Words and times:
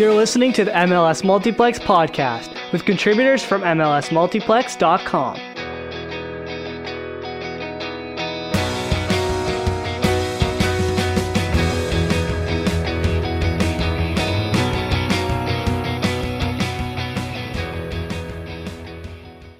You're 0.00 0.14
listening 0.14 0.54
to 0.54 0.64
the 0.64 0.70
MLS 0.70 1.22
Multiplex 1.22 1.78
podcast 1.78 2.72
with 2.72 2.86
contributors 2.86 3.44
from 3.44 3.60
MLSMultiplex.com. 3.60 5.36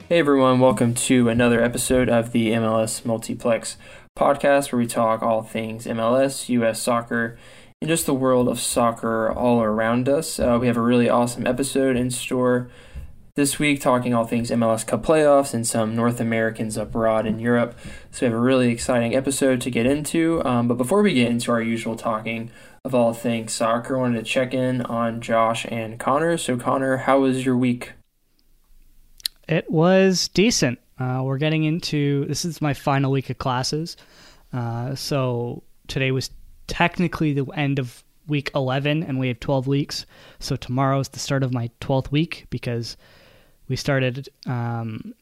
Hey 0.09 0.19
everyone, 0.19 0.59
welcome 0.59 0.95
to 0.95 1.29
another 1.29 1.63
episode 1.63 2.09
of 2.09 2.33
the 2.33 2.53
MLS 2.53 3.05
Multiplex 3.05 3.77
podcast 4.17 4.73
where 4.73 4.79
we 4.79 4.87
talk 4.87 5.23
all 5.23 5.43
things 5.43 5.85
MLS, 5.85 6.49
US 6.49 6.81
soccer, 6.81 7.39
just 7.87 8.05
the 8.05 8.13
world 8.13 8.47
of 8.47 8.61
soccer 8.61 9.33
all 9.33 9.63
around 9.63 10.07
us. 10.07 10.39
Uh, 10.39 10.59
we 10.61 10.67
have 10.67 10.77
a 10.77 10.83
really 10.83 11.09
awesome 11.09 11.47
episode 11.47 11.97
in 11.97 12.11
store 12.11 12.69
this 13.37 13.59
week 13.59 13.81
talking 13.81 14.13
all 14.13 14.27
things 14.27 14.51
MLS 14.51 14.87
Cup 14.87 15.03
playoffs 15.03 15.55
and 15.55 15.67
some 15.67 15.97
North 15.97 16.21
Americans 16.21 16.77
abroad 16.77 17.27
in 17.27 17.39
Europe. 17.39 17.75
So 18.11 18.27
we 18.27 18.33
have 18.33 18.39
a 18.39 18.43
really 18.43 18.71
exciting 18.71 19.17
episode 19.17 19.63
to 19.63 19.71
get 19.71 19.87
into. 19.87 20.45
Um, 20.45 20.69
but 20.69 20.75
before 20.75 21.01
we 21.01 21.15
get 21.15 21.31
into 21.31 21.53
our 21.53 21.63
usual 21.63 21.97
talking 21.97 22.51
of 22.85 22.95
all 22.95 23.15
things 23.15 23.55
soccer, 23.55 23.97
I 23.97 24.01
wanted 24.01 24.19
to 24.19 24.31
check 24.31 24.53
in 24.53 24.83
on 24.83 25.23
Josh 25.23 25.65
and 25.71 25.99
Connor. 25.99 26.37
So, 26.37 26.59
Connor, 26.59 26.99
how 26.99 27.21
was 27.21 27.47
your 27.47 27.57
week? 27.57 27.93
It 29.49 29.71
was 29.71 30.29
decent. 30.29 30.81
Uh, 30.99 31.23
we're 31.25 31.39
getting 31.39 31.65
into 31.65 32.27
this 32.27 32.45
is 32.45 32.61
my 32.61 32.75
final 32.75 33.11
week 33.11 33.31
of 33.31 33.39
classes. 33.39 33.97
Uh, 34.53 34.95
so 34.95 35.63
today 35.89 36.11
was 36.11 36.29
technically 36.71 37.33
the 37.33 37.45
end 37.57 37.79
of 37.81 38.05
week 38.29 38.51
11, 38.55 39.03
and 39.03 39.19
we 39.19 39.29
have 39.29 39.41
12 39.41 39.67
weeks. 39.67 40.07
So 40.39 40.55
tomorrow 40.57 41.01
is 41.01 41.09
the 41.09 41.19
start 41.19 41.43
of 41.43 41.53
my 41.53 41.69
12th 41.81 42.11
week 42.13 42.47
because 42.49 42.97
we 43.69 43.75
started 43.75 44.29
um, 44.47 45.13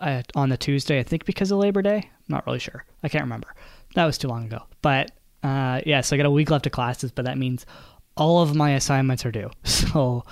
at, 0.00 0.32
on 0.34 0.48
the 0.48 0.56
Tuesday, 0.56 0.98
I 0.98 1.02
think 1.02 1.26
because 1.26 1.52
of 1.52 1.58
Labor 1.58 1.82
Day. 1.82 1.98
I'm 1.98 2.28
not 2.28 2.46
really 2.46 2.58
sure. 2.58 2.84
I 3.02 3.08
can't 3.08 3.22
remember. 3.22 3.54
That 3.94 4.06
was 4.06 4.16
too 4.16 4.28
long 4.28 4.46
ago. 4.46 4.62
But 4.80 5.12
uh, 5.42 5.82
yeah, 5.84 6.00
so 6.00 6.16
I 6.16 6.16
got 6.16 6.26
a 6.26 6.30
week 6.30 6.50
left 6.50 6.66
of 6.66 6.72
classes, 6.72 7.12
but 7.12 7.26
that 7.26 7.36
means 7.36 7.66
all 8.16 8.40
of 8.40 8.56
my 8.56 8.70
assignments 8.70 9.24
are 9.26 9.32
due. 9.32 9.50
So 9.64 10.24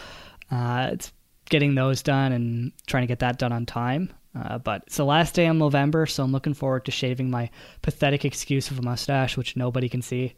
uh, 0.50 0.90
it's 0.92 1.12
getting 1.48 1.74
those 1.74 2.02
done 2.02 2.32
and 2.32 2.72
trying 2.86 3.02
to 3.02 3.06
get 3.06 3.18
that 3.18 3.38
done 3.38 3.52
on 3.52 3.66
time. 3.66 4.10
Uh, 4.34 4.58
but 4.58 4.84
it's 4.86 4.96
the 4.96 5.04
last 5.04 5.34
day 5.34 5.46
of 5.46 5.56
November, 5.56 6.06
so 6.06 6.22
I'm 6.22 6.32
looking 6.32 6.54
forward 6.54 6.84
to 6.84 6.90
shaving 6.90 7.30
my 7.30 7.50
pathetic 7.82 8.24
excuse 8.24 8.70
of 8.70 8.78
a 8.78 8.82
mustache, 8.82 9.36
which 9.36 9.56
nobody 9.56 9.88
can 9.88 10.02
see 10.02 10.34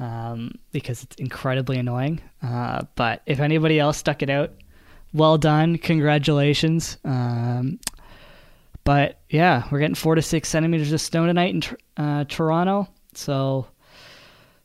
um, 0.00 0.52
because 0.72 1.02
it's 1.02 1.16
incredibly 1.16 1.78
annoying. 1.78 2.20
Uh, 2.42 2.82
but 2.96 3.22
if 3.26 3.40
anybody 3.40 3.78
else 3.78 3.98
stuck 3.98 4.22
it 4.22 4.30
out, 4.30 4.52
well 5.12 5.38
done. 5.38 5.78
Congratulations. 5.78 6.98
Um, 7.04 7.78
but 8.84 9.20
yeah, 9.30 9.64
we're 9.70 9.80
getting 9.80 9.94
four 9.94 10.14
to 10.14 10.22
six 10.22 10.48
centimeters 10.48 10.92
of 10.92 11.00
snow 11.00 11.26
tonight 11.26 11.54
in 11.54 12.04
uh, 12.04 12.24
Toronto. 12.28 12.88
So 13.14 13.66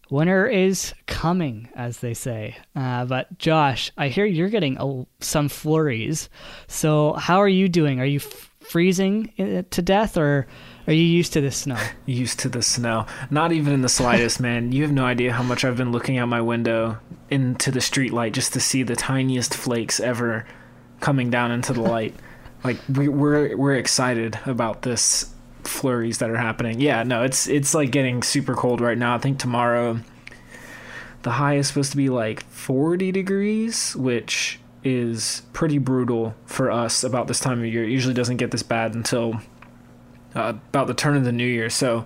winter 0.09 0.45
is 0.45 0.93
coming, 1.07 1.69
as 1.75 1.99
they 1.99 2.13
say. 2.13 2.57
Uh, 2.75 3.05
but 3.05 3.37
Josh, 3.39 3.91
I 3.97 4.09
hear 4.09 4.25
you're 4.25 4.49
getting 4.49 5.07
some 5.21 5.49
flurries. 5.49 6.29
So 6.67 7.13
how 7.13 7.37
are 7.37 7.47
you 7.49 7.69
doing? 7.69 7.99
Are 7.99 8.05
you 8.05 8.19
f- 8.19 8.50
freezing 8.61 9.31
uh, 9.37 9.63
to 9.69 9.81
death, 9.81 10.17
or 10.17 10.47
are 10.87 10.93
you 10.93 11.03
used 11.03 11.33
to 11.33 11.41
the 11.41 11.51
snow? 11.51 11.77
Used 12.05 12.39
to 12.39 12.49
the 12.49 12.61
snow. 12.61 13.05
Not 13.29 13.51
even 13.51 13.73
in 13.73 13.81
the 13.81 13.89
slightest, 13.89 14.39
man. 14.41 14.71
You 14.71 14.83
have 14.83 14.91
no 14.91 15.05
idea 15.05 15.33
how 15.33 15.43
much 15.43 15.65
I've 15.65 15.77
been 15.77 15.91
looking 15.91 16.17
out 16.17 16.27
my 16.27 16.41
window 16.41 16.97
into 17.29 17.71
the 17.71 17.81
street 17.81 18.13
light 18.13 18.33
just 18.33 18.53
to 18.53 18.59
see 18.59 18.83
the 18.83 18.95
tiniest 18.95 19.53
flakes 19.53 19.99
ever 19.99 20.45
coming 20.99 21.29
down 21.29 21.51
into 21.51 21.73
the 21.73 21.81
light. 21.81 22.15
like 22.63 22.77
we, 22.93 23.07
we're 23.07 23.55
we're 23.57 23.75
excited 23.75 24.39
about 24.45 24.83
this 24.83 25.33
flurries 25.63 26.19
that 26.19 26.29
are 26.29 26.37
happening. 26.37 26.79
Yeah, 26.79 27.03
no, 27.03 27.23
it's 27.23 27.47
it's 27.47 27.73
like 27.73 27.91
getting 27.91 28.23
super 28.23 28.55
cold 28.55 28.81
right 28.81 28.97
now. 28.97 29.15
I 29.15 29.17
think 29.17 29.39
tomorrow 29.39 29.99
the 31.23 31.31
high 31.31 31.55
is 31.55 31.67
supposed 31.67 31.91
to 31.91 31.97
be 31.97 32.09
like 32.09 32.43
40 32.45 33.11
degrees, 33.11 33.95
which 33.95 34.59
is 34.83 35.43
pretty 35.53 35.77
brutal 35.77 36.33
for 36.45 36.71
us 36.71 37.03
about 37.03 37.27
this 37.27 37.39
time 37.39 37.59
of 37.59 37.65
year. 37.65 37.83
It 37.83 37.91
usually 37.91 38.13
doesn't 38.13 38.37
get 38.37 38.51
this 38.51 38.63
bad 38.63 38.93
until 38.95 39.41
uh, 40.35 40.53
about 40.69 40.87
the 40.87 40.93
turn 40.93 41.15
of 41.15 41.23
the 41.23 41.31
new 41.31 41.45
year. 41.45 41.69
So 41.69 42.05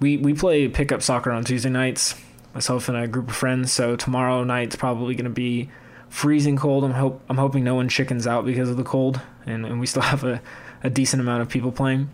we 0.00 0.16
we 0.16 0.34
play 0.34 0.66
pickup 0.68 1.02
soccer 1.02 1.30
on 1.30 1.44
Tuesday 1.44 1.70
nights, 1.70 2.14
myself 2.54 2.88
and 2.88 2.96
a 2.96 3.06
group 3.06 3.28
of 3.28 3.36
friends. 3.36 3.72
So 3.72 3.96
tomorrow 3.96 4.44
night's 4.44 4.76
probably 4.76 5.14
going 5.14 5.24
to 5.24 5.30
be 5.30 5.70
freezing 6.08 6.56
cold. 6.56 6.84
I'm 6.84 6.92
hope 6.92 7.22
I'm 7.28 7.38
hoping 7.38 7.64
no 7.64 7.74
one 7.74 7.88
chickens 7.88 8.26
out 8.26 8.44
because 8.44 8.68
of 8.68 8.76
the 8.76 8.84
cold, 8.84 9.20
and, 9.46 9.66
and 9.66 9.80
we 9.80 9.86
still 9.86 10.02
have 10.14 10.24
a, 10.24 10.40
a 10.82 10.90
decent 10.90 11.20
amount 11.20 11.42
of 11.42 11.48
people 11.48 11.72
playing. 11.72 12.10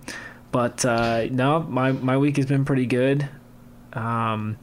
But 0.52 0.84
uh, 0.84 1.26
no, 1.30 1.60
my 1.60 1.92
my 1.92 2.16
week 2.16 2.36
has 2.36 2.46
been 2.46 2.64
pretty 2.64 2.86
good. 2.86 3.28
Um, 3.92 4.58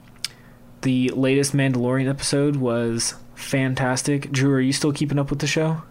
the 0.82 1.10
latest 1.10 1.56
Mandalorian 1.56 2.10
episode 2.10 2.58
was 2.58 3.16
fantastic. 3.36 4.32
Drew, 4.32 4.54
are 4.56 4.62
you 4.62 4.74
still 4.74 4.92
keeping 4.94 5.20
up 5.20 5.30
with 5.30 5.40
the 5.40 5.48
show? 5.48 5.82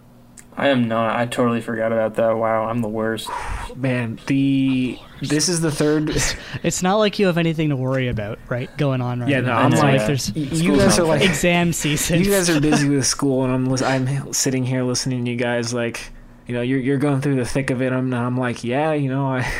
I 0.55 0.67
am 0.67 0.87
not. 0.87 1.15
I 1.15 1.25
totally 1.25 1.61
forgot 1.61 1.91
about 1.91 2.13
that. 2.15 2.37
Wow, 2.37 2.65
I'm 2.65 2.81
the 2.81 2.87
worst. 2.87 3.27
Man, 3.75 4.19
the 4.27 4.99
this 5.19 5.49
is 5.49 5.61
the 5.61 5.71
third. 5.71 6.11
It's 6.63 6.83
not 6.83 6.95
like 6.97 7.17
you 7.17 7.25
have 7.25 7.39
anything 7.39 7.69
to 7.69 7.75
worry 7.75 8.07
about, 8.07 8.37
right? 8.49 8.69
Going 8.77 9.01
on 9.01 9.21
right 9.21 9.29
Yeah, 9.29 9.39
now. 9.41 9.47
no, 9.47 9.53
I'm 9.65 9.73
It's 9.73 9.81
like- 9.81 9.97
like 9.97 10.07
there's 10.07 10.35
you 10.35 10.77
guys 10.77 10.99
are 10.99 11.05
like 11.07 11.23
exam 11.23 11.73
season. 11.73 12.19
you 12.23 12.29
guys 12.29 12.49
are 12.51 12.61
busy 12.69 12.87
with 12.87 13.05
school, 13.07 13.43
and 13.43 13.51
I'm 13.51 13.83
I'm 13.83 14.31
sitting 14.31 14.63
here 14.63 14.83
listening 14.83 15.25
to 15.25 15.31
you 15.31 15.37
guys 15.37 15.73
like, 15.73 16.11
you 16.47 16.53
know, 16.53 16.61
you're 16.61 16.79
you're 16.79 16.97
going 16.99 17.21
through 17.21 17.35
the 17.37 17.45
thick 17.45 17.71
of 17.71 17.81
it. 17.81 17.91
I'm 17.91 18.13
I'm 18.13 18.37
like, 18.37 18.63
yeah, 18.63 18.93
you 18.93 19.09
know, 19.09 19.25
I 19.25 19.51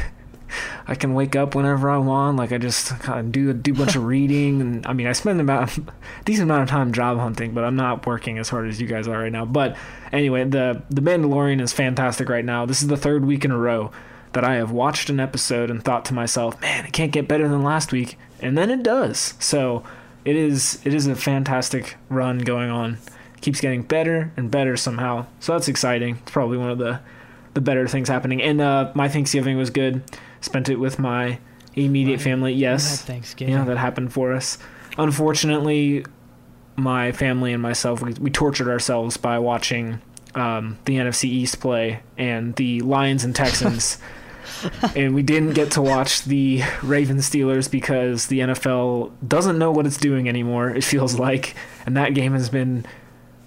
I 0.88 0.95
can 0.95 1.13
wake 1.13 1.35
up 1.35 1.55
whenever 1.55 1.89
I 1.89 1.97
want. 1.97 2.38
Like 2.38 2.51
I 2.51 2.57
just 2.57 2.89
kind 3.00 3.19
of 3.19 3.31
do 3.31 3.53
do 3.53 3.71
a 3.71 3.75
bunch 3.75 3.95
of 3.95 4.03
reading, 4.05 4.61
and 4.61 4.85
I 4.85 4.94
mean, 4.94 5.07
I 5.07 5.13
spend 5.13 5.41
about 5.41 5.77
a 5.77 5.81
decent 6.25 6.44
amount 6.44 6.63
of 6.63 6.69
time 6.69 6.94
job 6.94 7.17
hunting, 7.17 7.53
but 7.53 7.63
I'm 7.63 7.75
not 7.75 8.05
working 8.05 8.38
as 8.38 8.50
hard 8.50 8.67
as 8.67 8.79
you 8.81 8.88
guys 8.88 9.07
are 9.07 9.19
right 9.19 9.31
now. 9.31 9.45
But 9.45 9.77
anyway, 10.11 10.44
the 10.45 10.81
the 10.89 11.01
Mandalorian 11.01 11.61
is 11.61 11.73
fantastic 11.73 12.29
right 12.29 12.45
now. 12.45 12.65
This 12.65 12.81
is 12.81 12.88
the 12.88 12.97
third 12.97 13.25
week 13.25 13.45
in 13.45 13.51
a 13.51 13.57
row 13.57 13.91
that 14.33 14.44
I 14.44 14.55
have 14.55 14.71
watched 14.71 15.09
an 15.09 15.19
episode 15.19 15.69
and 15.69 15.83
thought 15.83 16.05
to 16.05 16.13
myself, 16.13 16.59
man, 16.59 16.85
it 16.85 16.94
can't 16.94 17.11
get 17.11 17.27
better 17.27 17.47
than 17.47 17.63
last 17.63 17.91
week, 17.91 18.17
and 18.41 18.57
then 18.57 18.69
it 18.69 18.83
does. 18.83 19.35
So 19.39 19.83
it 20.25 20.35
is 20.35 20.79
it 20.83 20.94
is 20.94 21.07
a 21.07 21.15
fantastic 21.15 21.95
run 22.09 22.39
going 22.39 22.69
on. 22.69 22.97
Keeps 23.41 23.59
getting 23.59 23.83
better 23.83 24.31
and 24.38 24.50
better 24.50 24.77
somehow. 24.77 25.25
So 25.39 25.53
that's 25.53 25.67
exciting. 25.67 26.17
It's 26.21 26.31
probably 26.31 26.57
one 26.57 26.69
of 26.69 26.77
the 26.77 27.00
the 27.53 27.61
better 27.61 27.88
things 27.88 28.09
happening. 28.09 28.41
And 28.41 28.61
uh, 28.61 28.91
my 28.95 29.07
Thanksgiving 29.07 29.57
was 29.57 29.69
good. 29.69 30.03
Spent 30.44 30.69
it 30.69 30.75
with 30.75 31.00
my 31.00 31.40
immediate 31.75 32.22
family. 32.22 32.54
Yes, 32.54 33.01
Thanksgiving. 33.01 33.54
yeah, 33.54 33.63
that 33.63 33.78
happened 33.78 34.13
for 34.13 34.34
us. 34.34 34.57
Unfortunately, 34.98 36.06
my 36.75 37.12
family 37.12 37.54
and 37.54 37.62
myself 37.62 38.01
we, 38.01 38.13
we 38.13 38.30
tortured 38.30 38.68
ourselves 38.68 39.18
by 39.18 39.40
watching 39.40 40.01
um, 40.36 40.78
the 40.86 40.98
NFC 40.98 41.25
East 41.25 41.60
play 41.60 42.01
and 42.18 42.56
the 42.56 42.81
Lions 42.81 43.24
and 43.24 43.36
Texans. 43.36 43.98
and 44.95 45.16
we 45.16 45.24
didn't 45.24 45.54
get 45.54 45.72
to 45.72 45.81
watch 45.81 46.24
the 46.24 46.62
Ravens 46.81 47.30
Steelers 47.30 47.69
because 47.69 48.28
the 48.28 48.39
NFL 48.39 49.12
doesn't 49.25 49.57
know 49.57 49.72
what 49.72 49.86
it's 49.86 49.98
doing 49.98 50.28
anymore, 50.28 50.69
it 50.69 50.84
feels 50.84 51.18
like. 51.19 51.56
And 51.86 51.96
that 51.98 52.13
game 52.13 52.34
has 52.34 52.50
been 52.50 52.86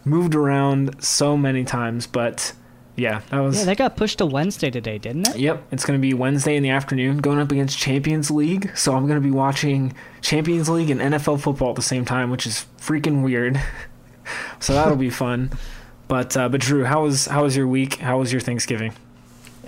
moved 0.04 0.34
around 0.34 1.02
so 1.02 1.36
many 1.36 1.64
times, 1.64 2.06
but 2.06 2.52
yeah, 2.96 3.20
that 3.30 3.40
was 3.40 3.58
Yeah, 3.58 3.64
that 3.66 3.76
got 3.76 3.96
pushed 3.96 4.18
to 4.18 4.26
Wednesday 4.26 4.70
today, 4.70 4.98
didn't 4.98 5.28
it? 5.28 5.36
Yep, 5.36 5.64
it's 5.70 5.84
going 5.84 5.98
to 5.98 6.02
be 6.02 6.14
Wednesday 6.14 6.56
in 6.56 6.62
the 6.62 6.70
afternoon 6.70 7.18
going 7.18 7.38
up 7.38 7.52
against 7.52 7.78
Champions 7.78 8.30
League. 8.30 8.76
So 8.76 8.94
I'm 8.94 9.06
going 9.06 9.20
to 9.20 9.26
be 9.26 9.30
watching 9.30 9.94
Champions 10.22 10.68
League 10.68 10.90
and 10.90 11.00
NFL 11.00 11.40
football 11.40 11.70
at 11.70 11.76
the 11.76 11.82
same 11.82 12.04
time, 12.04 12.30
which 12.30 12.46
is 12.46 12.66
freaking 12.78 13.22
weird. 13.22 13.60
so 14.60 14.72
that'll 14.72 14.96
be 14.96 15.10
fun. 15.10 15.52
But 16.08 16.36
uh, 16.36 16.48
but 16.48 16.60
Drew, 16.60 16.84
how 16.84 17.02
was 17.02 17.26
how 17.26 17.42
was 17.42 17.56
your 17.56 17.66
week? 17.66 17.96
How 17.96 18.18
was 18.18 18.32
your 18.32 18.40
Thanksgiving? 18.40 18.94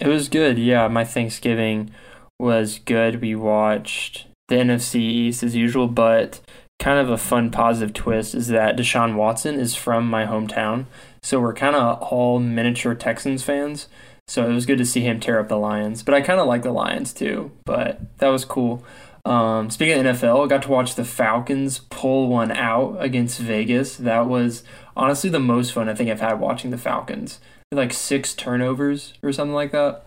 It 0.00 0.08
was 0.08 0.28
good. 0.28 0.58
Yeah, 0.58 0.88
my 0.88 1.04
Thanksgiving 1.04 1.90
was 2.38 2.78
good. 2.78 3.20
We 3.20 3.34
watched 3.34 4.26
the 4.46 4.56
NFC 4.56 4.96
East 4.96 5.42
as 5.42 5.56
usual, 5.56 5.88
but 5.88 6.40
kind 6.78 7.00
of 7.00 7.10
a 7.10 7.18
fun 7.18 7.50
positive 7.50 7.92
twist 7.92 8.34
is 8.34 8.48
that 8.48 8.76
Deshaun 8.76 9.16
Watson 9.16 9.58
is 9.58 9.74
from 9.74 10.08
my 10.08 10.24
hometown. 10.24 10.86
So 11.22 11.40
we're 11.40 11.54
kind 11.54 11.76
of 11.76 12.00
all 12.02 12.38
miniature 12.38 12.94
Texans 12.94 13.42
fans. 13.42 13.88
So 14.26 14.48
it 14.48 14.52
was 14.52 14.66
good 14.66 14.78
to 14.78 14.84
see 14.84 15.00
him 15.00 15.20
tear 15.20 15.40
up 15.40 15.48
the 15.48 15.56
Lions. 15.56 16.02
But 16.02 16.14
I 16.14 16.20
kind 16.20 16.38
of 16.38 16.46
like 16.46 16.62
the 16.62 16.70
Lions 16.70 17.12
too. 17.12 17.50
But 17.64 18.18
that 18.18 18.28
was 18.28 18.44
cool. 18.44 18.84
Um, 19.24 19.70
speaking 19.70 20.06
of 20.06 20.16
NFL, 20.16 20.44
I 20.44 20.48
got 20.48 20.62
to 20.62 20.70
watch 20.70 20.94
the 20.94 21.04
Falcons 21.04 21.80
pull 21.90 22.28
one 22.28 22.50
out 22.50 22.96
against 22.98 23.38
Vegas. 23.40 23.96
That 23.96 24.26
was 24.26 24.64
honestly 24.96 25.30
the 25.30 25.40
most 25.40 25.72
fun 25.72 25.88
I 25.88 25.94
think 25.94 26.10
I've 26.10 26.20
had 26.20 26.40
watching 26.40 26.70
the 26.70 26.78
Falcons. 26.78 27.40
Like 27.72 27.92
six 27.92 28.34
turnovers 28.34 29.14
or 29.22 29.32
something 29.32 29.54
like 29.54 29.72
that. 29.72 30.06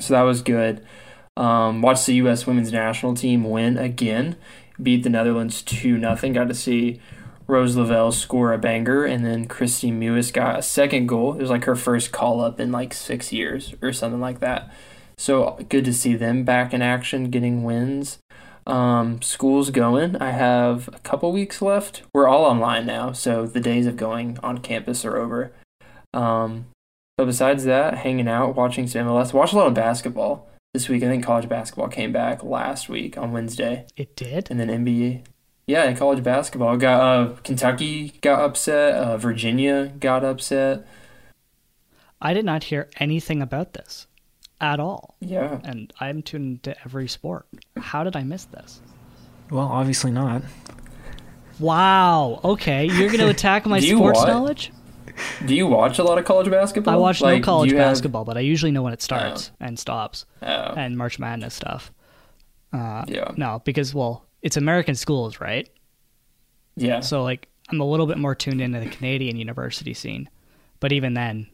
So 0.00 0.14
that 0.14 0.22
was 0.22 0.42
good. 0.42 0.84
Um, 1.36 1.82
watched 1.82 2.06
the 2.06 2.14
U.S. 2.16 2.46
women's 2.46 2.72
national 2.72 3.14
team 3.14 3.44
win 3.44 3.78
again, 3.78 4.36
beat 4.80 5.04
the 5.04 5.10
Netherlands 5.10 5.62
2 5.62 6.00
0. 6.00 6.32
Got 6.32 6.48
to 6.48 6.54
see 6.54 7.00
Rose 7.48 7.76
Lavelle 7.76 8.12
score 8.12 8.52
a 8.52 8.58
banger, 8.58 9.04
and 9.04 9.24
then 9.24 9.48
Kristie 9.48 9.92
Mewis 9.92 10.32
got 10.32 10.58
a 10.58 10.62
second 10.62 11.06
goal. 11.06 11.32
It 11.34 11.40
was 11.40 11.50
like 11.50 11.64
her 11.64 11.76
first 11.76 12.12
call 12.12 12.40
up 12.42 12.60
in 12.60 12.70
like 12.70 12.92
six 12.92 13.32
years 13.32 13.74
or 13.80 13.92
something 13.92 14.20
like 14.20 14.40
that. 14.40 14.70
So 15.16 15.58
good 15.68 15.84
to 15.86 15.92
see 15.94 16.14
them 16.14 16.44
back 16.44 16.72
in 16.74 16.82
action, 16.82 17.30
getting 17.30 17.64
wins. 17.64 18.18
Um, 18.66 19.22
school's 19.22 19.70
going. 19.70 20.16
I 20.16 20.30
have 20.30 20.88
a 20.88 20.98
couple 20.98 21.32
weeks 21.32 21.62
left. 21.62 22.02
We're 22.12 22.28
all 22.28 22.44
online 22.44 22.84
now, 22.84 23.12
so 23.12 23.46
the 23.46 23.60
days 23.60 23.86
of 23.86 23.96
going 23.96 24.38
on 24.42 24.58
campus 24.58 25.04
are 25.06 25.16
over. 25.16 25.52
Um, 26.12 26.66
but 27.16 27.24
besides 27.24 27.64
that, 27.64 27.94
hanging 27.98 28.28
out, 28.28 28.54
watching 28.56 28.86
some 28.86 29.06
MLS, 29.06 29.32
watch 29.32 29.52
a 29.54 29.56
lot 29.56 29.66
of 29.68 29.74
basketball 29.74 30.48
this 30.74 30.88
week. 30.88 31.02
I 31.02 31.06
think 31.06 31.24
college 31.24 31.48
basketball 31.48 31.88
came 31.88 32.12
back 32.12 32.44
last 32.44 32.88
week 32.90 33.16
on 33.16 33.32
Wednesday, 33.32 33.86
It 33.96 34.14
did. 34.14 34.50
and 34.50 34.60
then 34.60 34.68
NBA. 34.68 35.24
Yeah, 35.68 35.84
in 35.84 35.96
college 35.96 36.24
basketball, 36.24 36.76
got 36.78 37.00
uh, 37.00 37.34
Kentucky 37.44 38.14
got 38.22 38.40
upset, 38.40 38.94
uh, 38.94 39.16
Virginia 39.18 39.92
got 40.00 40.24
upset. 40.24 40.84
I 42.22 42.32
did 42.32 42.44
not 42.46 42.64
hear 42.64 42.88
anything 42.96 43.42
about 43.42 43.74
this 43.74 44.06
at 44.60 44.80
all. 44.80 45.14
Yeah, 45.20 45.60
And 45.62 45.92
I'm 46.00 46.22
tuned 46.22 46.66
into 46.66 46.80
every 46.84 47.06
sport. 47.06 47.46
How 47.76 48.02
did 48.02 48.16
I 48.16 48.24
miss 48.24 48.46
this? 48.46 48.80
Well, 49.50 49.68
obviously 49.68 50.10
not. 50.10 50.42
Wow. 51.60 52.40
Okay, 52.44 52.86
you're 52.86 53.08
going 53.08 53.18
to 53.20 53.28
attack 53.28 53.66
my 53.66 53.80
sports 53.80 54.20
what? 54.20 54.28
knowledge? 54.28 54.72
do 55.46 55.54
you 55.54 55.66
watch 55.66 55.98
a 55.98 56.04
lot 56.04 56.16
of 56.18 56.24
college 56.24 56.48
basketball? 56.50 56.94
I 56.94 56.96
watch 56.96 57.20
Like, 57.20 57.40
no 57.40 57.44
college 57.44 57.70
do 57.70 57.76
you 57.76 57.80
have- 57.82 57.90
basketball, 57.90 58.24
but 58.24 58.36
I 58.36 58.40
usually 58.40 58.70
know 58.72 58.82
when 58.82 58.92
it 58.92 59.02
starts 59.02 59.50
and 59.60 59.78
stops 59.78 60.24
Oh, 60.42 60.46
and 60.46 60.96
March 60.96 61.18
Madness 61.18 61.54
stuff. 61.54 61.92
Uh, 62.72 63.04
yeah, 63.08 63.32
no, 63.36 63.60
because 63.64 63.94
well, 63.94 64.24
it's 64.42 64.56
American 64.56 64.94
schools, 64.94 65.40
right? 65.40 65.68
yeah. 66.76 67.00
So 67.00 67.22
like 67.22 67.48
I'm 67.70 67.80
a 67.80 67.84
little 67.84 68.06
bit 68.06 68.18
more 68.18 68.34
tuned 68.34 68.60
into 68.60 68.80
the 68.80 68.88
Canadian 68.88 69.36
university 69.36 69.94
scene, 69.94 70.28
but 70.80 70.92
even 70.92 71.14
then, 71.14 71.48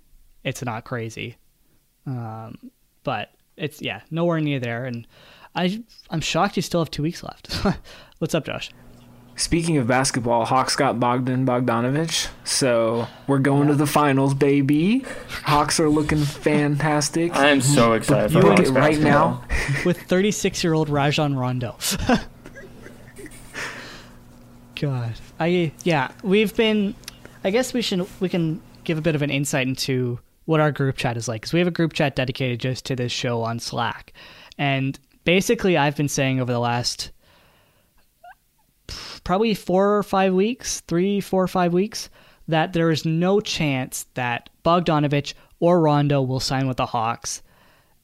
it's 0.44 0.62
not 0.62 0.84
crazy. 0.84 1.36
Um, 2.06 2.70
but 3.02 3.30
it's 3.56 3.80
yeah, 3.80 4.02
nowhere 4.10 4.40
near 4.40 4.60
there, 4.60 4.84
and 4.84 5.06
I 5.54 5.82
I'm 6.10 6.20
shocked 6.20 6.56
you 6.56 6.62
still 6.62 6.80
have 6.80 6.90
two 6.90 7.02
weeks 7.02 7.22
left. 7.22 7.54
What's 8.18 8.34
up, 8.34 8.44
Josh? 8.44 8.70
Speaking 9.36 9.78
of 9.78 9.88
basketball, 9.88 10.44
Hawks 10.44 10.76
got 10.76 11.00
Bogdan 11.00 11.44
Bogdanovich, 11.44 12.28
so 12.44 13.08
we're 13.26 13.40
going 13.40 13.66
to 13.66 13.74
the 13.74 13.86
finals, 13.86 14.32
baby. 14.32 15.04
Hawks 15.42 15.80
are 15.80 15.88
looking 15.88 16.22
fantastic. 16.22 17.34
I 17.34 17.48
am 17.48 17.60
so 17.60 17.94
excited 17.94 18.30
you 18.30 18.40
for 18.40 18.46
look 18.46 18.58
Hawks 18.58 18.70
at 18.70 18.76
right 18.76 18.98
now. 19.00 19.42
With 19.84 20.00
36 20.02 20.62
year 20.62 20.72
old 20.72 20.88
Rajon 20.88 21.34
Rondo. 21.34 21.76
God, 24.80 25.14
I 25.38 25.72
yeah, 25.82 26.10
we've 26.22 26.54
been. 26.54 26.94
I 27.42 27.50
guess 27.50 27.74
we 27.74 27.82
should 27.82 28.06
we 28.20 28.28
can 28.28 28.60
give 28.84 28.98
a 28.98 29.02
bit 29.02 29.14
of 29.14 29.22
an 29.22 29.30
insight 29.30 29.66
into 29.66 30.18
what 30.46 30.60
our 30.60 30.72
group 30.72 30.96
chat 30.96 31.16
is 31.16 31.28
like 31.28 31.42
because 31.42 31.52
we 31.52 31.58
have 31.58 31.68
a 31.68 31.72
group 31.72 31.92
chat 31.92 32.16
dedicated 32.16 32.60
just 32.60 32.84
to 32.86 32.96
this 32.96 33.12
show 33.12 33.42
on 33.42 33.58
Slack, 33.58 34.12
and 34.58 34.98
basically 35.24 35.76
I've 35.76 35.96
been 35.96 36.08
saying 36.08 36.40
over 36.40 36.52
the 36.52 36.60
last 36.60 37.10
probably 39.24 39.54
four 39.54 39.96
or 39.96 40.02
five 40.02 40.34
weeks, 40.34 40.80
three, 40.80 41.20
four 41.20 41.42
or 41.42 41.48
five 41.48 41.72
weeks, 41.72 42.10
that 42.46 42.72
there 42.74 42.90
is 42.90 43.04
no 43.04 43.40
chance 43.40 44.06
that 44.14 44.50
Bogdanovich 44.64 45.34
or 45.60 45.80
Rondo 45.80 46.20
will 46.20 46.40
sign 46.40 46.68
with 46.68 46.76
the 46.76 46.86
Hawks, 46.86 47.42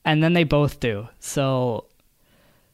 and 0.05 0.23
then 0.23 0.32
they 0.32 0.44
both 0.44 0.81
do. 0.81 1.08
So, 1.19 1.87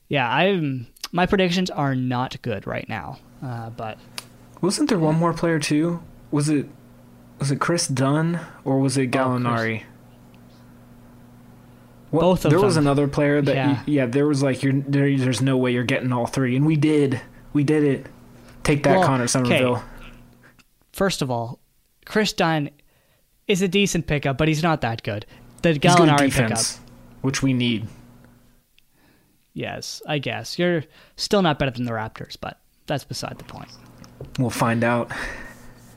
yeah, 0.08 0.31
I'm 0.31 0.87
my 1.12 1.26
predictions 1.26 1.70
are 1.70 1.94
not 1.94 2.40
good 2.42 2.66
right 2.66 2.88
now. 2.88 3.19
Uh, 3.46 3.70
but 3.70 3.98
Wasn't 4.60 4.88
there 4.88 4.98
one 4.98 5.14
more 5.16 5.32
player 5.32 5.58
too? 5.60 6.02
Was 6.32 6.48
it 6.48 6.66
was 7.38 7.50
it 7.50 7.60
Kris 7.60 7.87
Dunn 7.87 8.40
or 8.64 8.81
was 8.81 8.96
it 8.96 9.10
Gallinari? 9.12 9.84
What- 12.10 12.20
Both 12.20 12.44
of 12.46 12.50
there 12.50 12.60
was 12.60 12.76
another 12.76 13.06
player 13.08 13.40
that 13.43 13.54
Yeah. 13.54 13.70
yeah, 13.70 13.82
yeah 13.87 14.06
there 14.06 14.26
was 14.26 14.43
like 14.43 14.62
you're 14.62 14.72
there, 14.72 15.16
there's 15.16 15.43
no 15.43 15.56
way 15.56 15.72
you're 15.72 15.84
getting 15.84 16.12
all 16.12 16.26
three 16.26 16.56
and 16.56 16.64
we 16.66 16.76
did 16.76 17.20
we 17.52 17.62
did 17.62 17.84
it 17.84 18.06
take 18.64 18.82
that 18.84 18.98
Well, 18.98 19.06
Connor 19.06 19.25
okay. 19.25 19.28
Somerville 19.32 19.82
first 20.92 21.20
of 21.22 21.31
all, 21.31 21.60
Kris 22.04 22.32
Dunn 22.32 22.70
is 23.46 23.62
a 23.62 23.69
decent 23.69 24.06
pickup, 24.06 24.38
but 24.38 24.49
he's 24.49 24.62
not 24.62 24.81
that 24.81 25.02
good. 25.02 25.26
The 25.62 25.69
He's 25.70 25.78
good 25.78 25.90
at 26.08 26.19
Gallinari 26.19 26.32
pickup, 26.32 26.59
which 27.23 27.42
we 27.42 27.52
need 27.52 27.87
yes, 29.52 30.02
I 30.06 30.18
guess 30.18 30.59
you're 30.59 30.85
still 31.16 31.42
not 31.42 31.59
better 31.59 31.71
than 31.71 31.85
the 31.85 31.92
Raptors, 31.92 32.37
but 32.40 32.59
that's 32.87 33.05
beside 33.05 33.38
the 33.38 33.45
point. 33.45 33.69
we'll 34.38 34.50
find 34.50 34.83
out 34.85 35.11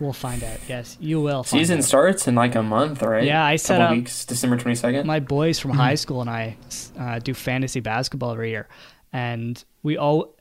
We'll 0.01 0.13
find 0.13 0.41
out. 0.45 0.59
Yes, 0.69 0.95
you 1.01 1.19
will. 1.19 1.43
Find 1.43 1.59
Season 1.59 1.79
out. 1.79 1.83
starts 1.83 2.25
in 2.25 2.33
like 2.33 2.55
a 2.55 2.63
month, 2.63 3.01
right? 3.01 3.25
Yeah, 3.25 3.43
I 3.43 3.57
set 3.57 3.79
Couple 3.79 3.87
up- 3.87 3.91
weeks, 3.97 4.23
December 4.23 4.55
twenty 4.55 4.75
second. 4.75 5.05
my 5.05 5.19
boys 5.19 5.59
from 5.59 5.71
high 5.71 5.95
school 5.95 6.21
and 6.21 6.29
I 6.29 6.55
uh, 6.97 7.19
do 7.19 7.33
fantasy 7.33 7.81
basketball 7.81 8.31
every 8.31 8.51
year, 8.51 8.69
and 9.11 9.61
we 9.83 9.97
all 9.97 10.35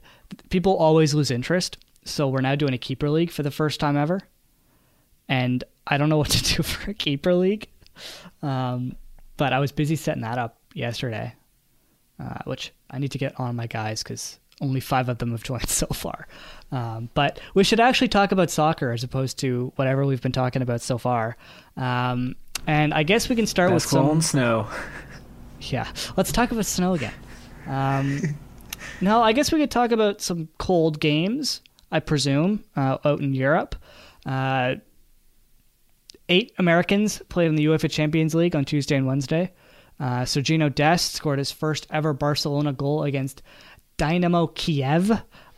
people 0.50 0.76
always 0.76 1.12
lose 1.12 1.32
interest. 1.32 1.76
So 2.04 2.28
we're 2.28 2.40
now 2.40 2.54
doing 2.54 2.72
a 2.72 2.78
keeper 2.78 3.10
league 3.10 3.32
for 3.32 3.42
the 3.42 3.50
first 3.50 3.80
time 3.80 3.96
ever, 3.96 4.20
and 5.28 5.64
I 5.88 5.98
don't 5.98 6.08
know 6.08 6.18
what 6.18 6.30
to 6.30 6.54
do 6.56 6.62
for 6.62 6.92
a 6.92 6.94
keeper 6.94 7.34
league. 7.34 7.66
Um, 8.42 8.94
but 9.36 9.52
I 9.52 9.58
was 9.58 9.72
busy 9.72 9.96
setting 9.96 10.22
that 10.22 10.38
up 10.38 10.60
yesterday, 10.72 11.34
uh, 12.20 12.38
which 12.44 12.72
I 12.92 13.00
need 13.00 13.10
to 13.10 13.18
get 13.18 13.38
on 13.40 13.56
my 13.56 13.66
guys 13.66 14.04
because 14.04 14.38
only 14.60 14.80
five 14.80 15.08
of 15.08 15.18
them 15.18 15.30
have 15.32 15.42
joined 15.42 15.68
so 15.68 15.86
far. 15.86 16.26
Um, 16.70 17.08
but 17.14 17.40
we 17.54 17.64
should 17.64 17.80
actually 17.80 18.08
talk 18.08 18.32
about 18.32 18.50
soccer 18.50 18.92
as 18.92 19.02
opposed 19.04 19.38
to 19.40 19.72
whatever 19.76 20.04
we've 20.04 20.20
been 20.22 20.32
talking 20.32 20.62
about 20.62 20.80
so 20.80 20.98
far. 20.98 21.36
Um, 21.76 22.36
and 22.66 22.92
I 22.92 23.02
guess 23.02 23.28
we 23.28 23.36
can 23.36 23.46
start 23.46 23.72
with 23.72 23.82
some. 23.82 24.10
and 24.10 24.24
snow 24.24 24.68
Yeah, 25.60 25.88
let's 26.16 26.30
talk 26.30 26.50
about 26.52 26.66
snow 26.66 26.94
again. 26.94 27.14
Um, 27.66 28.20
no, 29.00 29.22
I 29.22 29.32
guess 29.32 29.50
we 29.52 29.58
could 29.58 29.70
talk 29.70 29.90
about 29.90 30.20
some 30.20 30.48
cold 30.58 31.00
games. 31.00 31.62
I 31.90 32.00
presume 32.00 32.64
uh, 32.76 32.98
out 33.04 33.20
in 33.20 33.34
Europe. 33.34 33.74
Uh, 34.24 34.76
eight 36.28 36.52
Americans 36.58 37.22
played 37.28 37.48
in 37.48 37.56
the 37.56 37.66
UEFA 37.66 37.90
Champions 37.90 38.34
League 38.34 38.54
on 38.54 38.64
Tuesday 38.64 38.96
and 38.96 39.06
Wednesday. 39.06 39.52
Uh, 39.98 40.20
Sergiño 40.20 40.72
Dest 40.72 41.14
scored 41.14 41.38
his 41.40 41.50
first 41.50 41.86
ever 41.90 42.12
Barcelona 42.12 42.72
goal 42.72 43.02
against 43.02 43.42
Dynamo 43.98 44.46
Kiev. 44.48 45.10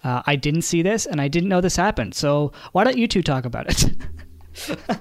Uh, 0.02 0.22
I 0.26 0.34
didn't 0.34 0.62
see 0.62 0.82
this, 0.82 1.06
and 1.06 1.20
I 1.20 1.28
didn't 1.28 1.48
know 1.48 1.60
this 1.60 1.76
happened. 1.76 2.14
So 2.14 2.52
why 2.72 2.84
don't 2.84 2.98
you 2.98 3.06
two 3.06 3.22
talk 3.22 3.44
about 3.44 3.66
it? 3.68 5.00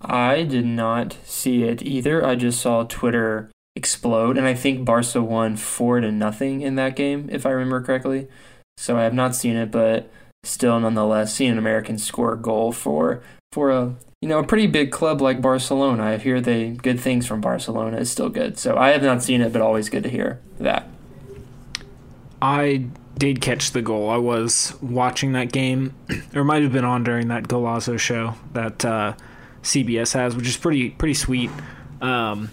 I 0.00 0.42
did 0.42 0.64
not 0.64 1.16
see 1.24 1.64
it 1.64 1.82
either. 1.82 2.24
I 2.24 2.34
just 2.34 2.60
saw 2.60 2.84
Twitter 2.84 3.50
explode, 3.76 4.38
and 4.38 4.46
I 4.46 4.54
think 4.54 4.84
Barca 4.84 5.22
won 5.22 5.56
four 5.56 6.00
to 6.00 6.10
nothing 6.10 6.62
in 6.62 6.74
that 6.76 6.96
game, 6.96 7.28
if 7.30 7.46
I 7.46 7.50
remember 7.50 7.82
correctly. 7.82 8.28
So 8.76 8.96
I 8.96 9.02
have 9.02 9.14
not 9.14 9.34
seen 9.34 9.56
it, 9.56 9.70
but 9.70 10.10
still, 10.44 10.78
nonetheless, 10.80 11.34
seeing 11.34 11.52
an 11.52 11.58
American 11.58 11.98
score 11.98 12.34
a 12.34 12.38
goal 12.38 12.72
for 12.72 13.22
for 13.52 13.70
a 13.70 13.94
you 14.20 14.28
know 14.28 14.38
a 14.38 14.46
pretty 14.46 14.66
big 14.66 14.92
club 14.92 15.20
like 15.20 15.42
Barcelona. 15.42 16.04
I 16.04 16.18
hear 16.18 16.40
they 16.40 16.70
good 16.70 17.00
things 17.00 17.26
from 17.26 17.40
Barcelona 17.40 17.98
is 17.98 18.10
still 18.10 18.28
good. 18.28 18.58
So 18.58 18.76
I 18.76 18.90
have 18.90 19.02
not 19.02 19.22
seen 19.22 19.40
it, 19.40 19.52
but 19.52 19.62
always 19.62 19.88
good 19.88 20.04
to 20.04 20.10
hear 20.10 20.40
that. 20.58 20.88
I 22.40 22.86
did 23.16 23.40
catch 23.40 23.72
the 23.72 23.82
goal. 23.82 24.08
I 24.10 24.16
was 24.16 24.74
watching 24.80 25.32
that 25.32 25.52
game, 25.52 25.94
or 26.34 26.44
might 26.44 26.62
have 26.62 26.72
been 26.72 26.84
on 26.84 27.04
during 27.04 27.28
that 27.28 27.44
Golazo 27.44 27.98
show 27.98 28.34
that 28.52 28.84
uh, 28.84 29.14
CBS 29.62 30.14
has, 30.14 30.36
which 30.36 30.46
is 30.46 30.56
pretty 30.56 30.90
pretty 30.90 31.14
sweet. 31.14 31.50
Um, 32.00 32.50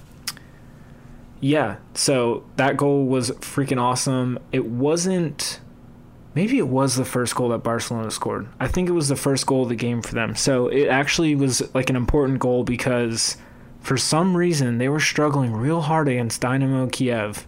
yeah, 1.39 1.75
so 1.94 2.44
that 2.56 2.77
goal 2.77 3.06
was 3.06 3.32
freaking 3.32 3.80
awesome. 3.80 4.39
It 4.51 4.65
wasn't. 4.65 5.60
Maybe 6.34 6.58
it 6.58 6.68
was 6.68 6.96
the 6.96 7.06
first 7.06 7.34
goal 7.36 7.50
that 7.50 7.60
Barcelona 7.60 8.12
scored. 8.12 8.48
I 8.60 8.68
think 8.68 8.89
it 8.89 8.92
was 8.92 9.08
the 9.08 9.15
first 9.15 9.46
goal 9.46 9.63
of 9.63 9.70
the 9.70 9.75
game 9.75 10.01
for 10.01 10.15
them. 10.15 10.36
So 10.36 10.68
it 10.68 10.88
actually 10.88 11.34
was 11.34 11.74
like 11.74 11.89
an 11.89 11.96
important 11.96 12.39
goal 12.39 12.65
because 12.65 13.38
for 13.80 13.96
some 13.96 14.36
reason 14.36 14.77
they 14.77 14.89
were 14.89 15.00
struggling 15.00 15.54
real 15.54 15.80
hard 15.80 16.10
against 16.10 16.42
Dynamo 16.42 16.88
Kiev 16.88 17.48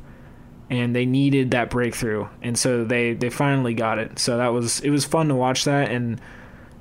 and 0.69 0.95
they 0.95 1.05
needed 1.05 1.51
that 1.51 1.69
breakthrough 1.69 2.27
and 2.41 2.57
so 2.57 2.83
they 2.83 3.13
they 3.13 3.29
finally 3.29 3.73
got 3.73 3.99
it. 3.99 4.19
So 4.19 4.37
that 4.37 4.49
was 4.49 4.79
it 4.81 4.89
was 4.89 5.05
fun 5.05 5.27
to 5.29 5.35
watch 5.35 5.63
that 5.65 5.91
and 5.91 6.19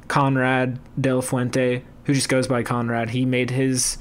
konrad 0.08 0.78
de 1.00 1.14
la 1.14 1.20
fuente 1.20 1.84
who 2.04 2.14
just 2.14 2.28
goes 2.28 2.46
by 2.46 2.62
konrad 2.62 3.10
he 3.10 3.24
made 3.24 3.50
his 3.50 3.98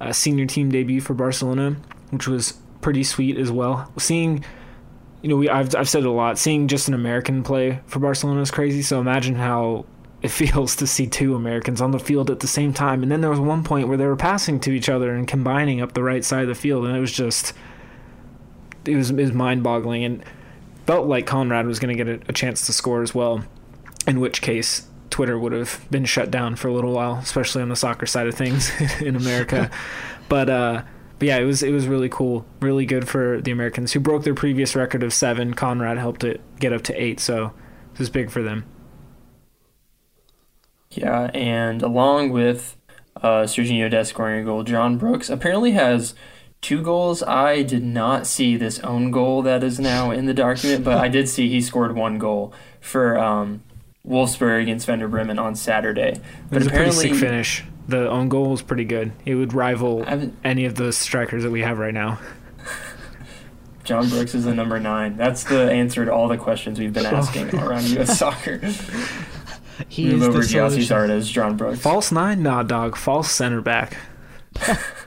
uh, 0.00 0.12
senior 0.12 0.46
team 0.46 0.70
debut 0.70 1.00
for 1.00 1.14
barcelona 1.14 1.76
which 2.10 2.28
was 2.28 2.54
pretty 2.82 3.02
sweet 3.02 3.38
as 3.38 3.50
well. 3.50 3.90
Seeing 3.96 4.44
you 5.22 5.28
know 5.28 5.36
we 5.36 5.48
I've, 5.48 5.74
I've 5.74 5.88
said 5.88 6.02
it 6.02 6.06
a 6.06 6.10
lot 6.10 6.38
seeing 6.38 6.68
just 6.68 6.88
an 6.88 6.94
american 6.94 7.42
play 7.42 7.80
for 7.86 8.00
barcelona 8.00 8.40
is 8.40 8.50
crazy 8.50 8.82
so 8.82 9.00
imagine 9.00 9.36
how 9.36 9.86
it 10.20 10.28
feels 10.40 10.76
to 10.76 10.86
see 10.86 11.06
two 11.06 11.34
americans 11.34 11.80
on 11.80 11.92
the 11.92 11.98
field 11.98 12.30
at 12.30 12.40
the 12.40 12.46
same 12.46 12.72
time. 12.72 13.02
And 13.02 13.10
then 13.10 13.20
there 13.22 13.30
was 13.30 13.40
one 13.40 13.64
point 13.64 13.88
where 13.88 13.96
they 13.96 14.06
were 14.06 14.16
passing 14.16 14.60
to 14.60 14.72
each 14.72 14.88
other 14.88 15.14
and 15.14 15.26
combining 15.26 15.80
up 15.80 15.94
the 15.94 16.02
right 16.02 16.24
side 16.24 16.42
of 16.42 16.48
the 16.48 16.54
field 16.54 16.84
and 16.84 16.96
it 16.96 17.00
was 17.00 17.12
just 17.12 17.54
it 18.84 18.96
was, 18.96 19.10
it 19.10 19.16
was 19.16 19.32
mind 19.32 19.62
boggling 19.62 20.04
and 20.04 20.24
felt 20.86 21.06
like 21.06 21.26
Konrad 21.26 21.66
was 21.66 21.78
going 21.78 21.96
to 21.96 22.04
get 22.04 22.22
a, 22.22 22.28
a 22.28 22.32
chance 22.32 22.66
to 22.66 22.72
score 22.72 23.02
as 23.02 23.14
well. 23.14 23.44
In 24.06 24.18
which 24.20 24.42
case, 24.42 24.88
Twitter 25.10 25.38
would 25.38 25.52
have 25.52 25.86
been 25.90 26.04
shut 26.04 26.30
down 26.30 26.56
for 26.56 26.68
a 26.68 26.72
little 26.72 26.92
while, 26.92 27.18
especially 27.18 27.62
on 27.62 27.68
the 27.68 27.76
soccer 27.76 28.06
side 28.06 28.26
of 28.26 28.34
things 28.34 28.70
in 29.00 29.14
America. 29.14 29.70
but 30.28 30.50
uh, 30.50 30.82
but 31.18 31.28
yeah, 31.28 31.38
it 31.38 31.44
was 31.44 31.62
it 31.62 31.70
was 31.70 31.86
really 31.86 32.08
cool, 32.08 32.44
really 32.60 32.84
good 32.84 33.08
for 33.08 33.40
the 33.40 33.52
Americans 33.52 33.92
who 33.92 34.00
broke 34.00 34.24
their 34.24 34.34
previous 34.34 34.74
record 34.74 35.02
of 35.04 35.12
seven. 35.12 35.54
Konrad 35.54 35.98
helped 35.98 36.24
it 36.24 36.40
get 36.58 36.72
up 36.72 36.82
to 36.82 37.00
eight, 37.00 37.20
so 37.20 37.52
it 37.92 37.98
was 37.98 38.10
big 38.10 38.30
for 38.30 38.42
them. 38.42 38.64
Yeah, 40.90 41.30
and 41.32 41.82
along 41.82 42.30
with 42.30 42.76
uh, 43.16 43.42
Sergiño 43.44 43.90
Dest 43.90 44.10
scoring 44.10 44.42
a 44.42 44.44
goal, 44.44 44.64
John 44.64 44.98
Brooks 44.98 45.30
apparently 45.30 45.72
has 45.72 46.14
two 46.62 46.80
goals. 46.80 47.22
I 47.22 47.62
did 47.62 47.84
not 47.84 48.26
see 48.26 48.56
this 48.56 48.78
own 48.80 49.10
goal 49.10 49.42
that 49.42 49.62
is 49.62 49.78
now 49.78 50.10
in 50.10 50.24
the 50.24 50.32
document, 50.32 50.84
but 50.84 50.96
I 50.96 51.08
did 51.08 51.28
see 51.28 51.48
he 51.48 51.60
scored 51.60 51.94
one 51.94 52.16
goal 52.18 52.54
for 52.80 53.18
um, 53.18 53.62
Wolfsburg 54.08 54.62
against 54.62 54.88
Werder 54.88 55.08
Bremen 55.08 55.38
on 55.38 55.54
Saturday. 55.54 56.20
But 56.48 56.56
it 56.56 56.58
was 56.60 56.66
apparently, 56.68 57.06
a 57.06 57.08
pretty 57.08 57.14
sick 57.14 57.28
finish. 57.28 57.64
The 57.88 58.08
own 58.08 58.28
goal 58.28 58.50
was 58.50 58.62
pretty 58.62 58.84
good. 58.84 59.12
It 59.26 59.34
would 59.34 59.52
rival 59.52 60.04
any 60.44 60.64
of 60.64 60.76
the 60.76 60.92
strikers 60.92 61.42
that 61.42 61.50
we 61.50 61.60
have 61.60 61.78
right 61.78 61.92
now. 61.92 62.18
John 63.84 64.08
Brooks 64.08 64.34
is 64.34 64.44
the 64.44 64.54
number 64.54 64.78
nine. 64.78 65.16
That's 65.16 65.42
the 65.42 65.70
answer 65.70 66.04
to 66.04 66.12
all 66.12 66.28
the 66.28 66.38
questions 66.38 66.78
we've 66.78 66.92
been 66.92 67.06
asking 67.06 67.52
around 67.56 67.84
U.S. 67.88 68.16
soccer. 68.20 68.58
He 69.88 70.10
Move 70.10 70.22
over 70.22 70.38
Gyasi 70.38 70.78
Zardes, 70.78 71.30
John 71.30 71.56
Brooks. 71.56 71.80
False 71.80 72.12
nine? 72.12 72.44
Nah, 72.44 72.62
dog. 72.62 72.96
False 72.96 73.32
center 73.32 73.60
back 73.60 73.96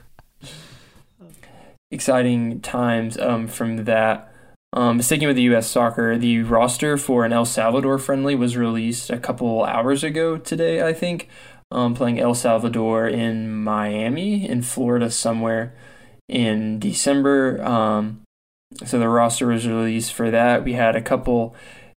exciting 1.90 2.60
times 2.60 3.18
um, 3.18 3.46
from 3.46 3.84
that. 3.84 4.32
Um, 4.72 5.00
sticking 5.00 5.26
with 5.26 5.36
the 5.36 5.42
U.S. 5.42 5.70
soccer, 5.70 6.18
the 6.18 6.42
roster 6.42 6.96
for 6.98 7.24
an 7.24 7.32
El 7.32 7.44
Salvador 7.46 7.98
friendly 7.98 8.34
was 8.34 8.56
released 8.56 9.10
a 9.10 9.18
couple 9.18 9.64
hours 9.64 10.04
ago 10.04 10.36
today, 10.36 10.86
I 10.86 10.92
think. 10.92 11.28
Um, 11.70 11.94
playing 11.94 12.20
El 12.20 12.34
Salvador 12.34 13.08
in 13.08 13.50
Miami, 13.50 14.48
in 14.48 14.62
Florida, 14.62 15.10
somewhere 15.10 15.74
in 16.28 16.78
December. 16.78 17.62
Um, 17.64 18.22
so 18.84 18.98
the 18.98 19.08
roster 19.08 19.46
was 19.46 19.66
released 19.66 20.12
for 20.12 20.30
that. 20.30 20.64
We 20.64 20.74
had 20.74 20.94
a 20.94 21.02
couple 21.02 21.56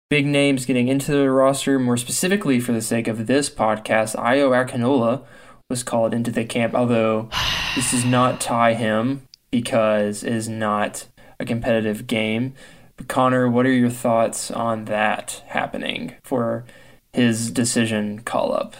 big 0.09 0.25
names 0.25 0.65
getting 0.65 0.87
into 0.87 1.11
the 1.11 1.29
roster. 1.31 1.79
More 1.79 1.97
specifically, 1.97 2.59
for 2.59 2.71
the 2.71 2.81
sake 2.81 3.07
of 3.07 3.27
this 3.27 3.49
podcast, 3.49 4.15
Ayo 4.15 4.51
Akinola 4.51 5.23
was 5.69 5.83
called 5.83 6.13
into 6.13 6.31
the 6.31 6.45
camp, 6.45 6.73
although 6.73 7.29
this 7.75 7.91
does 7.91 8.05
not 8.05 8.39
tie 8.39 8.73
him 8.73 9.26
because 9.51 10.23
it 10.23 10.33
is 10.33 10.49
not 10.49 11.07
a 11.39 11.45
competitive 11.45 12.07
game. 12.07 12.53
But 12.95 13.07
Connor, 13.07 13.47
what 13.49 13.65
are 13.65 13.71
your 13.71 13.89
thoughts 13.89 14.49
on 14.51 14.85
that 14.85 15.43
happening 15.47 16.15
for 16.23 16.65
his 17.13 17.51
decision 17.51 18.21
call 18.21 18.53
up? 18.53 18.75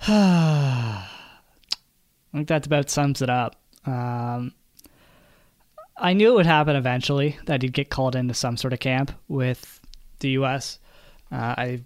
I 0.08 1.04
think 2.32 2.48
that 2.48 2.66
about 2.66 2.90
sums 2.90 3.22
it 3.22 3.30
up. 3.30 3.56
Um, 3.86 4.52
I 5.96 6.12
knew 6.12 6.32
it 6.32 6.34
would 6.34 6.46
happen 6.46 6.76
eventually 6.76 7.38
that 7.46 7.62
he'd 7.62 7.72
get 7.72 7.88
called 7.88 8.14
into 8.14 8.34
some 8.34 8.56
sort 8.56 8.74
of 8.74 8.80
camp 8.80 9.12
with 9.28 9.80
the 10.18 10.30
U.S. 10.30 10.78
Uh, 11.32 11.54
I 11.56 11.80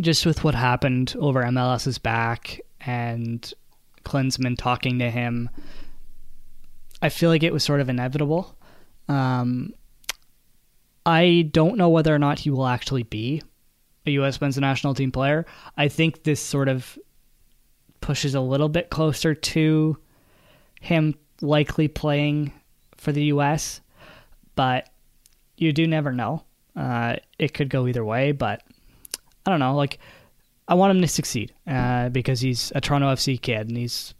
just 0.00 0.26
with 0.26 0.42
what 0.44 0.54
happened 0.54 1.14
over 1.18 1.42
MLS's 1.42 1.98
back 1.98 2.60
and 2.80 3.52
Klinsmann 4.04 4.58
talking 4.58 4.98
to 4.98 5.10
him 5.10 5.48
I 7.06 7.08
feel 7.08 7.30
like 7.30 7.44
it 7.44 7.52
was 7.52 7.62
sort 7.62 7.80
of 7.80 7.88
inevitable. 7.88 8.56
Um, 9.08 9.72
I 11.06 11.48
don't 11.52 11.76
know 11.76 11.88
whether 11.88 12.12
or 12.12 12.18
not 12.18 12.40
he 12.40 12.50
will 12.50 12.66
actually 12.66 13.04
be 13.04 13.42
a 14.06 14.10
U.S. 14.10 14.40
men's 14.40 14.58
national 14.58 14.92
team 14.92 15.12
player. 15.12 15.46
I 15.76 15.86
think 15.86 16.24
this 16.24 16.40
sort 16.40 16.68
of 16.68 16.98
pushes 18.00 18.34
a 18.34 18.40
little 18.40 18.68
bit 18.68 18.90
closer 18.90 19.36
to 19.36 19.96
him 20.80 21.14
likely 21.40 21.86
playing 21.86 22.52
for 22.96 23.12
the 23.12 23.26
U.S., 23.26 23.80
but 24.56 24.88
you 25.56 25.72
do 25.72 25.86
never 25.86 26.10
know. 26.10 26.42
Uh, 26.74 27.16
it 27.38 27.54
could 27.54 27.70
go 27.70 27.86
either 27.86 28.04
way, 28.04 28.32
but 28.32 28.62
I 29.46 29.50
don't 29.50 29.60
know. 29.60 29.76
Like, 29.76 30.00
I 30.66 30.74
want 30.74 30.90
him 30.90 31.02
to 31.02 31.08
succeed 31.08 31.54
uh, 31.68 32.08
because 32.08 32.40
he's 32.40 32.72
a 32.74 32.80
Toronto 32.80 33.14
FC 33.14 33.40
kid 33.40 33.68
and 33.68 33.76
he's 33.76 34.12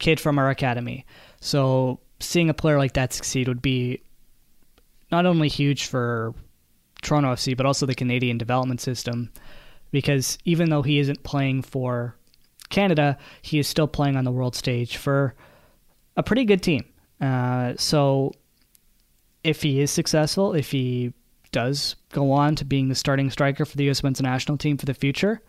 kid 0.00 0.18
from 0.18 0.40
our 0.40 0.50
academy. 0.50 1.06
So 1.40 2.00
seeing 2.22 2.48
a 2.48 2.54
player 2.54 2.78
like 2.78 2.94
that 2.94 3.12
succeed 3.12 3.48
would 3.48 3.62
be 3.62 4.02
not 5.10 5.26
only 5.26 5.48
huge 5.48 5.86
for 5.86 6.34
Toronto 7.02 7.32
FC, 7.32 7.56
but 7.56 7.66
also 7.66 7.86
the 7.86 7.94
Canadian 7.94 8.38
development 8.38 8.80
system. 8.80 9.30
Because 9.90 10.38
even 10.44 10.70
though 10.70 10.82
he 10.82 10.98
isn't 10.98 11.22
playing 11.22 11.62
for 11.62 12.16
Canada, 12.70 13.18
he 13.42 13.58
is 13.58 13.68
still 13.68 13.86
playing 13.86 14.16
on 14.16 14.24
the 14.24 14.32
world 14.32 14.56
stage 14.56 14.96
for 14.96 15.34
a 16.16 16.22
pretty 16.22 16.44
good 16.44 16.62
team. 16.62 16.84
Uh, 17.20 17.74
so 17.76 18.32
if 19.44 19.62
he 19.62 19.80
is 19.80 19.90
successful, 19.90 20.54
if 20.54 20.70
he 20.70 21.12
does 21.52 21.96
go 22.12 22.32
on 22.32 22.56
to 22.56 22.64
being 22.64 22.88
the 22.88 22.94
starting 22.94 23.30
striker 23.30 23.64
for 23.64 23.76
the 23.76 23.84
U.S. 23.84 24.02
men's 24.02 24.22
national 24.22 24.56
team 24.56 24.78
for 24.78 24.86
the 24.86 24.94
future, 24.94 25.42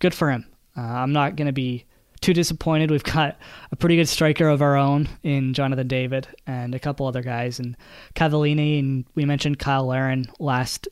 good 0.00 0.14
for 0.14 0.30
him. 0.30 0.46
Uh, 0.76 0.80
I'm 0.80 1.12
not 1.12 1.36
going 1.36 1.46
to 1.46 1.52
be 1.52 1.84
too 2.20 2.34
disappointed. 2.34 2.90
We've 2.90 3.02
got 3.02 3.38
a 3.72 3.76
pretty 3.76 3.96
good 3.96 4.08
striker 4.08 4.48
of 4.48 4.62
our 4.62 4.76
own 4.76 5.08
in 5.22 5.54
Jonathan 5.54 5.88
David 5.88 6.28
and 6.46 6.74
a 6.74 6.78
couple 6.78 7.06
other 7.06 7.22
guys, 7.22 7.58
and 7.58 7.76
Cavallini, 8.14 8.78
and 8.78 9.04
we 9.14 9.24
mentioned 9.24 9.58
Kyle 9.58 9.86
Larin 9.86 10.26
last 10.38 10.88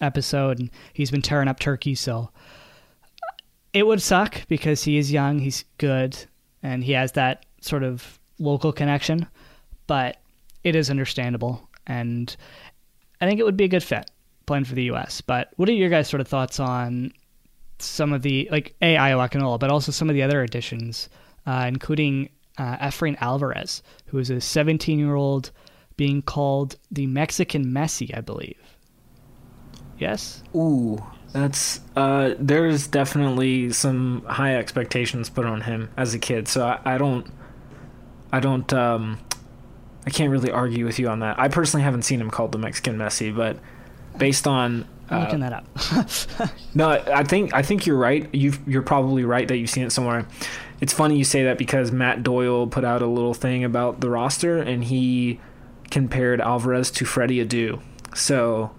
episode, 0.00 0.58
and 0.58 0.70
he's 0.92 1.10
been 1.10 1.22
tearing 1.22 1.48
up 1.48 1.60
Turkey. 1.60 1.94
So 1.94 2.30
it 3.72 3.86
would 3.86 4.02
suck 4.02 4.46
because 4.48 4.82
he 4.82 4.98
is 4.98 5.12
young, 5.12 5.38
he's 5.38 5.64
good, 5.78 6.16
and 6.62 6.82
he 6.82 6.92
has 6.92 7.12
that 7.12 7.46
sort 7.60 7.82
of 7.82 8.18
local 8.38 8.72
connection, 8.72 9.26
but 9.86 10.16
it 10.64 10.74
is 10.74 10.90
understandable, 10.90 11.68
and 11.86 12.36
I 13.20 13.26
think 13.26 13.38
it 13.38 13.44
would 13.44 13.56
be 13.56 13.64
a 13.64 13.68
good 13.68 13.82
fit 13.82 14.10
playing 14.46 14.64
for 14.64 14.74
the 14.74 14.84
U.S. 14.84 15.20
But 15.20 15.50
what 15.56 15.68
are 15.68 15.72
your 15.72 15.88
guys' 15.88 16.08
sort 16.08 16.20
of 16.20 16.28
thoughts 16.28 16.58
on 16.58 17.12
some 17.78 18.12
of 18.12 18.22
the 18.22 18.48
like 18.50 18.74
a 18.80 18.96
Ayo 18.96 19.28
Akinola, 19.28 19.58
but 19.58 19.70
also 19.70 19.92
some 19.92 20.08
of 20.08 20.14
the 20.14 20.22
other 20.22 20.42
additions, 20.42 21.08
uh, 21.46 21.64
including 21.68 22.30
uh, 22.58 22.76
Efrain 22.78 23.16
Alvarez, 23.20 23.82
who 24.06 24.18
is 24.18 24.30
a 24.30 24.40
17 24.40 24.98
year 24.98 25.14
old 25.14 25.50
being 25.96 26.22
called 26.22 26.76
the 26.90 27.06
Mexican 27.06 27.66
Messi, 27.66 28.16
I 28.16 28.20
believe. 28.20 28.58
Yes. 29.98 30.42
Ooh, 30.54 31.02
that's 31.32 31.80
uh, 31.96 32.34
there's 32.38 32.86
definitely 32.86 33.72
some 33.72 34.24
high 34.26 34.56
expectations 34.56 35.28
put 35.30 35.44
on 35.46 35.60
him 35.60 35.90
as 35.96 36.14
a 36.14 36.18
kid. 36.18 36.48
So 36.48 36.66
I, 36.66 36.94
I 36.94 36.98
don't, 36.98 37.26
I 38.32 38.40
don't, 38.40 38.72
um, 38.72 39.18
I 40.06 40.10
can't 40.10 40.30
really 40.30 40.50
argue 40.50 40.84
with 40.84 40.98
you 40.98 41.08
on 41.08 41.20
that. 41.20 41.38
I 41.38 41.48
personally 41.48 41.84
haven't 41.84 42.02
seen 42.02 42.20
him 42.20 42.30
called 42.30 42.52
the 42.52 42.58
Mexican 42.58 42.98
Messi, 42.98 43.34
but 43.34 43.58
based 44.18 44.46
on 44.46 44.86
I'm 45.10 45.22
looking 45.24 45.40
that 45.40 45.52
up. 45.52 45.66
No, 46.74 46.88
I 46.90 47.22
think 47.24 47.54
I 47.54 47.62
think 47.62 47.86
you're 47.86 47.96
right. 47.98 48.28
You 48.34 48.52
you're 48.66 48.82
probably 48.82 49.24
right 49.24 49.46
that 49.46 49.56
you've 49.58 49.70
seen 49.70 49.84
it 49.84 49.90
somewhere. 49.92 50.26
It's 50.80 50.92
funny 50.92 51.16
you 51.16 51.24
say 51.24 51.44
that 51.44 51.56
because 51.58 51.92
Matt 51.92 52.22
Doyle 52.24 52.66
put 52.66 52.84
out 52.84 53.00
a 53.02 53.06
little 53.06 53.34
thing 53.34 53.62
about 53.64 54.00
the 54.00 54.10
roster 54.10 54.58
and 54.58 54.82
he 54.82 55.38
compared 55.90 56.40
Alvarez 56.40 56.90
to 56.92 57.04
Freddie 57.04 57.44
Adu. 57.44 57.80
So 58.14 58.72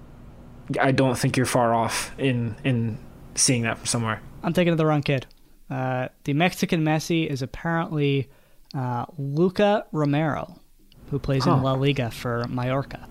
I 0.82 0.92
don't 0.92 1.18
think 1.18 1.38
you're 1.38 1.46
far 1.46 1.74
off 1.74 2.14
in 2.18 2.56
in 2.66 2.98
seeing 3.36 3.62
that 3.64 3.78
from 3.78 3.86
somewhere. 3.86 4.22
I'm 4.44 4.52
thinking 4.54 4.72
of 4.74 4.78
the 4.78 4.86
wrong 4.86 5.04
kid. 5.04 5.26
Uh, 5.70 6.10
the 6.26 6.34
Mexican 6.34 6.84
Messi 6.84 7.28
is 7.28 7.42
apparently 7.42 8.30
uh, 8.76 9.06
Luka 9.18 9.86
Romero, 9.92 10.60
who 11.12 11.18
plays 11.20 11.46
Huh. 11.46 11.54
in 11.54 11.64
La 11.64 11.74
Liga 11.74 12.12
for 12.12 12.46
Mallorca. 12.50 13.08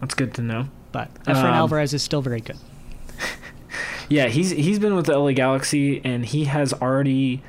That's 0.00 0.14
good 0.14 0.32
to 0.34 0.42
know. 0.42 0.68
But 0.92 1.12
Efrain 1.24 1.36
Um, 1.44 1.54
Alvarez 1.54 1.94
is 1.94 2.02
still 2.02 2.22
very 2.22 2.40
good. 2.40 2.56
Yeah, 4.08 4.26
he's 4.26 4.50
he's 4.50 4.80
been 4.80 4.96
with 4.96 5.06
the 5.06 5.16
LA 5.16 5.30
Galaxy 5.30 6.00
and 6.04 6.26
he 6.26 6.46
has 6.46 6.72
already 6.72 7.42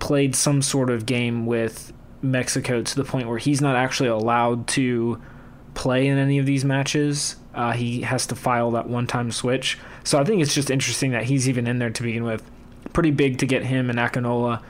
played 0.00 0.34
some 0.34 0.62
sort 0.62 0.90
of 0.90 1.06
game 1.06 1.46
with 1.46 1.92
Mexico 2.22 2.82
to 2.82 2.96
the 2.96 3.04
point 3.04 3.28
where 3.28 3.38
he's 3.38 3.60
not 3.60 3.76
actually 3.76 4.08
allowed 4.08 4.66
to 4.68 5.22
play 5.74 6.08
in 6.08 6.18
any 6.18 6.38
of 6.38 6.46
these 6.46 6.64
matches. 6.64 7.36
Uh, 7.54 7.70
he 7.70 8.00
has 8.00 8.26
to 8.26 8.34
file 8.34 8.72
that 8.72 8.88
one-time 8.88 9.30
switch. 9.30 9.78
So 10.02 10.18
I 10.18 10.24
think 10.24 10.42
it's 10.42 10.54
just 10.54 10.70
interesting 10.72 11.12
that 11.12 11.24
he's 11.26 11.48
even 11.48 11.68
in 11.68 11.78
there 11.78 11.90
to 11.90 12.02
begin 12.02 12.24
with. 12.24 12.42
Pretty 12.92 13.12
big 13.12 13.38
to 13.38 13.46
get 13.46 13.64
him 13.64 13.88
and 13.90 13.98
Akinola 13.98 14.60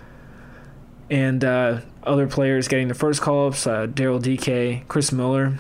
and 1.11 1.43
uh, 1.43 1.81
other 2.03 2.27
players 2.27 2.69
getting 2.69 2.89
the 2.89 2.95
first 2.95 3.23
call-ups. 3.23 3.67
Uh, 3.67 3.87
Daryl 3.87 4.21
Dike, 4.21 4.87
Chris 4.87 5.13
Mueller, 5.13 5.59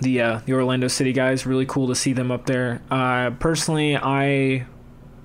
the 0.00 0.20
uh, 0.20 0.40
the 0.46 0.52
Orlando 0.54 0.88
City 0.88 1.12
guys. 1.12 1.46
Really 1.46 1.66
cool 1.66 1.88
to 1.88 1.94
see 1.94 2.12
them 2.12 2.30
up 2.30 2.46
there. 2.46 2.82
Uh, 2.90 3.30
personally, 3.38 3.96
I 3.96 4.66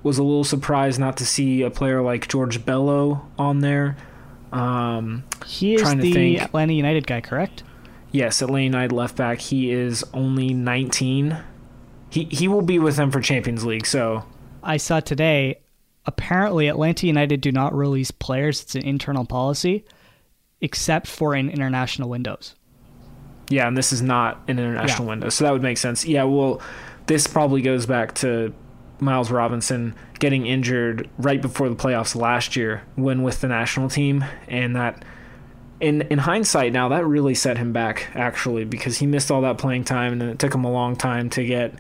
was 0.04 0.18
a 0.18 0.24
little 0.24 0.44
surprised 0.44 1.00
not 1.00 1.18
to 1.18 1.26
see 1.26 1.62
a 1.62 1.70
player 1.70 2.02
like 2.02 2.28
George 2.28 2.66
Bello 2.66 3.28
on 3.38 3.60
there. 3.60 3.98
Um, 4.52 5.24
He 5.46 5.76
is 5.76 5.96
the 5.96 6.12
think. 6.14 6.42
Atlanta 6.42 6.74
United 6.74 7.08
guy, 7.08 7.22
correct? 7.22 7.64
yes, 8.12 8.42
Atlanta 8.42 8.64
United 8.66 8.92
left 8.94 9.16
back. 9.16 9.40
He 9.40 9.72
is 9.72 10.04
only 10.14 10.54
19. 10.54 11.38
He 12.10 12.26
he 12.26 12.48
will 12.48 12.62
be 12.62 12.78
with 12.80 12.98
them 12.98 13.12
for 13.12 13.22
Champions 13.22 13.64
League. 13.66 13.86
So 13.86 14.26
I 14.64 14.78
saw 14.78 15.00
today. 15.00 15.60
Apparently, 16.06 16.68
Atlanta 16.68 17.06
United 17.06 17.42
do 17.42 17.52
not 17.52 17.76
release 17.76 18.10
players. 18.10 18.64
It's 18.64 18.74
an 18.76 18.82
internal 18.84 19.24
policy, 19.24 19.86
except 20.60 21.06
for 21.08 21.36
in 21.36 21.48
international 21.50 22.10
windows. 22.10 22.56
Yeah, 23.52 23.68
and 23.68 23.78
this 23.78 23.92
is 23.94 24.02
not 24.02 24.42
an 24.48 24.58
international 24.60 25.06
Yeah. 25.06 25.10
window, 25.10 25.30
so 25.30 25.44
that 25.44 25.52
would 25.52 25.62
make 25.64 25.78
sense. 25.78 26.06
Yeah, 26.06 26.24
well, 26.24 26.62
this 27.08 27.28
probably 27.28 27.62
goes 27.62 27.86
back 27.86 28.14
to 28.16 28.54
Miles 29.00 29.32
Robinson 29.32 29.96
getting 30.20 30.46
injured 30.46 31.10
right 31.18 31.42
before 31.42 31.68
the 31.70 31.76
playoffs 31.76 32.16
last 32.16 32.56
year 32.56 32.84
when 32.96 33.24
with 33.24 33.42
the 33.42 33.48
national 33.48 33.90
team, 33.90 34.24
and 34.48 34.76
that 34.76 35.04
in 35.80 36.02
in 36.04 36.20
hindsight 36.20 36.72
now 36.72 36.90
that 36.90 37.04
really 37.06 37.34
set 37.34 37.58
him 37.58 37.74
back 37.74 38.08
actually 38.14 38.64
because 38.64 39.00
he 39.00 39.08
missed 39.08 39.32
all 39.32 39.42
that 39.42 39.58
playing 39.58 39.84
time 39.84 40.12
and 40.12 40.22
then 40.22 40.30
it 40.30 40.38
took 40.38 40.54
him 40.54 40.64
a 40.64 40.72
long 40.72 40.96
time 40.96 41.28
to 41.28 41.44
get 41.44 41.74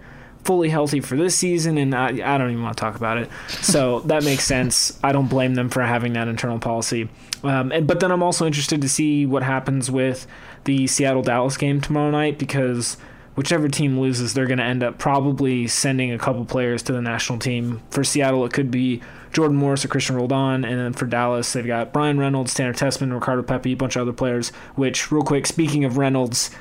fully 0.43 0.69
healthy 0.69 0.99
for 0.99 1.15
this 1.15 1.35
season 1.35 1.77
and 1.77 1.93
I, 1.93 2.07
I 2.07 2.39
don't 2.39 2.49
even 2.49 2.63
want 2.63 2.75
to 2.75 2.81
talk 2.81 2.95
about 2.95 3.19
it 3.19 3.29
so 3.47 3.99
that 4.07 4.23
makes 4.23 4.43
sense 4.43 4.97
i 5.03 5.11
don't 5.11 5.27
blame 5.29 5.53
them 5.53 5.69
for 5.69 5.83
having 5.83 6.13
that 6.13 6.27
internal 6.27 6.57
policy 6.57 7.09
um, 7.43 7.71
and, 7.71 7.85
but 7.85 7.99
then 7.99 8.09
i'm 8.11 8.23
also 8.23 8.47
interested 8.47 8.81
to 8.81 8.89
see 8.89 9.27
what 9.27 9.43
happens 9.43 9.91
with 9.91 10.25
the 10.65 10.87
seattle 10.87 11.21
dallas 11.21 11.57
game 11.57 11.81
tomorrow 11.81 12.11
night 12.11 12.37
because 12.37 12.97
whichever 13.35 13.67
team 13.67 13.99
loses 13.99 14.33
they're 14.33 14.47
going 14.47 14.57
to 14.57 14.63
end 14.63 14.83
up 14.83 14.97
probably 14.97 15.67
sending 15.67 16.11
a 16.11 16.17
couple 16.17 16.43
players 16.45 16.83
to 16.83 16.93
the 16.93 17.01
national 17.01 17.39
team 17.39 17.81
for 17.89 18.03
seattle 18.03 18.45
it 18.45 18.53
could 18.53 18.69
be 18.69 19.01
jordan 19.33 19.55
morris 19.55 19.85
or 19.85 19.87
cristian 19.87 20.15
roldan 20.15 20.63
and 20.65 20.79
then 20.79 20.93
for 20.93 21.05
dallas 21.05 21.53
they've 21.53 21.67
got 21.67 21.93
bryan 21.93 22.19
reynolds 22.19 22.53
tanner 22.53 22.73
tessmann 22.73 23.13
ricardo 23.13 23.41
pepi 23.41 23.73
a 23.73 23.75
bunch 23.75 23.95
of 23.95 24.01
other 24.01 24.13
players 24.13 24.49
which 24.75 25.11
real 25.11 25.23
quick 25.23 25.45
speaking 25.45 25.85
of 25.85 25.97
reynolds 25.97 26.51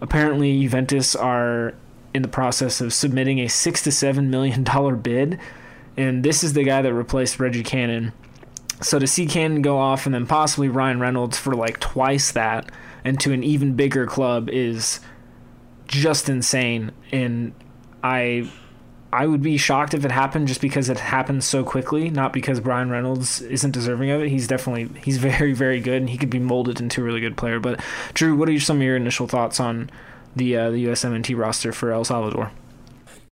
apparently 0.00 0.60
Juventus 0.60 1.14
are 1.16 1.74
in 2.14 2.22
the 2.22 2.28
process 2.28 2.80
of 2.80 2.92
submitting 2.92 3.38
a 3.40 3.48
six 3.48 3.82
to 3.82 3.92
seven 3.92 4.30
million 4.30 4.64
dollar 4.64 4.96
bid, 4.96 5.38
and 5.96 6.24
this 6.24 6.42
is 6.42 6.52
the 6.52 6.64
guy 6.64 6.82
that 6.82 6.94
replaced 6.94 7.38
Reggie 7.38 7.62
Cannon. 7.62 8.12
So 8.80 8.98
to 8.98 9.06
see 9.06 9.26
Cannon 9.26 9.62
go 9.62 9.78
off 9.78 10.06
and 10.06 10.14
then 10.14 10.26
possibly 10.26 10.68
Ryan 10.68 11.00
Reynolds 11.00 11.38
for 11.38 11.54
like 11.54 11.80
twice 11.80 12.32
that 12.32 12.70
and 13.04 13.18
to 13.20 13.32
an 13.32 13.42
even 13.42 13.74
bigger 13.74 14.06
club 14.06 14.50
is 14.50 15.00
just 15.86 16.28
insane. 16.28 16.92
And 17.12 17.54
I 18.02 18.50
I 19.12 19.26
would 19.26 19.40
be 19.40 19.56
shocked 19.56 19.94
if 19.94 20.04
it 20.04 20.10
happened 20.10 20.48
just 20.48 20.60
because 20.60 20.90
it 20.90 20.98
happened 20.98 21.42
so 21.42 21.64
quickly, 21.64 22.10
not 22.10 22.32
because 22.32 22.60
Bryan 22.60 22.90
Reynolds 22.90 23.40
isn't 23.40 23.70
deserving 23.70 24.10
of 24.10 24.20
it. 24.20 24.28
He's 24.28 24.46
definitely 24.46 25.00
he's 25.00 25.16
very 25.18 25.52
very 25.52 25.80
good 25.80 26.02
and 26.02 26.10
he 26.10 26.18
could 26.18 26.30
be 26.30 26.38
molded 26.38 26.80
into 26.80 27.00
a 27.00 27.04
really 27.04 27.20
good 27.20 27.36
player. 27.36 27.60
But 27.60 27.80
Drew, 28.12 28.36
what 28.36 28.48
are 28.48 28.60
some 28.60 28.78
of 28.78 28.82
your 28.82 28.96
initial 28.96 29.26
thoughts 29.26 29.58
on 29.58 29.90
the 30.34 30.56
uh, 30.56 30.70
the 30.70 30.84
USMNT 30.86 31.36
roster 31.38 31.72
for 31.72 31.92
El 31.92 32.04
Salvador? 32.04 32.50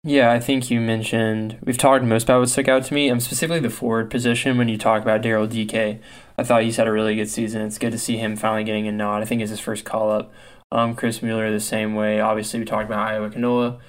Yeah, 0.03 0.31
I 0.31 0.39
think 0.39 0.69
you 0.69 0.79
mentioned 0.79 1.57
we've 1.63 1.77
talked 1.77 2.03
most 2.03 2.23
about 2.23 2.39
what 2.39 2.49
stuck 2.49 2.67
out 2.67 2.85
to 2.85 2.93
me. 2.93 3.09
Um, 3.09 3.19
specifically 3.19 3.59
the 3.59 3.69
forward 3.69 4.09
position 4.09 4.57
when 4.57 4.69
you 4.69 4.77
talk 4.77 5.01
about 5.01 5.21
Daryl 5.21 5.47
Dike. 5.49 6.01
I 6.37 6.43
thought 6.43 6.63
he's 6.63 6.77
had 6.77 6.87
a 6.87 6.91
really 6.91 7.15
good 7.15 7.29
season. 7.29 7.61
It's 7.61 7.77
good 7.77 7.91
to 7.91 7.99
see 7.99 8.17
him 8.17 8.35
finally 8.35 8.63
getting 8.63 8.87
a 8.87 8.91
nod. 8.91 9.21
I 9.21 9.25
think 9.25 9.41
it's 9.41 9.51
his 9.51 9.59
first 9.59 9.85
call 9.85 10.11
up. 10.11 10.31
Um, 10.71 10.95
Chris 10.95 11.21
Mueller 11.21 11.51
the 11.51 11.59
same 11.59 11.95
way. 11.95 12.19
Obviously, 12.19 12.59
we 12.59 12.65
talked 12.65 12.85
about 12.85 13.09
Ayo 13.09 13.31
Akinola. 13.31 13.79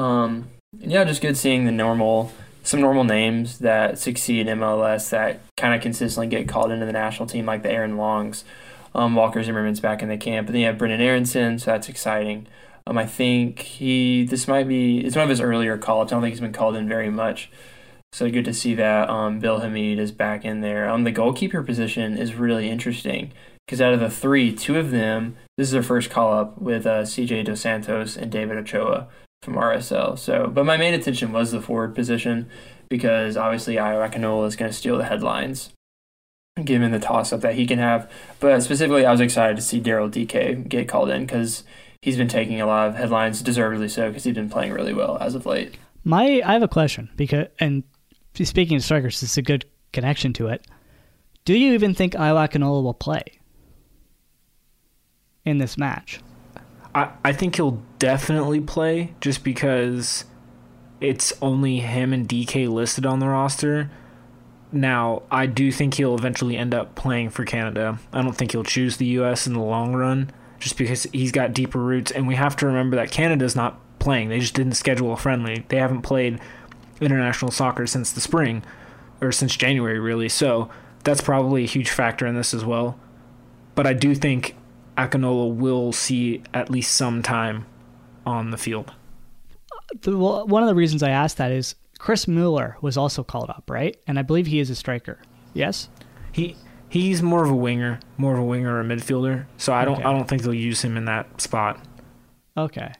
Um, 0.00 0.48
yeah, 0.78 1.04
just 1.04 1.22
good 1.22 1.36
seeing 1.36 1.64
the 1.64 1.72
normal, 1.72 2.32
some 2.62 2.80
normal 2.80 3.04
names 3.04 3.58
that 3.58 3.98
succeed 3.98 4.46
in 4.46 4.58
MLS 4.58 5.10
that 5.10 5.40
kind 5.56 5.74
of 5.74 5.80
consistently 5.80 6.28
get 6.28 6.48
called 6.48 6.70
into 6.70 6.86
the 6.86 6.92
national 6.92 7.26
team, 7.26 7.46
like 7.46 7.62
the 7.62 7.70
Aaron 7.70 7.96
Longs. 7.96 8.44
Um, 8.94 9.14
Walker 9.14 9.42
Zimmerman's 9.42 9.80
back 9.80 10.02
in 10.02 10.08
the 10.08 10.16
camp, 10.16 10.48
and 10.48 10.54
then 10.54 10.60
you 10.60 10.66
have 10.68 10.76
Brenden 10.76 11.00
Aaronson, 11.00 11.58
so 11.58 11.72
that's 11.72 11.88
exciting. 11.88 12.46
Um, 12.86 12.98
I 12.98 13.06
think 13.06 13.60
he 13.60 14.24
this 14.24 14.46
might 14.46 14.68
be 14.68 14.98
it's 14.98 15.16
one 15.16 15.24
of 15.24 15.30
his 15.30 15.40
earlier 15.40 15.76
call 15.76 16.02
ups. 16.02 16.12
I 16.12 16.14
don't 16.14 16.22
think 16.22 16.34
he's 16.34 16.40
been 16.40 16.52
called 16.52 16.76
in 16.76 16.88
very 16.88 17.10
much. 17.10 17.50
So 18.12 18.30
good 18.30 18.44
to 18.44 18.54
see 18.54 18.74
that 18.76 19.10
um, 19.10 19.40
Bill 19.40 19.60
Hamid 19.60 19.98
is 19.98 20.12
back 20.12 20.44
in 20.44 20.60
there. 20.60 20.88
Um, 20.88 21.04
the 21.04 21.10
goalkeeper 21.10 21.62
position 21.62 22.16
is 22.16 22.34
really 22.34 22.70
interesting 22.70 23.32
because 23.66 23.80
out 23.80 23.92
of 23.92 24.00
the 24.00 24.08
three, 24.08 24.54
two 24.54 24.78
of 24.78 24.90
them, 24.90 25.36
this 25.58 25.68
is 25.68 25.72
their 25.72 25.82
first 25.82 26.08
call 26.08 26.32
up 26.32 26.58
with 26.58 26.86
uh, 26.86 27.02
CJ 27.02 27.44
Dos 27.44 27.60
Santos 27.60 28.16
and 28.16 28.30
David 28.30 28.56
Ochoa 28.56 29.08
from 29.42 29.54
RSL. 29.54 30.18
So, 30.18 30.46
but 30.46 30.64
my 30.64 30.76
main 30.76 30.94
attention 30.94 31.32
was 31.32 31.50
the 31.50 31.60
forward 31.60 31.94
position 31.94 32.48
because 32.88 33.36
obviously 33.36 33.74
Ayo 33.74 34.08
Akinola 34.08 34.46
is 34.46 34.56
going 34.56 34.70
to 34.70 34.76
steal 34.76 34.96
the 34.96 35.04
headlines, 35.04 35.72
given 36.64 36.92
the 36.92 37.00
toss 37.00 37.32
up 37.32 37.40
that 37.40 37.56
he 37.56 37.66
can 37.66 37.78
have. 37.78 38.10
But 38.38 38.62
specifically, 38.62 39.04
I 39.04 39.10
was 39.10 39.20
excited 39.20 39.56
to 39.56 39.62
see 39.62 39.80
Daryl 39.80 40.10
Dike 40.10 40.68
get 40.68 40.88
called 40.88 41.10
in 41.10 41.26
because 41.26 41.64
he's 42.06 42.16
been 42.16 42.28
taking 42.28 42.60
a 42.60 42.66
lot 42.66 42.86
of 42.86 42.94
headlines, 42.94 43.42
deservedly 43.42 43.88
so, 43.88 44.06
because 44.08 44.22
he's 44.22 44.36
been 44.36 44.48
playing 44.48 44.72
really 44.72 44.94
well 44.94 45.18
as 45.20 45.34
of 45.34 45.44
late. 45.44 45.76
My, 46.04 46.40
I 46.46 46.52
have 46.52 46.62
a 46.62 46.68
question 46.68 47.10
because, 47.16 47.48
and 47.58 47.82
speaking 48.40 48.76
of 48.76 48.84
strikers, 48.84 49.20
this 49.20 49.32
is 49.32 49.38
a 49.38 49.42
good 49.42 49.64
connection 49.92 50.32
to 50.34 50.46
it. 50.46 50.64
Do 51.44 51.58
you 51.58 51.74
even 51.74 51.94
think 51.94 52.12
Ayo 52.12 52.48
Akinola 52.48 52.80
will 52.80 52.94
play 52.94 53.24
in 55.44 55.58
this 55.58 55.76
match? 55.76 56.20
I, 56.94 57.10
I 57.24 57.32
think 57.32 57.56
he'll 57.56 57.82
definitely 57.98 58.60
play 58.60 59.12
just 59.20 59.42
because 59.42 60.26
it's 61.00 61.32
only 61.42 61.80
him 61.80 62.12
and 62.12 62.28
Dike 62.28 62.54
listed 62.54 63.04
on 63.04 63.18
the 63.18 63.26
roster. 63.26 63.90
Now, 64.70 65.24
I 65.28 65.46
do 65.46 65.72
think 65.72 65.94
he'll 65.94 66.14
eventually 66.14 66.56
end 66.56 66.72
up 66.72 66.94
playing 66.94 67.30
for 67.30 67.44
Canada. 67.44 67.98
I 68.12 68.22
don't 68.22 68.36
think 68.36 68.52
he'll 68.52 68.62
choose 68.62 68.96
the 68.96 69.06
US 69.06 69.48
in 69.48 69.54
the 69.54 69.60
long 69.60 69.92
run 69.96 70.30
just 70.58 70.76
because 70.76 71.04
he's 71.12 71.32
got 71.32 71.52
deeper 71.52 71.78
roots 71.78 72.10
and 72.10 72.26
we 72.26 72.34
have 72.34 72.56
to 72.56 72.66
remember 72.66 72.96
that 72.96 73.10
Canada's 73.10 73.56
not 73.56 73.80
playing. 73.98 74.28
They 74.28 74.40
just 74.40 74.54
didn't 74.54 74.74
schedule 74.74 75.12
a 75.12 75.16
friendly. 75.16 75.64
They 75.68 75.78
haven't 75.78 76.02
played 76.02 76.40
international 77.00 77.50
soccer 77.50 77.86
since 77.86 78.12
the 78.12 78.20
spring 78.20 78.62
or 79.20 79.32
since 79.32 79.56
January 79.56 79.98
really. 79.98 80.28
So, 80.28 80.70
that's 81.06 81.20
probably 81.20 81.62
a 81.62 81.68
huge 81.68 81.88
factor 81.88 82.26
in 82.26 82.34
this 82.34 82.52
as 82.52 82.64
well. 82.64 82.98
But 83.76 83.86
I 83.86 83.92
do 83.92 84.12
think 84.14 84.56
Akinola 84.98 85.54
will 85.54 85.92
see 85.92 86.42
at 86.52 86.68
least 86.68 86.94
some 86.94 87.22
time 87.22 87.64
on 88.26 88.50
the 88.50 88.56
field. 88.56 88.92
The, 90.00 90.18
well, 90.18 90.46
one 90.48 90.64
of 90.64 90.68
the 90.68 90.74
reasons 90.74 91.04
I 91.04 91.10
asked 91.10 91.36
that 91.36 91.52
is 91.52 91.76
Chris 91.98 92.26
Mueller 92.26 92.76
was 92.80 92.96
also 92.96 93.22
called 93.22 93.50
up, 93.50 93.70
right? 93.70 93.96
And 94.08 94.18
I 94.18 94.22
believe 94.22 94.46
he 94.46 94.58
is 94.58 94.68
a 94.68 94.74
striker. 94.74 95.20
Yes. 95.54 95.88
He 96.32 96.56
he's 96.88 97.22
more 97.22 97.44
of 97.44 97.50
a 97.50 97.54
winger, 97.56 98.00
more 98.16 98.34
of 98.34 98.38
a 98.40 98.44
winger 98.44 98.74
or 98.74 98.80
a 98.80 98.84
midfielder. 98.84 99.46
So 99.56 99.72
I 99.72 99.84
don't 99.84 99.96
Okay. 99.96 100.04
I 100.04 100.12
don't 100.12 100.26
think 100.28 100.42
they'll 100.42 100.54
use 100.54 100.82
him 100.82 100.96
in 100.96 101.04
that 101.06 101.40
spot. 101.40 101.78
Okay. 102.56 102.92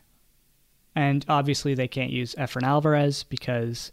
And 0.95 1.25
obviously, 1.29 1.75
they 1.75 1.89
can't 1.89 2.11
use 2.11 2.35
Efren 2.37 2.63
Alvarez 2.63 3.23
because 3.25 3.93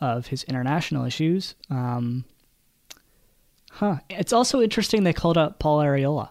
of 0.00 0.28
his 0.28 0.44
international 0.44 1.04
issues. 1.04 1.54
Um, 1.68 2.24
huh. 3.72 3.96
It's 4.08 4.32
also 4.32 4.60
interesting 4.62 5.02
they 5.04 5.12
called 5.12 5.36
up 5.36 5.58
Paul 5.58 5.80
Arriola 5.80 6.30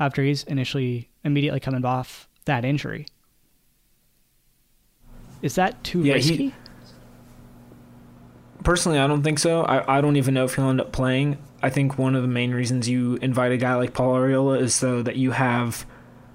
after 0.00 0.22
he's 0.22 0.44
initially 0.44 1.08
immediately 1.24 1.60
coming 1.60 1.84
off 1.84 2.28
that 2.44 2.64
injury. 2.64 3.06
Is 5.42 5.54
that 5.54 5.82
too 5.84 6.02
Yeah, 6.02 6.14
risky? 6.14 6.36
he- 6.36 6.54
Personally, 8.64 8.98
I 8.98 9.06
don't 9.06 9.22
think 9.22 9.38
so. 9.38 9.62
I, 9.62 9.98
I 9.98 10.00
don't 10.00 10.16
even 10.16 10.34
know 10.34 10.44
if 10.44 10.54
he'll 10.54 10.68
end 10.68 10.80
up 10.80 10.92
playing. 10.92 11.38
I 11.62 11.70
think 11.70 11.98
one 11.98 12.14
of 12.14 12.22
the 12.22 12.28
main 12.28 12.52
reasons 12.52 12.88
you 12.88 13.16
invite 13.16 13.52
a 13.52 13.56
guy 13.56 13.74
like 13.74 13.94
Paul 13.94 14.14
Arriola 14.14 14.60
is 14.60 14.74
so 14.74 15.02
that 15.02 15.16
you 15.16 15.32
have 15.32 15.86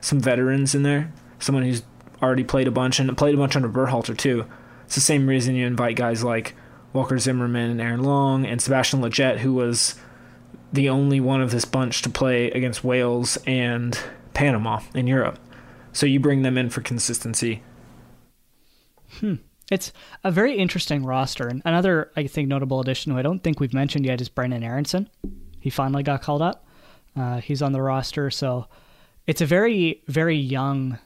some 0.01 0.19
veterans 0.19 0.75
in 0.75 0.83
there, 0.83 1.13
someone 1.39 1.63
who's 1.63 1.83
already 2.21 2.43
played 2.43 2.67
a 2.67 2.71
bunch 2.71 2.99
and 2.99 3.15
played 3.17 3.35
a 3.35 3.37
bunch 3.37 3.55
under 3.55 3.69
Berhalter 3.69 4.17
too. 4.17 4.45
It's 4.85 4.95
the 4.95 5.01
same 5.01 5.27
reason 5.27 5.55
you 5.55 5.65
invite 5.65 5.95
guys 5.95 6.23
like 6.23 6.55
Walker 6.93 7.17
Zimmerman 7.17 7.71
and 7.71 7.81
Aaron 7.81 8.03
Long 8.03 8.45
and 8.45 8.61
Sebastian 8.61 9.01
Lletget, 9.01 9.39
who 9.39 9.53
was 9.53 9.95
the 10.71 10.89
only 10.89 11.19
one 11.19 11.41
of 11.41 11.51
this 11.51 11.65
bunch 11.65 12.01
to 12.01 12.09
play 12.09 12.49
against 12.51 12.83
Wales 12.83 13.37
and 13.45 13.97
Panama 14.33 14.81
in 14.93 15.07
Europe. 15.07 15.39
So 15.91 16.05
you 16.05 16.19
bring 16.19 16.41
them 16.41 16.57
in 16.57 16.69
for 16.69 16.81
consistency. 16.81 17.63
Hmm. 19.19 19.35
It's 19.73 19.91
a 20.23 20.29
very 20.29 20.55
interesting 20.55 21.03
roster. 21.03 21.47
And 21.47 21.63
another, 21.65 22.11
I 22.15 22.27
think, 22.27 22.47
notable 22.47 22.79
addition 22.79 23.11
who 23.11 23.17
I 23.17 23.23
don't 23.23 23.43
think 23.43 23.59
we've 23.59 23.73
mentioned 23.73 24.05
yet 24.05 24.21
is 24.21 24.29
Brenden 24.29 24.63
Aaronson. 24.63 25.09
He 25.59 25.71
finally 25.71 26.03
got 26.03 26.21
called 26.21 26.43
up. 26.43 26.67
Uh, 27.15 27.41
he's 27.41 27.63
on 27.63 27.71
the 27.71 27.81
roster. 27.81 28.29
So 28.29 28.67
it's 29.25 29.41
a 29.41 29.47
very, 29.47 30.03
very 30.07 30.37
young 30.37 30.99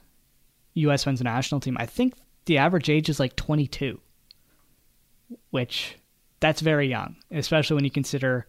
U.S. 0.74 1.06
men's 1.06 1.22
national 1.22 1.62
team. 1.62 1.78
I 1.80 1.86
think 1.86 2.12
the 2.44 2.58
average 2.58 2.90
age 2.90 3.08
is 3.08 3.18
like 3.18 3.36
22, 3.36 3.98
which 5.48 5.96
that's 6.40 6.60
very 6.60 6.88
young, 6.88 7.16
especially 7.30 7.74
when 7.74 7.84
you 7.84 7.90
consider 7.90 8.46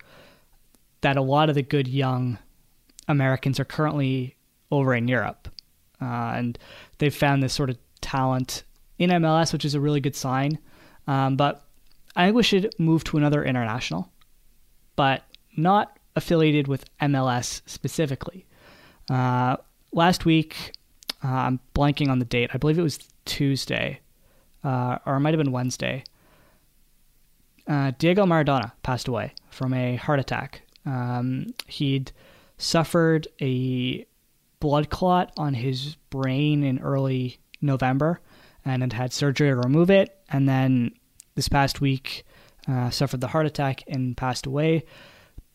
that 1.00 1.16
a 1.16 1.22
lot 1.22 1.48
of 1.48 1.56
the 1.56 1.64
good 1.64 1.88
young 1.88 2.38
Americans 3.08 3.58
are 3.58 3.66
currently 3.66 4.36
over 4.70 4.94
in 4.94 5.08
Europe. 5.08 5.48
Uh, 6.02 6.34
and 6.36 6.60
they've 6.98 7.16
found 7.16 7.42
this 7.42 7.54
sort 7.54 7.70
of 7.70 7.78
talent 8.02 8.64
in 9.00 9.10
MLS, 9.10 9.52
which 9.52 9.66
is 9.66 9.74
a 9.74 9.80
really 9.80 10.02
good 10.02 10.16
sign. 10.16 10.60
Um, 11.08 11.36
but 11.36 11.64
I 12.16 12.26
think 12.26 12.36
we 12.36 12.44
should 12.44 12.74
move 12.78 13.04
to 13.06 13.18
another 13.18 13.44
international, 13.44 14.12
but 14.96 15.24
not 15.58 15.98
affiliated 16.16 16.68
with 16.68 16.86
MLS 17.00 17.62
specifically. 17.66 18.46
Uh, 19.10 19.58
last 19.94 20.26
week, 20.26 20.74
uh, 21.24 21.28
I'm 21.28 21.60
blanking 21.74 22.10
on 22.10 22.20
the 22.20 22.26
date. 22.26 22.52
I 22.54 22.58
believe 22.58 22.78
it 22.78 22.84
was 22.84 23.00
Tuesday, 23.26 24.02
uh, 24.64 25.00
or 25.06 25.16
it 25.16 25.20
might 25.22 25.34
have 25.34 25.44
been 25.44 25.52
Wednesday. 25.52 26.04
Uh, 27.68 27.92
Diego 27.98 28.26
Maradona 28.26 28.74
passed 28.84 29.08
away 29.08 29.34
from 29.50 29.74
a 29.74 29.96
heart 29.96 30.20
attack. 30.20 30.62
Um, 30.86 31.54
he'd 31.68 32.12
suffered 32.58 33.28
a 33.42 34.06
blood 34.60 34.90
clot 34.90 35.32
on 35.38 35.54
his 35.54 35.96
brain 36.10 36.64
in 36.64 36.80
early 36.80 37.38
November 37.62 38.20
and 38.70 38.82
had 38.82 38.94
had 38.94 39.14
surgery 39.14 39.50
to 39.50 39.56
remove 39.56 39.90
it. 39.90 40.18
And 40.30 40.48
then 40.48 40.92
this 41.36 41.50
past 41.50 41.82
week, 41.82 42.26
uh, 42.68 42.90
suffered 42.90 43.22
the 43.22 43.28
heart 43.28 43.46
attack 43.46 43.84
and 43.88 44.16
passed 44.16 44.46
away. 44.46 44.84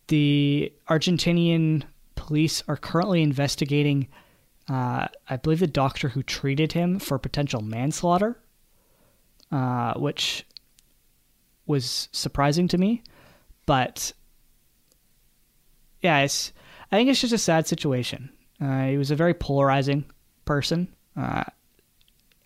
The 0.09 0.73
Argentinian 0.89 1.85
police 2.17 2.63
are 2.69 2.77
currently 2.77 3.23
investigating, 3.23 4.09
uh, 4.69 5.09
I 5.29 5.37
believe, 5.37 5.61
the 5.61 5.67
doctor 5.67 6.09
who 6.09 6.23
treated 6.23 6.73
him 6.73 6.99
for 6.99 7.19
potential 7.19 7.61
manslaughter, 7.63 8.39
uh, 9.53 9.95
which 9.95 10.47
was 11.67 12.09
surprising 12.13 12.69
to 12.69 12.79
me. 12.79 13.03
But 13.67 14.13
yeah, 16.03 16.21
it's, 16.21 16.53
I 16.91 16.97
think 16.97 17.09
it's 17.09 17.21
just 17.21 17.33
a 17.33 17.39
sad 17.39 17.67
situation. 17.67 18.31
Uh, 18.61 18.87
he 18.87 18.99
was 18.99 19.11
a 19.11 19.17
very 19.17 19.35
polarizing 19.35 20.05
person 20.45 20.89
uh, 21.17 21.45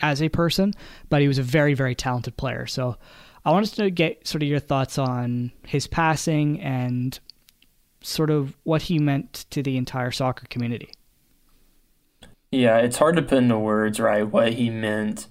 as 0.00 0.22
a 0.22 0.28
person, 0.28 0.74
but 1.08 1.20
he 1.20 1.28
was 1.28 1.38
a 1.38 1.42
very, 1.42 1.74
very 1.74 1.94
talented 1.94 2.36
player. 2.36 2.66
So 2.66 2.96
I 3.44 3.50
wanted 3.50 3.74
to 3.74 3.90
get 3.90 4.26
sort 4.26 4.42
of 4.42 4.48
your 4.48 4.58
thoughts 4.58 4.98
on 4.98 5.52
his 5.66 5.86
passing 5.86 6.60
and 6.60 7.18
sort 8.02 8.30
of 8.30 8.56
what 8.64 8.82
he 8.82 8.98
meant 8.98 9.46
to 9.50 9.62
the 9.62 9.76
entire 9.76 10.10
soccer 10.10 10.46
community. 10.48 10.90
Yeah, 12.50 12.78
it's 12.78 12.96
hard 12.96 13.16
to 13.16 13.22
put 13.22 13.38
into 13.38 13.58
words, 13.58 14.00
right, 14.00 14.22
what 14.22 14.54
he 14.54 14.70
meant 14.70 15.28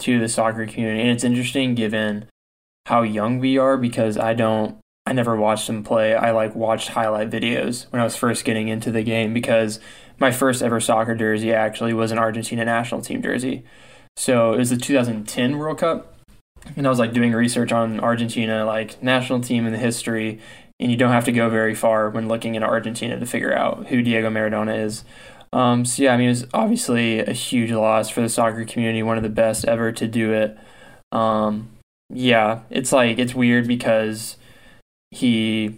to 0.00 0.18
the 0.18 0.28
soccer 0.28 0.66
community. 0.66 1.02
And 1.02 1.10
it's 1.10 1.24
interesting 1.24 1.74
given 1.74 2.26
how 2.86 3.02
young 3.02 3.38
we 3.38 3.58
are 3.58 3.76
because 3.76 4.16
I 4.16 4.32
don't 4.34 4.78
I 5.08 5.12
never 5.12 5.36
watched 5.36 5.70
him 5.70 5.84
play. 5.84 6.14
I 6.14 6.32
like 6.32 6.54
watched 6.54 6.90
highlight 6.90 7.30
videos 7.30 7.90
when 7.90 8.00
I 8.00 8.04
was 8.04 8.14
first 8.14 8.44
getting 8.44 8.68
into 8.68 8.90
the 8.90 9.02
game 9.02 9.32
because 9.32 9.80
my 10.18 10.30
first 10.30 10.62
ever 10.62 10.80
soccer 10.80 11.14
jersey 11.14 11.50
actually 11.52 11.94
was 11.94 12.12
an 12.12 12.18
Argentina 12.18 12.62
national 12.62 13.00
team 13.00 13.22
jersey. 13.22 13.64
So 14.18 14.52
it 14.52 14.58
was 14.58 14.70
the 14.70 14.76
2010 14.76 15.58
World 15.58 15.78
Cup 15.78 16.12
and 16.76 16.84
I 16.84 16.90
was 16.90 16.98
like 16.98 17.12
doing 17.12 17.32
research 17.32 17.70
on 17.70 18.00
Argentina 18.00 18.64
like 18.64 19.00
national 19.00 19.40
team 19.40 19.64
in 19.64 19.72
the 19.72 19.78
history 19.78 20.40
and 20.80 20.90
you 20.90 20.96
don't 20.96 21.12
have 21.12 21.24
to 21.26 21.32
go 21.32 21.48
very 21.48 21.76
far 21.76 22.10
when 22.10 22.26
looking 22.26 22.56
at 22.56 22.64
Argentina 22.64 23.18
to 23.18 23.26
figure 23.26 23.56
out 23.56 23.86
who 23.86 24.02
Diego 24.02 24.28
Maradona 24.28 24.84
is. 24.84 25.04
Um, 25.52 25.84
so 25.84 26.02
yeah, 26.02 26.14
I 26.14 26.16
mean, 26.16 26.26
it 26.26 26.30
was 26.30 26.46
obviously 26.52 27.20
a 27.20 27.32
huge 27.32 27.70
loss 27.70 28.10
for 28.10 28.20
the 28.20 28.28
soccer 28.28 28.64
community, 28.64 29.04
one 29.04 29.16
of 29.16 29.22
the 29.22 29.28
best 29.28 29.64
ever 29.64 29.92
to 29.92 30.08
do 30.08 30.32
it. 30.32 30.58
Um, 31.12 31.70
yeah, 32.10 32.62
it's 32.70 32.90
like 32.90 33.20
it's 33.20 33.36
weird 33.36 33.68
because 33.68 34.36
he, 35.12 35.76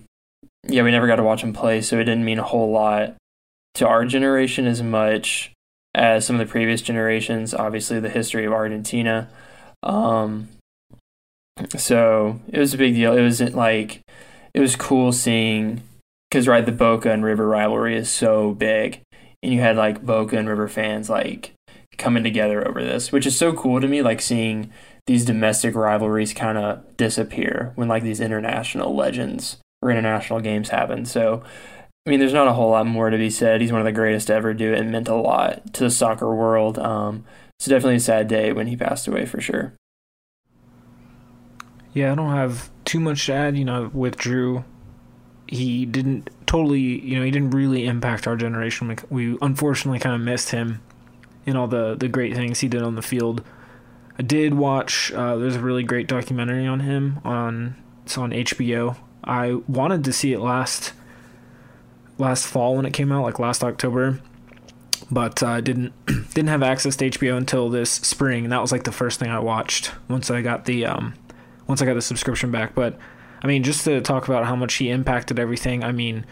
yeah, 0.67 0.83
we 0.83 0.91
never 0.91 1.07
got 1.07 1.17
to 1.17 1.23
watch 1.23 1.43
him 1.43 1.53
play, 1.53 1.83
so 1.83 1.97
it 1.97 2.05
didn't 2.05 2.25
mean 2.25 2.39
a 2.39 2.45
whole 2.45 2.73
lot 2.73 3.17
to 3.75 3.87
our 3.87 4.07
generation 4.07 4.67
as 4.67 4.83
much 4.83 5.53
as 5.95 6.27
some 6.27 6.41
of 6.41 6.47
the 6.47 6.51
previous 6.51 6.83
generations. 6.83 7.55
Obviously, 7.55 8.01
the 8.01 8.11
history 8.11 8.45
of 8.45 8.53
Argentina. 8.53 9.29
Um, 9.83 10.49
so 11.77 12.41
it 12.49 12.59
was 12.59 12.75
a 12.75 12.79
big 12.79 12.95
deal. 12.95 13.17
It 13.17 13.23
wasn't 13.23 13.55
like 13.55 14.01
it 14.55 14.61
was 14.61 14.77
cool 14.77 15.13
seeing 15.13 15.83
because 16.31 16.49
right, 16.49 16.65
the 16.65 16.73
Boca 16.73 17.11
and 17.11 17.25
River 17.25 17.47
rivalry 17.47 17.97
is 17.97 18.09
so 18.11 18.53
big 18.53 19.01
and 19.43 19.53
you 19.53 19.61
had 19.61 19.77
like 19.77 20.05
Boca 20.05 20.37
and 20.37 20.49
River 20.49 20.69
fans 20.69 21.09
like 21.09 21.53
coming 21.99 22.23
together 22.23 22.67
over 22.67 22.83
this, 22.83 23.13
which 23.13 23.27
is 23.27 23.37
so 23.37 23.53
cool 23.53 23.81
to 23.81 23.89
me. 23.89 24.03
Like 24.03 24.21
seeing 24.21 24.71
these 25.07 25.25
domestic 25.25 25.75
rivalries 25.75 26.35
kind 26.35 26.59
of 26.59 26.97
disappear 26.97 27.73
when 27.75 27.89
like 27.89 28.03
these 28.03 28.21
international 28.21 28.95
legends 28.95 29.59
or 29.83 29.91
international 29.91 30.41
games 30.41 30.69
happen. 30.69 31.05
So, 31.07 31.43
I 32.07 32.11
mean, 32.11 32.21
there's 32.21 32.33
not 32.33 32.49
a 32.49 32.55
whole 32.55 32.71
lot 32.71 32.87
more 32.87 33.11
to 33.11 33.19
be 33.19 33.29
said. 33.29 33.61
He's 33.61 33.73
one 33.73 33.81
of 33.81 33.85
the 33.85 33.93
greatest 33.93 34.29
to 34.29 34.35
ever 34.35 34.55
do 34.55 34.73
it 34.73 34.79
and 34.79 34.91
meant 34.91 35.09
a 35.09 35.15
lot 35.15 35.75
to 35.75 35.85
the 35.85 35.91
soccer 35.91 36.35
world. 36.35 36.79
Um, 36.79 37.25
it's 37.59 37.67
definitely 37.67 37.97
a 37.97 38.01
sad 38.01 38.27
day 38.27 38.53
when 38.53 38.69
he 38.69 38.77
passed 38.77 39.07
away 39.07 39.27
for 39.27 39.41
sure. 39.41 39.75
Yeah, 41.93 42.13
I 42.13 42.15
don't 42.15 42.31
have 42.31 42.71
too 42.87 43.01
much 43.01 43.27
to 43.27 43.35
add. 43.35 43.59
You 43.59 43.67
know, 43.67 43.91
with 43.93 44.17
Drew, 44.17 44.65
he 45.47 45.85
didn't 45.85 46.31
totally, 46.47 46.81
you 46.81 47.19
know, 47.19 47.25
he 47.25 47.31
didn't 47.31 47.51
really 47.51 47.85
impact 47.85 48.27
our 48.27 48.37
generation. 48.37 48.97
We 49.11 49.37
unfortunately 49.43 49.99
kind 49.99 50.15
of 50.15 50.23
missed 50.23 50.51
him 50.51 50.81
in 51.45 51.57
all 51.57 51.67
the 51.67 51.97
the 51.97 52.09
great 52.09 52.35
things 52.35 52.61
he 52.61 52.69
did 52.69 52.83
on 52.83 52.95
the 52.95 53.03
field. 53.03 53.45
I 54.19 54.23
did 54.23 54.55
watch. 54.55 55.13
Uh, 55.13 55.37
there's 55.37 55.57
a 55.57 55.61
really 55.61 55.83
great 55.83 56.07
documentary 56.07 56.67
on 56.67 56.81
him 56.81 57.21
on 57.25 57.77
it's 58.05 58.17
on 58.17 58.31
HBO. 58.31 58.97
I 59.23 59.55
wanted 59.69 60.05
to 60.05 60.15
see 60.15 60.33
it 60.33 60.41
last 60.41 60.95
last 62.21 62.47
fall 62.47 62.77
when 62.77 62.87
it 62.87 62.93
came 62.93 63.11
out, 63.11 63.23
like 63.23 63.39
last 63.39 63.65
October, 63.65 64.21
but 65.11 65.43
I 65.43 65.59
uh, 65.59 65.61
didn't 65.61 65.93
didn't 66.07 66.49
have 66.49 66.63
access 66.63 66.97
to 66.97 67.11
HBO 67.11 67.37
until 67.37 67.69
this 67.69 67.91
spring, 67.91 68.45
and 68.45 68.53
that 68.53 68.61
was 68.61 68.73
like 68.73 68.85
the 68.85 68.93
first 68.93 69.19
thing 69.19 69.31
I 69.31 69.41
watched 69.41 69.93
once 70.09 70.31
I 70.31 70.43
got 70.43 70.67
the 70.67 70.87
um 70.87 71.15
once 71.67 71.83
I 71.83 71.87
got 71.87 71.95
the 71.95 72.03
subscription 72.03 72.51
back. 72.51 72.75
But 72.75 72.99
I 73.43 73.47
mean, 73.47 73.63
just 73.63 73.85
to 73.85 74.01
talk 74.01 74.29
about 74.29 74.45
how 74.45 74.55
much 74.55 74.75
he 74.75 74.91
impacted 74.91 75.39
everything. 75.39 75.83
I 75.83 75.93
mean, 75.93 76.27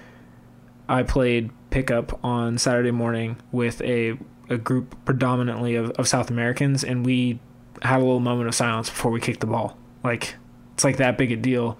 I 0.88 1.02
played 1.02 1.50
pickup 1.70 2.22
on 2.24 2.58
Saturday 2.58 2.90
morning 2.90 3.38
with 3.50 3.80
a 3.82 4.18
a 4.50 4.56
group 4.56 4.96
predominantly 5.04 5.74
of, 5.74 5.90
of 5.92 6.08
South 6.08 6.30
Americans, 6.30 6.84
and 6.84 7.04
we 7.04 7.40
had 7.82 7.96
a 7.96 8.04
little 8.04 8.20
moment 8.20 8.48
of 8.48 8.54
silence 8.54 8.88
before 8.88 9.10
we 9.10 9.20
kicked 9.20 9.40
the 9.40 9.46
ball. 9.46 9.76
Like 10.04 10.36
it's 10.74 10.84
like 10.84 10.98
that 10.98 11.18
big 11.18 11.32
a 11.32 11.36
deal 11.36 11.78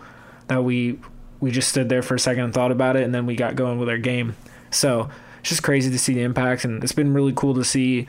that 0.48 0.64
we 0.64 0.98
we 1.40 1.50
just 1.50 1.68
stood 1.68 1.88
there 1.88 2.02
for 2.02 2.14
a 2.14 2.20
second 2.20 2.44
and 2.44 2.54
thought 2.54 2.72
about 2.72 2.96
it, 2.96 3.04
and 3.04 3.14
then 3.14 3.26
we 3.26 3.36
got 3.36 3.56
going 3.56 3.78
with 3.78 3.88
our 3.88 3.98
game. 3.98 4.36
So 4.70 5.10
it's 5.40 5.50
just 5.50 5.62
crazy 5.62 5.90
to 5.90 5.98
see 5.98 6.14
the 6.14 6.22
impact, 6.22 6.64
and 6.64 6.82
it's 6.82 6.92
been 6.92 7.14
really 7.14 7.32
cool 7.34 7.54
to 7.54 7.64
see 7.64 8.08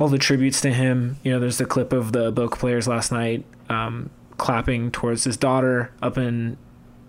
all 0.00 0.08
the 0.08 0.18
tributes 0.18 0.60
to 0.62 0.72
him. 0.72 1.16
You 1.22 1.32
know, 1.32 1.40
there's 1.40 1.58
the 1.58 1.66
clip 1.66 1.92
of 1.92 2.12
the 2.12 2.32
Boca 2.32 2.56
players 2.56 2.88
last 2.88 3.12
night 3.12 3.44
um, 3.68 4.10
clapping 4.36 4.90
towards 4.90 5.24
his 5.24 5.36
daughter 5.36 5.92
up 6.02 6.18
in 6.18 6.56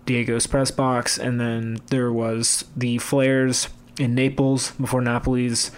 Diego's 0.04 0.46
press 0.46 0.70
box, 0.70 1.18
and 1.18 1.40
then 1.40 1.80
there 1.88 2.12
was 2.12 2.64
the 2.76 2.98
flares 2.98 3.68
in 3.98 4.14
Naples 4.14 4.72
before 4.72 5.00
Napoli's 5.00 5.70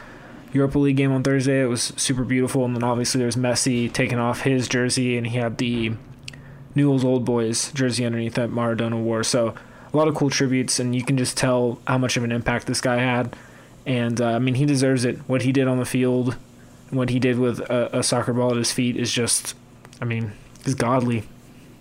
Europa 0.52 0.78
League 0.78 0.96
game 0.96 1.12
on 1.12 1.22
Thursday. 1.22 1.62
It 1.62 1.66
was 1.66 1.92
super 1.96 2.24
beautiful, 2.24 2.64
and 2.64 2.76
then 2.76 2.82
obviously 2.82 3.20
there's 3.20 3.36
Messi 3.36 3.90
taking 3.90 4.18
off 4.18 4.42
his 4.42 4.68
jersey, 4.68 5.16
and 5.16 5.26
he 5.26 5.38
had 5.38 5.58
the 5.58 5.92
Newell's 6.74 7.04
Old 7.04 7.24
Boys 7.24 7.72
jersey 7.72 8.04
underneath 8.04 8.34
that 8.34 8.50
Maradona 8.50 9.02
wore. 9.02 9.24
So 9.24 9.54
a 9.92 9.96
lot 9.96 10.08
of 10.08 10.14
cool 10.14 10.30
tributes, 10.30 10.78
and 10.78 10.94
you 10.94 11.02
can 11.02 11.16
just 11.16 11.36
tell 11.36 11.80
how 11.86 11.98
much 11.98 12.16
of 12.16 12.24
an 12.24 12.32
impact 12.32 12.66
this 12.66 12.80
guy 12.80 12.96
had. 12.96 13.34
And 13.86 14.20
uh, 14.20 14.32
I 14.32 14.38
mean, 14.38 14.54
he 14.54 14.66
deserves 14.66 15.04
it. 15.04 15.16
What 15.28 15.42
he 15.42 15.52
did 15.52 15.66
on 15.66 15.78
the 15.78 15.86
field, 15.86 16.36
what 16.90 17.10
he 17.10 17.18
did 17.18 17.38
with 17.38 17.60
a, 17.60 17.98
a 17.98 18.02
soccer 18.02 18.32
ball 18.32 18.50
at 18.50 18.56
his 18.56 18.72
feet 18.72 18.96
is 18.96 19.10
just, 19.10 19.54
I 20.00 20.04
mean, 20.04 20.32
is 20.64 20.74
godly. 20.74 21.24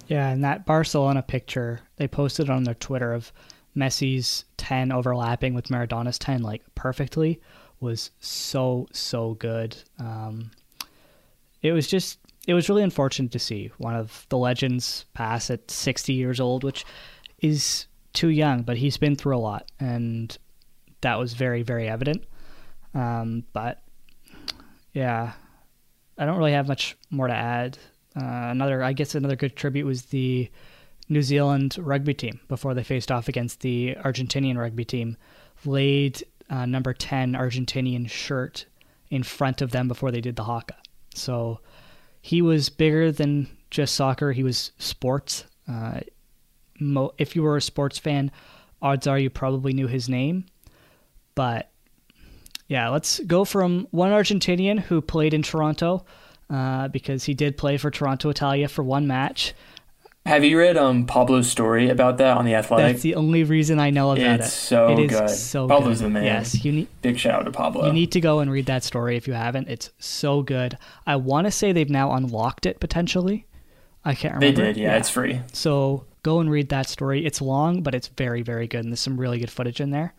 Yeah, 0.08 0.30
and 0.30 0.44
that 0.44 0.66
Barcelona 0.66 1.22
picture 1.22 1.82
they 1.98 2.08
posted 2.08 2.50
on 2.50 2.64
their 2.64 2.76
Twitter 2.76 3.14
of 3.14 3.34
Messi's 3.76 4.46
10 4.56 4.92
overlapping 4.92 5.54
with 5.54 5.70
Maradona's 5.70 6.18
10 6.18 6.42
like 6.42 6.64
perfectly 6.76 7.42
was 7.80 8.12
so 8.20 8.88
so 8.92 9.36
good. 9.36 9.78
Um, 10.00 10.52
it 11.62 11.74
was 11.74 11.88
just 11.88 12.20
it 12.48 12.54
was 12.54 12.70
really 12.70 12.82
unfortunate 12.82 13.34
to 13.34 13.40
see 13.40 13.72
one 13.78 13.94
of 13.94 14.26
the 14.30 14.38
legends 14.38 15.06
pass 15.14 15.52
at 15.52 15.70
60 15.70 16.14
years 16.14 16.40
old, 16.40 16.64
which 16.64 16.86
is 17.40 17.88
too 18.14 18.30
young, 18.30 18.64
but 18.64 18.78
he's 18.78 18.98
been 18.98 19.18
through 19.18 19.36
a 19.36 19.40
lot, 19.40 19.70
and 19.80 20.36
that 21.02 21.20
was 21.20 21.34
very 21.34 21.62
very 21.62 21.88
evident. 21.88 22.24
Um, 22.96 23.44
but 23.54 23.84
yeah, 24.94 25.34
I 26.18 26.26
don't 26.26 26.38
really 26.38 26.54
have 26.54 26.70
much 26.70 26.98
more 27.12 27.28
to 27.28 27.36
add. 27.36 27.78
Uh, 28.16 28.48
another, 28.50 28.82
I 28.82 28.94
guess, 28.94 29.14
another 29.14 29.36
good 29.36 29.56
tribute 29.56 29.86
was 29.86 30.04
the 30.04 30.50
New 31.10 31.22
Zealand 31.22 31.78
rugby 31.78 32.14
team 32.14 32.40
before 32.48 32.74
they 32.74 32.84
faced 32.84 33.12
off 33.12 33.28
against 33.28 33.60
the 33.60 33.96
Argentinian 34.04 34.58
rugby 34.58 34.86
team. 34.86 35.18
Laid 35.66 36.24
uh, 36.50 36.66
number 36.66 36.94
ten 36.94 37.34
Argentinian 37.34 38.10
shirt 38.10 38.66
in 39.12 39.22
front 39.22 39.62
of 39.62 39.72
them 39.72 39.88
before 39.88 40.12
they 40.12 40.22
did 40.22 40.38
the 40.38 40.44
haka. 40.46 40.76
So 41.14 41.60
he 42.28 42.42
was 42.42 42.68
bigger 42.68 43.10
than 43.10 43.48
just 43.72 43.96
soccer. 43.96 44.34
He 44.34 44.44
was 44.44 44.74
sports. 44.80 45.46
Uh, 45.66 46.02
mo- 46.78 47.14
if 47.18 47.38
you 47.38 47.44
were 47.44 47.56
a 47.56 47.62
sports 47.62 47.98
fan, 47.98 48.32
odds 48.82 49.08
are 49.08 49.18
you 49.18 49.30
probably 49.30 49.72
knew 49.72 49.88
his 49.88 50.10
name. 50.10 50.44
But 51.36 51.72
yeah, 52.68 52.90
let's 52.90 53.22
go 53.22 53.46
from 53.46 53.88
one 53.92 54.12
Argentinian 54.12 54.78
who 54.78 55.00
played 55.00 55.34
in 55.34 55.42
Toronto 55.42 56.06
uh, 56.50 56.90
because 56.90 57.24
he 57.24 57.34
did 57.34 57.56
play 57.56 57.78
for 57.78 57.90
Toronto 57.90 58.30
Italia 58.30 58.68
for 58.68 58.84
one 58.84 59.08
match. 59.08 59.54
Have 60.28 60.44
you 60.44 60.60
read 60.60 60.76
um 60.76 61.06
Pablo's 61.06 61.50
story 61.50 61.90
about 61.90 62.18
that 62.18 62.36
on 62.36 62.44
the 62.44 62.54
Athletic? 62.54 62.94
That's 62.96 63.02
the 63.02 63.16
only 63.16 63.46
reason 63.46 63.80
I 63.80 63.92
know 63.92 64.12
about 64.12 64.26
it. 64.26 64.42
it's 64.42 64.48
it. 64.48 64.52
so 64.52 64.90
it 64.90 65.00
is 65.00 65.12
good. 65.12 65.30
so 65.30 65.70
Pablo's 65.70 66.00
good. 66.00 66.08
the 66.08 66.10
man. 66.10 66.26
Yes, 66.26 66.66
you 66.66 66.74
need 66.74 66.88
Big 67.02 67.18
shout 67.18 67.40
out 67.40 67.46
to 67.46 67.52
Pablo. 67.52 67.88
you 67.88 67.94
need 67.94 68.12
to 68.12 68.20
go 68.20 68.40
and 68.40 68.52
read 68.52 68.66
that 68.66 68.84
story 68.84 69.16
if 69.16 69.26
you 69.26 69.34
haven't. 69.34 69.70
It's 69.70 69.90
so 70.00 70.42
good. 70.42 70.78
I 71.06 71.16
want 71.16 71.48
to 71.48 71.52
say 71.52 71.72
they've 71.72 71.90
now 71.90 72.12
unlocked 72.12 72.66
it 72.66 72.82
potentially. 72.82 73.46
I 74.04 74.16
can't 74.16 74.36
remember. 74.36 74.62
they 74.62 74.68
did, 74.74 74.78
yeah, 74.78 74.98
it's 74.98 75.10
free. 75.10 75.40
So 75.54 76.06
go 76.24 76.42
and 76.42 76.52
read 76.52 76.70
that 76.70 76.90
story. 76.90 77.26
It's 77.26 77.42
long, 77.42 77.82
but 77.82 77.96
it's 77.96 78.10
very, 78.10 78.42
very 78.42 78.68
good, 78.68 78.82
and 78.82 78.92
there's 78.92 79.00
some 79.00 79.18
really 79.18 79.40
good 79.40 79.50
footage 79.50 79.80
in 79.80 79.92
there. 79.92 80.14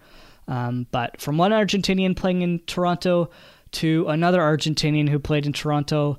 Um, 0.46 0.86
but 0.90 1.20
from 1.20 1.36
one 1.36 1.52
Argentinian 1.52 2.16
playing 2.16 2.40
in 2.40 2.60
Toronto 2.60 3.28
to 3.72 4.06
another 4.08 4.40
Argentinian 4.40 5.10
who 5.10 5.18
played 5.18 5.44
in 5.44 5.52
Toronto, 5.52 6.18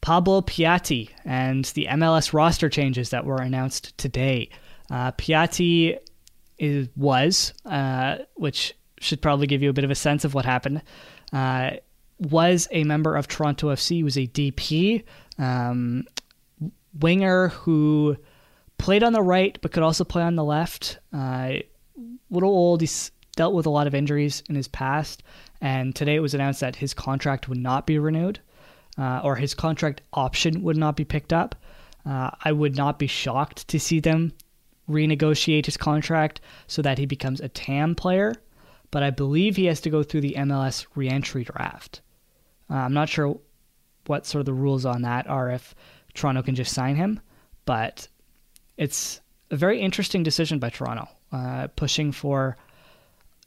Pablo 0.00 0.40
Piatti, 0.40 1.10
and 1.24 1.64
the 1.66 1.86
MLS 1.86 2.32
roster 2.32 2.68
changes 2.68 3.10
that 3.10 3.24
were 3.24 3.36
announced 3.36 3.96
today. 3.98 4.50
Uh, 4.90 5.12
Piatti 5.12 5.98
is, 6.58 6.88
was, 6.96 7.52
uh, 7.64 8.18
which 8.34 8.74
should 9.00 9.20
probably 9.20 9.46
give 9.46 9.62
you 9.62 9.70
a 9.70 9.74
bit 9.74 9.84
of 9.84 9.90
a 9.90 9.96
sense 9.96 10.24
of 10.24 10.34
what 10.34 10.44
happened, 10.44 10.82
uh, 11.32 11.72
was 12.18 12.68
a 12.70 12.84
member 12.84 13.14
of 13.16 13.28
Toronto 13.28 13.68
FC, 13.68 14.02
was 14.02 14.16
a 14.16 14.26
DP. 14.26 15.04
Um, 15.38 16.04
winger 17.00 17.48
who 17.48 18.16
played 18.78 19.02
on 19.02 19.12
the 19.12 19.22
right 19.22 19.58
but 19.60 19.72
could 19.72 19.82
also 19.82 20.04
play 20.04 20.22
on 20.22 20.36
the 20.36 20.44
left. 20.44 20.98
Uh, 21.12 21.54
little 22.30 22.50
old, 22.50 22.80
he's 22.80 23.10
dealt 23.36 23.54
with 23.54 23.66
a 23.66 23.70
lot 23.70 23.86
of 23.86 23.94
injuries 23.94 24.42
in 24.48 24.54
his 24.54 24.68
past, 24.68 25.22
and 25.60 25.94
today 25.94 26.16
it 26.16 26.20
was 26.20 26.34
announced 26.34 26.60
that 26.60 26.76
his 26.76 26.94
contract 26.94 27.48
would 27.48 27.58
not 27.58 27.86
be 27.86 27.98
renewed, 27.98 28.40
uh, 28.98 29.20
or 29.22 29.36
his 29.36 29.54
contract 29.54 30.02
option 30.12 30.62
would 30.62 30.76
not 30.76 30.96
be 30.96 31.04
picked 31.04 31.32
up. 31.32 31.54
Uh, 32.04 32.30
I 32.44 32.52
would 32.52 32.76
not 32.76 32.98
be 32.98 33.06
shocked 33.06 33.68
to 33.68 33.80
see 33.80 34.00
them 34.00 34.32
renegotiate 34.88 35.66
his 35.66 35.76
contract 35.76 36.40
so 36.66 36.82
that 36.82 36.98
he 36.98 37.06
becomes 37.06 37.40
a 37.40 37.48
TAM 37.48 37.94
player, 37.94 38.34
but 38.90 39.02
I 39.02 39.10
believe 39.10 39.56
he 39.56 39.66
has 39.66 39.80
to 39.82 39.90
go 39.90 40.02
through 40.02 40.20
the 40.20 40.36
MLS 40.38 40.86
reentry 40.94 41.44
draft. 41.44 42.00
Uh, 42.70 42.74
I'm 42.74 42.94
not 42.94 43.08
sure 43.08 43.38
what 44.06 44.26
sort 44.26 44.40
of 44.40 44.46
the 44.46 44.54
rules 44.54 44.86
on 44.86 45.02
that 45.02 45.26
are 45.28 45.50
if 45.50 45.74
Toronto 46.14 46.42
can 46.42 46.54
just 46.54 46.72
sign 46.72 46.96
him, 46.96 47.20
but 47.64 48.08
it's 48.76 49.20
a 49.50 49.56
very 49.56 49.80
interesting 49.80 50.22
decision 50.22 50.58
by 50.58 50.70
Toronto, 50.70 51.08
uh, 51.32 51.68
pushing 51.76 52.12
for, 52.12 52.56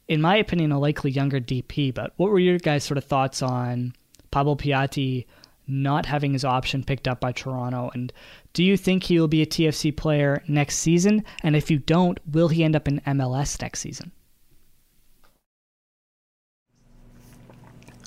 in 0.08 0.22
my 0.22 0.36
opinion, 0.36 0.72
a 0.72 0.80
likely 0.80 1.12
younger 1.12 1.40
DP. 1.40 1.94
But 1.94 2.14
what 2.18 2.32
were 2.32 2.40
your 2.40 2.58
guys' 2.58 2.84
sort 2.84 2.98
of 2.98 3.06
thoughts 3.06 3.42
on 3.42 3.94
Pablo 4.32 4.56
Piatti 4.56 5.26
not 5.70 6.06
having 6.06 6.34
his 6.34 6.44
option 6.44 6.84
picked 6.84 7.08
up 7.08 7.20
by 7.20 7.32
Toronto? 7.32 7.92
And 7.94 8.12
do 8.54 8.64
you 8.64 8.76
think 8.76 9.04
he 9.04 9.20
will 9.20 9.28
be 9.28 9.42
a 9.42 9.46
TFC 9.46 9.96
player 9.96 10.44
next 10.48 10.78
season? 10.80 11.24
And 11.44 11.56
if 11.56 11.70
you 11.70 11.80
don't, 11.80 12.20
will 12.32 12.48
he 12.48 12.64
end 12.64 12.76
up 12.76 12.88
in 12.88 13.02
MLS 13.02 13.62
next 13.62 13.80
season? 13.80 14.12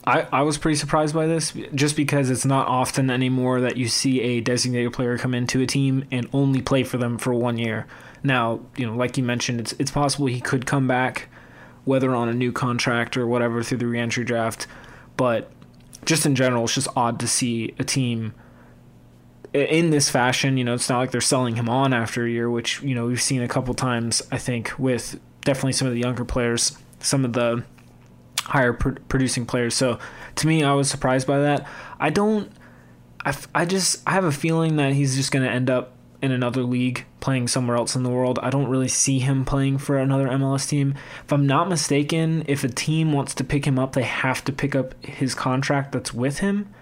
I, 0.05 0.27
I 0.33 0.43
was 0.43 0.59
pretty 0.59 0.77
surprised 0.77 1.15
by 1.15 1.27
this 1.27 1.53
just 1.75 1.95
because 1.95 2.29
it's 2.29 2.45
not 2.45 2.67
often 2.67 3.09
anymore 3.09 3.61
that 3.61 3.77
you 3.77 3.87
see 3.87 4.21
a 4.21 4.41
designated 4.41 4.93
player 4.93 5.17
come 5.17 5.33
into 5.33 5.61
a 5.61 5.67
team 5.67 6.05
and 6.11 6.29
only 6.33 6.61
play 6.61 6.83
for 6.83 6.99
them 6.99 7.19
for 7.19 7.33
one 7.33 7.57
year. 7.57 7.87
Now, 8.25 8.61
you 8.77 8.87
know, 8.87 8.97
like 8.97 9.17
you 9.17 9.23
mentioned, 9.23 9.61
it's 9.61 9.73
it's 9.79 9.91
possible 9.91 10.27
he 10.27 10.41
could 10.41 10.67
come 10.67 10.89
back, 10.89 11.29
whether 11.85 12.15
on 12.15 12.29
a 12.29 12.35
new 12.35 12.51
contract 12.51 13.17
or 13.17 13.27
whatever 13.27 13.63
through 13.63 13.79
the 13.79 13.87
reentry 13.87 14.25
draft. 14.25 14.67
But 15.17 15.51
just 16.05 16.27
in 16.27 16.35
general, 16.35 16.65
it's 16.65 16.75
just 16.75 16.89
odd 16.97 17.21
to 17.21 17.29
see 17.29 17.75
a 17.79 17.85
team 17.85 18.35
in 19.53 19.91
this 19.91 20.11
fashion. 20.11 20.57
You 20.57 20.65
know, 20.65 20.75
it's 20.75 20.89
not 20.89 20.99
like 20.99 21.11
they're 21.11 21.21
selling 21.21 21.57
him 21.57 21.69
on 21.69 21.93
after 21.93 22.25
a 22.25 22.31
year, 22.31 22.51
which 22.51 22.83
you 22.83 22.95
know 22.95 23.07
we've 23.07 23.23
seen 23.23 23.43
a 23.43 23.49
couple 23.49 23.75
times. 23.75 24.23
I 24.31 24.39
think 24.39 24.73
with 24.79 25.21
definitely 25.45 25.73
some 25.73 25.89
of 25.89 25.95
the 25.95 26.01
younger 26.01 26.25
players, 26.25 26.77
some 27.01 27.25
of 27.25 27.33
the 27.33 27.65
higher 28.45 28.73
pr- 28.73 29.01
producing 29.09 29.47
players. 29.47 29.75
So 29.75 29.99
to 30.37 30.47
me, 30.47 30.65
I 30.65 30.75
was 30.75 30.91
surprised 30.91 31.27
by 31.27 31.41
that. 31.41 31.67
I 32.01 32.11
don't. 32.11 32.51
I, 33.25 33.37
I 33.55 33.65
just 33.65 34.03
I 34.07 34.13
have 34.13 34.25
a 34.25 34.33
feeling 34.33 34.77
that 34.77 34.93
he's 34.93 35.15
just 35.15 35.31
going 35.31 35.45
to 35.45 35.51
end 35.51 35.71
up 35.71 35.97
in 36.23 36.31
another 36.31 36.63
league 36.63 37.05
playing 37.19 37.49
somewhere 37.49 37.77
else 37.77 37.97
in 37.97 38.05
the 38.05 38.11
world. 38.11 38.39
I 38.43 38.49
don't 38.49 38.71
really 38.71 38.89
see 38.89 39.19
him 39.19 39.45
playing 39.45 39.79
for 39.79 39.99
another 39.99 40.29
MLS 40.29 40.69
team. 40.69 40.95
If 41.25 41.33
I'm 41.33 41.47
not 41.47 41.69
mistaken, 41.69 42.45
if 42.47 42.63
a 42.63 42.69
team 42.69 43.13
wants 43.13 43.35
to 43.35 43.45
pick 43.45 43.67
him 43.67 43.79
up, 43.79 43.93
they 43.93 44.05
have 44.05 44.45
to 44.45 44.53
pick 44.53 44.77
up 44.77 44.95
his 45.05 45.35
contract 45.35 45.91
that's 45.93 46.15
with 46.15 46.39
him. 46.39 46.73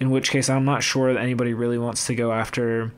In 0.00 0.10
which 0.10 0.30
case, 0.30 0.50
I'm 0.50 0.64
not 0.64 0.82
sure 0.82 1.14
that 1.14 1.22
anybody 1.22 1.54
really 1.54 1.78
wants 1.78 2.06
to 2.08 2.14
go 2.16 2.32
after 2.32 2.92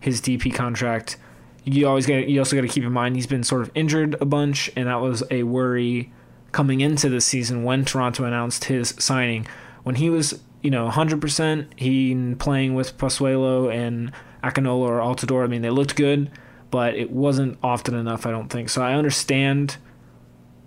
his 0.00 0.20
DP 0.20 0.54
contract. 0.54 1.18
You 1.64 1.86
always 1.88 2.06
get 2.06 2.28
you 2.28 2.38
also 2.38 2.56
got 2.56 2.62
to 2.62 2.68
keep 2.68 2.84
in 2.84 2.92
mind 2.92 3.16
he's 3.16 3.26
been 3.26 3.44
sort 3.44 3.62
of 3.62 3.70
injured 3.74 4.16
a 4.20 4.24
bunch, 4.24 4.70
and 4.76 4.86
that 4.86 5.00
was 5.00 5.22
a 5.30 5.42
worry 5.42 6.10
coming 6.52 6.80
into 6.80 7.08
the 7.08 7.20
season 7.20 7.64
when 7.64 7.84
Toronto 7.84 8.24
announced 8.24 8.64
his 8.64 8.94
signing. 8.98 9.46
When 9.82 9.96
he 9.96 10.08
was, 10.08 10.40
you 10.62 10.70
know, 10.70 10.88
100%, 10.88 11.66
he 11.76 12.34
playing 12.38 12.74
with 12.74 12.96
Pozuelo 12.96 13.74
and 13.74 14.12
Akinola 14.44 14.86
or 14.86 14.98
Altidore, 14.98 15.44
I 15.44 15.46
mean, 15.46 15.62
they 15.62 15.70
looked 15.70 15.96
good, 15.96 16.30
but 16.70 16.94
it 16.94 17.10
wasn't 17.10 17.58
often 17.62 17.94
enough, 17.94 18.26
I 18.26 18.30
don't 18.30 18.48
think. 18.48 18.68
So 18.68 18.82
I 18.82 18.94
understand 18.94 19.76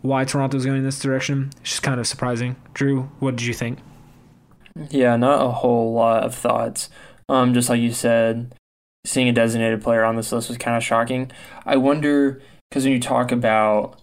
why 0.01 0.25
Toronto's 0.25 0.65
going 0.65 0.77
in 0.77 0.83
this 0.83 0.99
direction. 0.99 1.51
It's 1.61 1.71
just 1.71 1.83
kind 1.83 1.99
of 1.99 2.07
surprising. 2.07 2.55
Drew, 2.73 3.03
what 3.19 3.35
did 3.35 3.45
you 3.45 3.53
think? 3.53 3.79
Yeah, 4.89 5.15
not 5.15 5.45
a 5.45 5.51
whole 5.51 5.93
lot 5.93 6.23
of 6.23 6.35
thoughts. 6.35 6.89
Um, 7.29 7.53
just 7.53 7.69
like 7.69 7.81
you 7.81 7.91
said, 7.91 8.55
seeing 9.05 9.27
a 9.27 9.33
designated 9.33 9.81
player 9.81 10.03
on 10.03 10.15
this 10.15 10.31
list 10.31 10.49
was 10.49 10.57
kind 10.57 10.77
of 10.77 10.83
shocking. 10.83 11.31
I 11.65 11.77
wonder 11.77 12.41
because 12.69 12.83
when 12.83 12.93
you 12.93 12.99
talk 12.99 13.31
about 13.31 13.99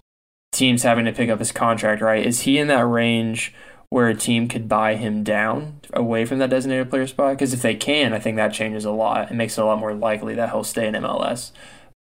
teams 0.52 0.82
having 0.82 1.04
to 1.04 1.12
pick 1.12 1.30
up 1.30 1.38
his 1.38 1.52
contract, 1.52 2.00
right? 2.00 2.24
Is 2.24 2.42
he 2.42 2.58
in 2.58 2.68
that 2.68 2.86
range 2.86 3.54
where 3.94 4.08
a 4.08 4.14
team 4.16 4.48
could 4.48 4.68
buy 4.68 4.96
him 4.96 5.22
down 5.22 5.78
away 5.92 6.24
from 6.24 6.40
that 6.40 6.50
designated 6.50 6.90
player 6.90 7.06
spot? 7.06 7.34
Because 7.34 7.52
if 7.52 7.62
they 7.62 7.76
can, 7.76 8.12
I 8.12 8.18
think 8.18 8.36
that 8.36 8.52
changes 8.52 8.84
a 8.84 8.90
lot. 8.90 9.30
It 9.30 9.34
makes 9.34 9.56
it 9.56 9.60
a 9.60 9.64
lot 9.64 9.78
more 9.78 9.94
likely 9.94 10.34
that 10.34 10.50
he'll 10.50 10.64
stay 10.64 10.88
in 10.88 10.94
MLS. 10.94 11.52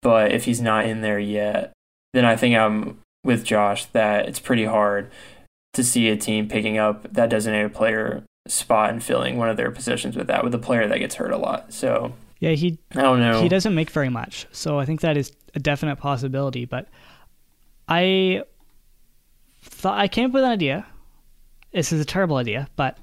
But 0.01 0.31
if 0.31 0.45
he's 0.45 0.59
not 0.59 0.87
in 0.87 1.01
there 1.01 1.19
yet, 1.19 1.73
then 2.15 2.25
I 2.25 2.37
think 2.37 2.55
I'm 2.55 3.01
with 3.23 3.43
Josh 3.43 3.85
that 3.85 4.27
it's 4.27 4.39
pretty 4.39 4.65
hard 4.65 5.11
to 5.75 5.83
see 5.83 6.09
a 6.09 6.17
team 6.17 6.47
picking 6.47 6.79
up 6.79 7.13
that 7.13 7.29
designated 7.29 7.75
player 7.75 8.23
spot 8.47 8.89
and 8.89 9.03
filling 9.03 9.37
one 9.37 9.49
of 9.49 9.57
their 9.57 9.69
positions 9.69 10.15
with 10.15 10.25
that 10.25 10.43
with 10.43 10.55
a 10.55 10.59
player 10.59 10.87
that 10.87 10.97
gets 10.97 11.13
hurt 11.13 11.31
a 11.31 11.37
lot. 11.37 11.71
So 11.71 12.13
yeah, 12.39 12.53
he 12.53 12.79
I 12.95 13.03
don't 13.03 13.19
know. 13.19 13.43
He 13.43 13.47
doesn't 13.47 13.75
make 13.75 13.91
very 13.91 14.09
much, 14.09 14.47
so 14.51 14.79
I 14.79 14.85
think 14.85 15.01
that 15.01 15.17
is 15.17 15.31
a 15.53 15.59
definite 15.59 15.97
possibility. 15.97 16.65
But 16.65 16.87
I 17.87 18.41
thought 19.61 19.99
I 19.99 20.07
came 20.07 20.25
up 20.25 20.31
with 20.31 20.43
an 20.43 20.49
idea. 20.49 20.87
This 21.75 21.91
is 21.91 21.99
a 21.99 22.05
terrible 22.05 22.37
idea, 22.37 22.69
but 22.77 22.97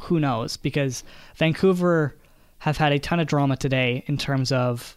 who 0.00 0.18
knows? 0.18 0.56
Because 0.56 1.04
Vancouver 1.36 2.16
have 2.58 2.76
had 2.76 2.90
a 2.90 2.98
ton 2.98 3.20
of 3.20 3.28
drama 3.28 3.56
today 3.56 4.02
in 4.08 4.18
terms 4.18 4.50
of 4.50 4.96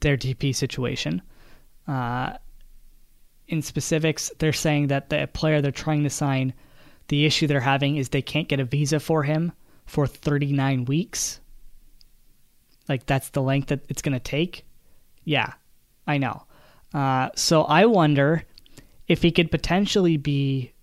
their 0.00 0.18
DP 0.18 0.54
situation. 0.54 1.22
Uh, 1.88 2.34
in 3.48 3.62
specifics, 3.62 4.30
they're 4.38 4.52
saying 4.52 4.88
that 4.88 5.08
the 5.08 5.26
player 5.32 5.62
they're 5.62 5.72
trying 5.72 6.02
to 6.02 6.10
sign 6.10 6.52
the 7.08 7.24
issue 7.24 7.46
they're 7.46 7.60
having 7.60 7.96
is 7.96 8.10
they 8.10 8.20
can't 8.20 8.46
get 8.46 8.60
a 8.60 8.64
visa 8.64 9.00
for 9.00 9.22
him 9.22 9.52
for 9.86 10.06
39 10.06 10.84
weeks. 10.84 11.40
Like 12.90 13.06
that's 13.06 13.30
the 13.30 13.40
length 13.40 13.68
that 13.68 13.86
it's 13.88 14.02
going 14.02 14.12
to 14.12 14.20
take. 14.20 14.66
Yeah, 15.24 15.54
I 16.06 16.18
know. 16.18 16.44
Uh, 16.92 17.30
so 17.36 17.62
I 17.62 17.86
wonder 17.86 18.44
if 19.08 19.22
he 19.22 19.32
could 19.32 19.50
potentially 19.50 20.18
be 20.18 20.74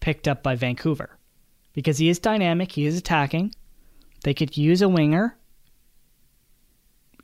picked 0.00 0.28
up 0.28 0.42
by 0.42 0.54
Vancouver 0.54 1.16
because 1.80 1.96
he 1.96 2.10
is 2.10 2.18
dynamic, 2.18 2.72
he 2.72 2.84
is 2.84 2.98
attacking. 2.98 3.54
They 4.22 4.34
could 4.34 4.54
use 4.54 4.82
a 4.82 4.88
winger. 4.88 5.38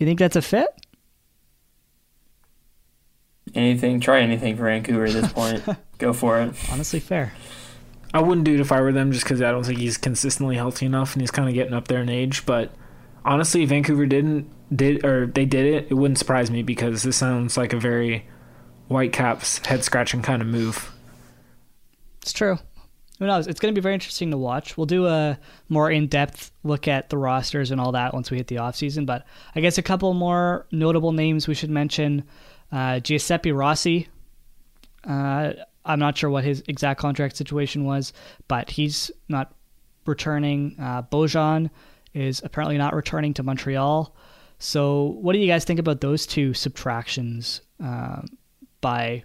You 0.00 0.06
think 0.06 0.18
that's 0.18 0.34
a 0.34 0.40
fit? 0.40 0.68
Anything, 3.54 4.00
try 4.00 4.20
anything 4.20 4.56
for 4.56 4.64
Vancouver 4.64 5.04
at 5.04 5.12
this 5.12 5.30
point. 5.30 5.62
Go 5.98 6.14
for 6.14 6.40
it. 6.40 6.54
Honestly, 6.72 7.00
fair. 7.00 7.34
I 8.14 8.20
wouldn't 8.20 8.46
do 8.46 8.54
it 8.54 8.60
if 8.60 8.72
I 8.72 8.80
were 8.80 8.92
them, 8.92 9.12
just 9.12 9.24
because 9.24 9.42
I 9.42 9.50
don't 9.50 9.64
think 9.64 9.78
he's 9.78 9.98
consistently 9.98 10.56
healthy 10.56 10.86
enough, 10.86 11.12
and 11.12 11.20
he's 11.20 11.30
kind 11.30 11.50
of 11.50 11.54
getting 11.54 11.74
up 11.74 11.88
there 11.88 12.00
in 12.00 12.08
age. 12.08 12.46
But 12.46 12.72
honestly, 13.26 13.62
if 13.62 13.68
Vancouver 13.68 14.06
didn't 14.06 14.50
did 14.74 15.04
or 15.04 15.26
they 15.26 15.44
did 15.44 15.66
it, 15.66 15.88
it 15.90 15.94
wouldn't 15.94 16.18
surprise 16.18 16.50
me 16.50 16.62
because 16.62 17.02
this 17.02 17.16
sounds 17.18 17.58
like 17.58 17.74
a 17.74 17.78
very 17.78 18.26
Whitecaps 18.88 19.66
head 19.66 19.84
scratching 19.84 20.22
kind 20.22 20.40
of 20.40 20.48
move. 20.48 20.92
It's 22.22 22.32
true. 22.32 22.58
Who 23.18 23.26
knows? 23.26 23.46
It's 23.46 23.60
going 23.60 23.74
to 23.74 23.78
be 23.78 23.82
very 23.82 23.94
interesting 23.94 24.30
to 24.30 24.36
watch. 24.36 24.76
We'll 24.76 24.86
do 24.86 25.06
a 25.06 25.38
more 25.68 25.90
in 25.90 26.06
depth 26.06 26.50
look 26.64 26.86
at 26.86 27.08
the 27.08 27.16
rosters 27.16 27.70
and 27.70 27.80
all 27.80 27.92
that 27.92 28.12
once 28.12 28.30
we 28.30 28.36
hit 28.36 28.48
the 28.48 28.56
offseason. 28.56 29.06
But 29.06 29.26
I 29.54 29.60
guess 29.60 29.78
a 29.78 29.82
couple 29.82 30.12
more 30.12 30.66
notable 30.70 31.12
names 31.12 31.48
we 31.48 31.54
should 31.54 31.70
mention 31.70 32.24
uh, 32.70 33.00
Giuseppe 33.00 33.52
Rossi. 33.52 34.08
Uh, 35.04 35.52
I'm 35.84 35.98
not 35.98 36.18
sure 36.18 36.28
what 36.28 36.44
his 36.44 36.62
exact 36.68 37.00
contract 37.00 37.36
situation 37.36 37.84
was, 37.84 38.12
but 38.48 38.68
he's 38.68 39.10
not 39.28 39.54
returning. 40.04 40.76
Uh, 40.78 41.02
Bojan 41.02 41.70
is 42.12 42.42
apparently 42.44 42.76
not 42.76 42.94
returning 42.94 43.32
to 43.34 43.42
Montreal. 43.42 44.14
So, 44.58 45.16
what 45.20 45.32
do 45.32 45.38
you 45.38 45.46
guys 45.46 45.64
think 45.64 45.78
about 45.78 46.00
those 46.00 46.26
two 46.26 46.54
subtractions 46.54 47.60
uh, 47.82 48.22
by 48.80 49.24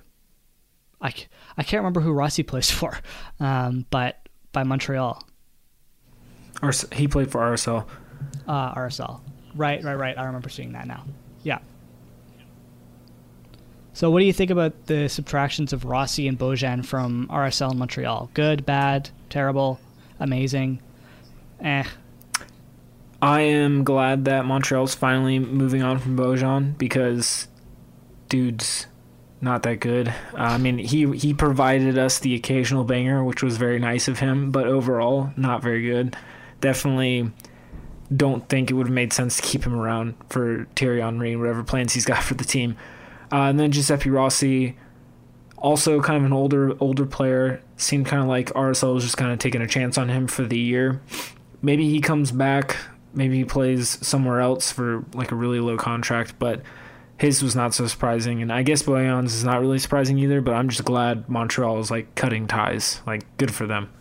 I, 1.02 1.14
I 1.58 1.64
can't 1.64 1.80
remember 1.82 2.02
who 2.02 2.12
Rossi 2.12 2.44
plays 2.44 2.70
for, 2.72 2.98
um, 3.40 3.86
but 3.90 4.28
by 4.52 4.64
Montreal. 4.64 5.24
Or 6.62 6.72
he 6.92 7.08
played 7.08 7.32
for 7.32 7.42
RSL. 7.42 7.88
Uh, 8.48 8.76
RSL. 8.76 9.22
Right, 9.56 9.84
right, 9.84 9.96
right. 9.96 10.18
I 10.18 10.26
remember 10.26 10.50
seeing 10.50 10.74
that 10.74 10.88
now. 10.88 11.06
Yeah. 11.44 11.60
So, 13.94 14.10
what 14.10 14.20
do 14.20 14.26
you 14.26 14.34
think 14.34 14.52
about 14.52 14.86
the 14.86 15.10
subtractions 15.10 15.74
of 15.74 15.86
Rossi 15.86 16.28
and 16.28 16.40
Bojan 16.40 16.86
from 16.86 17.28
RSL 17.30 17.72
and 17.72 17.80
Montreal? 17.80 18.30
Good, 18.34 18.66
bad, 18.66 19.10
terrible, 19.30 19.80
amazing? 20.20 20.82
Eh. 21.60 21.84
I 23.22 23.42
am 23.42 23.84
glad 23.84 24.26
that 24.26 24.46
Montreal's 24.46 24.96
finally 24.96 25.40
moving 25.40 25.84
on 25.84 26.00
from 26.00 26.18
Bojan 26.18 26.78
because 26.78 27.48
dude's 28.30 28.88
not 29.42 29.64
that 29.64 29.80
good. 29.80 30.08
Uh, 30.08 30.14
I 30.38 30.58
mean, 30.58 30.78
he 30.78 31.12
he 31.18 31.34
provided 31.34 31.98
us 31.98 32.20
the 32.20 32.36
occasional 32.36 32.84
banger, 32.84 33.24
which 33.24 33.42
was 33.42 33.58
very 33.58 33.80
nice 33.80 34.08
of 34.08 34.20
him, 34.20 34.52
but 34.52 34.68
overall, 34.68 35.32
not 35.36 35.62
very 35.64 35.82
good. 35.82 36.16
Definitely 36.62 37.32
don't 38.16 38.48
think 38.50 38.70
it 38.70 38.74
would 38.74 38.88
have 38.88 38.94
made 38.94 39.14
sense 39.14 39.38
to 39.38 39.42
keep 39.42 39.64
him 39.64 39.74
around 39.74 40.16
for 40.30 40.68
Thierry 40.76 41.02
Henry 41.02 41.36
whatever 41.36 41.64
plans 41.64 41.94
he's 41.94 42.06
got 42.06 42.24
for 42.24 42.34
the 42.34 42.44
team. 42.44 42.76
Uh, 43.32 43.44
and 43.44 43.60
then 43.60 43.72
Giuseppe 43.72 44.10
Rossi, 44.10 44.78
also 45.58 46.02
kind 46.02 46.18
of 46.18 46.26
an 46.26 46.34
older 46.34 46.76
older 46.80 47.06
player, 47.06 47.62
seemed 47.78 48.06
kind 48.06 48.22
of 48.22 48.28
like 48.28 48.50
RSL 48.50 48.94
was 48.94 49.04
just 49.04 49.18
kind 49.18 49.32
of 49.32 49.40
taking 49.40 49.62
a 49.62 49.68
chance 49.68 49.98
on 49.98 50.10
him 50.10 50.28
for 50.28 50.44
the 50.44 50.60
year. 50.60 51.02
Maybe 51.64 51.90
he 51.90 52.00
comes 52.00 52.32
back. 52.32 52.78
Maybe 53.14 53.38
he 53.38 53.46
plays 53.46 54.06
somewhere 54.06 54.40
else 54.40 54.72
for 54.72 55.04
like 55.14 55.32
a 55.32 55.36
really 55.36 55.60
low 55.60 55.78
contract, 55.78 56.36
but 56.38 56.62
his 57.22 57.44
was 57.44 57.56
not 57.56 57.76
so 57.76 57.86
surprising, 57.86 58.42
and 58.42 58.52
I 58.52 58.64
guess 58.64 58.82
Bojan's 58.82 59.36
is 59.36 59.44
not 59.44 59.62
really 59.62 59.78
surprising 59.78 60.18
either. 60.18 60.42
But 60.42 60.56
I'm 60.56 60.70
just 60.70 60.84
glad 60.84 61.30
Montreal 61.30 61.80
is 61.80 61.92
like 61.92 62.16
cutting 62.16 62.48
ties. 62.48 63.00
Like, 63.06 63.38
good 63.38 63.54
for 63.54 63.68
them. 63.68 63.92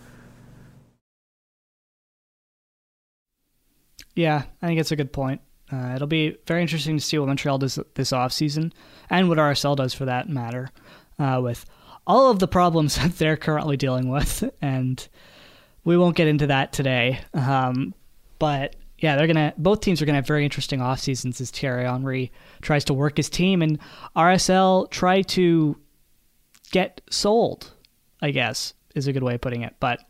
Yeah, 4.15 4.45
I 4.63 4.67
think 4.67 4.81
it's 4.81 4.91
a 4.91 4.97
good 4.97 5.13
point. 5.13 5.43
Uh, 5.71 5.93
it'll 5.95 6.07
be 6.07 6.39
very 6.47 6.63
interesting 6.63 6.97
to 6.97 7.05
see 7.05 7.19
what 7.19 7.29
Montreal 7.29 7.59
does 7.59 7.79
this 7.95 8.11
offseason 8.11 8.73
and 9.11 9.29
what 9.29 9.37
RSL 9.37 9.77
does 9.77 9.93
for 9.93 10.07
that 10.07 10.31
matter 10.31 10.71
uh, 11.19 11.41
with 11.43 11.67
all 12.07 12.31
of 12.31 12.39
the 12.39 12.49
problems 12.49 12.97
that 13.03 13.19
they're 13.19 13.37
currently 13.37 13.77
dealing 13.77 14.09
with. 14.09 14.49
And 14.63 15.07
we 15.85 15.99
won't 15.99 16.17
get 16.17 16.27
into 16.27 16.47
that 16.47 16.73
today. 16.73 17.21
Um, 17.35 17.93
but 18.39 18.77
yeah, 19.01 19.17
they're 19.17 19.27
gonna 19.27 19.55
both 19.57 19.81
teams 19.81 20.01
are 20.01 20.07
gonna 20.07 20.19
have 20.19 20.27
very 20.27 20.45
interesting 20.45 20.81
off 20.81 21.01
seasons 21.01 21.41
as 21.41 21.51
Thierry 21.51 21.85
Henry 21.85 22.31
tries 22.61 22.85
to 22.85 22.95
work 22.95 23.17
his 23.17 23.29
team 23.29 23.63
and 23.63 23.79
RSL 24.15 24.91
try 24.91 25.23
to 25.23 25.77
get 26.71 27.01
sold. 27.11 27.73
I 28.23 28.31
guess 28.31 28.75
is 28.95 29.07
a 29.07 29.13
good 29.13 29.23
way 29.23 29.35
of 29.35 29.41
putting 29.41 29.63
it. 29.63 29.75
But 29.81 30.01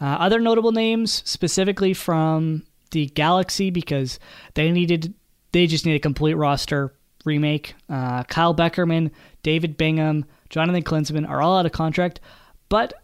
uh, 0.00 0.04
other 0.04 0.40
notable 0.40 0.72
names, 0.72 1.22
specifically 1.26 1.92
from 1.92 2.64
the 2.92 3.06
Galaxy, 3.06 3.70
because 3.70 4.18
they 4.54 4.70
needed 4.70 5.14
they 5.52 5.66
just 5.66 5.84
need 5.84 5.96
a 5.96 6.00
complete 6.00 6.34
roster 6.34 6.94
remake. 7.26 7.74
Uh, 7.88 8.24
Kyle 8.24 8.54
Beckerman, 8.54 9.10
David 9.42 9.76
Bingham, 9.76 10.24
Jonathan 10.48 10.82
Klinsmann 10.82 11.28
are 11.28 11.42
all 11.42 11.58
out 11.58 11.66
of 11.66 11.72
contract, 11.72 12.20
but 12.70 12.94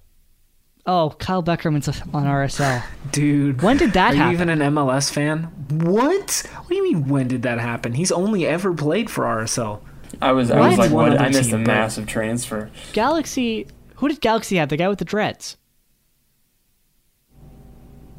Oh, 0.89 1.15
Kyle 1.19 1.43
Beckerman's 1.43 1.89
on 1.89 2.25
RSL. 2.25 2.83
Dude. 3.13 3.61
When 3.63 3.77
did 3.77 3.93
that 3.95 4.13
Are 4.13 4.17
happen? 4.17 4.29
you 4.31 4.35
even 4.35 4.49
an 4.51 4.61
MLS 4.75 5.11
fan? 5.13 5.45
What? 5.71 6.47
What 6.59 6.69
do 6.69 6.75
you 6.77 6.85
mean 6.85 7.09
when 7.09 7.27
did 7.27 7.43
that 7.43 7.59
happen? 7.59 7.93
He's 7.95 8.13
only 8.13 8.47
ever 8.47 8.73
played 8.73 9.11
for 9.11 9.25
RSL. 9.25 9.81
I 10.23 10.31
was 10.33 10.51
I 10.53 10.61
was 10.69 10.79
like, 10.79 10.93
One 10.93 11.11
what? 11.11 11.21
I 11.21 11.29
missed 11.29 11.49
a 11.49 11.57
team, 11.57 11.65
but- 11.65 11.73
massive 11.73 12.07
transfer. 12.07 12.71
Galaxy. 12.93 13.67
Who 13.97 14.09
did 14.09 14.21
Galaxy 14.21 14.57
have? 14.57 14.69
The 14.69 14.77
guy 14.77 14.89
with 14.89 14.99
the 15.01 15.05
dreads. 15.05 15.57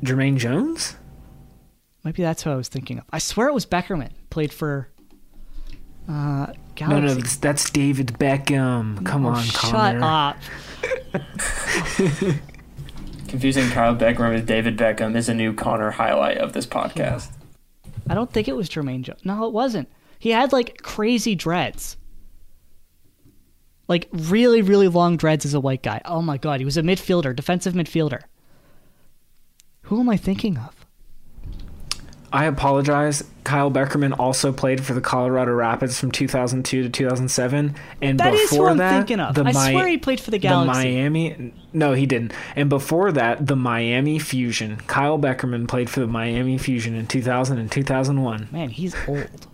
Jermaine 0.04 0.38
Jones? 0.38 0.96
Maybe 2.04 2.22
that's 2.22 2.44
who 2.44 2.52
I 2.52 2.56
was 2.56 2.68
thinking 2.68 3.00
of. 3.00 3.06
I 3.12 3.20
swear 3.20 3.48
it 3.48 3.54
was 3.54 3.66
Beckerman. 3.66 4.12
Played 4.30 4.52
for 4.54 4.90
uh, 6.08 6.12
No, 6.48 6.54
Galaxy. 6.76 7.02
no, 7.02 7.14
that's, 7.16 7.36
that's 7.38 7.70
David 7.70 8.08
Beckham. 8.20 9.06
Come 9.06 9.26
Oh, 9.26 9.30
on, 9.30 9.44
shut 9.44 9.72
Connor. 9.72 10.04
up. 10.04 10.38
Confusing 13.28 13.70
Kyle 13.70 13.96
Beckham 13.96 14.34
with 14.34 14.48
David 14.48 14.78
Beckham 14.78 15.16
is 15.16 15.28
a 15.28 15.34
new 15.34 15.54
Connor 15.54 15.92
highlight 15.92 16.38
of 16.38 16.54
this 16.54 16.66
podcast. 16.66 17.30
I 18.10 18.14
don't 18.14 18.32
think 18.32 18.48
it 18.48 18.56
was 18.56 18.70
Jermaine 18.70 19.02
Jones. 19.02 19.26
No, 19.26 19.46
it 19.46 19.54
wasn't. 19.54 19.90
He 20.18 20.30
had 20.30 20.54
like 20.54 20.82
crazy 20.82 21.36
dreads. 21.36 21.98
Like 23.88 24.08
really, 24.12 24.62
really 24.62 24.88
long 24.88 25.18
dreads 25.18 25.46
as 25.46 25.54
a 25.54 25.60
white 25.60 25.84
guy. 25.84 26.02
Oh 26.06 26.22
my 26.22 26.38
god, 26.38 26.60
he 26.60 26.66
was 26.66 26.78
a 26.78 26.82
midfielder, 26.82 27.36
defensive 27.36 27.74
midfielder. 27.74 28.22
Who 29.84 30.00
am 30.00 30.10
I 30.10 30.18
thinking 30.18 30.58
of? 30.58 30.77
I 32.38 32.46
apologize. 32.46 33.24
Kyle 33.44 33.72
Beckerman 33.72 34.14
also 34.20 34.52
played 34.52 34.86
for 34.86 34.94
the 34.94 35.02
Colorado 35.02 35.54
Rapids 35.54 36.00
from 36.00 36.12
2002 36.12 36.84
to 36.84 36.90
2007, 36.90 37.74
and 38.00 38.20
That 38.20 38.36
is 38.36 38.50
before 38.52 38.66
who 38.66 38.72
I'm 38.74 38.78
that, 38.78 38.92
thinking 38.98 39.20
of. 39.20 39.34
the 39.34 39.42
I 39.42 39.54
Mi- 39.54 39.72
swear 39.72 39.88
he 39.88 39.98
played 39.98 40.20
for 40.20 40.30
the 40.30 40.38
the 40.38 40.64
Miami. 40.66 41.52
No, 41.74 41.94
he 41.94 42.06
didn't. 42.06 42.34
And 42.56 42.70
before 42.70 43.12
that, 43.14 43.48
the 43.48 43.56
Miami 43.56 44.20
Fusion. 44.20 44.78
Kyle 44.86 45.18
Beckerman 45.18 45.68
played 45.68 45.90
for 45.90 46.00
the 46.02 46.06
Miami 46.08 46.60
Fusion 46.60 46.94
in 46.94 47.08
2000 47.08 47.58
and 47.58 47.72
2001. 47.72 48.50
Man, 48.52 48.70
he's 48.70 48.96
old. 49.08 49.48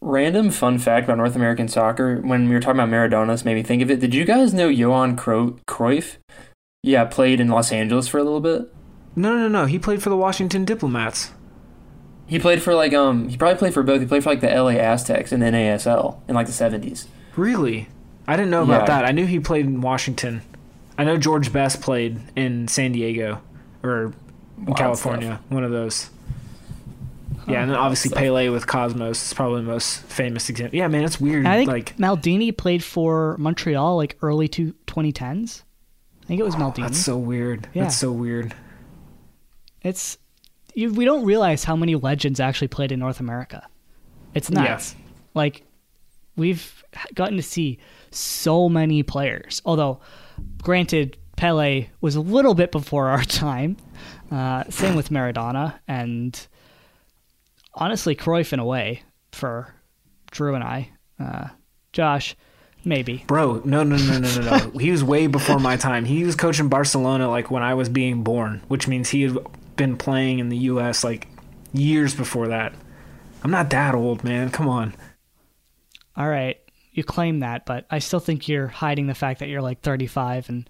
Random 0.00 0.50
fun 0.50 0.78
fact 0.78 1.04
about 1.06 1.18
North 1.18 1.34
American 1.34 1.66
soccer: 1.66 2.20
when 2.20 2.48
we 2.48 2.54
were 2.54 2.60
talking 2.60 2.80
about 2.80 2.88
Maradona, 2.94 3.28
this 3.32 3.44
made 3.44 3.54
me 3.54 3.62
think 3.64 3.82
of 3.82 3.90
it. 3.90 3.98
Did 3.98 4.14
you 4.14 4.24
guys 4.24 4.54
know 4.54 4.68
Johan 4.68 5.16
Cro- 5.16 5.58
Cruyff? 5.66 6.18
Yeah, 6.84 7.04
played 7.04 7.40
in 7.40 7.48
Los 7.48 7.72
Angeles 7.72 8.06
for 8.06 8.18
a 8.18 8.22
little 8.22 8.40
bit. 8.40 8.72
No, 9.16 9.36
no, 9.36 9.48
no. 9.48 9.66
He 9.66 9.78
played 9.78 10.02
for 10.02 10.08
the 10.08 10.16
Washington 10.16 10.64
Diplomats. 10.64 11.32
He 12.30 12.38
played 12.38 12.62
for 12.62 12.74
like 12.74 12.94
um 12.94 13.28
he 13.28 13.36
probably 13.36 13.58
played 13.58 13.74
for 13.74 13.82
both. 13.82 14.00
He 14.00 14.06
played 14.06 14.22
for 14.22 14.30
like 14.30 14.40
the 14.40 14.48
LA 14.48 14.70
Aztecs 14.78 15.32
and 15.32 15.42
then 15.42 15.52
ASL 15.52 16.20
in 16.28 16.34
like 16.34 16.46
the 16.46 16.52
seventies. 16.52 17.08
Really? 17.36 17.88
I 18.28 18.36
didn't 18.36 18.50
know 18.50 18.62
about 18.62 18.82
Yeah. 18.82 18.86
that. 19.00 19.04
I 19.04 19.10
knew 19.10 19.26
he 19.26 19.40
played 19.40 19.66
in 19.66 19.80
Washington. 19.80 20.42
I 20.96 21.04
know 21.04 21.16
George 21.16 21.52
Best 21.52 21.82
played 21.82 22.20
in 22.36 22.68
San 22.68 22.92
Diego 22.92 23.40
or 23.82 24.14
in 24.58 24.66
Wild 24.66 24.78
California. 24.78 25.40
One 25.48 25.64
of 25.64 25.70
those. 25.72 26.10
Yeah, 27.48 27.62
and 27.62 27.70
then 27.70 27.78
obviously 27.78 28.10
stuff. 28.10 28.20
Pele 28.20 28.48
with 28.50 28.66
Cosmos 28.68 29.26
is 29.26 29.34
probably 29.34 29.62
the 29.62 29.66
most 29.66 30.02
famous 30.04 30.48
example. 30.50 30.76
Yeah, 30.78 30.86
man, 30.86 31.02
it's 31.02 31.20
weird. 31.20 31.38
And 31.38 31.48
I 31.48 31.56
think 31.56 31.68
like 31.68 31.96
Maldini 31.96 32.56
played 32.56 32.84
for 32.84 33.36
Montreal 33.38 33.96
like 33.96 34.16
early 34.22 34.46
to 34.48 34.72
2010s. 34.86 35.62
I 36.22 36.26
think 36.26 36.38
it 36.38 36.44
was 36.44 36.54
Maldini. 36.54 36.82
that's 36.82 36.98
so 36.98 37.16
weird. 37.16 37.66
Yeah. 37.74 37.84
That's 37.84 37.96
so 37.96 38.12
weird. 38.12 38.54
It's 39.82 40.18
you, 40.74 40.92
we 40.92 41.04
don't 41.04 41.24
realize 41.24 41.64
how 41.64 41.76
many 41.76 41.94
legends 41.94 42.40
actually 42.40 42.68
played 42.68 42.92
in 42.92 42.98
North 42.98 43.20
America. 43.20 43.66
It's 44.34 44.50
nuts. 44.50 44.94
Like 45.34 45.64
we've 46.36 46.84
gotten 47.14 47.36
to 47.36 47.42
see 47.42 47.78
so 48.10 48.68
many 48.68 49.02
players. 49.02 49.62
Although, 49.64 50.00
granted, 50.62 51.16
Pele 51.36 51.88
was 52.00 52.16
a 52.16 52.20
little 52.20 52.54
bit 52.54 52.72
before 52.72 53.08
our 53.08 53.24
time. 53.24 53.76
Uh, 54.30 54.64
same 54.68 54.94
with 54.94 55.10
Maradona, 55.10 55.78
and 55.88 56.46
honestly, 57.74 58.14
Cruyff 58.14 58.52
in 58.52 58.60
a 58.60 58.64
way 58.64 59.02
for 59.32 59.74
Drew 60.30 60.54
and 60.54 60.62
I. 60.62 60.90
Uh, 61.18 61.48
Josh, 61.92 62.36
maybe. 62.84 63.24
Bro, 63.26 63.62
no, 63.64 63.82
no, 63.82 63.96
no, 63.96 64.18
no, 64.18 64.40
no, 64.40 64.58
no. 64.58 64.78
he 64.78 64.90
was 64.90 65.02
way 65.02 65.26
before 65.26 65.58
my 65.58 65.76
time. 65.76 66.04
He 66.04 66.24
was 66.24 66.36
coaching 66.36 66.68
Barcelona 66.68 67.28
like 67.28 67.50
when 67.50 67.62
I 67.62 67.74
was 67.74 67.88
being 67.88 68.22
born, 68.22 68.62
which 68.68 68.86
means 68.86 69.08
he 69.10 69.22
had 69.22 69.36
been 69.80 69.96
playing 69.96 70.40
in 70.40 70.50
the 70.50 70.58
U.S. 70.58 71.02
like 71.02 71.26
years 71.72 72.14
before 72.14 72.48
that. 72.48 72.74
I'm 73.42 73.50
not 73.50 73.70
that 73.70 73.94
old, 73.94 74.22
man. 74.22 74.50
Come 74.50 74.68
on. 74.68 74.94
All 76.14 76.28
right, 76.28 76.58
you 76.92 77.02
claim 77.02 77.40
that, 77.40 77.64
but 77.64 77.86
I 77.90 77.98
still 78.00 78.20
think 78.20 78.46
you're 78.46 78.66
hiding 78.66 79.06
the 79.06 79.14
fact 79.14 79.40
that 79.40 79.48
you're 79.48 79.62
like 79.62 79.80
35 79.80 80.50
and 80.50 80.68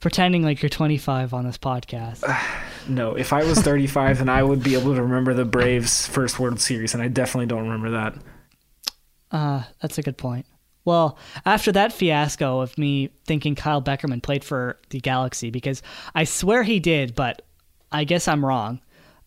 pretending 0.00 0.42
like 0.42 0.60
you're 0.60 0.70
25 0.70 1.34
on 1.34 1.46
this 1.46 1.56
podcast. 1.56 2.24
no, 2.88 3.14
if 3.14 3.32
I 3.32 3.44
was 3.44 3.60
35, 3.60 4.18
then 4.18 4.28
I 4.28 4.42
would 4.42 4.64
be 4.64 4.74
able 4.74 4.92
to 4.96 5.02
remember 5.02 5.34
the 5.34 5.44
Braves' 5.44 6.08
first 6.08 6.40
World 6.40 6.58
Series, 6.58 6.94
and 6.94 7.02
I 7.02 7.06
definitely 7.06 7.46
don't 7.46 7.62
remember 7.62 7.90
that. 7.90 8.16
Uh, 9.30 9.62
that's 9.80 9.98
a 9.98 10.02
good 10.02 10.18
point. 10.18 10.46
Well, 10.84 11.16
after 11.46 11.70
that 11.70 11.92
fiasco 11.92 12.60
of 12.60 12.76
me 12.76 13.10
thinking 13.24 13.54
Kyle 13.54 13.82
Beckerman 13.82 14.20
played 14.20 14.42
for 14.42 14.80
the 14.90 14.98
Galaxy, 14.98 15.50
because 15.50 15.80
I 16.12 16.24
swear 16.24 16.64
he 16.64 16.80
did, 16.80 17.14
but 17.14 17.42
I 17.92 18.04
guess 18.04 18.28
I'm 18.28 18.44
wrong. 18.44 18.80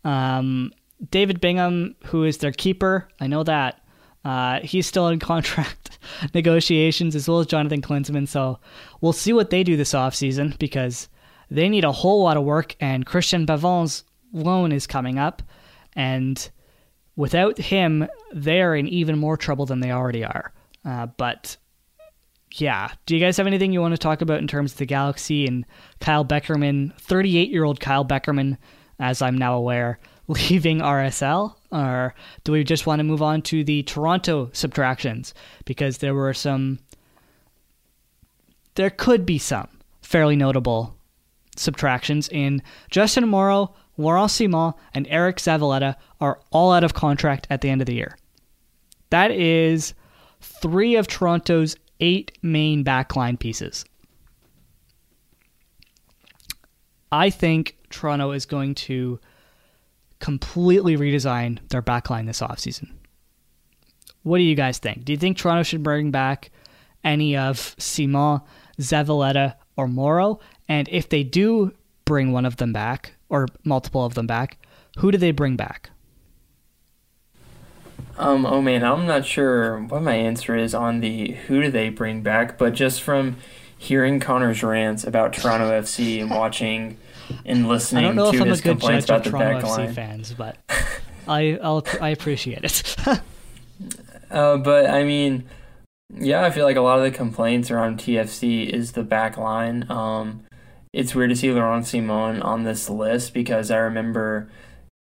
Um, 0.04 0.72
David 1.10 1.42
Bingham, 1.42 1.96
who 2.06 2.24
is 2.24 2.38
their 2.38 2.52
keeper, 2.52 3.08
I 3.20 3.28
know 3.28 3.44
that. 3.44 3.82
Uh, 4.24 4.60
he's 4.62 4.86
still 4.86 5.08
in 5.08 5.20
contract 5.32 5.98
negotiations 6.34 7.16
as 7.16 7.28
well 7.28 7.40
as 7.40 7.48
Jonathan 7.48 7.82
Klinsmann. 7.82 8.28
So 8.28 8.60
we'll 9.02 9.14
see 9.14 9.34
what 9.34 9.50
they 9.50 9.64
do 9.64 9.78
this 9.78 9.94
offseason 9.94 10.58
because 10.60 11.10
they 11.50 11.70
need 11.70 11.84
a 11.84 11.92
whole 11.92 12.24
lot 12.24 12.38
of 12.38 12.44
work. 12.44 12.76
And 12.80 13.06
Cristian 13.06 13.46
Pavón's 13.46 14.04
loan 14.32 14.72
is 14.72 14.88
coming 14.88 15.18
up. 15.18 15.42
And 15.94 16.50
without 17.16 17.58
him, 17.58 18.08
they're 18.32 18.76
in 18.76 18.88
even 18.88 19.18
more 19.18 19.38
trouble 19.38 19.66
than 19.66 19.80
they 19.80 19.92
already 19.92 20.24
are. 20.24 20.54
Uh, 20.86 21.08
but 21.18 21.58
yeah, 22.60 22.92
do 23.06 23.16
you 23.16 23.22
guys 23.24 23.38
have 23.38 23.48
anything 23.48 23.72
you 23.72 23.82
want 23.82 23.94
to 23.94 23.98
talk 23.98 24.22
about 24.22 24.40
in 24.40 24.48
terms 24.48 24.74
of 24.74 24.78
the 24.78 24.86
Galaxy 24.86 25.46
and 25.46 25.66
Kyle 26.00 26.26
Beckerman, 26.26 26.98
38 27.00 27.50
year 27.50 27.64
old 27.64 27.80
Kyle 27.80 28.06
Beckerman, 28.06 28.58
as 29.00 29.22
I'm 29.22 29.38
now 29.38 29.56
aware, 29.56 30.00
leaving 30.28 30.80
RSL? 30.80 31.56
Or 31.72 32.14
do 32.44 32.52
we 32.52 32.64
just 32.64 32.86
want 32.86 33.00
to 33.00 33.04
move 33.04 33.22
on 33.22 33.42
to 33.44 33.64
the 33.64 33.84
Toronto 33.84 34.50
subtractions? 34.54 35.34
Because 35.66 36.00
there 36.00 36.16
were 36.16 36.34
some, 36.34 36.80
there 38.76 38.90
could 38.90 39.26
be 39.26 39.38
some 39.38 39.70
fairly 40.02 40.36
notable 40.36 40.96
subtractions 41.56 42.28
in 42.30 42.62
Justin 42.90 43.28
Morrow, 43.28 43.74
Laurent 43.98 44.32
Ciman, 44.32 44.74
and 44.94 45.08
Eric 45.10 45.38
Zavaleta 45.38 45.96
are 46.20 46.40
all 46.52 46.72
out 46.74 46.84
of 46.84 46.94
contract 46.94 47.48
at 47.50 47.62
the 47.62 47.70
end 47.70 47.82
of 47.82 47.88
the 47.88 47.96
year. 47.96 48.18
That 49.10 49.32
is 49.32 49.94
three 50.42 50.96
of 50.96 51.08
Toronto's 51.08 51.76
eight 52.02 52.38
main 52.42 52.84
backline 52.84 53.40
pieces. 53.40 53.86
I 57.12 57.30
think 57.30 57.78
Toronto 57.90 58.32
is 58.32 58.46
going 58.46 58.76
to 58.76 59.20
completely 60.20 60.98
redesign 60.98 61.60
their 61.70 61.82
backline 61.82 62.26
this 62.26 62.42
offseason. 62.42 62.92
What 64.24 64.38
do 64.38 64.44
you 64.44 64.56
guys 64.56 64.78
think? 64.78 65.04
Do 65.04 65.14
you 65.14 65.18
think 65.18 65.38
Toronto 65.38 65.64
should 65.64 65.84
bring 65.84 66.12
back 66.12 66.52
any 67.04 67.36
of 67.36 67.76
Ciman, 67.78 68.42
Zavaleta, 68.80 69.56
or 69.78 69.88
Morrow? 69.88 70.40
And 70.70 70.88
if 70.90 71.10
they 71.10 71.24
do 71.24 71.74
bring 72.06 72.32
one 72.32 72.46
of 72.46 72.58
them 72.58 72.72
back, 72.72 73.16
or 73.30 73.48
multiple 73.64 74.06
of 74.06 74.14
them 74.14 74.28
back, 74.28 74.58
who 74.98 75.12
do 75.12 75.18
they 75.18 75.32
bring 75.32 75.56
back? 75.56 75.90
Um, 78.18 78.46
oh 78.46 78.62
man, 78.62 78.84
I'm 78.84 79.06
not 79.06 79.26
sure 79.26 79.80
what 79.80 80.02
my 80.02 80.16
answer 80.16 80.56
is 80.56 80.74
on 80.74 81.00
the 81.00 81.32
who 81.32 81.62
do 81.62 81.72
they 81.72 81.90
bring 81.90 82.22
back, 82.22 82.58
but 82.58 82.74
just 82.74 83.02
from 83.02 83.38
hearing 83.78 84.20
Connor's 84.20 84.64
rants 84.64 85.04
about 85.04 85.34
Toronto 85.34 85.70
FC 85.82 86.22
and 86.22 86.30
watching 86.30 86.98
and 87.46 87.68
listening 87.68 88.06
I 88.06 88.08
don't 88.08 88.16
know 88.16 88.32
to 88.32 88.46
his 88.46 88.62
complaints 88.62 89.06
about 89.06 89.24
the 89.24 89.32
Toronto 89.32 89.62
back 89.62 89.64
FC 89.64 89.78
line. 89.78 89.94
fans, 89.94 90.34
but 90.34 90.58
I 91.28 91.58
I'll, 91.62 91.86
I 92.00 92.10
appreciate 92.10 92.64
it. 92.64 92.96
Uh, 94.30 94.56
but 94.56 94.90
I 94.90 95.04
mean, 95.04 95.44
yeah, 96.14 96.46
I 96.46 96.52
feel 96.52 96.66
like 96.66 96.78
a 96.78 96.82
lot 96.82 96.98
of 96.98 97.04
the 97.04 97.12
complaints 97.12 97.70
around 97.70 98.00
TFC 98.00 98.66
is 98.66 98.94
the 98.94 99.04
back 99.04 99.36
line. 99.36 99.86
Um, 99.90 100.46
it's 100.94 101.16
weird 101.16 101.30
to 101.30 101.36
see 101.36 101.52
Laurent 101.52 101.86
Ciman 101.86 102.44
on 102.44 102.64
this 102.64 102.90
list 102.90 103.34
because 103.34 103.72
I 103.72 103.78
remember 103.78 104.50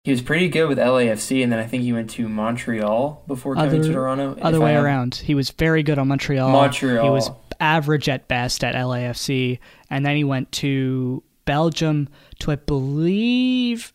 he 0.06 0.12
was 0.12 0.22
pretty 0.22 0.48
good 0.48 0.68
with 0.68 0.78
LAFC, 0.78 1.42
and 1.42 1.50
then 1.50 1.58
I 1.58 1.66
think 1.66 1.82
he 1.82 1.92
went 1.92 2.10
to 2.10 2.28
Montreal 2.28 3.24
before 3.26 3.56
coming 3.56 3.80
Other- 3.80 3.88
to 3.88 3.92
Toronto. 3.92 4.36
Other 4.40 4.60
way 4.60 4.76
around. 4.76 5.16
He 5.16 5.34
was 5.34 5.50
very 5.50 5.82
good 5.82 5.98
on 5.98 6.06
Montreal. 6.06 6.48
Montreal. 6.48 7.02
He 7.02 7.10
was 7.10 7.28
average 7.58 8.08
at 8.08 8.28
best 8.28 8.62
at 8.62 8.76
LAFC, 8.76 9.58
and 9.90 10.06
then 10.06 10.14
he 10.14 10.22
went 10.22 10.52
to 10.52 11.24
Belgium 11.44 12.08
to 12.38 12.52
I 12.52 12.54
believe, 12.54 13.92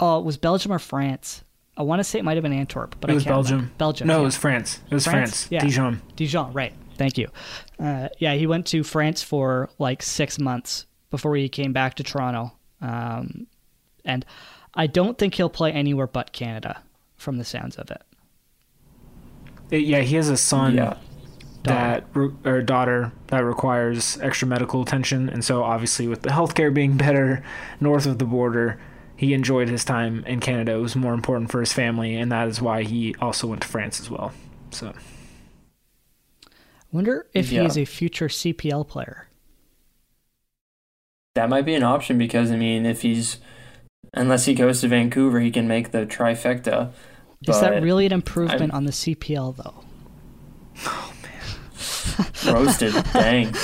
oh, 0.00 0.18
it 0.18 0.24
was 0.24 0.36
Belgium 0.36 0.72
or 0.72 0.80
France. 0.80 1.44
I 1.76 1.82
want 1.84 2.00
to 2.00 2.04
say 2.04 2.18
it 2.18 2.24
might 2.24 2.36
have 2.36 2.42
been 2.42 2.52
Antwerp, 2.52 2.96
but 3.00 3.08
it 3.08 3.12
I 3.12 3.14
was 3.14 3.22
can't 3.22 3.34
Belgium. 3.36 3.56
remember. 3.58 3.74
Belgium. 3.78 4.08
No, 4.08 4.14
yeah. 4.16 4.20
it 4.22 4.24
was 4.24 4.36
France. 4.36 4.80
It 4.90 4.94
was 4.94 5.04
France. 5.04 5.46
Yeah. 5.52 5.60
Dijon. 5.60 6.02
Dijon, 6.16 6.52
right. 6.52 6.72
Thank 6.96 7.16
you. 7.16 7.28
Uh, 7.78 8.08
yeah, 8.18 8.34
he 8.34 8.48
went 8.48 8.66
to 8.66 8.82
France 8.82 9.22
for 9.22 9.70
like 9.78 10.02
six 10.02 10.40
months 10.40 10.86
before 11.12 11.36
he 11.36 11.48
came 11.48 11.72
back 11.72 11.94
to 11.94 12.02
Toronto. 12.02 12.52
Um, 12.80 13.46
and 14.04 14.26
I 14.74 14.86
don't 14.86 15.18
think 15.18 15.34
he'll 15.34 15.50
play 15.50 15.72
anywhere 15.72 16.06
but 16.06 16.32
Canada 16.32 16.82
from 17.16 17.38
the 17.38 17.44
sounds 17.44 17.76
of 17.76 17.90
it. 17.90 18.02
It- 19.70 19.84
yeah, 19.84 20.00
he 20.00 20.16
has 20.16 20.28
a 20.28 20.36
son 20.36 20.74
Yeah. 20.76 20.96
that 21.64 22.04
re- 22.14 22.32
or 22.44 22.62
daughter 22.62 23.12
that 23.28 23.44
requires 23.44 24.18
extra 24.20 24.48
medical 24.48 24.82
attention, 24.82 25.28
and 25.28 25.44
so 25.44 25.62
obviously 25.62 26.08
with 26.08 26.22
the 26.22 26.30
healthcare 26.30 26.72
being 26.72 26.96
better 26.96 27.42
north 27.80 28.06
of 28.06 28.18
the 28.18 28.24
border, 28.24 28.80
he 29.16 29.34
enjoyed 29.34 29.68
his 29.68 29.84
time 29.84 30.24
in 30.26 30.40
Canada. 30.40 30.72
It 30.72 30.80
was 30.80 30.96
more 30.96 31.14
important 31.14 31.50
for 31.50 31.60
his 31.60 31.72
family, 31.72 32.16
and 32.16 32.32
that 32.32 32.48
is 32.48 32.60
why 32.60 32.82
he 32.82 33.14
also 33.20 33.46
went 33.46 33.62
to 33.62 33.68
France 33.68 34.00
as 34.00 34.10
well. 34.10 34.32
So 34.70 34.92
Wonder 36.90 37.26
if 37.32 37.50
Yeah. 37.50 37.60
he 37.60 37.66
is 37.66 37.78
a 37.78 37.84
future 37.86 38.28
CPL 38.28 38.84
player. 38.84 39.28
That 41.34 41.48
might 41.48 41.64
be 41.64 41.74
an 41.74 41.82
option 41.82 42.18
because 42.18 42.50
I 42.50 42.56
mean, 42.56 42.84
if 42.84 43.00
he's 43.02 43.38
unless 44.14 44.44
he 44.44 44.54
goes 44.54 44.80
to 44.80 44.88
Vancouver, 44.88 45.40
he 45.40 45.50
can 45.50 45.66
make 45.68 45.90
the 45.92 46.06
trifecta. 46.06 46.92
Is 47.46 47.60
that 47.60 47.82
really 47.82 48.06
an 48.06 48.12
improvement 48.12 48.60
I'm- 48.62 48.70
on 48.72 48.84
the 48.84 48.92
CPL 48.92 49.56
though? 49.56 49.74
Oh 50.86 51.12
man, 52.46 52.54
roasted? 52.54 52.94
Dang. 53.12 53.54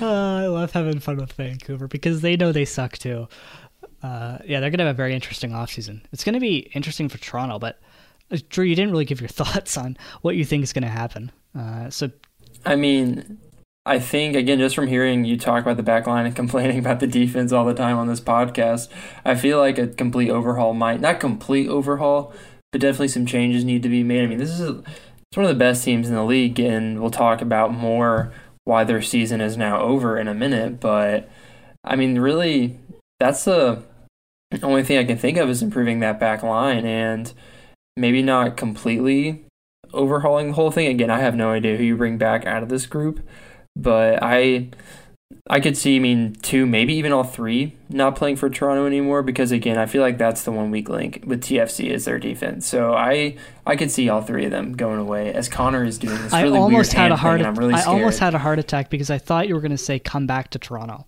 Uh, 0.00 0.36
I 0.42 0.46
love 0.46 0.72
having 0.72 0.98
fun 1.00 1.16
with 1.16 1.32
Vancouver 1.32 1.86
because 1.88 2.20
they 2.20 2.36
know 2.36 2.52
they 2.52 2.64
suck 2.64 2.98
too. 2.98 3.28
Uh, 4.02 4.38
yeah, 4.44 4.60
they're 4.60 4.70
gonna 4.70 4.84
have 4.84 4.94
a 4.94 4.96
very 4.96 5.14
interesting 5.14 5.50
offseason. 5.50 6.02
It's 6.12 6.24
gonna 6.24 6.40
be 6.40 6.58
interesting 6.74 7.08
for 7.08 7.18
Toronto, 7.18 7.58
but 7.58 7.80
uh, 8.30 8.38
Drew, 8.48 8.64
you 8.64 8.74
didn't 8.74 8.90
really 8.92 9.04
give 9.04 9.20
your 9.20 9.28
thoughts 9.40 9.76
on 9.76 9.96
what 10.22 10.36
you 10.36 10.44
think 10.44 10.62
is 10.62 10.72
gonna 10.72 10.88
happen. 10.88 11.30
Uh, 11.58 11.90
so 11.90 12.10
I 12.64 12.76
mean, 12.76 13.38
I 13.86 13.98
think 13.98 14.34
again, 14.34 14.58
just 14.58 14.74
from 14.74 14.86
hearing 14.86 15.24
you 15.24 15.36
talk 15.36 15.62
about 15.62 15.76
the 15.76 15.82
back 15.82 16.06
line 16.06 16.26
and 16.26 16.36
complaining 16.42 16.78
about 16.78 17.00
the 17.00 17.06
defense 17.06 17.52
all 17.52 17.64
the 17.64 17.74
time 17.74 17.98
on 17.98 18.06
this 18.06 18.20
podcast, 18.20 18.88
I 19.24 19.34
feel 19.34 19.58
like 19.58 19.78
a 19.78 19.88
complete 19.88 20.30
overhaul 20.30 20.74
might 20.74 21.00
not 21.00 21.20
complete 21.20 21.68
overhaul, 21.68 22.32
but 22.72 22.80
definitely 22.80 23.08
some 23.08 23.26
changes 23.26 23.64
need 23.64 23.82
to 23.82 23.88
be 23.88 24.02
made. 24.02 24.24
I 24.24 24.26
mean, 24.26 24.38
this 24.38 24.50
is 24.50 24.60
a, 24.60 24.82
it's 25.34 25.36
one 25.36 25.44
of 25.46 25.50
the 25.50 25.58
best 25.58 25.84
teams 25.84 26.08
in 26.08 26.14
the 26.14 26.24
league, 26.24 26.58
and 26.60 27.00
we'll 27.00 27.10
talk 27.10 27.42
about 27.42 27.72
more 27.72 28.32
why 28.64 28.84
their 28.84 29.02
season 29.02 29.40
is 29.40 29.56
now 29.56 29.80
over 29.80 30.18
in 30.18 30.28
a 30.28 30.34
minute. 30.34 30.80
But 30.80 31.28
I 31.82 31.96
mean, 31.96 32.18
really, 32.18 32.78
that's 33.20 33.44
the 33.44 33.82
only 34.62 34.82
thing 34.82 34.98
I 34.98 35.04
can 35.04 35.18
think 35.18 35.36
of 35.36 35.50
is 35.50 35.62
improving 35.62 36.00
that 36.00 36.20
back 36.20 36.42
line 36.42 36.86
and 36.86 37.32
maybe 37.96 38.22
not 38.22 38.56
completely 38.56 39.44
overhauling 39.92 40.48
the 40.48 40.54
whole 40.54 40.70
thing. 40.70 40.86
Again, 40.86 41.10
I 41.10 41.20
have 41.20 41.36
no 41.36 41.50
idea 41.50 41.76
who 41.76 41.84
you 41.84 41.96
bring 41.96 42.18
back 42.18 42.46
out 42.46 42.62
of 42.62 42.68
this 42.68 42.86
group, 42.86 43.20
but 43.76 44.22
I 44.22 44.68
I 45.50 45.60
could 45.60 45.76
see, 45.76 45.96
I 45.96 45.98
mean, 45.98 46.34
two, 46.40 46.64
maybe 46.64 46.94
even 46.94 47.12
all 47.12 47.24
three 47.24 47.76
not 47.90 48.16
playing 48.16 48.36
for 48.36 48.48
Toronto 48.48 48.86
anymore 48.86 49.22
because 49.22 49.52
again, 49.52 49.76
I 49.76 49.84
feel 49.84 50.00
like 50.00 50.16
that's 50.16 50.42
the 50.44 50.52
one 50.52 50.70
weak 50.70 50.88
link 50.88 51.22
with 51.26 51.42
TFC 51.42 51.90
is 51.90 52.06
their 52.06 52.18
defense. 52.18 52.66
So 52.66 52.94
I 52.94 53.36
I 53.66 53.76
could 53.76 53.90
see 53.90 54.08
all 54.08 54.22
three 54.22 54.46
of 54.46 54.50
them 54.50 54.72
going 54.74 54.98
away 54.98 55.32
as 55.34 55.48
Connor 55.48 55.84
is 55.84 55.98
doing 55.98 56.16
this 56.22 56.32
I 56.32 56.42
really 56.42 56.58
almost 56.58 56.92
had 56.94 57.12
a 57.12 57.16
heart. 57.16 57.40
thing, 57.40 57.46
and 57.46 57.56
I'm 57.56 57.62
really 57.62 57.74
I 57.74 57.82
almost 57.82 58.20
had 58.20 58.34
a 58.34 58.38
heart 58.38 58.58
attack 58.58 58.88
because 58.90 59.10
I 59.10 59.18
thought 59.18 59.48
you 59.48 59.54
were 59.54 59.60
gonna 59.60 59.76
say 59.76 59.98
come 59.98 60.26
back 60.26 60.50
to 60.50 60.58
Toronto. 60.58 61.06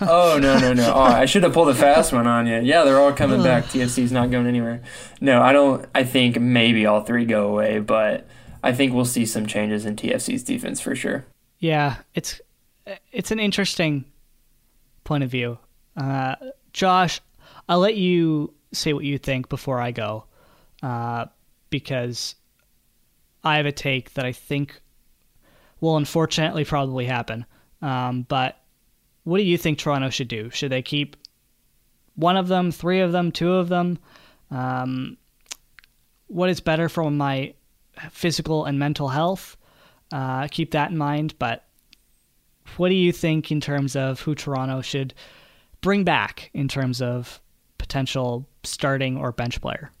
oh 0.00 0.38
no 0.42 0.58
no 0.58 0.72
no! 0.72 0.92
Oh, 0.94 1.00
I 1.00 1.24
should 1.26 1.44
have 1.44 1.52
pulled 1.54 1.68
a 1.68 1.74
fast 1.74 2.12
one 2.12 2.26
on 2.26 2.46
you. 2.46 2.60
Yeah, 2.60 2.84
they're 2.84 2.98
all 2.98 3.12
coming 3.12 3.42
back. 3.42 3.64
TFC's 3.66 4.12
not 4.12 4.30
going 4.30 4.46
anywhere. 4.46 4.82
No, 5.20 5.40
I 5.40 5.52
don't. 5.52 5.86
I 5.94 6.02
think 6.04 6.40
maybe 6.40 6.84
all 6.86 7.02
three 7.04 7.24
go 7.24 7.48
away, 7.48 7.78
but 7.78 8.26
I 8.62 8.72
think 8.72 8.92
we'll 8.92 9.04
see 9.04 9.24
some 9.24 9.46
changes 9.46 9.86
in 9.86 9.96
TFC's 9.96 10.42
defense 10.42 10.80
for 10.80 10.94
sure. 10.96 11.24
Yeah, 11.58 11.96
it's 12.14 12.40
it's 13.12 13.30
an 13.30 13.40
interesting 13.40 14.04
point 15.04 15.24
of 15.24 15.30
view. 15.30 15.58
Uh, 15.96 16.36
Josh, 16.72 17.20
I'll 17.68 17.80
let 17.80 17.96
you 17.96 18.54
say 18.72 18.92
what 18.92 19.04
you 19.04 19.18
think 19.18 19.48
before 19.48 19.80
I 19.80 19.90
go, 19.90 20.24
uh, 20.82 21.26
because 21.70 22.34
I 23.42 23.56
have 23.56 23.66
a 23.66 23.72
take 23.72 24.14
that 24.14 24.24
I 24.24 24.32
think 24.32 24.80
will 25.80 25.96
unfortunately 25.96 26.64
probably 26.64 27.06
happen. 27.06 27.44
Um, 27.82 28.22
but 28.22 28.60
what 29.24 29.38
do 29.38 29.44
you 29.44 29.58
think 29.58 29.78
Toronto 29.78 30.10
should 30.10 30.28
do? 30.28 30.50
Should 30.50 30.72
they 30.72 30.82
keep 30.82 31.16
one 32.14 32.36
of 32.36 32.48
them, 32.48 32.72
three 32.72 33.00
of 33.00 33.12
them, 33.12 33.30
two 33.30 33.52
of 33.52 33.68
them? 33.68 33.98
Um, 34.50 35.16
what 36.26 36.50
is 36.50 36.60
better 36.60 36.88
for 36.88 37.10
my 37.10 37.54
physical 38.10 38.64
and 38.64 38.78
mental 38.78 39.08
health? 39.08 39.56
Uh, 40.12 40.48
keep 40.48 40.70
that 40.72 40.90
in 40.90 40.98
mind. 40.98 41.34
But 41.38 41.64
what 42.76 42.88
do 42.88 42.94
you 42.94 43.12
think 43.12 43.50
in 43.50 43.60
terms 43.60 43.96
of 43.96 44.20
who 44.20 44.34
Toronto 44.34 44.80
should 44.80 45.14
bring 45.80 46.04
back 46.04 46.50
in 46.54 46.68
terms 46.68 47.00
of 47.00 47.40
potential 47.78 48.48
starting 48.62 49.16
or 49.16 49.32
bench 49.32 49.60
player? 49.60 49.92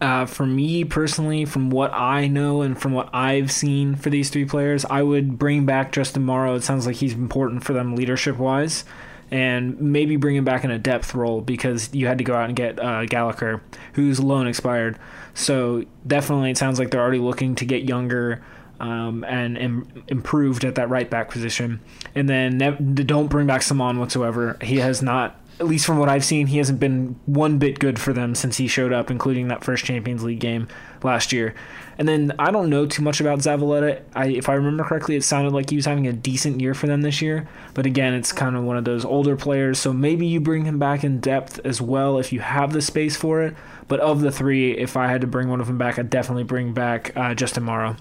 Uh, 0.00 0.26
for 0.26 0.44
me 0.44 0.82
personally, 0.82 1.44
from 1.44 1.70
what 1.70 1.92
I 1.92 2.26
know 2.26 2.62
and 2.62 2.76
from 2.76 2.92
what 2.92 3.08
I've 3.14 3.52
seen 3.52 3.94
for 3.94 4.10
these 4.10 4.30
three 4.30 4.44
players, 4.44 4.84
I 4.86 5.00
would 5.02 5.38
bring 5.38 5.64
back 5.64 5.92
Justin 5.92 6.24
Morrow. 6.24 6.56
It 6.56 6.64
sounds 6.64 6.86
like 6.86 6.96
he's 6.96 7.14
important 7.14 7.62
for 7.62 7.72
them 7.72 7.94
leadership 7.94 8.36
wise, 8.36 8.84
and 9.30 9.80
maybe 9.80 10.16
bring 10.16 10.34
him 10.34 10.44
back 10.44 10.64
in 10.64 10.72
a 10.72 10.78
depth 10.78 11.14
role 11.14 11.40
because 11.40 11.94
you 11.94 12.08
had 12.08 12.18
to 12.18 12.24
go 12.24 12.34
out 12.34 12.46
and 12.46 12.56
get 12.56 12.80
uh, 12.80 13.06
Gallagher, 13.06 13.62
whose 13.92 14.18
loan 14.18 14.48
expired. 14.48 14.98
So 15.34 15.84
definitely, 16.06 16.50
it 16.50 16.58
sounds 16.58 16.78
like 16.78 16.90
they're 16.90 17.00
already 17.00 17.18
looking 17.18 17.54
to 17.56 17.64
get 17.64 17.84
younger. 17.84 18.42
Um, 18.80 19.22
and 19.28 19.56
Im- 19.56 20.04
improved 20.08 20.64
at 20.64 20.74
that 20.74 20.88
right 20.88 21.08
back 21.08 21.30
position, 21.30 21.78
and 22.16 22.28
then 22.28 22.58
ne- 22.58 23.04
don't 23.04 23.28
bring 23.28 23.46
back 23.46 23.60
Ciman 23.60 24.00
whatsoever. 24.00 24.56
He 24.60 24.78
has 24.78 25.00
not 25.02 25.40
at 25.60 25.68
least 25.68 25.86
from 25.86 25.98
what 25.98 26.08
I've 26.08 26.24
seen, 26.24 26.48
he 26.48 26.58
hasn't 26.58 26.80
been 26.80 27.18
one 27.26 27.58
bit 27.58 27.78
good 27.78 27.98
for 27.98 28.12
them 28.12 28.34
since 28.34 28.56
he 28.56 28.66
showed 28.66 28.92
up, 28.92 29.12
including 29.12 29.46
that 29.48 29.62
first 29.62 29.84
Champions 29.84 30.24
League 30.24 30.40
game 30.40 30.66
last 31.04 31.32
year. 31.32 31.54
And 31.98 32.08
then 32.08 32.32
I 32.38 32.50
don't 32.50 32.70
know 32.70 32.84
too 32.84 33.02
much 33.02 33.20
about 33.20 33.40
Zavaleta. 33.40 34.02
I, 34.14 34.28
if 34.28 34.48
I 34.48 34.54
remember 34.54 34.82
correctly, 34.82 35.14
it 35.14 35.22
sounded 35.22 35.52
like 35.52 35.70
he 35.70 35.76
was 35.76 35.84
having 35.84 36.08
a 36.08 36.12
decent 36.12 36.60
year 36.60 36.74
for 36.74 36.86
them 36.86 37.02
this 37.02 37.22
year. 37.22 37.48
But 37.74 37.86
again, 37.86 38.14
it's 38.14 38.32
kind 38.32 38.56
of 38.56 38.64
one 38.64 38.76
of 38.76 38.84
those 38.84 39.04
older 39.04 39.36
players, 39.36 39.78
so 39.78 39.92
maybe 39.92 40.26
you 40.26 40.40
bring 40.40 40.64
him 40.64 40.78
back 40.80 41.04
in 41.04 41.20
depth 41.20 41.60
as 41.64 41.80
well 41.80 42.18
if 42.18 42.32
you 42.32 42.40
have 42.40 42.72
the 42.72 42.82
space 42.82 43.16
for 43.16 43.42
it. 43.42 43.54
But 43.88 44.00
of 44.00 44.20
the 44.20 44.32
three, 44.32 44.72
if 44.72 44.96
I 44.96 45.08
had 45.08 45.20
to 45.22 45.26
bring 45.26 45.48
one 45.48 45.60
of 45.60 45.66
them 45.66 45.78
back, 45.78 45.98
I'd 45.98 46.10
definitely 46.10 46.44
bring 46.44 46.72
back 46.72 47.16
uh, 47.16 47.34
Justin 47.34 47.64
Morrow. 47.64 47.96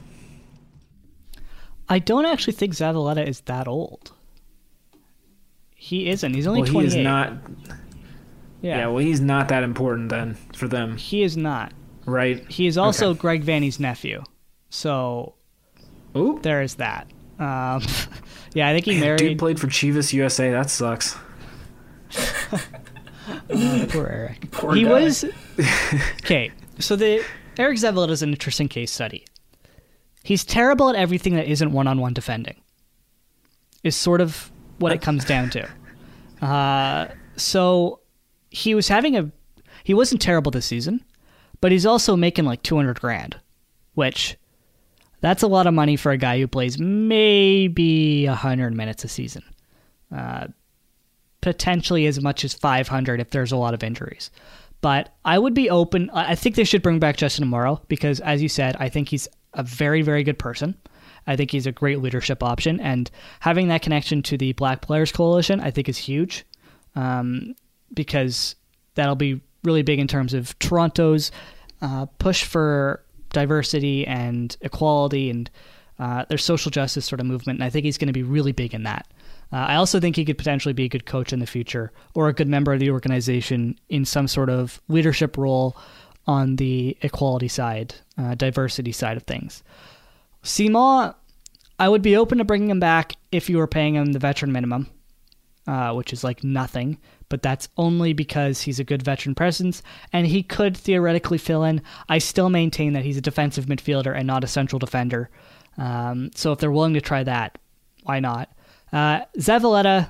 I 1.90 2.00
don't 2.00 2.26
actually 2.26 2.54
think 2.54 2.74
Zavaleta 2.74 3.28
is 3.28 3.42
that 3.42 3.68
old. 3.68 4.14
He 5.76 6.10
isn't. 6.10 6.34
He's 6.34 6.48
only 6.48 6.62
well, 6.62 6.72
28. 6.72 6.94
He 6.94 7.00
is 7.00 7.04
not. 7.04 7.34
Yeah. 8.62 8.78
yeah. 8.78 8.88
Well, 8.88 9.00
he's 9.00 9.20
not 9.20 9.50
that 9.50 9.64
important 9.64 10.10
then 10.10 10.36
for 10.56 10.68
them. 10.68 10.96
He 10.96 11.24
is 11.24 11.36
not. 11.36 11.74
Right. 12.06 12.50
He 12.50 12.68
is 12.68 12.78
also 12.78 13.10
okay. 13.10 13.20
Greg 13.20 13.44
Vanney's 13.44 13.80
nephew. 13.80 14.24
So. 14.70 15.34
Ooh. 16.16 16.40
There 16.42 16.62
is 16.62 16.76
that. 16.76 17.08
Um, 17.40 17.82
yeah, 18.54 18.70
I 18.70 18.74
think 18.74 18.86
he 18.86 19.00
married. 19.00 19.18
Dude 19.18 19.40
played 19.40 19.60
for 19.60 19.68
Chivas 19.68 20.14
USA. 20.14 20.52
That 20.52 20.70
sucks. 20.70 21.18
oh, 23.54 23.86
poor 23.90 24.08
Eric. 24.08 24.52
Poor 24.52 24.76
he 24.76 24.84
guy. 24.84 24.90
was. 24.90 25.26
Okay, 26.24 26.52
so 26.80 26.96
the 26.96 27.24
Eric 27.58 27.78
Zavaleta 27.78 28.10
is 28.12 28.24
an 28.24 28.30
interesting 28.30 28.68
case 28.68 28.92
study. 28.92 29.26
He's 30.24 30.44
terrible 30.44 30.90
at 30.90 30.96
everything 30.96 31.36
that 31.36 31.48
isn't 31.48 31.72
one-on-one 31.72 32.14
defending. 32.14 32.62
Is 33.84 33.96
sort 33.96 34.22
of 34.22 34.52
what 34.78 34.92
it 34.92 35.02
comes 35.02 35.26
down 35.26 35.50
to. 35.52 35.70
Uh, 36.42 37.08
so 37.36 38.00
he 38.50 38.76
was 38.76 38.88
having 38.88 39.18
a 39.18 39.32
he 39.84 39.94
wasn't 39.94 40.22
terrible 40.22 40.52
this 40.52 40.66
season, 40.66 41.04
but 41.60 41.72
he's 41.72 41.86
also 41.86 42.16
making 42.16 42.46
like 42.46 42.62
200 42.64 43.00
grand, 43.00 43.38
which 43.96 44.38
that's 45.22 45.44
a 45.44 45.48
lot 45.48 45.68
of 45.68 45.74
money 45.74 45.96
for 45.96 46.12
a 46.12 46.18
guy 46.18 46.40
who 46.40 46.48
plays 46.48 46.80
maybe 46.80 48.28
100 48.28 48.74
minutes 48.76 49.04
a 49.04 49.08
season. 49.08 49.44
Uh, 50.16 50.48
potentially 51.42 52.06
as 52.06 52.22
much 52.22 52.46
as 52.46 52.54
500 52.54 53.20
if 53.20 53.32
there's 53.32 53.52
a 53.52 53.58
lot 53.58 53.74
of 53.74 53.84
injuries. 53.84 54.32
But 54.82 55.14
I 55.26 55.38
would 55.38 55.54
be 55.54 55.70
open. 55.70 56.10
I 56.12 56.36
think 56.36 56.56
they 56.56 56.64
should 56.64 56.82
bring 56.82 57.00
back 57.00 57.18
Justin 57.18 57.48
Morrow 57.48 57.82
because, 57.88 58.20
as 58.20 58.42
you 58.42 58.50
said, 58.50 58.76
I 58.80 58.90
think 58.90 59.10
he's 59.10 59.28
a 59.54 59.64
very, 59.64 60.02
very 60.02 60.24
good 60.24 60.40
person. 60.40 60.76
I 61.28 61.36
think 61.36 61.52
he's 61.52 61.68
a 61.68 61.72
great 61.72 62.02
leadership 62.02 62.42
option, 62.42 62.80
and 62.80 63.12
having 63.42 63.68
that 63.68 63.84
connection 63.84 64.24
to 64.24 64.38
the 64.38 64.54
Black 64.54 64.82
Players 64.82 65.12
Coalition, 65.12 65.60
I 65.60 65.70
think, 65.70 65.88
is 65.88 65.98
huge, 66.00 66.46
um, 66.96 67.54
because 67.94 68.56
that'll 68.96 69.16
be 69.16 69.40
really 69.64 69.84
big 69.84 70.00
in 70.00 70.08
terms 70.08 70.34
of 70.34 70.58
Toronto's 70.58 71.32
uh, 71.84 72.08
push 72.18 72.44
for 72.44 73.04
diversity 73.34 74.06
and 74.08 74.58
equality 74.62 75.30
and 75.30 75.50
uh, 76.00 76.26
their 76.26 76.38
social 76.40 76.72
justice 76.72 77.06
sort 77.06 77.20
of 77.20 77.28
movement. 77.28 77.60
And 77.60 77.64
I 77.64 77.70
think 77.70 77.86
he's 77.86 78.00
going 78.00 78.08
to 78.08 78.14
be 78.14 78.24
really 78.24 78.52
big 78.52 78.74
in 78.74 78.84
that. 78.84 79.08
Uh, 79.54 79.58
I 79.58 79.76
also 79.76 80.00
think 80.00 80.16
he 80.16 80.26
could 80.26 80.38
potentially 80.38 80.74
be 80.74 80.86
a 80.86 80.90
good 80.90 81.06
coach 81.06 81.34
in 81.34 81.40
the 81.40 81.46
future 81.46 81.92
or 82.16 82.28
a 82.28 82.34
good 82.34 82.48
member 82.48 82.74
of 82.74 82.80
the 82.80 82.92
organization 82.92 83.78
in 83.90 84.06
some 84.06 84.28
sort 84.28 84.50
of 84.50 84.82
leadership 84.88 85.38
role 85.38 85.76
on 86.28 86.56
the 86.56 86.98
equality 87.02 87.48
side, 87.48 87.96
uh, 88.18 88.36
diversity 88.36 88.92
side 88.92 89.18
of 89.18 89.24
things. 89.24 89.64
Ciman, 90.44 91.14
I 91.80 91.90
would 91.90 92.02
be 92.02 92.16
open 92.16 92.38
to 92.38 92.44
bringing 92.44 92.70
him 92.70 92.80
back 92.80 93.14
if 93.32 93.50
you 93.50 93.58
were 93.58 93.68
paying 93.68 93.96
him 93.96 94.12
the 94.12 94.20
veteran 94.20 94.52
minimum, 94.52 94.88
uh, 95.68 95.94
which 95.94 96.14
is 96.14 96.24
like 96.24 96.44
nothing, 96.44 96.98
but 97.28 97.42
that's 97.42 97.68
only 97.78 98.14
because 98.14 98.62
he's 98.62 98.80
a 98.80 98.84
good 98.84 99.02
veteran 99.02 99.36
presence 99.36 99.82
and 100.14 100.28
he 100.28 100.44
could 100.44 100.78
theoretically 100.78 101.38
fill 101.38 101.64
in. 101.64 101.82
I 102.08 102.20
still 102.20 102.50
maintain 102.50 102.94
that 102.94 103.04
he's 103.04 103.18
a 103.18 103.22
defensive 103.22 103.66
midfielder 103.66 104.16
and 104.16 104.28
not 104.28 104.44
a 104.44 104.48
central 104.48 104.80
defender. 104.80 105.30
Um, 105.78 106.32
so 106.36 106.52
if 106.52 106.60
they're 106.60 106.72
willing 106.72 106.94
to 106.94 107.02
try 107.02 107.24
that, 107.24 107.58
why 108.04 108.20
not? 108.20 108.50
Uh, 108.92 109.22
Zavaleta, 109.38 110.10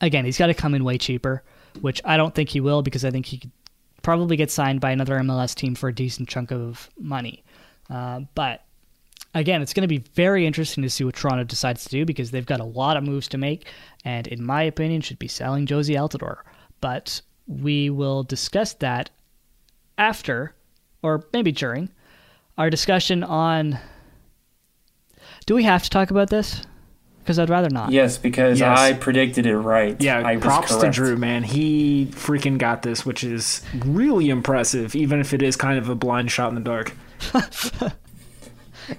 again, 0.00 0.24
he's 0.24 0.38
got 0.38 0.46
to 0.46 0.54
come 0.54 0.74
in 0.74 0.84
way 0.84 0.98
cheaper, 0.98 1.42
which 1.80 2.00
I 2.04 2.16
don't 2.16 2.34
think 2.34 2.48
he 2.48 2.60
will 2.60 2.82
because 2.82 3.04
I 3.04 3.10
think 3.10 3.26
he 3.26 3.38
could 3.38 3.52
probably 4.02 4.36
get 4.36 4.50
signed 4.50 4.80
by 4.80 4.90
another 4.90 5.18
MLS 5.20 5.54
team 5.54 5.74
for 5.74 5.88
a 5.88 5.94
decent 5.94 6.28
chunk 6.28 6.52
of 6.52 6.90
money. 6.98 7.44
Uh, 7.90 8.20
but 8.34 8.64
again, 9.34 9.62
it's 9.62 9.72
going 9.72 9.82
to 9.82 9.88
be 9.88 10.04
very 10.14 10.46
interesting 10.46 10.82
to 10.82 10.90
see 10.90 11.04
what 11.04 11.14
Toronto 11.14 11.44
decides 11.44 11.84
to 11.84 11.90
do 11.90 12.04
because 12.04 12.30
they've 12.30 12.46
got 12.46 12.60
a 12.60 12.64
lot 12.64 12.96
of 12.96 13.04
moves 13.04 13.28
to 13.28 13.38
make, 13.38 13.66
and 14.04 14.26
in 14.26 14.44
my 14.44 14.62
opinion, 14.62 15.00
should 15.00 15.18
be 15.18 15.28
selling 15.28 15.66
Jozy 15.66 15.96
Altidore. 15.96 16.42
But 16.80 17.20
we 17.46 17.90
will 17.90 18.22
discuss 18.22 18.74
that 18.74 19.10
after, 19.98 20.54
or 21.02 21.24
maybe 21.32 21.52
during, 21.52 21.90
our 22.56 22.70
discussion 22.70 23.22
on. 23.22 23.78
Do 25.46 25.54
we 25.54 25.64
have 25.64 25.82
to 25.82 25.90
talk 25.90 26.10
about 26.10 26.30
this? 26.30 26.62
Because 27.24 27.38
I'd 27.38 27.48
rather 27.48 27.70
not. 27.70 27.90
Yes, 27.90 28.18
because 28.18 28.60
Yes. 28.60 28.78
I 28.78 28.92
predicted 28.92 29.46
it 29.46 29.56
right. 29.56 29.98
Yeah, 29.98 30.22
I 30.22 30.36
props 30.36 30.76
to. 30.76 30.90
Drew, 30.90 31.16
man. 31.16 31.42
He 31.42 32.06
freaking 32.10 32.58
got 32.58 32.82
this, 32.82 33.06
which 33.06 33.24
is 33.24 33.62
really 33.82 34.28
impressive, 34.28 34.94
even 34.94 35.20
if 35.20 35.32
it 35.32 35.40
is 35.40 35.56
kind 35.56 35.78
of 35.78 35.88
a 35.88 35.94
blind 35.94 36.30
shot 36.30 36.50
in 36.50 36.54
the 36.54 36.60
dark. 36.60 36.92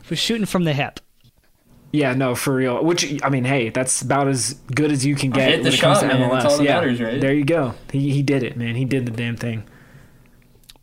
We're 0.09 0.17
shooting 0.17 0.47
from 0.47 0.63
the 0.63 0.73
hip. 0.73 0.99
Yeah, 1.91 2.15
no, 2.15 2.33
for 2.33 2.55
real. 2.55 2.83
Which 2.83 3.23
I 3.23 3.29
mean, 3.29 3.45
hey, 3.45 3.69
that's 3.69 4.01
about 4.01 4.27
as 4.27 4.55
good 4.73 4.91
as 4.91 5.05
you 5.05 5.13
can 5.15 5.31
oh, 5.31 5.35
get 5.35 5.49
hit 5.49 5.57
the 5.57 5.63
when 5.65 5.73
it 5.73 5.79
comes 5.79 5.99
shot, 5.99 6.01
to 6.01 6.07
man. 6.07 6.29
MLS. 6.29 6.31
That's 6.31 6.45
all 6.45 6.57
that 6.57 6.63
yeah, 6.63 6.73
matters, 6.79 7.01
right? 7.01 7.21
there 7.21 7.33
you 7.33 7.45
go. 7.45 7.75
He 7.91 8.11
he 8.11 8.23
did 8.23 8.41
it, 8.41 8.57
man. 8.57 8.73
He 8.75 8.85
did 8.85 9.05
the 9.05 9.11
damn 9.11 9.37
thing. 9.37 9.63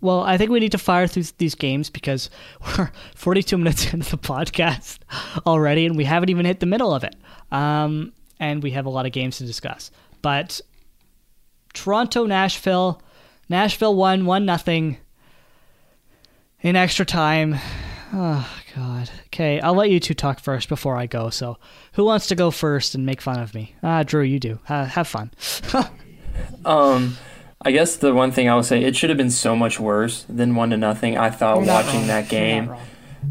Well, 0.03 0.21
I 0.21 0.37
think 0.37 0.51
we 0.51 0.61
need 0.61 0.73
to 0.73 0.79
fire 0.79 1.07
through 1.07 1.23
these 1.39 1.55
games 1.55 1.89
because 1.89 2.29
we're 2.77 2.91
42 3.15 3.57
minutes 3.57 3.93
into 3.95 4.11
the 4.11 4.19
podcast 4.19 4.99
already, 5.47 5.87
and 5.87 5.97
we 5.97 6.05
haven't 6.05 6.29
even 6.29 6.45
hit 6.45 6.61
the 6.61 6.67
middle 6.67 6.93
of 6.93 7.05
it. 7.05 7.15
Um, 7.51 8.13
and 8.39 8.63
we 8.63 8.73
have 8.73 8.85
a 8.85 8.91
lot 8.91 9.07
of 9.07 9.13
games 9.13 9.39
to 9.39 9.47
discuss. 9.47 9.91
But 10.21 10.61
Toronto, 11.73 12.27
Nashville, 12.27 13.01
Nashville 13.49 13.95
won 13.95 14.27
one 14.27 14.45
nothing 14.45 14.99
in 16.61 16.75
extra 16.77 17.07
time. 17.07 17.57
Oh 18.13 18.49
God. 18.77 19.09
Okay, 19.27 19.61
I'll 19.61 19.75
let 19.75 19.91
you 19.91 20.01
two 20.01 20.15
talk 20.15 20.41
first 20.41 20.69
before 20.69 20.97
I 20.97 21.07
go. 21.07 21.31
So, 21.31 21.59
who 21.93 22.05
wants 22.05 22.27
to 22.27 22.35
go 22.35 22.51
first 22.51 22.95
and 22.95 23.07
make 23.07 23.21
fun 23.21 23.39
of 23.39 23.55
me? 23.55 23.75
Ah, 23.83 24.03
Drew, 24.03 24.23
you 24.23 24.39
do. 24.39 24.59
Ha 24.67 24.85
have 24.85 25.09
fun. 25.09 25.31
Um, 26.65 27.19
I 27.65 27.71
guess 27.71 27.97
the 27.97 28.13
one 28.13 28.33
thing 28.33 28.49
I 28.49 28.57
would 28.57 28.65
say, 28.65 28.83
it 28.83 28.97
should 28.97 29.11
have 29.11 29.17
been 29.17 29.31
so 29.31 29.55
much 29.55 29.79
worse 29.79 30.25
than 30.29 30.57
one 30.57 30.71
to 30.71 30.77
nothing. 30.77 31.17
I 31.17 31.31
thought 31.31 31.59
You're 31.59 31.67
watching 31.67 32.09
that 32.09 32.29
game. 32.29 32.75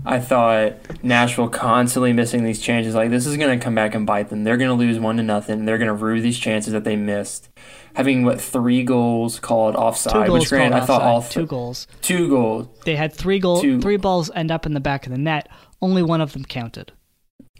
I 0.06 0.20
thought 0.20 1.04
Nashville 1.04 1.50
constantly 1.50 2.14
missing 2.14 2.46
these 2.46 2.62
chances. 2.62 2.96
Like 2.96 3.10
this 3.10 3.26
is 3.26 3.36
going 3.36 3.60
to 3.60 3.64
come 3.64 3.76
back 3.76 3.94
and 3.94 4.08
bite 4.08 4.30
them. 4.30 4.46
They're 4.46 4.56
going 4.56 4.70
to 4.70 4.74
lose 4.76 5.00
one 5.00 5.18
to 5.18 5.24
nothing. 5.24 5.66
They're 5.66 5.78
going 5.78 5.90
to 5.90 5.94
rue 5.94 6.22
these 6.22 6.40
chances 6.40 6.72
that 6.72 6.86
they 6.86 6.96
missed. 6.96 7.50
Having 7.96 8.24
what 8.24 8.40
three 8.40 8.84
goals 8.84 9.38
called 9.40 9.76
offside, 9.76 10.14
Two 10.28 10.32
which 10.32 10.42
goals 10.44 10.50
granted 10.50 10.78
I 10.78 10.86
thought 10.86 11.02
all 11.02 11.18
offside. 11.18 11.32
th- 11.34 11.44
two 11.44 11.48
goals. 11.48 11.88
two 12.02 12.30
goals. 12.30 12.68
They 12.86 12.96
had 12.96 13.12
three 13.12 13.38
goals. 13.40 13.62
Three 13.62 13.98
balls 13.98 14.32
end 14.34 14.50
up 14.50 14.66
in 14.66 14.74
the 14.74 14.80
back 14.80 15.06
of 15.06 15.12
the 15.12 15.18
net. 15.18 15.50
Only 15.82 16.04
one 16.04 16.22
of 16.22 16.32
them 16.32 16.46
counted. 16.46 16.94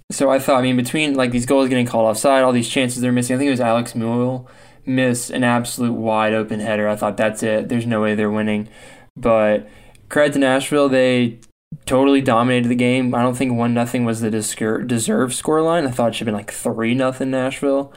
So 0.10 0.30
I 0.30 0.40
thought, 0.40 0.58
I 0.60 0.62
mean, 0.62 0.78
between 0.78 1.16
like 1.16 1.32
these 1.32 1.46
goals 1.46 1.68
getting 1.68 1.86
called 1.86 2.06
offside, 2.10 2.44
all 2.44 2.54
these 2.54 2.70
chances 2.70 3.02
they're 3.02 3.12
missing, 3.12 3.36
I 3.36 3.40
think 3.40 3.48
it 3.48 3.52
was 3.52 3.62
Alex 3.62 3.92
Muyl 3.94 4.48
miss 4.86 5.30
an 5.30 5.44
absolute 5.44 5.94
wide 5.94 6.34
open 6.34 6.60
header. 6.60 6.88
I 6.88 6.96
thought 6.96 7.18
that's 7.18 7.44
it. 7.44 7.70
There's 7.70 7.86
no 7.86 8.02
way 8.02 8.16
they're 8.16 8.32
winning. 8.32 8.70
But 9.16 9.68
credit 10.10 10.34
to 10.34 10.40
Nashville, 10.40 10.90
they 10.90 11.40
totally 11.86 12.22
dominated 12.22 12.68
the 12.68 12.76
game. 12.76 13.14
I 13.16 13.22
don't 13.22 13.36
think 13.36 13.54
one 13.54 13.74
nothing 13.74 14.06
was 14.06 14.22
the 14.22 14.32
deserved 14.32 15.34
scoreline. 15.34 15.88
I 15.88 15.92
thought 15.92 16.10
it 16.10 16.16
should 16.16 16.28
have 16.28 16.34
been 16.34 16.40
like 16.40 16.52
three 16.52 16.94
nothing 16.94 17.32
Nashville. 17.32 17.94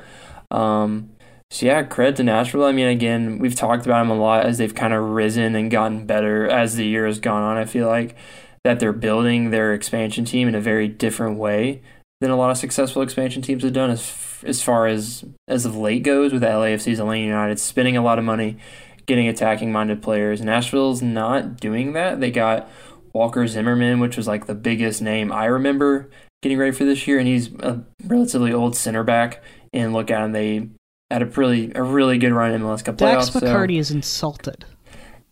Um, 0.50 1.10
so 1.50 1.66
yeah, 1.66 1.82
credit 1.82 2.16
to 2.16 2.24
Nashville. 2.24 2.64
I 2.64 2.72
mean, 2.72 2.88
again, 2.88 3.38
we've 3.38 3.54
talked 3.54 3.86
about 3.86 4.00
them 4.00 4.10
a 4.10 4.20
lot 4.20 4.46
as 4.46 4.58
they've 4.58 4.74
kind 4.74 4.92
of 4.92 5.04
risen 5.04 5.54
and 5.54 5.70
gotten 5.70 6.06
better 6.06 6.48
as 6.48 6.76
the 6.76 6.86
year 6.86 7.06
has 7.06 7.20
gone 7.20 7.42
on. 7.42 7.56
I 7.56 7.64
feel 7.64 7.86
like 7.86 8.16
that 8.64 8.80
they're 8.80 8.92
building 8.92 9.50
their 9.50 9.74
expansion 9.74 10.24
team 10.24 10.48
in 10.48 10.54
a 10.54 10.60
very 10.60 10.88
different 10.88 11.38
way 11.38 11.82
than 12.20 12.30
a 12.30 12.36
lot 12.36 12.50
of 12.50 12.56
successful 12.56 13.02
expansion 13.02 13.42
teams 13.42 13.62
have 13.62 13.72
done 13.72 13.90
as 13.90 14.04
as 14.44 14.62
far 14.62 14.86
as 14.86 15.24
as 15.48 15.66
of 15.66 15.76
late 15.76 16.02
goes 16.02 16.32
with 16.32 16.42
the 16.42 16.48
LAFC's 16.48 16.98
Atlanta 16.98 17.24
United 17.24 17.58
spending 17.58 17.96
a 17.96 18.02
lot 18.02 18.18
of 18.18 18.24
money 18.24 18.58
getting 19.06 19.28
attacking 19.28 19.72
minded 19.72 20.02
players. 20.02 20.40
Nashville's 20.40 21.02
not 21.02 21.58
doing 21.58 21.92
that. 21.92 22.20
They 22.20 22.30
got 22.30 22.68
Walker 23.12 23.46
Zimmerman, 23.46 24.00
which 24.00 24.16
was 24.16 24.26
like 24.26 24.46
the 24.46 24.54
biggest 24.54 25.02
name 25.02 25.32
I 25.32 25.46
remember 25.46 26.10
getting 26.42 26.58
ready 26.58 26.72
for 26.72 26.84
this 26.84 27.06
year, 27.06 27.18
and 27.18 27.28
he's 27.28 27.52
a 27.54 27.82
relatively 28.04 28.52
old 28.52 28.76
center 28.76 29.02
back. 29.02 29.42
And 29.72 29.92
look 29.92 30.10
at 30.10 30.22
him, 30.22 30.32
they 30.32 30.68
had 31.10 31.22
a 31.22 31.26
really 31.26 31.72
a 31.74 31.82
really 31.82 32.18
good 32.18 32.32
run 32.32 32.52
in 32.52 32.60
the 32.60 32.66
MLS 32.66 32.84
Cup 32.84 32.96
playoffs. 32.96 33.32
Dax 33.32 33.44
McCarty 33.44 33.76
so. 33.76 33.80
is 33.80 33.90
insulted 33.90 34.64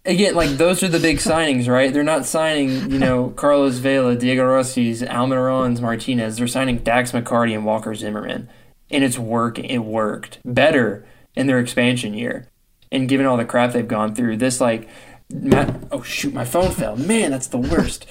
again, 0.05 0.35
like 0.35 0.51
those 0.51 0.83
are 0.83 0.89
the 0.89 0.99
big 0.99 1.17
signings, 1.19 1.69
right? 1.69 1.93
They're 1.93 2.03
not 2.03 2.27
signing, 2.27 2.91
you 2.91 2.99
know, 2.99 3.31
Carlos 3.37 3.79
Vela, 3.79 4.17
Diego 4.17 4.45
Rossi's, 4.45 5.03
Almirón 5.03 5.81
Martinez. 5.81 6.37
They're 6.37 6.47
signing 6.47 6.79
Dax 6.79 7.13
McCarty 7.13 7.55
and 7.55 7.65
Walker 7.65 7.95
Zimmerman, 7.95 8.49
and 8.93 9.03
it's 9.05 9.19
working. 9.19 9.65
It 9.65 9.79
worked 9.79 10.39
better 10.45 11.05
in 11.35 11.47
their 11.47 11.59
expansion 11.59 12.15
year, 12.15 12.49
and 12.91 13.09
given 13.09 13.27
all 13.27 13.37
the 13.37 13.45
crap 13.45 13.73
they've 13.73 13.87
gone 13.87 14.15
through, 14.15 14.37
this 14.37 14.61
like 14.61 14.89
Matt. 15.31 15.75
Oh 15.91 16.03
shoot, 16.03 16.35
my 16.35 16.45
phone 16.45 16.71
fell. 16.71 16.97
Man, 16.97 17.31
that's 17.31 17.49
the 17.49 17.59
worst. 17.59 18.07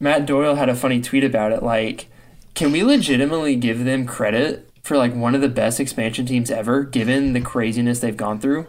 Matt 0.00 0.26
Doyle 0.26 0.56
had 0.56 0.68
a 0.68 0.74
funny 0.74 1.00
tweet 1.00 1.24
about 1.24 1.52
it. 1.52 1.62
Like, 1.62 2.08
can 2.54 2.72
we 2.72 2.82
legitimately 2.82 3.56
give 3.56 3.84
them 3.84 4.06
credit 4.06 4.68
for 4.82 4.96
like 4.96 5.14
one 5.14 5.34
of 5.34 5.40
the 5.40 5.48
best 5.48 5.80
expansion 5.80 6.26
teams 6.26 6.50
ever, 6.50 6.82
given 6.82 7.32
the 7.32 7.40
craziness 7.40 8.00
they've 8.00 8.16
gone 8.16 8.40
through? 8.40 8.66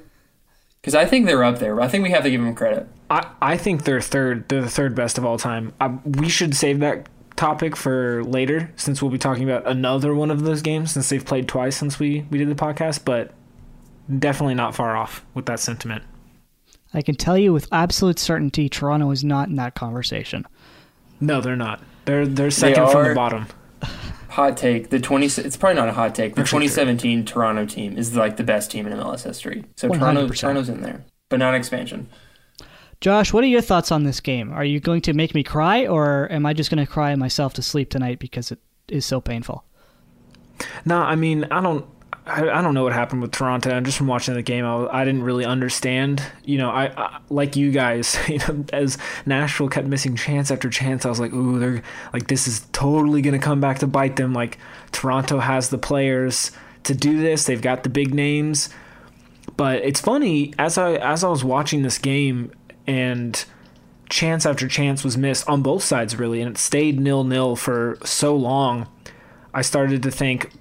because 0.86 0.94
I 0.94 1.06
think 1.06 1.26
they're 1.26 1.44
up 1.44 1.58
there. 1.58 1.82
I 1.82 1.88
think 1.88 2.04
we 2.04 2.12
have 2.12 2.22
to 2.26 2.30
give 2.30 2.44
them 2.44 2.54
credit. 2.54 2.88
I, 3.10 3.28
I 3.42 3.58
think 3.58 3.86
they're 3.86 4.02
third. 4.02 4.48
They're 4.50 4.62
the 4.62 4.70
third 4.70 4.94
best 4.94 5.18
of 5.18 5.26
all 5.26 5.40
time. 5.40 5.74
Um, 5.82 6.00
we 6.06 6.30
should 6.30 6.56
save 6.56 6.80
that 6.82 7.08
topic 7.36 7.76
for 7.76 8.24
later, 8.24 8.72
since 8.76 9.02
we'll 9.02 9.12
be 9.12 9.18
talking 9.18 9.44
about 9.50 9.68
another 9.68 10.14
one 10.14 10.32
of 10.32 10.44
those 10.44 10.62
games 10.62 10.92
since 10.92 11.10
they've 11.10 11.26
played 11.26 11.48
twice 11.48 11.78
since 11.78 12.00
we 12.00 12.26
we 12.30 12.38
did 12.38 12.50
the 12.50 12.56
podcast. 12.56 13.06
But 13.06 13.32
definitely 14.20 14.56
not 14.56 14.76
far 14.76 14.96
off 14.96 15.26
with 15.34 15.46
that 15.48 15.60
sentiment. 15.60 16.04
I 16.94 17.02
can 17.02 17.16
tell 17.16 17.38
you 17.38 17.52
with 17.52 17.68
absolute 17.72 18.20
certainty, 18.20 18.70
Toronto 18.70 19.12
is 19.12 19.24
not 19.24 19.50
in 19.50 19.56
that 19.56 19.76
conversation. 19.76 20.46
No, 21.20 21.42
they're 21.42 21.56
not. 21.56 21.82
They're 22.06 22.26
they're 22.26 22.52
second 22.52 22.86
they 22.86 22.92
from 22.92 23.08
the 23.10 23.16
bottom 23.16 23.48
hot 24.36 24.58
take 24.58 24.90
the 24.90 25.00
20 25.00 25.28
it's 25.28 25.56
probably 25.56 25.76
not 25.76 25.88
a 25.88 25.94
hot 25.94 26.14
take 26.14 26.36
the 26.36 26.42
2017 26.42 27.24
toronto 27.24 27.66
team 27.66 27.98
is 27.98 28.18
like 28.18 28.36
the 28.36 28.44
best 28.44 28.70
team 28.70 28.86
in 28.86 28.92
mls 28.92 29.24
history 29.24 29.64
so 29.78 29.88
toronto 29.88 30.28
toronto's 30.28 30.68
in 30.68 30.82
there 30.82 31.06
but 31.30 31.40
not 31.40 31.56
expansion 31.56 32.10
josh 33.06 33.32
what 33.32 33.44
are 33.44 33.48
your 33.48 33.62
thoughts 33.62 33.92
on 33.92 34.04
this 34.04 34.20
game 34.20 34.52
are 34.52 34.66
you 34.66 34.80
going 34.80 35.00
to 35.00 35.14
make 35.14 35.36
me 35.36 35.44
cry 35.44 35.86
or 35.86 36.28
am 36.32 36.44
i 36.44 36.54
just 36.54 36.72
going 36.72 36.84
to 36.84 36.92
cry 36.92 37.14
myself 37.14 37.54
to 37.54 37.62
sleep 37.62 37.92
tonight 37.92 38.18
because 38.18 38.52
it 38.52 38.58
is 38.88 39.06
so 39.06 39.22
painful 39.22 39.64
no 40.86 40.98
i 40.98 41.14
mean 41.14 41.44
i 41.52 41.62
don't 41.62 41.86
I, 42.26 42.50
I 42.50 42.62
don't 42.64 42.74
know 42.74 42.82
what 42.82 42.94
happened 42.94 43.22
with 43.22 43.34
Toronto. 43.34 43.80
Just 43.82 44.00
from 44.00 44.08
watching 44.08 44.34
the 44.34 44.42
game, 44.42 44.66
I, 44.66 44.88
I 44.88 45.06
didn't 45.06 45.22
really 45.22 45.46
understand. 45.46 46.24
You 46.44 46.58
know, 46.58 46.72
I, 46.72 46.86
I, 47.00 47.20
like 47.30 47.56
you 47.56 47.72
guys. 47.72 48.18
You 48.28 48.40
know, 48.40 48.66
as 48.74 48.98
Nashville 49.28 49.70
kept 49.70 49.86
missing 49.86 50.16
chance 50.16 50.50
after 50.50 50.72
chance, 50.72 51.06
I 51.06 51.10
was 51.10 51.20
like, 51.20 51.32
"Ooh, 51.34 51.60
they're 51.60 51.84
like 52.14 52.26
this 52.26 52.48
is 52.48 52.66
totally 52.72 53.22
gonna 53.22 53.38
come 53.38 53.62
back 53.62 53.78
to 53.80 53.86
bite 53.86 54.16
them." 54.16 54.34
Like 54.34 54.58
Toronto 54.92 55.38
has 55.38 55.70
the 55.70 55.78
players 55.78 56.52
to 56.86 56.96
do 56.96 57.22
this. 57.22 57.44
They've 57.44 57.62
got 57.62 57.84
the 57.84 57.90
big 57.90 58.16
names. 58.16 58.70
But 59.56 59.84
it's 59.84 60.02
funny 60.02 60.52
as 60.58 60.80
I 60.80 60.94
as 60.94 61.24
I 61.24 61.30
was 61.30 61.44
watching 61.44 61.84
this 61.84 62.00
game 62.00 62.52
and 62.88 63.46
chance 64.10 64.46
after 64.46 64.68
chance 64.68 65.04
was 65.04 65.18
missed 65.18 65.48
on 65.50 65.62
both 65.62 65.84
sides 65.84 66.18
really, 66.18 66.42
and 66.42 66.52
it 66.52 66.58
stayed 66.58 67.00
nil 67.00 67.24
nil 67.24 67.56
for 67.56 67.98
so 68.04 68.36
long. 68.36 68.88
I 69.54 69.62
started 69.62 70.04
to 70.04 70.12
think 70.12 70.52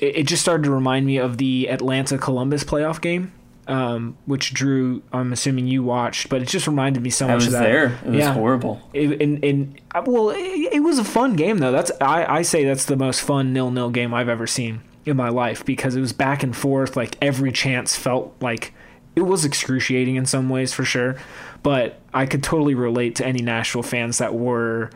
it, 0.00 0.22
just 0.24 0.42
started 0.42 0.64
to 0.64 0.70
remind 0.70 1.06
me 1.06 1.18
of 1.18 1.38
the 1.38 1.68
Atlanta 1.68 2.18
Columbus 2.18 2.64
playoff 2.64 3.00
game. 3.00 3.32
Um, 3.66 4.16
which 4.26 4.52
Drew, 4.52 5.00
I'm 5.12 5.32
assuming 5.32 5.68
you 5.68 5.84
watched, 5.84 6.28
but 6.28 6.42
it 6.42 6.48
just 6.48 6.66
reminded 6.66 7.04
me 7.04 7.10
so 7.10 7.28
I 7.28 7.34
much 7.34 7.46
of 7.46 7.52
that. 7.52 7.62
there. 7.62 8.00
It 8.04 8.08
was 8.08 8.18
yeah. 8.18 8.32
horrible. 8.32 8.80
It, 8.92 9.22
and, 9.22 9.44
and 9.44 9.80
uh, 9.94 10.02
well, 10.04 10.30
it, 10.30 10.40
it, 10.72 10.80
was 10.80 10.98
a 10.98 11.04
fun 11.04 11.36
game 11.36 11.58
though. 11.58 11.70
That's 11.70 11.92
I, 12.00 12.24
I 12.38 12.42
say 12.42 12.64
that's 12.64 12.86
the 12.86 12.96
most 12.96 13.20
fun 13.20 13.52
nil 13.52 13.70
nil 13.70 13.90
game 13.90 14.12
I've 14.12 14.28
ever 14.28 14.48
seen 14.48 14.80
in 15.04 15.16
my 15.16 15.28
life 15.28 15.64
because 15.64 15.94
it 15.94 16.00
was 16.00 16.12
back 16.12 16.42
and 16.42 16.56
forth. 16.56 16.96
Like 16.96 17.16
every 17.22 17.52
chance 17.52 17.94
felt 17.94 18.34
like 18.40 18.74
it 19.16 19.22
was 19.22 19.44
excruciating 19.44 20.16
in 20.16 20.26
some 20.26 20.48
ways 20.48 20.72
for 20.72 20.84
sure, 20.84 21.16
but 21.62 22.00
I 22.14 22.26
could 22.26 22.42
totally 22.42 22.74
relate 22.74 23.16
to 23.16 23.26
any 23.26 23.42
Nashville 23.42 23.82
fans 23.82 24.18
that 24.18 24.34
were 24.34 24.90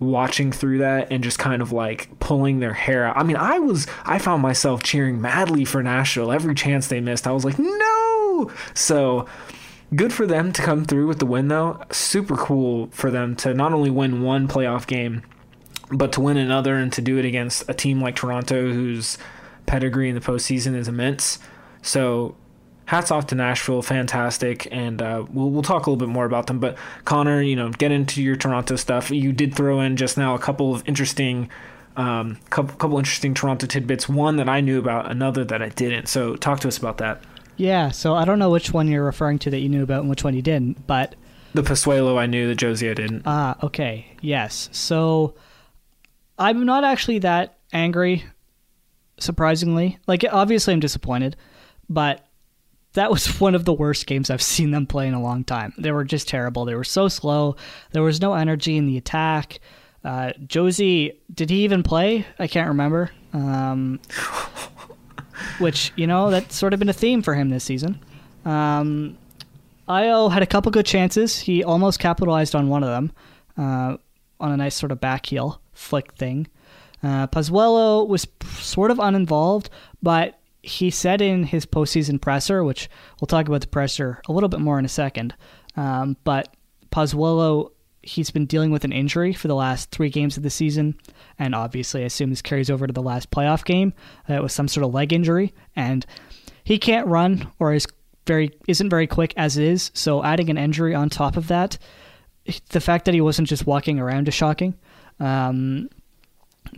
watching 0.00 0.50
through 0.50 0.78
that 0.78 1.12
and 1.12 1.22
just 1.22 1.38
kind 1.38 1.60
of 1.60 1.72
like 1.72 2.18
pulling 2.18 2.58
their 2.58 2.72
hair 2.72 3.06
out. 3.06 3.16
I 3.16 3.22
mean, 3.22 3.36
I 3.36 3.58
was 3.58 3.86
I 4.04 4.18
found 4.18 4.42
myself 4.42 4.82
cheering 4.82 5.20
madly 5.20 5.64
for 5.64 5.82
Nashville 5.82 6.32
every 6.32 6.54
chance 6.54 6.88
they 6.88 7.00
missed. 7.00 7.26
I 7.26 7.32
was 7.32 7.44
like, 7.44 7.58
"No!" 7.58 8.50
So, 8.74 9.26
good 9.94 10.12
for 10.12 10.26
them 10.26 10.52
to 10.52 10.62
come 10.62 10.84
through 10.84 11.06
with 11.06 11.18
the 11.18 11.26
win 11.26 11.48
though. 11.48 11.80
Super 11.92 12.36
cool 12.36 12.88
for 12.92 13.10
them 13.10 13.36
to 13.36 13.54
not 13.54 13.72
only 13.72 13.90
win 13.90 14.22
one 14.22 14.48
playoff 14.48 14.86
game, 14.86 15.22
but 15.92 16.12
to 16.12 16.20
win 16.20 16.38
another 16.38 16.76
and 16.76 16.92
to 16.94 17.02
do 17.02 17.18
it 17.18 17.24
against 17.24 17.68
a 17.68 17.74
team 17.74 18.00
like 18.00 18.16
Toronto 18.16 18.72
whose 18.72 19.18
pedigree 19.66 20.08
in 20.08 20.14
the 20.14 20.20
postseason 20.20 20.74
is 20.74 20.88
immense. 20.88 21.38
So, 21.82 22.36
hats 22.90 23.12
off 23.12 23.28
to 23.28 23.36
Nashville, 23.36 23.82
fantastic, 23.82 24.66
and 24.72 25.00
uh, 25.00 25.24
we'll 25.30 25.48
we'll 25.48 25.62
talk 25.62 25.86
a 25.86 25.90
little 25.90 26.04
bit 26.04 26.12
more 26.12 26.24
about 26.24 26.48
them. 26.48 26.58
But 26.58 26.76
Connor, 27.04 27.40
you 27.40 27.54
know, 27.54 27.70
get 27.70 27.92
into 27.92 28.20
your 28.20 28.34
Toronto 28.34 28.74
stuff. 28.74 29.12
You 29.12 29.32
did 29.32 29.54
throw 29.54 29.80
in 29.80 29.96
just 29.96 30.18
now 30.18 30.34
a 30.34 30.40
couple 30.40 30.74
of 30.74 30.82
interesting, 30.88 31.48
um, 31.96 32.40
couple 32.50 32.74
couple 32.76 32.98
interesting 32.98 33.32
Toronto 33.32 33.68
tidbits. 33.68 34.08
One 34.08 34.38
that 34.38 34.48
I 34.48 34.60
knew 34.60 34.80
about, 34.80 35.08
another 35.08 35.44
that 35.44 35.62
I 35.62 35.68
didn't. 35.68 36.08
So 36.08 36.34
talk 36.34 36.58
to 36.60 36.68
us 36.68 36.78
about 36.78 36.98
that. 36.98 37.22
Yeah, 37.56 37.92
so 37.92 38.14
I 38.14 38.24
don't 38.24 38.40
know 38.40 38.50
which 38.50 38.72
one 38.72 38.88
you're 38.88 39.04
referring 39.04 39.38
to 39.40 39.50
that 39.50 39.60
you 39.60 39.68
knew 39.68 39.84
about 39.84 40.00
and 40.00 40.10
which 40.10 40.24
one 40.24 40.34
you 40.34 40.42
didn't, 40.42 40.84
but 40.88 41.14
the 41.54 41.62
Pozuelo 41.62 42.18
I 42.18 42.26
knew, 42.26 42.52
the 42.52 42.56
Jozy 42.56 42.90
I 42.90 42.94
didn't. 42.94 43.22
Ah, 43.24 43.56
okay, 43.62 44.06
yes. 44.20 44.68
So 44.72 45.34
I'm 46.40 46.66
not 46.66 46.82
actually 46.82 47.20
that 47.20 47.58
angry, 47.72 48.24
surprisingly. 49.20 49.98
Like, 50.08 50.24
obviously, 50.28 50.74
I'm 50.74 50.80
disappointed, 50.80 51.36
but 51.88 52.26
that 52.94 53.10
was 53.10 53.26
one 53.40 53.54
of 53.54 53.64
the 53.64 53.72
worst 53.72 54.06
games 54.06 54.30
I've 54.30 54.42
seen 54.42 54.70
them 54.70 54.86
play 54.86 55.06
in 55.06 55.14
a 55.14 55.22
long 55.22 55.44
time. 55.44 55.72
They 55.78 55.92
were 55.92 56.04
just 56.04 56.28
terrible. 56.28 56.64
They 56.64 56.74
were 56.74 56.84
so 56.84 57.08
slow. 57.08 57.56
There 57.92 58.02
was 58.02 58.20
no 58.20 58.34
energy 58.34 58.76
in 58.76 58.86
the 58.86 58.96
attack. 58.96 59.60
Uh, 60.02 60.32
Jozy, 60.46 61.16
did 61.32 61.50
he 61.50 61.64
even 61.64 61.82
play? 61.82 62.26
I 62.38 62.46
can't 62.46 62.68
remember. 62.68 63.10
Um, 63.32 64.00
which 65.58 65.92
you 65.96 66.06
know 66.06 66.30
that's 66.30 66.56
sort 66.56 66.72
of 66.72 66.78
been 66.78 66.88
a 66.88 66.94
theme 66.94 67.22
for 67.22 67.34
him 67.34 67.50
this 67.50 67.64
season. 67.64 68.00
Um, 68.44 69.18
Ayo 69.88 70.30
had 70.30 70.42
a 70.42 70.46
couple 70.46 70.70
good 70.72 70.86
chances. 70.86 71.40
He 71.40 71.64
almost 71.64 71.98
capitalized 71.98 72.54
on 72.54 72.68
one 72.68 72.82
of 72.82 72.88
them 72.88 73.12
uh, 73.58 73.96
on 74.38 74.52
a 74.52 74.56
nice 74.56 74.74
sort 74.74 74.92
of 74.92 75.00
back 75.00 75.26
heel 75.26 75.60
flick 75.72 76.12
thing. 76.14 76.46
Uh, 77.02 77.26
Pozuelo 77.26 78.06
was 78.06 78.26
sort 78.58 78.90
of 78.90 78.98
uninvolved, 78.98 79.70
but 80.02 80.39
he 80.62 80.90
said 80.90 81.20
in 81.20 81.44
his 81.44 81.66
postseason 81.66 82.20
presser, 82.20 82.62
which 82.62 82.88
we'll 83.20 83.26
talk 83.26 83.48
about 83.48 83.62
the 83.62 83.66
presser 83.66 84.20
a 84.28 84.32
little 84.32 84.48
bit 84.48 84.60
more 84.60 84.78
in 84.78 84.84
a 84.84 84.88
second, 84.88 85.34
um, 85.76 86.16
but 86.24 86.54
Pozuelo, 86.90 87.70
he's 88.02 88.30
been 88.30 88.46
dealing 88.46 88.70
with 88.70 88.84
an 88.84 88.92
injury 88.92 89.32
for 89.32 89.48
the 89.48 89.54
last 89.54 89.90
three 89.90 90.10
games 90.10 90.36
of 90.36 90.42
the 90.42 90.50
season, 90.50 90.96
and 91.38 91.54
obviously 91.54 92.02
I 92.02 92.06
assume 92.06 92.30
this 92.30 92.42
carries 92.42 92.70
over 92.70 92.86
to 92.86 92.92
the 92.92 93.02
last 93.02 93.30
playoff 93.30 93.64
game. 93.64 93.92
Uh, 94.28 94.34
it 94.34 94.42
was 94.42 94.52
some 94.52 94.68
sort 94.68 94.84
of 94.84 94.92
leg 94.92 95.12
injury, 95.12 95.54
and 95.76 96.04
he 96.64 96.78
can't 96.78 97.06
run 97.06 97.50
or 97.58 97.72
is 97.72 97.86
very 98.26 98.52
isn't 98.68 98.90
very 98.90 99.06
quick 99.06 99.32
as 99.36 99.56
is. 99.56 99.90
So 99.94 100.22
adding 100.22 100.50
an 100.50 100.58
injury 100.58 100.94
on 100.94 101.08
top 101.08 101.36
of 101.36 101.48
that, 101.48 101.78
the 102.70 102.80
fact 102.80 103.06
that 103.06 103.14
he 103.14 103.20
wasn't 103.20 103.48
just 103.48 103.66
walking 103.66 103.98
around 103.98 104.28
is 104.28 104.34
shocking. 104.34 104.74
Um, 105.18 105.88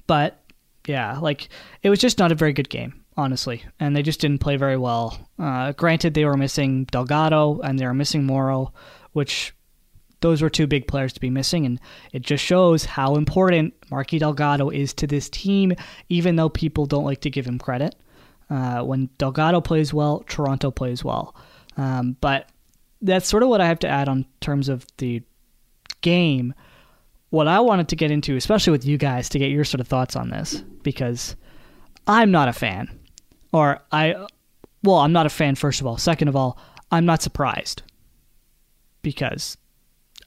but 0.06 0.42
yeah, 0.86 1.18
like 1.18 1.48
it 1.82 1.90
was 1.90 1.98
just 1.98 2.18
not 2.18 2.32
a 2.32 2.36
very 2.36 2.52
good 2.52 2.68
game 2.68 3.01
honestly, 3.16 3.64
and 3.78 3.94
they 3.94 4.02
just 4.02 4.20
didn't 4.20 4.40
play 4.40 4.56
very 4.56 4.76
well. 4.76 5.28
Uh, 5.38 5.72
granted, 5.72 6.14
they 6.14 6.24
were 6.24 6.36
missing 6.36 6.84
Delgado 6.84 7.60
and 7.60 7.78
they 7.78 7.86
were 7.86 7.94
missing 7.94 8.24
Morrow, 8.24 8.72
which 9.12 9.54
those 10.20 10.40
were 10.40 10.50
two 10.50 10.66
big 10.66 10.86
players 10.86 11.12
to 11.12 11.20
be 11.20 11.30
missing, 11.30 11.66
and 11.66 11.80
it 12.12 12.22
just 12.22 12.42
shows 12.44 12.84
how 12.84 13.16
important 13.16 13.74
Marky 13.90 14.18
Delgado 14.18 14.70
is 14.70 14.94
to 14.94 15.06
this 15.06 15.28
team, 15.28 15.72
even 16.08 16.36
though 16.36 16.48
people 16.48 16.86
don't 16.86 17.04
like 17.04 17.20
to 17.22 17.30
give 17.30 17.46
him 17.46 17.58
credit. 17.58 17.94
Uh, 18.48 18.82
when 18.82 19.08
Delgado 19.18 19.60
plays 19.60 19.92
well, 19.92 20.24
Toronto 20.28 20.70
plays 20.70 21.02
well. 21.02 21.34
Um, 21.76 22.16
but 22.20 22.48
that's 23.00 23.26
sort 23.26 23.42
of 23.42 23.48
what 23.48 23.60
I 23.60 23.66
have 23.66 23.78
to 23.80 23.88
add 23.88 24.08
on 24.08 24.26
terms 24.40 24.68
of 24.68 24.86
the 24.98 25.22
game. 26.02 26.54
What 27.30 27.48
I 27.48 27.60
wanted 27.60 27.88
to 27.88 27.96
get 27.96 28.10
into, 28.10 28.36
especially 28.36 28.72
with 28.72 28.84
you 28.84 28.98
guys, 28.98 29.28
to 29.30 29.38
get 29.38 29.50
your 29.50 29.64
sort 29.64 29.80
of 29.80 29.88
thoughts 29.88 30.16
on 30.16 30.30
this, 30.30 30.62
because 30.82 31.34
I'm 32.06 32.30
not 32.30 32.48
a 32.48 32.52
fan. 32.52 32.98
Or 33.52 33.80
I, 33.92 34.14
well, 34.82 34.96
I'm 34.96 35.12
not 35.12 35.26
a 35.26 35.30
fan, 35.30 35.54
first 35.54 35.80
of 35.80 35.86
all. 35.86 35.98
Second 35.98 36.28
of 36.28 36.36
all, 36.36 36.58
I'm 36.90 37.04
not 37.04 37.22
surprised 37.22 37.82
because 39.02 39.56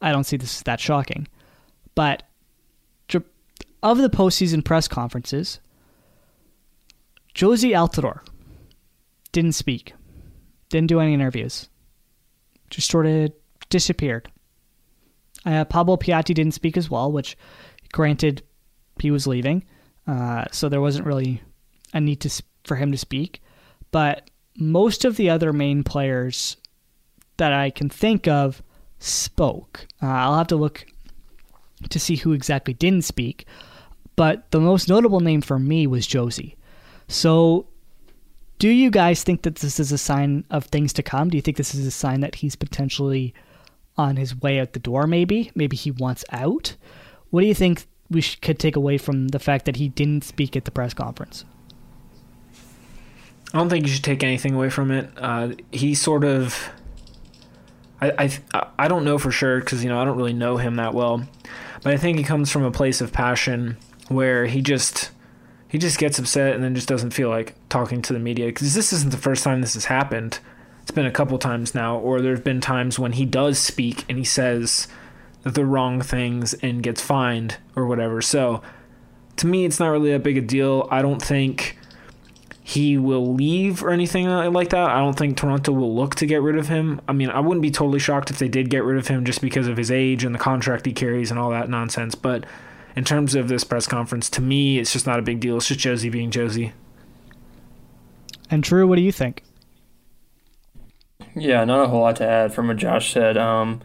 I 0.01 0.11
don't 0.11 0.25
see 0.25 0.37
this 0.37 0.57
as 0.57 0.63
that 0.63 0.79
shocking. 0.79 1.27
But 1.95 2.23
of 3.85 3.99
the 3.99 4.09
postseason 4.09 4.65
press 4.65 4.87
conferences, 4.87 5.59
Jozy 7.35 7.71
Altidore 7.71 8.21
didn't 9.31 9.53
speak, 9.53 9.93
didn't 10.69 10.87
do 10.87 10.99
any 10.99 11.13
interviews, 11.13 11.69
just 12.71 12.89
sort 12.89 13.05
of 13.05 13.31
disappeared. 13.69 14.31
Uh, 15.45 15.65
Pablo 15.65 15.97
Piatti 15.97 16.33
didn't 16.33 16.53
speak 16.53 16.77
as 16.77 16.89
well, 16.89 17.11
which, 17.11 17.37
granted, 17.91 18.41
he 18.99 19.11
was 19.11 19.27
leaving, 19.27 19.63
uh, 20.07 20.45
so 20.51 20.67
there 20.67 20.81
wasn't 20.81 21.05
really 21.05 21.43
a 21.93 22.01
need 22.01 22.21
to 22.21 22.43
for 22.67 22.75
him 22.75 22.91
to 22.91 22.97
speak. 22.97 23.41
But 23.91 24.29
most 24.57 25.05
of 25.05 25.17
the 25.17 25.29
other 25.29 25.53
main 25.53 25.83
players 25.83 26.57
that 27.37 27.53
I 27.53 27.69
can 27.69 27.89
think 27.89 28.27
of 28.27 28.61
spoke. 28.99 29.87
Uh, 30.01 30.07
I'll 30.07 30.37
have 30.37 30.47
to 30.47 30.55
look 30.55 30.85
to 31.89 31.99
see 31.99 32.15
who 32.15 32.33
exactly 32.33 32.73
didn't 32.73 33.03
speak, 33.03 33.45
but 34.15 34.49
the 34.51 34.59
most 34.59 34.87
notable 34.87 35.19
name 35.19 35.41
for 35.41 35.59
me 35.59 35.87
was 35.87 36.07
Jozy. 36.07 36.55
So, 37.07 37.67
do 38.57 38.69
you 38.69 38.89
guys 38.89 39.23
think 39.23 39.41
that 39.41 39.55
this 39.55 39.79
is 39.79 39.91
a 39.91 39.97
sign 39.97 40.45
of 40.49 40.65
things 40.65 40.93
to 40.93 41.03
come? 41.03 41.29
Do 41.29 41.37
you 41.37 41.41
think 41.41 41.57
this 41.57 41.75
is 41.75 41.85
a 41.85 41.91
sign 41.91 42.21
that 42.21 42.35
he's 42.35 42.55
potentially 42.55 43.33
on 43.97 44.15
his 44.15 44.39
way 44.41 44.59
out 44.59 44.73
the 44.73 44.79
door, 44.79 45.07
maybe? 45.07 45.51
Maybe 45.55 45.75
he 45.75 45.91
wants 45.91 46.23
out? 46.31 46.75
What 47.29 47.41
do 47.41 47.47
you 47.47 47.53
think 47.53 47.85
we 48.09 48.21
could 48.21 48.59
take 48.59 48.75
away 48.75 48.97
from 48.97 49.29
the 49.29 49.39
fact 49.39 49.65
that 49.65 49.75
he 49.75 49.89
didn't 49.89 50.23
speak 50.23 50.55
at 50.55 50.65
the 50.65 50.71
press 50.71 50.93
conference? 50.93 51.43
I 53.53 53.57
don't 53.57 53.69
think 53.69 53.85
you 53.85 53.93
should 53.93 54.03
take 54.03 54.23
anything 54.23 54.53
away 54.53 54.69
from 54.69 54.91
it. 54.91 55.09
Uh, 55.17 55.51
he 55.71 55.95
sort 55.95 56.23
of 56.23 56.69
I 58.01 58.29
I, 58.53 58.67
I 58.79 58.87
don't 58.87 59.05
know 59.05 59.17
for 59.17 59.31
sure 59.31 59.59
because 59.59 59.83
you 59.83 59.89
know 59.89 59.99
I 59.99 60.05
don't 60.05 60.17
really 60.17 60.33
know 60.33 60.57
him 60.57 60.75
that 60.75 60.93
well, 60.93 61.25
but 61.83 61.93
I 61.93 61.97
think 61.97 62.17
he 62.17 62.23
comes 62.23 62.51
from 62.51 62.63
a 62.63 62.71
place 62.71 63.01
of 63.01 63.13
passion 63.13 63.77
where 64.07 64.45
he 64.45 64.61
just 64.61 65.11
he 65.67 65.77
just 65.77 65.97
gets 65.97 66.19
upset 66.19 66.53
and 66.53 66.63
then 66.63 66.75
just 66.75 66.87
doesn't 66.87 67.11
feel 67.11 67.29
like 67.29 67.55
talking 67.69 68.01
to 68.03 68.13
the 68.13 68.19
media 68.19 68.47
because 68.47 68.73
this 68.73 68.93
isn't 68.93 69.11
the 69.11 69.17
first 69.17 69.43
time 69.43 69.61
this 69.61 69.73
has 69.73 69.85
happened. 69.85 70.39
It's 70.81 70.91
been 70.91 71.05
a 71.05 71.11
couple 71.11 71.37
times 71.39 71.73
now, 71.73 71.97
or 71.97 72.21
there've 72.21 72.43
been 72.43 72.61
times 72.61 72.99
when 72.99 73.13
he 73.13 73.25
does 73.25 73.57
speak 73.57 74.05
and 74.07 74.17
he 74.19 74.23
says 74.23 74.87
the 75.43 75.65
wrong 75.65 76.01
things 76.01 76.53
and 76.55 76.83
gets 76.83 77.01
fined 77.01 77.57
or 77.75 77.87
whatever. 77.87 78.21
So 78.21 78.61
to 79.37 79.47
me, 79.47 79.65
it's 79.65 79.79
not 79.79 79.89
really 79.89 80.11
that 80.11 80.23
big 80.23 80.37
a 80.37 80.41
deal. 80.41 80.87
I 80.91 81.01
don't 81.01 81.21
think 81.21 81.77
he 82.67 82.97
will 82.97 83.35
leave 83.35 83.83
or 83.83 83.91
anything 83.91 84.27
like 84.27 84.69
that. 84.69 84.89
I 84.89 84.97
don't 84.97 85.15
think 85.15 85.37
Toronto 85.37 85.71
will 85.71 85.95
look 85.95 86.15
to 86.15 86.25
get 86.25 86.41
rid 86.41 86.57
of 86.57 86.67
him. 86.67 86.99
I 87.07 87.13
mean, 87.13 87.29
I 87.29 87.39
wouldn't 87.39 87.61
be 87.61 87.69
totally 87.69 87.99
shocked 87.99 88.31
if 88.31 88.39
they 88.39 88.47
did 88.47 88.71
get 88.71 88.83
rid 88.83 88.97
of 88.97 89.07
him 89.07 89.23
just 89.23 89.39
because 89.39 89.67
of 89.67 89.77
his 89.77 89.91
age 89.91 90.23
and 90.23 90.33
the 90.33 90.39
contract 90.39 90.87
he 90.87 90.91
carries 90.91 91.29
and 91.29 91.39
all 91.39 91.51
that 91.51 91.69
nonsense. 91.69 92.15
But 92.15 92.43
in 92.95 93.03
terms 93.03 93.35
of 93.35 93.49
this 93.49 93.63
press 93.63 93.85
conference, 93.85 94.31
to 94.31 94.41
me, 94.41 94.79
it's 94.79 94.91
just 94.91 95.05
not 95.05 95.19
a 95.19 95.21
big 95.21 95.39
deal. 95.39 95.57
It's 95.57 95.67
just 95.67 95.79
Jozy 95.79 96.11
being 96.11 96.31
Jozy. 96.31 96.71
And 98.49 98.63
Drew, 98.63 98.87
what 98.87 98.95
do 98.95 99.03
you 99.03 99.11
think? 99.11 99.43
Yeah, 101.35 101.63
not 101.65 101.83
a 101.83 101.87
whole 101.87 102.01
lot 102.01 102.15
to 102.15 102.27
add 102.27 102.51
from 102.51 102.69
what 102.69 102.77
Josh 102.77 103.13
said. 103.13 103.37
Um, 103.37 103.83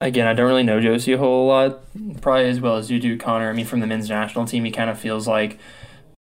again, 0.00 0.26
I 0.26 0.32
don't 0.32 0.48
really 0.48 0.62
know 0.62 0.80
Jozy 0.80 1.16
a 1.16 1.18
whole 1.18 1.48
lot, 1.48 1.80
probably 2.22 2.48
as 2.48 2.62
well 2.62 2.76
as 2.78 2.90
you 2.90 2.98
do, 2.98 3.18
Connor. 3.18 3.50
I 3.50 3.52
mean, 3.52 3.66
from 3.66 3.80
the 3.80 3.86
men's 3.86 4.08
national 4.08 4.46
team, 4.46 4.64
he 4.64 4.70
kind 4.70 4.88
of 4.88 4.98
feels 4.98 5.28
like, 5.28 5.58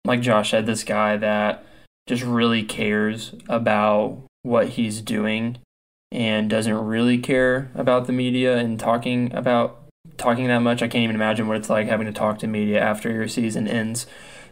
like 0.04 0.20
Josh 0.20 0.50
said, 0.50 0.66
this 0.66 0.82
guy 0.82 1.16
that 1.18 1.64
just 2.08 2.22
really 2.22 2.62
cares 2.64 3.34
about 3.48 4.18
what 4.42 4.70
he's 4.70 5.02
doing 5.02 5.58
and 6.10 6.48
doesn't 6.48 6.74
really 6.74 7.18
care 7.18 7.70
about 7.74 8.06
the 8.06 8.12
media 8.12 8.56
and 8.56 8.80
talking 8.80 9.32
about 9.34 9.84
talking 10.16 10.46
that 10.46 10.60
much. 10.60 10.82
I 10.82 10.88
can't 10.88 11.04
even 11.04 11.14
imagine 11.14 11.46
what 11.46 11.58
it's 11.58 11.68
like 11.68 11.86
having 11.86 12.06
to 12.06 12.12
talk 12.12 12.38
to 12.38 12.46
media 12.46 12.80
after 12.80 13.12
your 13.12 13.28
season 13.28 13.68
ends. 13.68 14.06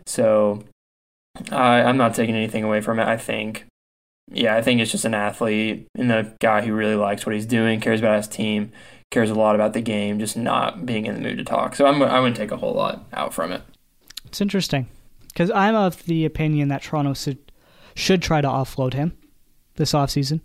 So 0.05 0.65
I, 1.51 1.81
I'm 1.83 1.97
not 1.97 2.15
taking 2.15 2.37
anything 2.37 2.63
away 2.63 2.83
from 2.83 2.99
it. 2.99 3.09
I 3.09 3.17
think, 3.17 3.65
yeah, 4.31 4.55
I 4.55 4.61
think 4.61 4.81
it's 4.81 4.93
just 4.93 5.07
an 5.07 5.15
athlete 5.15 5.87
and 5.97 6.13
a 6.13 6.35
guy 6.41 6.61
who 6.61 6.75
really 6.75 6.95
likes 6.95 7.25
what 7.25 7.35
he's 7.35 7.47
doing, 7.47 7.81
cares 7.81 8.01
about 8.01 8.19
his 8.19 8.29
team, 8.29 8.71
cares 9.11 9.31
a 9.31 9.35
lot 9.35 9.55
about 9.55 9.73
the 9.73 9.81
game, 9.81 10.19
just 10.19 10.37
not 10.37 10.85
being 10.85 11.07
in 11.07 11.15
the 11.15 11.21
mood 11.21 11.39
to 11.39 11.45
talk. 11.45 11.75
So 11.75 11.87
I'm, 11.87 12.03
I 12.03 12.21
wouldn't 12.21 12.37
take 12.37 12.53
a 12.53 12.59
whole 12.59 12.75
lot 12.75 13.07
out 13.15 13.33
from 13.33 13.51
it. 13.51 13.63
It's 14.27 14.43
interesting 14.43 14.89
because 15.29 15.51
I'm 15.51 15.75
of 15.75 16.05
the 16.05 16.27
opinion 16.27 16.69
that 16.69 16.83
Toronto 16.83 17.15
should 17.15 17.46
should 17.97 18.23
try 18.23 18.41
to 18.41 18.47
offload 18.47 18.93
him 18.93 19.17
this 19.75 19.93
offseason. 19.93 20.41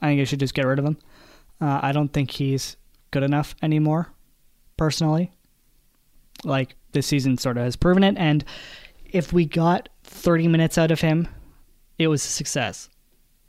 I 0.00 0.08
think 0.08 0.20
they 0.20 0.24
should 0.24 0.40
just 0.40 0.54
get 0.54 0.66
rid 0.66 0.78
of 0.78 0.84
him. 0.84 0.96
Uh, 1.60 1.80
I 1.82 1.92
don't 1.92 2.12
think 2.12 2.30
he's 2.30 2.76
good 3.10 3.22
enough 3.22 3.54
anymore, 3.60 4.12
personally. 4.76 5.32
Like, 6.44 6.76
this 6.92 7.06
season 7.06 7.38
sort 7.38 7.56
of 7.56 7.64
has 7.64 7.76
proven 7.76 8.04
it. 8.04 8.16
And 8.16 8.44
if 9.04 9.32
we 9.32 9.46
got 9.46 9.88
30 10.04 10.48
minutes 10.48 10.78
out 10.78 10.90
of 10.90 11.00
him, 11.00 11.28
it 11.98 12.08
was 12.08 12.24
a 12.24 12.28
success. 12.28 12.88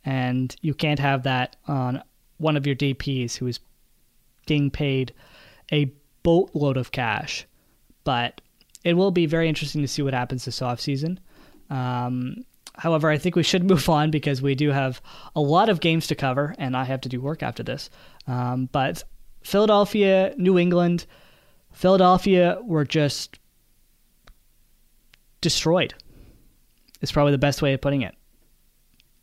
And 0.04 0.56
you 0.62 0.74
can't 0.74 1.00
have 1.00 1.24
that 1.24 1.58
on 1.68 2.02
one 2.38 2.58
of 2.58 2.66
your 2.66 2.76
DPs 2.76 3.36
who 3.36 3.48
is 3.48 3.60
being 4.48 4.72
paid 4.72 5.14
a 5.72 5.92
boatload 6.24 6.78
of 6.78 6.92
cash. 6.92 7.46
But 8.04 8.42
it 8.84 8.94
will 8.94 9.12
be 9.12 9.26
very 9.26 9.50
interesting 9.50 9.82
to 9.82 9.88
see 9.88 10.02
what 10.02 10.14
happens 10.14 10.46
this 10.46 10.62
offseason. 10.62 11.18
Um, 11.70 12.46
However, 12.78 13.10
I 13.10 13.18
think 13.18 13.36
we 13.36 13.44
should 13.44 13.64
move 13.70 13.88
on 13.90 14.12
because 14.12 14.42
we 14.42 14.56
do 14.56 14.72
have 14.72 15.02
a 15.36 15.42
lot 15.42 15.70
of 15.70 15.80
games 15.80 16.08
to 16.08 16.16
cover, 16.16 16.56
and 16.58 16.76
I 16.76 16.86
have 16.86 17.02
to 17.02 17.10
do 17.10 17.22
work 17.22 17.44
after 17.44 17.64
this. 17.64 17.90
Um, 18.28 18.70
but 18.72 19.04
Philadelphia, 19.44 20.34
New 20.38 20.58
England, 20.58 21.06
Philadelphia 21.74 22.60
were 22.64 22.86
just 22.86 23.40
destroyed. 25.42 25.94
Is 27.02 27.12
probably 27.12 27.32
the 27.32 27.38
best 27.38 27.62
way 27.62 27.74
of 27.74 27.82
putting 27.82 28.02
it. 28.02 28.16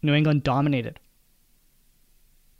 New 0.00 0.14
England 0.14 0.44
dominated. 0.44 1.00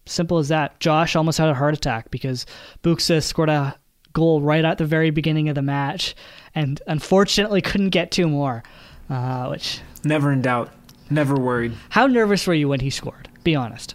Simple 0.07 0.39
as 0.39 0.49
that. 0.49 0.81
Josh 0.81 1.15
almost 1.15 1.39
had 1.39 1.49
a 1.49 1.55
heart 1.55 1.75
attack 1.75 2.11
because 2.11 2.47
Buksa 2.83 3.23
scored 3.23 3.49
a 3.49 3.77
goal 4.13 4.41
right 4.41 4.65
at 4.65 4.79
the 4.79 4.85
very 4.85 5.11
beginning 5.11 5.49
of 5.49 5.55
the 5.55 5.63
match, 5.63 6.15
and 6.55 6.81
unfortunately 6.87 7.63
couldn't 7.63 7.91
get 7.91 8.11
two 8.11 8.29
more. 8.29 8.63
Uh, 9.09 9.49
which 9.49 9.81
never 10.03 10.33
in 10.33 10.43
doubt. 10.43 10.71
Never 11.15 11.37
worried. 11.37 11.75
How 11.91 12.09
nervous 12.09 12.45
were 12.45 12.55
you 12.55 12.69
when 12.69 12.81
he 12.81 12.91
scored? 12.91 13.29
Be 13.45 13.55
honest. 13.55 13.95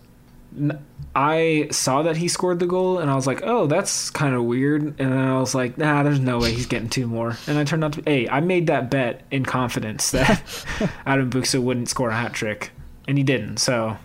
I 1.13 1.67
saw 1.69 2.03
that 2.03 2.15
he 2.15 2.29
scored 2.29 2.59
the 2.59 2.65
goal 2.65 2.99
and 2.99 3.11
I 3.11 3.15
was 3.15 3.27
like, 3.27 3.41
oh, 3.43 3.67
that's 3.67 4.09
kind 4.09 4.33
of 4.33 4.45
weird. 4.45 4.81
And 4.81 5.11
then 5.11 5.17
I 5.17 5.37
was 5.37 5.53
like, 5.53 5.77
nah, 5.77 6.01
there's 6.03 6.21
no 6.21 6.39
way 6.39 6.53
he's 6.53 6.65
getting 6.65 6.87
two 6.87 7.07
more. 7.07 7.37
And 7.45 7.57
I 7.57 7.65
turned 7.65 7.83
out 7.83 7.91
to, 7.93 8.03
hey, 8.05 8.29
I 8.29 8.39
made 8.39 8.67
that 8.67 8.89
bet 8.89 9.23
in 9.31 9.43
confidence 9.43 10.11
that 10.11 10.41
Adam 11.05 11.29
Buksa 11.29 11.61
wouldn't 11.61 11.89
score 11.89 12.09
a 12.09 12.15
hat 12.15 12.31
trick, 12.33 12.71
and 13.05 13.17
he 13.17 13.23
didn't. 13.25 13.57
So, 13.57 13.97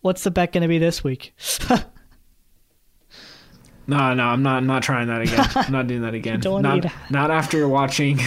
what's 0.00 0.24
the 0.24 0.30
bet 0.30 0.52
going 0.52 0.62
to 0.62 0.68
be 0.68 0.78
this 0.78 1.04
week? 1.04 1.34
no, 3.86 4.14
no, 4.14 4.24
I'm 4.24 4.42
not. 4.42 4.56
I'm 4.56 4.66
not 4.66 4.82
trying 4.82 5.08
that 5.08 5.20
again. 5.20 5.50
I'm 5.54 5.72
not 5.72 5.86
doing 5.86 6.02
that 6.02 6.14
again. 6.20 6.40
not, 6.40 6.86
not 7.10 7.30
after 7.30 7.68
watching, 7.68 8.20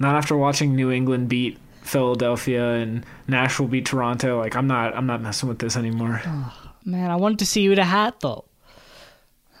not 0.00 0.16
after 0.16 0.36
watching 0.36 0.74
New 0.74 0.90
England 0.90 1.28
beat 1.28 1.58
Philadelphia 1.82 2.74
and 2.74 3.04
Nashville 3.28 3.68
beat 3.68 3.86
Toronto. 3.86 4.38
Like 4.38 4.56
I'm 4.56 4.66
not 4.66 4.96
I'm 4.96 5.06
not 5.06 5.20
messing 5.20 5.48
with 5.48 5.58
this 5.58 5.76
anymore. 5.76 6.22
Oh, 6.24 6.70
man, 6.84 7.10
I 7.10 7.16
wanted 7.16 7.40
to 7.40 7.46
see 7.46 7.62
you 7.62 7.70
with 7.70 7.78
a 7.78 7.84
hat 7.84 8.20
though. 8.20 8.44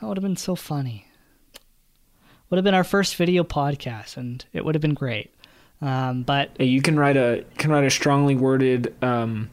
That 0.00 0.08
would 0.08 0.16
have 0.16 0.22
been 0.22 0.36
so 0.36 0.54
funny. 0.54 1.06
Would 2.50 2.56
have 2.56 2.64
been 2.64 2.74
our 2.74 2.84
first 2.84 3.16
video 3.16 3.44
podcast, 3.44 4.16
and 4.16 4.44
it 4.52 4.64
would 4.64 4.74
have 4.74 4.82
been 4.82 4.94
great. 4.94 5.34
Um, 5.80 6.22
but 6.22 6.50
hey, 6.58 6.66
you 6.66 6.82
can 6.82 6.98
write 6.98 7.16
a 7.16 7.44
can 7.58 7.70
write 7.70 7.84
a 7.84 7.90
strongly 7.90 8.34
worded 8.34 8.94
um, 9.02 9.50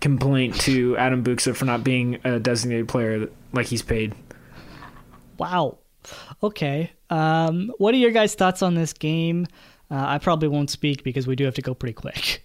complaint 0.00 0.54
to 0.60 0.96
Adam 0.96 1.24
Buksa 1.24 1.56
for 1.56 1.64
not 1.64 1.82
being 1.82 2.18
a 2.24 2.38
designated 2.38 2.88
player 2.88 3.28
like 3.52 3.66
he's 3.66 3.82
paid. 3.82 4.14
Wow. 5.38 5.78
Okay. 6.42 6.92
Um, 7.10 7.72
what 7.78 7.94
are 7.94 7.98
your 7.98 8.10
guys' 8.10 8.34
thoughts 8.34 8.62
on 8.62 8.74
this 8.74 8.92
game? 8.92 9.46
Uh, 9.90 10.04
I 10.06 10.18
probably 10.18 10.48
won't 10.48 10.70
speak 10.70 11.04
because 11.04 11.26
we 11.26 11.36
do 11.36 11.44
have 11.44 11.54
to 11.54 11.62
go 11.62 11.74
pretty 11.74 11.92
quick. 11.92 12.42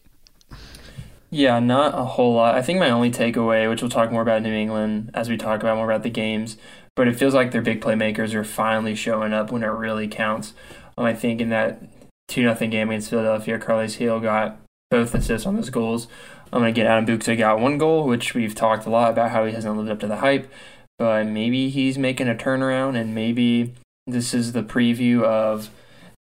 Yeah, 1.34 1.60
not 1.60 1.98
a 1.98 2.04
whole 2.04 2.34
lot. 2.34 2.56
I 2.56 2.62
think 2.62 2.78
my 2.78 2.90
only 2.90 3.10
takeaway, 3.10 3.70
which 3.70 3.82
we'll 3.82 3.90
talk 3.90 4.12
more 4.12 4.22
about 4.22 4.42
New 4.42 4.54
England 4.54 5.12
as 5.14 5.30
we 5.30 5.38
talk 5.38 5.62
about 5.62 5.78
more 5.78 5.90
about 5.90 6.04
the 6.04 6.10
games, 6.10 6.58
but 6.96 7.08
it 7.08 7.16
feels 7.16 7.34
like 7.34 7.52
their 7.52 7.62
big 7.62 7.80
playmakers 7.80 8.34
are 8.34 8.44
finally 8.44 8.96
showing 8.96 9.32
up 9.32 9.50
when 9.50 9.64
it 9.64 9.68
really 9.68 10.10
counts. 10.10 10.54
Um, 10.98 11.06
I 11.06 11.14
think 11.14 11.40
in 11.40 11.50
that 11.50 11.82
two 12.28 12.44
nothing 12.44 12.70
game 12.70 12.90
against 12.90 13.10
Philadelphia, 13.10 13.58
Carles 13.58 13.96
Gil 13.96 14.20
got 14.20 14.58
both 14.90 15.16
assists 15.16 15.48
on 15.48 15.56
those 15.56 15.70
goals. 15.70 16.08
Um, 16.52 16.64
and 16.64 16.70
again, 16.70 16.86
Adam 16.86 17.06
Buksa 17.06 17.38
got 17.38 17.62
one 17.62 17.78
goal, 17.78 18.06
which 18.06 18.34
we've 18.34 18.54
talked 18.54 18.86
a 18.86 18.90
lot 18.90 19.12
about 19.12 19.32
how 19.32 19.46
he 19.46 19.54
hasn't 19.54 19.78
lived 19.78 19.90
up 19.90 20.02
to 20.02 20.08
the 20.08 20.18
hype, 20.18 20.52
but 21.00 21.26
maybe 21.26 21.70
he's 21.70 21.98
making 21.98 22.28
a 22.28 22.36
turnaround, 22.36 23.00
and 23.00 23.16
maybe 23.16 23.74
this 24.06 24.34
is 24.34 24.52
the 24.52 24.64
preview 24.64 25.24
of 25.24 25.70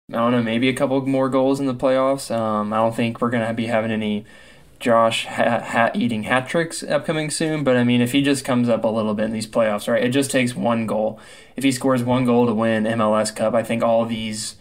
I 0.09 0.15
don't 0.15 0.31
know, 0.31 0.43
maybe 0.43 0.69
a 0.69 0.73
couple 0.73 1.05
more 1.05 1.29
goals 1.29 1.59
in 1.59 1.65
the 1.65 1.75
playoffs. 1.75 2.35
Um, 2.35 2.73
I 2.73 2.77
don't 2.77 2.95
think 2.95 3.21
we're 3.21 3.29
gonna 3.29 3.53
be 3.53 3.67
having 3.67 3.91
any 3.91 4.25
Josh 4.81 5.25
hat 5.25 5.95
eating 5.95 6.23
hat 6.23 6.49
tricks 6.49 6.83
upcoming 6.83 7.29
soon. 7.29 7.63
But 7.63 7.77
I 7.77 7.83
mean, 7.83 8.01
if 8.01 8.11
he 8.11 8.21
just 8.21 8.43
comes 8.43 8.67
up 8.67 8.83
a 8.83 8.87
little 8.87 9.13
bit 9.13 9.25
in 9.25 9.31
these 9.31 9.47
playoffs, 9.47 9.87
right? 9.87 10.03
It 10.03 10.09
just 10.09 10.31
takes 10.31 10.55
one 10.55 10.85
goal. 10.87 11.19
If 11.55 11.63
he 11.63 11.71
scores 11.71 12.03
one 12.03 12.25
goal 12.25 12.47
to 12.47 12.53
win 12.53 12.83
MLS 12.83 13.33
Cup, 13.33 13.53
I 13.53 13.63
think 13.63 13.83
all 13.83 14.05
these, 14.05 14.55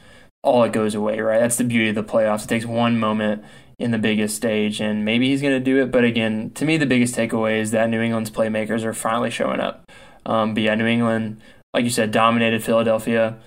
all 0.44 0.62
it 0.62 0.72
goes 0.72 0.94
away, 0.94 1.18
right? 1.20 1.40
That's 1.40 1.56
the 1.56 1.64
beauty 1.64 1.88
of 1.88 1.94
the 1.94 2.04
playoffs. 2.04 2.44
It 2.44 2.48
takes 2.48 2.66
one 2.66 2.98
moment 2.98 3.42
in 3.78 3.90
the 3.90 3.98
biggest 3.98 4.36
stage, 4.36 4.80
and 4.80 5.06
maybe 5.06 5.28
he's 5.30 5.40
going 5.40 5.54
to 5.54 5.64
do 5.64 5.82
it. 5.82 5.90
But 5.90 6.04
again, 6.04 6.50
to 6.54 6.66
me, 6.66 6.76
the 6.76 6.86
biggest 6.86 7.16
takeaway 7.16 7.58
is 7.58 7.70
that 7.70 7.88
New 7.88 8.02
England's 8.02 8.30
playmakers 8.30 8.84
are 8.84 8.92
finally 8.92 9.30
showing 9.30 9.58
up. 9.58 9.90
Um, 10.26 10.52
but 10.52 10.62
yeah, 10.62 10.74
New 10.74 10.86
England, 10.86 11.40
like 11.72 11.84
you 11.84 11.90
said, 11.90 12.10
dominated 12.10 12.62
Philadelphia. 12.62 13.38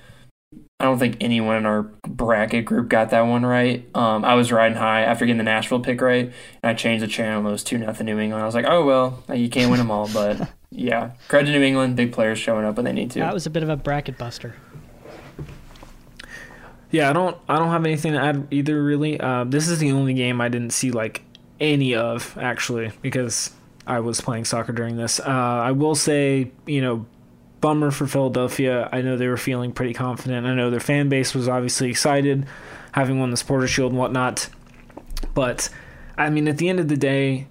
I 0.84 0.88
don't 0.88 0.99
think 0.99 1.15
anyone 1.21 1.55
in 1.55 1.65
our 1.65 1.84
bracket 2.05 2.65
group 2.65 2.89
got 2.89 3.11
that 3.11 3.21
one 3.21 3.45
right. 3.45 3.89
Um, 3.95 4.25
I 4.25 4.34
was 4.34 4.51
riding 4.51 4.77
high 4.77 5.03
after 5.03 5.25
getting 5.25 5.38
the 5.38 5.45
Nashville 5.45 5.79
pick 5.79 6.01
right, 6.01 6.25
and 6.25 6.34
I 6.69 6.73
changed 6.73 7.01
the 7.01 7.07
channel. 7.07 7.47
It 7.47 7.51
was 7.53 7.63
two 7.63 7.77
nothing 7.77 8.05
New 8.05 8.19
England. 8.19 8.43
I 8.43 8.45
was 8.45 8.53
like, 8.53 8.65
oh 8.67 8.86
well, 8.86 9.23
you 9.34 9.47
can't 9.49 9.71
win 9.71 9.77
them 9.77 9.89
all, 9.89 10.09
but 10.13 10.49
yeah, 10.71 11.11
credit 11.29 11.53
to 11.53 11.57
New 11.57 11.65
England, 11.65 11.95
big 11.95 12.11
players 12.11 12.38
showing 12.38 12.65
up 12.65 12.75
when 12.75 12.84
they 12.84 12.91
need 12.91 13.11
to. 13.11 13.19
That 13.19 13.34
was 13.34 13.45
a 13.45 13.49
bit 13.49 13.63
of 13.63 13.69
a 13.69 13.77
bracket 13.77 14.17
buster. 14.17 14.57
Yeah, 16.91 17.09
I 17.09 17.13
don't 17.13 17.38
I 17.47 17.59
don't 17.59 17.69
have 17.69 17.86
anything 17.86 18.11
to 18.11 18.19
add 18.19 18.49
either. 18.51 18.84
Really, 18.84 19.17
uh, 19.21 19.45
this 19.45 19.69
is 19.69 19.79
the 19.79 19.93
only 19.93 20.13
game 20.13 20.41
I 20.41 20.49
didn't 20.49 20.71
see 20.71 20.91
like 20.91 21.23
any 21.61 21.95
of 21.95 22.38
actually 22.38 22.91
because 23.01 23.51
I 23.88 24.01
was 24.01 24.19
playing 24.19 24.43
soccer 24.43 24.73
during 24.73 24.97
this. 24.97 25.21
Uh, 25.21 25.29
I 25.29 25.71
will 25.71 25.95
say, 25.95 26.51
you 26.65 26.81
know, 26.81 27.05
bummer 27.64 27.91
for 27.91 28.05
Philadelphia. 28.05 28.89
I 28.91 29.01
know 29.01 29.16
they 29.16 29.30
were 29.30 29.38
feeling 29.38 29.72
pretty 29.72 29.93
confident. 29.93 30.45
I 30.45 30.53
know 30.53 30.70
their 30.70 30.82
fan 30.82 31.07
base 31.07 31.34
was 31.34 31.47
obviously 31.47 31.89
excited, 31.89 32.45
having 32.91 33.22
won 33.22 33.32
the 33.32 33.38
Supporter 33.38 33.70
Shield 33.70 33.93
and 33.93 33.99
whatnot. 33.99 34.49
But 35.34 35.70
I 36.18 36.30
mean, 36.30 36.49
at 36.49 36.57
the 36.57 36.68
end 36.68 36.82
of 36.82 36.89
the 36.89 36.97
day, 36.97 37.47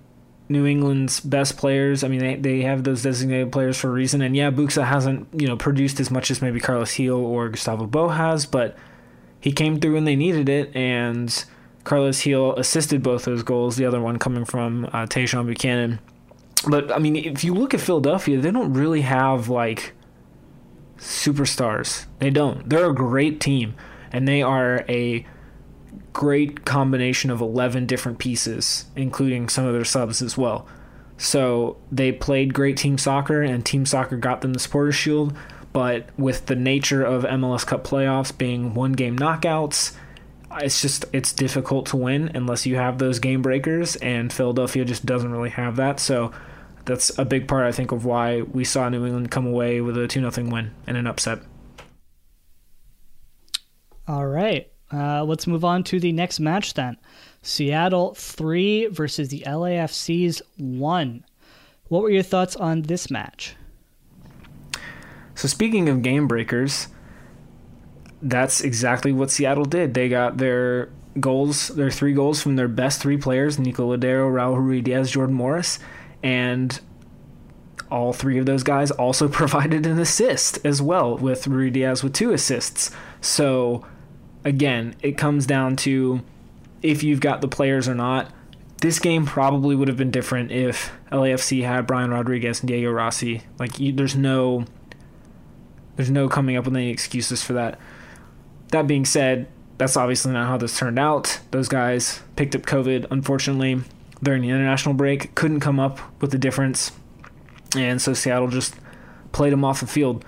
New 0.51 0.67
England's 0.67 1.19
best 1.21 1.57
players. 1.57 2.05
I 2.05 2.09
mean, 2.09 2.21
they, 2.21 2.37
they 2.37 2.61
have 2.61 2.85
those 2.85 3.03
designated 3.03 3.53
players 3.53 3.79
for 3.79 3.89
a 3.89 3.93
reason. 3.93 4.21
And 4.21 4.37
yeah, 4.37 4.51
Buksa 4.51 4.85
hasn't 4.85 5.29
you 5.33 5.49
know 5.49 5.57
produced 5.57 5.99
as 5.99 6.11
much 6.11 6.31
as 6.31 6.43
maybe 6.43 6.61
Carlos 6.61 6.95
Gil 6.95 7.17
or 7.17 7.49
Gustavo 7.49 7.87
Bou 7.87 8.09
has, 8.09 8.45
but 8.45 8.77
he 9.41 9.51
came 9.51 9.81
through 9.81 9.95
when 9.95 10.05
they 10.05 10.15
needed 10.15 10.51
it, 10.51 10.77
and 10.77 11.43
Carlos 11.85 12.23
Gil 12.23 12.55
assisted 12.57 13.03
both 13.03 13.25
those 13.25 13.43
goals. 13.43 13.77
The 13.77 13.87
other 13.87 14.01
one 14.03 14.19
coming 14.19 14.45
from 14.45 14.85
uh, 14.93 15.07
Tajon 15.07 15.47
Buchanan. 15.47 16.01
But 16.69 16.93
I 16.93 16.99
mean, 16.99 17.17
if 17.17 17.45
you 17.45 17.55
look 17.55 17.73
at 17.73 17.81
Philadelphia, 17.81 18.39
they 18.39 18.51
don't 18.51 18.75
really 18.75 19.01
have 19.01 19.49
like 19.49 19.95
superstars. 21.03 22.07
They 22.19 22.31
don't. 22.31 22.69
They're 22.69 22.91
a 22.91 22.95
great 22.95 23.41
team, 23.41 23.75
and 24.13 24.27
they 24.27 24.43
are 24.43 24.85
a 24.89 25.27
great 26.13 26.65
combination 26.65 27.31
of 27.31 27.41
11 27.41 27.87
different 27.87 28.19
pieces, 28.19 28.87
including 28.97 29.49
some 29.49 29.67
of 29.67 29.73
their 29.73 29.85
subs 29.85 30.23
as 30.23 30.39
well. 30.39 30.67
So 31.17 31.77
they 31.91 32.13
played 32.13 32.55
great 32.55 32.77
team 32.77 32.99
soccer, 32.99 33.43
and 33.43 33.65
team 33.65 33.87
soccer 33.87 34.17
got 34.17 34.41
them 34.41 34.53
the 34.53 34.59
Supporters 34.59 34.95
Shield. 34.95 35.37
But 35.73 36.11
with 36.19 36.47
the 36.47 36.57
nature 36.57 37.03
of 37.03 37.25
MLS 37.25 37.67
Cup 37.67 37.85
playoffs 37.85 38.37
being 38.37 38.75
one 38.75 38.93
game 38.93 39.19
knockouts, 39.19 39.95
it's 40.61 40.83
just 40.83 41.07
it's 41.13 41.33
difficult 41.33 41.87
to 41.87 41.97
win 41.97 42.31
unless 42.35 42.67
you 42.67 42.77
have 42.77 42.99
those 42.99 43.19
game 43.19 43.43
breakers, 43.43 43.97
and 43.97 44.33
Philadelphia 44.33 44.85
just 44.85 45.07
doesn't 45.07 45.33
really 45.33 45.51
have 45.51 45.77
that. 45.77 45.99
So 45.99 46.33
that's 46.85 47.17
a 47.19 47.25
big 47.25 47.49
part, 47.49 47.67
I 47.67 47.73
think, 47.73 47.93
of 47.93 48.05
why 48.05 48.43
we 48.43 48.65
saw 48.65 48.89
New 48.89 49.05
England 49.05 49.31
come 49.31 49.47
away 49.47 49.81
with 49.81 49.97
a 49.97 50.09
2 50.09 50.31
0 50.31 50.51
win 50.51 50.73
and 50.87 50.97
an 50.97 51.07
upset. 51.07 51.41
All 54.09 54.27
right. 54.27 54.69
Uh, 54.93 55.25
let's 55.25 55.47
move 55.47 55.65
on 55.65 55.85
to 55.85 55.99
the 55.99 56.13
next 56.13 56.41
match 56.41 56.75
then. 56.75 56.97
Seattle 57.41 58.15
3 58.15 58.87
versus 58.87 59.29
the 59.29 59.43
LAFC's 59.47 60.43
1. 60.59 61.25
What 61.89 62.03
were 62.03 62.11
your 62.11 62.23
thoughts 62.23 62.57
on 62.57 62.83
this 62.83 63.11
match? 63.11 63.57
So, 65.35 65.49
speaking 65.49 65.89
of 65.89 66.03
game 66.03 66.29
breakers, 66.29 66.89
that's 68.21 68.61
exactly 68.61 69.13
what 69.13 69.31
Seattle 69.31 69.65
did. 69.65 69.95
They 69.95 70.09
got 70.09 70.37
their 70.37 70.91
goals, 71.21 71.69
their 71.69 71.91
three 71.91 72.13
goals 72.13 72.43
from 72.43 72.57
their 72.57 72.69
best 72.69 73.01
three 73.01 73.17
players 73.17 73.59
Nico 73.59 73.95
Lodeiro, 73.95 74.31
Raul 74.31 74.57
Ruidiaz, 74.57 75.11
Jordan 75.11 75.35
Morris 75.35 75.79
and 76.23 76.81
all 77.93 78.13
three 78.13 78.39
of 78.39 78.47
those 78.47 78.63
guys 78.63 78.91
also 78.91 79.29
provided 79.41 79.87
an 79.87 79.99
assist 79.99 80.65
as 80.65 80.81
well, 80.81 81.17
with 81.17 81.45
Ruidiaz 81.45 82.03
with 82.03 82.15
two 82.15 82.33
assists. 82.33 82.91
So, 83.21 83.87
again, 84.45 84.97
it 85.03 85.19
comes 85.19 85.47
down 85.47 85.77
to 85.77 86.23
if 86.83 87.03
you've 87.03 87.21
got 87.21 87.41
the 87.41 87.49
players 87.49 87.89
or 87.89 87.95
not. 87.95 88.33
This 88.81 88.99
game 88.99 89.27
probably 89.27 89.77
would 89.77 89.87
have 89.87 89.97
been 89.97 90.11
different 90.11 90.51
if 90.51 90.91
LAFC 91.13 91.65
had 91.65 91.87
Brian 91.87 92.11
Rodriguez 92.11 92.61
and 92.61 92.69
Diego 92.69 92.91
Rossi. 92.91 93.43
Like, 93.57 93.79
you, 93.79 93.93
there's 93.93 94.17
no, 94.17 94.65
there's 95.95 96.11
no 96.11 96.29
coming 96.29 96.57
up 96.57 96.65
with 96.65 96.75
any 96.75 96.91
excuses 96.91 97.45
for 97.45 97.53
that. 97.53 97.79
That 98.73 98.89
being 98.89 99.05
said, 99.05 99.47
that's 99.79 99.97
obviously 99.97 100.33
not 100.33 100.49
how 100.49 100.57
this 100.57 100.77
turned 100.77 100.99
out. 100.99 101.39
Those 101.53 101.69
guys 101.69 102.23
picked 102.35 102.57
up 102.57 102.63
COVID, 102.63 103.07
unfortunately 103.11 103.83
during 104.23 104.43
the 104.43 104.49
international 104.49 104.95
break. 104.95 105.35
Couldn't 105.35 105.61
come 105.61 105.81
up 105.81 105.99
with 106.21 106.31
the 106.31 106.39
difference, 106.39 106.93
and 107.77 108.01
so 108.01 108.15
Seattle 108.15 108.49
just 108.49 108.77
played 109.33 109.53
him 109.53 109.65
off 109.65 109.81
the 109.81 109.87
field. 109.87 110.25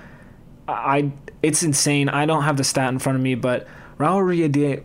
I 0.67 1.13
it's 1.43 1.63
insane. 1.63 2.09
I 2.09 2.27
don't 2.27 2.45
have 2.45 2.57
the 2.57 2.65
stat 2.65 2.93
in 2.93 2.99
front 2.99 3.17
of 3.17 3.23
me, 3.23 3.35
but 3.35 3.67
Raul 3.99 4.23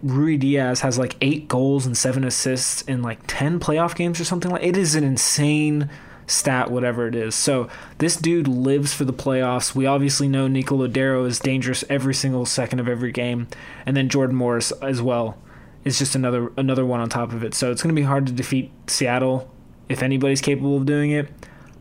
Ruidiaz 0.04 0.82
has 0.82 1.00
like 1.00 1.16
eight 1.22 1.48
goals 1.48 1.86
and 1.86 1.98
seven 1.98 2.24
assists 2.24 2.82
in 2.84 3.02
like 3.02 3.20
ten 3.28 3.60
playoff 3.60 3.96
games 3.96 4.20
or 4.20 4.26
something 4.26 4.52
like. 4.52 4.64
It 4.64 4.78
is 4.78 4.96
an 4.96 5.04
insane 5.04 5.90
stat, 6.28 6.70
whatever 6.70 7.08
it 7.08 7.16
is. 7.16 7.34
So 7.34 7.70
this 7.98 8.16
dude 8.16 8.48
lives 8.48 8.94
for 8.94 9.06
the 9.06 9.14
playoffs. 9.14 9.74
We 9.74 9.88
obviously 9.88 10.28
know 10.28 10.48
Nico 10.48 10.78
Lodeiro 10.78 11.26
is 11.26 11.40
dangerous 11.40 11.84
every 11.90 12.14
single 12.14 12.46
second 12.46 12.80
of 12.80 12.88
every 12.88 13.12
game, 13.12 13.48
and 13.86 13.98
then 13.98 14.10
Jordan 14.10 14.36
Morris 14.36 14.72
as 14.74 15.02
well 15.02 15.38
is 15.84 15.98
just 16.00 16.16
another 16.16 16.52
another 16.58 16.86
one 16.86 17.00
on 17.00 17.10
top 17.10 17.32
of 17.32 17.44
it. 17.44 17.54
So 17.54 17.72
it's 17.72 17.82
going 17.82 17.96
to 17.96 18.00
be 18.00 18.06
hard 18.06 18.28
to 18.28 18.34
defeat 18.34 18.72
Seattle 18.88 19.50
if 19.88 20.04
anybody's 20.04 20.42
capable 20.42 20.78
of 20.78 20.86
doing 20.86 21.12
it. 21.12 21.30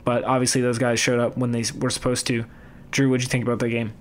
But 0.04 0.24
obviously, 0.24 0.60
those 0.60 0.78
guys 0.78 0.98
showed 0.98 1.20
up 1.20 1.36
when 1.36 1.52
they 1.52 1.64
were 1.78 1.90
supposed 1.90 2.26
to. 2.28 2.44
Drew, 2.90 3.10
what'd 3.10 3.22
you 3.22 3.28
think 3.28 3.44
about 3.44 3.58
that 3.58 3.68
game? 3.68 3.92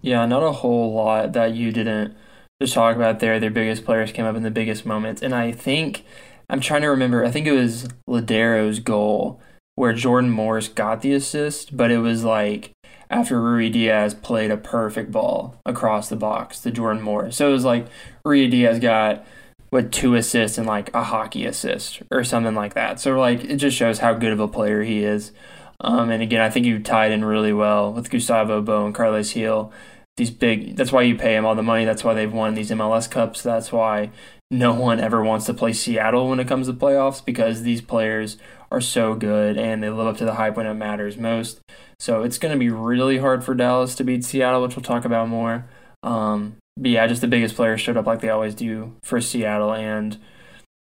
Yeah, 0.00 0.24
not 0.26 0.42
a 0.42 0.52
whole 0.52 0.94
lot 0.94 1.32
that 1.34 1.54
you 1.54 1.70
didn't 1.70 2.16
just 2.60 2.74
talk 2.74 2.96
about 2.96 3.20
there. 3.20 3.38
Their 3.38 3.50
biggest 3.50 3.84
players 3.84 4.12
came 4.12 4.24
up 4.24 4.36
in 4.36 4.42
the 4.42 4.50
biggest 4.50 4.86
moments, 4.86 5.20
and 5.20 5.34
I 5.34 5.52
think 5.52 6.04
I'm 6.48 6.60
trying 6.60 6.82
to 6.82 6.88
remember. 6.88 7.24
I 7.24 7.30
think 7.30 7.46
it 7.46 7.52
was 7.52 7.88
Lodeiro's 8.08 8.80
goal 8.80 9.40
where 9.74 9.92
Jordan 9.92 10.30
Morris 10.30 10.68
got 10.68 11.02
the 11.02 11.12
assist, 11.12 11.76
but 11.76 11.90
it 11.90 11.98
was 11.98 12.24
like 12.24 12.72
after 13.12 13.38
Ruidiaz 13.40 14.20
played 14.20 14.50
a 14.50 14.56
perfect 14.56 15.12
ball 15.12 15.54
across 15.66 16.08
the 16.08 16.16
box 16.16 16.60
to 16.60 16.70
Jordan 16.70 17.02
Moore. 17.02 17.30
So 17.30 17.48
it 17.48 17.52
was 17.52 17.64
like 17.64 17.86
Ruidiaz 18.26 18.80
got 18.80 19.24
what 19.70 19.92
two 19.92 20.14
assists 20.14 20.58
and 20.58 20.66
like 20.66 20.92
a 20.94 21.04
hockey 21.04 21.46
assist 21.46 22.02
or 22.10 22.24
something 22.24 22.54
like 22.54 22.74
that. 22.74 23.00
So 23.00 23.18
like 23.18 23.44
it 23.44 23.56
just 23.56 23.76
shows 23.76 23.98
how 23.98 24.14
good 24.14 24.32
of 24.32 24.40
a 24.40 24.48
player 24.48 24.82
he 24.82 25.04
is. 25.04 25.32
Um, 25.80 26.10
and 26.10 26.22
again, 26.22 26.40
I 26.40 26.48
think 26.48 26.64
you 26.64 26.78
tied 26.78 27.12
in 27.12 27.24
really 27.24 27.52
well 27.52 27.92
with 27.92 28.10
Gustavo 28.10 28.62
Bou 28.62 28.86
and 28.86 28.94
Carlos 28.94 29.32
Gil. 29.32 29.72
These 30.16 30.30
big. 30.30 30.76
That's 30.76 30.92
why 30.92 31.02
you 31.02 31.16
pay 31.16 31.36
him 31.36 31.44
all 31.44 31.54
the 31.54 31.62
money. 31.62 31.84
That's 31.84 32.04
why 32.04 32.14
they've 32.14 32.32
won 32.32 32.54
these 32.54 32.70
MLS 32.70 33.10
Cups. 33.10 33.42
That's 33.42 33.72
why 33.72 34.10
no 34.52 34.74
one 34.74 35.00
ever 35.00 35.24
wants 35.24 35.46
to 35.46 35.54
play 35.54 35.72
Seattle 35.72 36.28
when 36.28 36.38
it 36.38 36.46
comes 36.46 36.66
to 36.66 36.74
playoffs 36.74 37.24
because 37.24 37.62
these 37.62 37.80
players 37.80 38.36
are 38.70 38.82
so 38.82 39.14
good 39.14 39.56
and 39.56 39.82
they 39.82 39.88
live 39.88 40.06
up 40.06 40.18
to 40.18 40.26
the 40.26 40.34
hype 40.34 40.56
when 40.56 40.66
it 40.66 40.74
matters 40.74 41.16
most. 41.16 41.60
So 41.98 42.22
it's 42.22 42.36
going 42.36 42.52
to 42.52 42.58
be 42.58 42.68
really 42.68 43.18
hard 43.18 43.44
for 43.44 43.54
Dallas 43.54 43.94
to 43.94 44.04
beat 44.04 44.24
Seattle, 44.24 44.62
which 44.62 44.76
we'll 44.76 44.82
talk 44.82 45.06
about 45.06 45.28
more. 45.28 45.64
Um, 46.02 46.56
but 46.76 46.90
yeah, 46.90 47.06
just 47.06 47.22
the 47.22 47.28
biggest 47.28 47.56
players 47.56 47.80
showed 47.80 47.96
up 47.96 48.06
like 48.06 48.20
they 48.20 48.28
always 48.28 48.54
do 48.54 48.94
for 49.02 49.20
Seattle, 49.20 49.72
and 49.72 50.18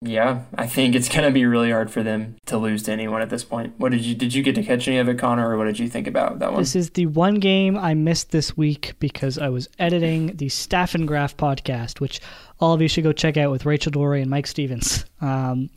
yeah, 0.03 0.43
I 0.55 0.67
think 0.67 0.95
it's 0.95 1.09
going 1.13 1.25
to 1.25 1.31
be 1.31 1.45
really 1.45 1.71
hard 1.71 1.91
for 1.91 2.03
them 2.03 2.35
to 2.45 2.57
lose 2.57 2.83
to 2.83 2.91
anyone 2.91 3.21
at 3.21 3.29
this 3.29 3.43
point. 3.43 3.73
What 3.77 3.91
did 3.91 4.01
you 4.01 4.15
did 4.15 4.33
you 4.33 4.43
get 4.43 4.55
to 4.55 4.63
catch 4.63 4.87
any 4.87 4.97
of 4.97 5.09
it, 5.09 5.19
Connor, 5.19 5.49
or 5.49 5.57
what 5.57 5.65
did 5.65 5.79
you 5.79 5.89
think 5.89 6.07
about 6.07 6.39
that 6.39 6.51
one? 6.51 6.61
This 6.61 6.75
is 6.75 6.91
the 6.91 7.07
one 7.07 7.35
game 7.35 7.77
I 7.77 7.93
missed 7.93 8.31
this 8.31 8.55
week 8.55 8.93
because 8.99 9.37
I 9.37 9.49
was 9.49 9.69
editing 9.79 10.35
the 10.35 10.49
Staff 10.49 10.95
and 10.95 11.07
Graph 11.07 11.35
podcast, 11.35 11.99
which 11.99 12.19
all 12.61 12.73
of 12.73 12.81
you 12.81 12.87
should 12.87 13.03
go 13.03 13.11
check 13.11 13.37
out 13.37 13.51
with 13.51 13.65
Rachel 13.65 13.91
Dory 13.91 14.21
and 14.21 14.29
Mike 14.29 14.47
Stevens. 14.47 15.03
Um, 15.19 15.69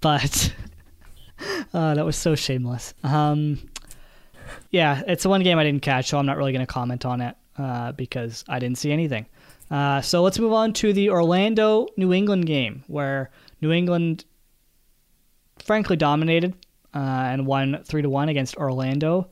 but 0.00 0.54
uh, 1.74 1.94
that 1.94 2.04
was 2.04 2.16
so 2.16 2.34
shameless. 2.34 2.94
Um, 3.02 3.58
yeah, 4.70 5.02
it's 5.06 5.22
the 5.22 5.30
one 5.30 5.42
game 5.42 5.58
I 5.58 5.64
didn't 5.64 5.82
catch, 5.82 6.08
so 6.08 6.18
I'm 6.18 6.26
not 6.26 6.36
really 6.36 6.52
going 6.52 6.64
to 6.64 6.72
comment 6.72 7.06
on 7.06 7.20
it 7.22 7.36
uh, 7.56 7.92
because 7.92 8.44
I 8.48 8.58
didn't 8.58 8.78
see 8.78 8.92
anything. 8.92 9.26
Uh, 9.70 10.00
so 10.00 10.22
let's 10.22 10.38
move 10.38 10.52
on 10.52 10.72
to 10.74 10.92
the 10.92 11.10
Orlando 11.10 11.88
New 11.96 12.12
England 12.12 12.46
game, 12.46 12.84
where 12.86 13.30
New 13.60 13.72
England 13.72 14.24
frankly 15.58 15.96
dominated 15.96 16.54
uh, 16.94 16.98
and 16.98 17.46
won 17.46 17.82
three 17.84 18.02
to 18.02 18.10
one 18.10 18.28
against 18.28 18.56
Orlando. 18.56 19.28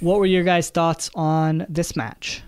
What 0.00 0.18
were 0.18 0.26
your 0.26 0.44
guys' 0.44 0.70
thoughts 0.70 1.10
on 1.14 1.66
this 1.68 1.96
match? 1.96 2.42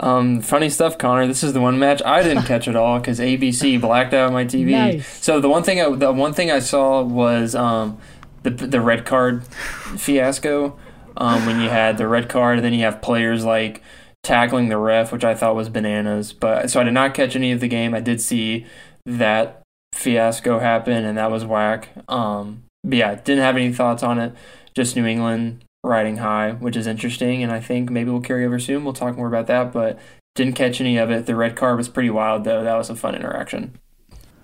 Um, 0.00 0.40
funny 0.40 0.70
stuff, 0.70 0.96
Connor. 0.96 1.26
This 1.26 1.42
is 1.42 1.52
the 1.52 1.60
one 1.60 1.78
match 1.78 2.02
I 2.04 2.22
didn't 2.22 2.44
catch 2.44 2.66
at 2.66 2.76
all 2.76 2.98
because 2.98 3.20
ABC 3.20 3.80
blacked 3.80 4.14
out 4.14 4.32
my 4.32 4.44
TV. 4.44 4.70
Nice. 4.70 5.22
So 5.22 5.40
the 5.40 5.48
one 5.48 5.62
thing, 5.62 5.80
I, 5.80 5.94
the 5.94 6.12
one 6.12 6.32
thing 6.32 6.50
I 6.50 6.60
saw 6.60 7.02
was 7.02 7.54
um, 7.54 7.98
the 8.42 8.50
the 8.50 8.80
red 8.80 9.04
card 9.04 9.44
fiasco. 9.46 10.78
Um, 11.14 11.44
when 11.44 11.60
you 11.60 11.68
had 11.68 11.98
the 11.98 12.08
red 12.08 12.30
card, 12.30 12.58
and 12.58 12.64
then 12.64 12.72
you 12.72 12.80
have 12.80 13.02
players 13.02 13.44
like 13.44 13.82
tackling 14.22 14.70
the 14.70 14.78
ref, 14.78 15.12
which 15.12 15.24
I 15.24 15.34
thought 15.34 15.54
was 15.54 15.68
bananas. 15.68 16.32
But 16.32 16.70
so 16.70 16.80
I 16.80 16.84
did 16.84 16.94
not 16.94 17.12
catch 17.12 17.36
any 17.36 17.52
of 17.52 17.60
the 17.60 17.68
game. 17.68 17.94
I 17.94 18.00
did 18.00 18.20
see 18.20 18.64
that 19.04 19.62
fiasco 19.92 20.58
happen, 20.58 21.04
and 21.04 21.18
that 21.18 21.30
was 21.30 21.44
whack. 21.44 21.90
Um, 22.08 22.64
but 22.82 22.94
yeah, 22.96 23.14
didn't 23.14 23.44
have 23.44 23.56
any 23.56 23.72
thoughts 23.74 24.02
on 24.02 24.18
it. 24.18 24.32
Just 24.74 24.96
New 24.96 25.04
England 25.04 25.64
riding 25.84 26.18
high, 26.18 26.52
which 26.52 26.76
is 26.76 26.86
interesting, 26.86 27.42
and 27.42 27.50
I 27.50 27.60
think 27.60 27.90
maybe 27.90 28.10
we'll 28.10 28.20
carry 28.20 28.44
over 28.44 28.58
soon. 28.58 28.84
We'll 28.84 28.92
talk 28.92 29.16
more 29.16 29.26
about 29.26 29.46
that, 29.48 29.72
but 29.72 29.98
didn't 30.34 30.54
catch 30.54 30.80
any 30.80 30.96
of 30.96 31.10
it. 31.10 31.26
The 31.26 31.34
red 31.34 31.56
car 31.56 31.76
was 31.76 31.88
pretty 31.88 32.10
wild, 32.10 32.44
though. 32.44 32.62
That 32.62 32.76
was 32.76 32.88
a 32.90 32.96
fun 32.96 33.14
interaction. 33.14 33.78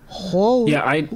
Holy! 0.06 0.72
Yeah, 0.72 0.82
I. 0.82 1.08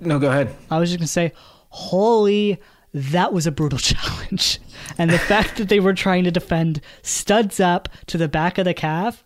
No, 0.00 0.18
go 0.18 0.28
ahead. 0.28 0.54
I 0.70 0.78
was 0.78 0.90
just 0.90 0.98
gonna 0.98 1.08
say, 1.08 1.32
holy, 1.70 2.60
that 2.92 3.32
was 3.32 3.46
a 3.46 3.52
brutal 3.52 3.78
challenge, 3.78 4.60
and 4.96 5.10
the 5.10 5.18
fact 5.18 5.56
that 5.56 5.68
they 5.68 5.80
were 5.80 5.94
trying 5.94 6.24
to 6.24 6.30
defend 6.30 6.80
studs 7.02 7.60
up 7.60 7.88
to 8.06 8.18
the 8.18 8.28
back 8.28 8.58
of 8.58 8.64
the 8.64 8.74
calf. 8.74 9.24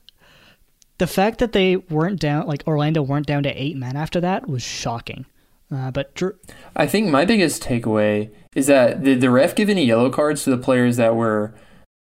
The 0.99 1.07
fact 1.09 1.39
that 1.39 1.53
they 1.53 1.77
weren't 1.77 2.21
down, 2.21 2.47
like 2.47 2.63
Orlando 2.65 3.03
weren't 3.03 3.27
down 3.27 3.43
to 3.43 3.51
eight 3.51 3.77
men 3.77 3.97
after 3.97 4.21
that, 4.21 4.47
was 4.47 4.63
shocking. 4.63 5.27
Uh, 5.73 5.91
but 5.91 6.15
Drew, 6.15 6.37
I 6.77 6.87
think 6.87 7.09
my 7.09 7.25
biggest 7.25 7.63
takeaway 7.63 8.31
is 8.55 8.67
that 8.67 9.03
did 9.03 9.21
the 9.21 9.31
ref 9.31 9.55
give 9.55 9.69
any 9.69 9.85
yellow 9.85 10.11
cards 10.11 10.45
to 10.45 10.51
the 10.51 10.59
players 10.59 10.97
that 10.97 11.15
were 11.15 11.55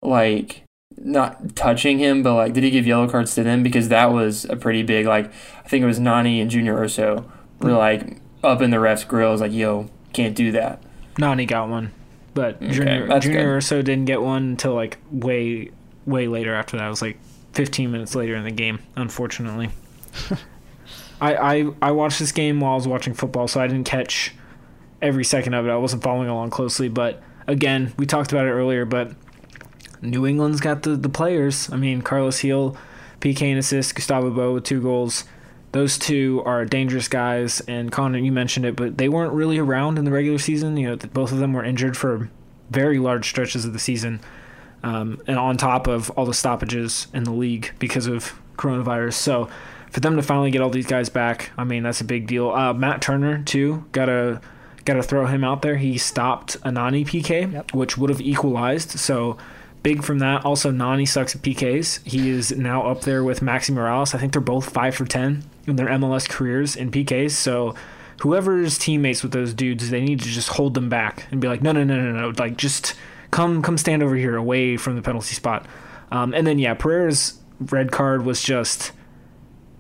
like 0.03 0.63
not 0.97 1.55
touching 1.57 1.99
him, 1.99 2.23
but 2.23 2.35
like 2.35 2.53
did 2.53 2.65
he 2.65 2.71
give 2.71 2.87
yellow 2.87 3.09
cards 3.09 3.35
to 3.35 3.43
them? 3.43 3.63
Because 3.63 3.89
that 3.89 4.13
was 4.13 4.45
a 4.47 4.57
pretty 4.57 4.83
big 4.83 5.07
like 5.07 5.33
I 5.65 5.69
think 5.69 5.83
it 5.83 5.87
was 5.87 6.01
Nani 6.01 6.41
and 6.41 6.51
Junior 6.51 6.77
Urso 6.77 7.31
were 7.61 7.71
hmm. 7.71 7.77
like 7.77 8.21
up 8.45 8.63
in 8.63 8.71
the 8.71 8.81
ref's 8.81 9.05
grill 9.05 9.29
grills 9.29 9.41
like 9.41 9.53
yo 9.53 9.91
can't 10.13 10.35
do 10.35 10.53
that. 10.53 10.83
Nani 11.19 11.47
got 11.47 11.69
one, 11.69 11.93
but 12.35 12.57
Okay, 12.57 12.71
Junior 12.71 13.07
that's 13.07 13.25
Junior 13.25 13.41
good. 13.41 13.57
Urso 13.57 13.83
didn't 13.83 14.05
get 14.05 14.23
one 14.23 14.43
until 14.43 14.75
like 14.75 14.99
way 15.11 15.71
way 16.07 16.29
later 16.29 16.55
after 16.55 16.77
that. 16.77 16.87
It 16.87 16.91
was 16.91 17.03
like 17.03 17.19
15 17.53 17.91
minutes 17.91 18.15
later 18.15 18.37
in 18.37 18.45
the 18.45 18.51
game, 18.51 18.79
unfortunately. 18.95 19.71
I, 21.21 21.35
I 21.35 21.71
I 21.83 21.91
watched 21.93 22.19
this 22.19 22.33
game 22.33 22.61
while 22.61 22.73
I 22.73 22.77
was 22.77 22.87
watching 22.87 23.15
football, 23.15 23.49
so 23.49 23.61
I 23.61 23.67
didn't 23.67 23.87
catch 23.87 24.35
every 25.01 25.25
second 25.25 25.55
of 25.55 25.67
it. 25.67 25.71
I 25.71 25.77
wasn't 25.77 26.03
following 26.03 26.29
along 26.29 26.51
closely, 26.51 26.89
but 26.89 27.23
again, 27.47 27.93
we 27.99 28.07
talked 28.07 28.33
about 28.33 28.47
it 28.47 28.51
earlier, 28.51 28.85
but 28.85 29.13
New 30.03 30.27
England's 30.27 30.61
got 30.61 30.83
the, 30.83 30.97
the 30.97 31.09
players. 31.09 31.71
I 31.71 31.77
mean, 31.77 32.03
Carlos 32.03 32.41
Gil, 32.41 32.77
PK 33.21 33.43
and 33.43 33.59
assist, 33.59 33.95
Gustavo 33.95 34.31
Bou 34.31 34.55
with 34.55 34.65
two 34.65 34.81
goals. 34.81 35.25
Those 35.73 35.99
two 35.99 36.43
are 36.47 36.65
dangerous 36.65 37.09
guys, 37.09 37.61
and 37.63 37.93
Connor, 37.93 38.19
you 38.19 38.33
mentioned 38.33 38.65
it, 38.65 38.77
but 38.77 38.97
they 38.99 39.09
weren't 39.09 39.33
really 39.33 39.59
around 39.59 39.99
in 39.99 40.05
the 40.05 40.11
regular 40.11 40.39
season. 40.39 40.77
You 40.77 40.91
know, 40.91 40.97
both 40.97 41.33
of 41.33 41.39
them 41.39 41.53
were 41.53 41.65
injured 41.65 41.97
for 41.97 42.31
very 42.71 42.99
large 42.99 43.29
stretches 43.29 43.65
of 43.65 43.73
the 43.73 43.79
season, 43.79 44.21
um, 44.83 45.21
and 45.27 45.39
on 45.39 45.57
top 45.57 45.87
of 45.87 46.11
all 46.11 46.25
the 46.25 46.35
stoppages 46.35 47.09
in 47.13 47.25
the 47.25 47.33
league 47.33 47.73
because 47.79 48.07
of 48.07 48.41
coronavirus. 48.57 49.15
So, 49.15 49.51
for 49.91 50.01
them 50.01 50.17
to 50.17 50.23
finally 50.23 50.51
get 50.51 50.63
all 50.63 50.71
these 50.71 50.87
guys 50.87 51.09
back, 51.09 51.51
I 51.59 51.65
mean, 51.65 51.83
that's 51.83 52.01
a 52.01 52.05
big 52.05 52.27
deal. 52.27 52.51
Uh, 52.51 52.73
Matt 52.73 53.03
Turner 53.03 53.43
too, 53.43 53.85
gotta 54.87 54.99
gotta 54.99 55.09
throw 55.09 55.27
him 55.27 55.45
out 55.45 55.61
there. 55.63 55.77
He 55.77 55.99
stopped 55.99 56.57
a 56.63 56.71
Nani 56.73 57.05
PK, 57.05 57.53
Yep. 57.53 57.75
which 57.75 57.99
would 57.99 58.09
have 58.09 58.21
equalized. 58.21 58.93
So 58.93 59.37
big 59.83 60.03
from 60.03 60.19
that. 60.21 60.45
Also, 60.45 60.71
Nani 60.71 61.05
sucks 61.05 61.35
at 61.37 61.43
PKs. 61.43 62.01
He 62.05 62.31
is 62.31 62.57
now 62.57 62.87
up 62.87 63.03
there 63.03 63.23
with 63.23 63.41
Maxi 63.41 63.71
Morales. 63.71 64.15
I 64.15 64.19
think 64.19 64.33
they're 64.33 64.41
both 64.41 64.71
five 64.71 64.95
for 64.95 65.05
ten 65.05 65.45
in 65.67 65.77
their 65.77 65.89
MLS 65.89 66.29
careers 66.29 66.77
in 66.77 66.91
PKs. 66.91 67.33
So 67.33 67.75
whoever's 68.21 68.79
teammates 68.79 69.23
with 69.23 69.33
those 69.33 69.53
dudes, 69.53 69.91
they 69.91 70.01
need 70.01 70.21
to 70.21 70.29
just 70.29 70.49
hold 70.51 70.75
them 70.75 70.89
back 70.89 71.27
and 71.31 71.41
be 71.41 71.49
like, 71.49 71.63
no, 71.63 71.73
no, 71.73 71.85
no, 71.85 71.97
no, 72.01 72.13
no, 72.13 72.33
like 72.39 72.57
just 72.57 72.95
come, 73.31 73.61
come 73.63 73.77
stand 73.77 74.03
over 74.03 74.17
here, 74.17 74.37
away 74.37 74.77
from 74.77 74.97
the 74.97 75.03
penalty 75.03 75.35
spot. 75.35 75.67
Um, 76.11 76.33
and 76.33 76.47
then 76.47 76.59
yeah, 76.59 76.75
Pereyra's 76.75 77.39
red 77.61 77.91
card 77.93 78.25
was 78.25 78.43
just, 78.43 78.93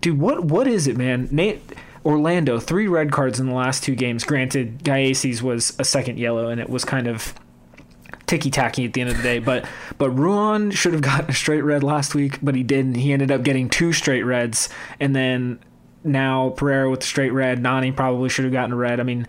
dude, 0.00 0.18
what, 0.20 0.44
what 0.44 0.66
is 0.66 0.86
it, 0.86 0.96
man? 0.96 1.28
Nate. 1.30 1.62
Orlando, 2.06 2.60
three 2.60 2.86
red 2.86 3.10
cards 3.10 3.40
in 3.40 3.48
the 3.48 3.54
last 3.54 3.82
two 3.82 3.96
games. 3.96 4.22
Granted, 4.22 4.84
Gaiases 4.84 5.42
was 5.42 5.76
a 5.80 5.84
second 5.84 6.20
yellow, 6.20 6.48
and 6.48 6.60
it 6.60 6.70
was 6.70 6.84
kind 6.84 7.08
of 7.08 7.34
ticky 8.26 8.50
tacky 8.50 8.84
at 8.84 8.92
the 8.92 9.00
end 9.00 9.10
of 9.10 9.16
the 9.16 9.22
day. 9.24 9.40
But 9.40 9.66
but 9.98 10.10
Ruan 10.10 10.70
should 10.70 10.92
have 10.92 11.02
gotten 11.02 11.30
a 11.30 11.34
straight 11.34 11.62
red 11.62 11.82
last 11.82 12.14
week, 12.14 12.38
but 12.40 12.54
he 12.54 12.62
didn't. 12.62 12.94
He 12.94 13.12
ended 13.12 13.32
up 13.32 13.42
getting 13.42 13.68
two 13.68 13.92
straight 13.92 14.22
reds, 14.22 14.68
and 15.00 15.16
then 15.16 15.58
now 16.04 16.50
Pereyra 16.56 16.88
with 16.88 17.00
the 17.00 17.06
straight 17.06 17.32
red. 17.32 17.60
Nani 17.60 17.90
probably 17.90 18.28
should 18.28 18.44
have 18.44 18.54
gotten 18.54 18.72
a 18.72 18.76
red. 18.76 19.00
I 19.00 19.02
mean, 19.02 19.26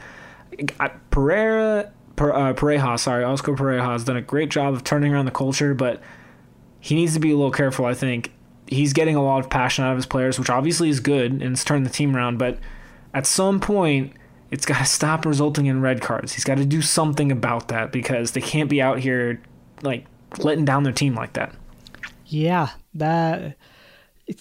Pereira. 1.09 1.91
Per, 2.15 2.34
uh, 2.34 2.97
sorry, 2.97 3.23
Oscar 3.23 3.53
Pareja 3.53 3.91
has 3.91 4.03
done 4.03 4.17
a 4.17 4.23
great 4.23 4.49
job 4.49 4.73
of 4.73 4.84
turning 4.84 5.13
around 5.13 5.25
the 5.25 5.32
culture, 5.32 5.75
but 5.75 6.01
he 6.80 6.95
needs 6.95 7.13
to 7.13 7.19
be 7.19 7.30
a 7.32 7.36
little 7.36 7.51
careful. 7.51 7.86
I 7.86 7.93
think 7.93 8.32
he's 8.68 8.93
getting 8.93 9.15
a 9.15 9.24
lot 9.24 9.39
of 9.39 9.49
passion 9.49 9.84
out 9.86 9.91
of 9.91 9.97
his 9.97 10.05
players, 10.05 10.38
which 10.39 10.49
obviously 10.49 10.89
is 10.89 10.99
good 10.99 11.32
and 11.32 11.41
it's 11.43 11.63
turned 11.63 11.86
the 11.86 11.89
team 11.89 12.15
around. 12.15 12.38
But 12.38 12.57
at 13.13 13.26
some 13.26 13.59
point, 13.59 14.13
it's 14.51 14.65
got 14.65 14.80
to 14.80 14.86
stop 14.99 15.26
resulting 15.26 15.65
in 15.65 15.82
red 15.82 16.01
cards. 16.01 16.34
He's 16.34 16.43
got 16.43 16.57
to 16.57 16.65
do 16.65 16.82
something 16.82 17.32
about 17.32 17.68
that 17.70 17.91
because 17.91 18.32
they 18.32 18.41
can't 18.41 18.70
be 18.70 18.82
out 18.82 18.99
here 18.99 19.41
like 19.82 20.05
letting 20.39 20.65
down 20.65 20.84
their 20.84 20.93
team 20.93 21.15
like 21.15 21.34
that. 21.34 21.53
yeah, 22.26 22.70
that 22.95 23.55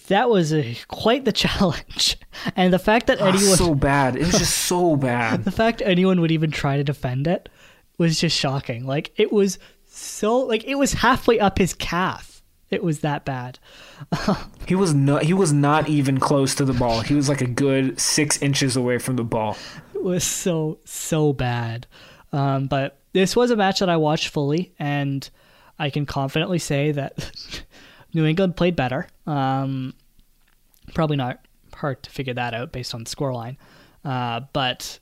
that 0.09 0.29
was 0.29 0.53
a, 0.53 0.77
quite 0.89 1.25
the 1.25 1.33
challenge, 1.45 2.17
and 2.57 2.73
the 2.73 2.79
fact 2.79 3.07
that 3.07 3.21
Ah, 3.21 3.27
anyone 3.29 3.57
so 3.57 3.75
bad. 3.75 4.17
It 4.17 4.27
was 4.27 4.39
just 4.39 4.57
so 4.67 4.97
bad. 4.97 5.45
the 5.45 5.53
fact 5.53 5.81
anyone 5.85 6.21
would 6.21 6.33
even 6.33 6.51
try 6.51 6.77
to 6.77 6.83
defend 6.85 7.27
it 7.29 7.49
was 7.99 8.19
just 8.19 8.37
shocking. 8.37 8.85
Like 8.87 9.13
it 9.17 9.33
was 9.33 9.59
so 9.87 10.39
like 10.39 10.65
it 10.65 10.75
was 10.75 10.93
halfway 10.95 11.39
up 11.39 11.59
his 11.59 11.73
calf. 11.73 12.36
It 12.71 12.83
was 12.83 13.01
that 13.01 13.25
bad. 13.25 13.59
He 14.67 14.75
was 14.75 14.93
not. 14.93 15.23
He 15.23 15.33
was 15.33 15.53
not 15.53 15.89
even 15.89 16.19
close 16.19 16.55
to 16.57 16.65
the 16.65 16.73
ball. 16.73 17.01
He 17.01 17.15
was 17.15 17.29
like 17.29 17.41
a 17.41 17.47
good 17.47 18.01
six 18.01 18.43
inches 18.43 18.77
away 18.77 18.99
from 18.99 19.15
the 19.15 19.23
ball. 19.23 19.57
It 19.95 20.03
was 20.03 20.25
so 20.25 20.81
so 20.85 21.33
bad. 21.33 21.87
Um, 22.33 22.67
but 22.67 22.99
this 23.13 23.37
was 23.37 23.53
a 23.53 23.57
match 23.57 23.79
that 23.79 23.89
I 23.89 23.97
watched 23.97 24.29
fully, 24.29 24.75
and 24.79 25.29
I 25.79 25.91
can 25.91 26.07
confidently 26.07 26.59
say 26.59 26.91
that 26.93 27.31
New 28.15 28.25
England 28.25 28.57
played 28.57 28.75
better. 28.75 29.07
Um, 29.27 29.95
probably 30.93 31.17
not 31.17 31.47
hard 31.73 32.03
to 32.03 32.11
figure 32.11 32.35
that 32.35 32.53
out 32.55 32.73
based 32.73 32.95
on 32.95 33.05
the 33.05 33.11
scoreline. 33.11 33.57
Uh, 34.05 34.41
but 34.53 34.99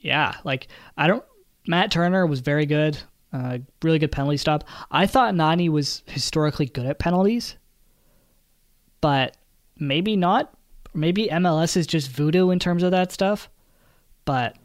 yeah, 0.00 0.34
like 0.42 0.66
I 0.96 1.06
don't. 1.06 1.24
Matt 1.66 1.92
Turner 1.92 2.26
was 2.26 2.40
very 2.40 2.66
good. 2.66 2.98
Uh, 3.32 3.58
really 3.82 3.98
good 3.98 4.12
penalty 4.12 4.36
stop. 4.36 4.64
I 4.90 5.06
thought 5.06 5.34
Nani 5.34 5.68
was 5.68 6.02
historically 6.06 6.66
good 6.66 6.84
at 6.86 6.98
penalties, 6.98 7.56
but 9.00 9.36
maybe 9.78 10.16
not. 10.16 10.52
Maybe 10.94 11.28
MLS 11.28 11.76
is 11.76 11.86
just 11.86 12.10
voodoo 12.10 12.50
in 12.50 12.58
terms 12.58 12.82
of 12.82 12.90
that 12.90 13.10
stuff. 13.12 13.48
But 14.24 14.56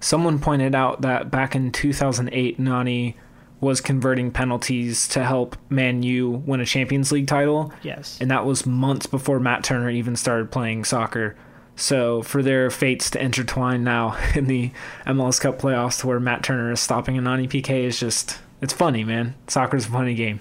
Someone 0.00 0.40
pointed 0.40 0.74
out 0.74 1.02
that 1.02 1.30
back 1.30 1.54
in 1.54 1.70
2008, 1.70 2.58
Nani 2.58 3.16
was 3.60 3.80
converting 3.80 4.32
penalties 4.32 5.06
to 5.06 5.22
help 5.22 5.56
Man 5.70 6.02
U 6.02 6.42
win 6.44 6.60
a 6.60 6.66
Champions 6.66 7.12
League 7.12 7.28
title. 7.28 7.72
yes, 7.82 8.18
and 8.20 8.28
that 8.32 8.44
was 8.44 8.66
months 8.66 9.06
before 9.06 9.38
Matt 9.38 9.62
Turner 9.62 9.88
even 9.88 10.16
started 10.16 10.50
playing 10.50 10.82
soccer. 10.84 11.36
So 11.76 12.22
for 12.22 12.42
their 12.42 12.70
fates 12.70 13.10
to 13.10 13.22
intertwine 13.22 13.82
now 13.84 14.16
in 14.34 14.46
the 14.46 14.70
MLS 15.06 15.40
Cup 15.40 15.58
playoffs, 15.58 16.00
to 16.00 16.06
where 16.06 16.20
Matt 16.20 16.42
Turner 16.42 16.72
is 16.72 16.80
stopping 16.80 17.18
a 17.18 17.20
Nani 17.20 17.48
PK 17.48 17.84
is 17.84 17.98
just 17.98 18.38
it's 18.60 18.72
funny, 18.72 19.04
man. 19.04 19.34
Soccer's 19.48 19.86
a 19.86 19.90
funny 19.90 20.14
game. 20.14 20.40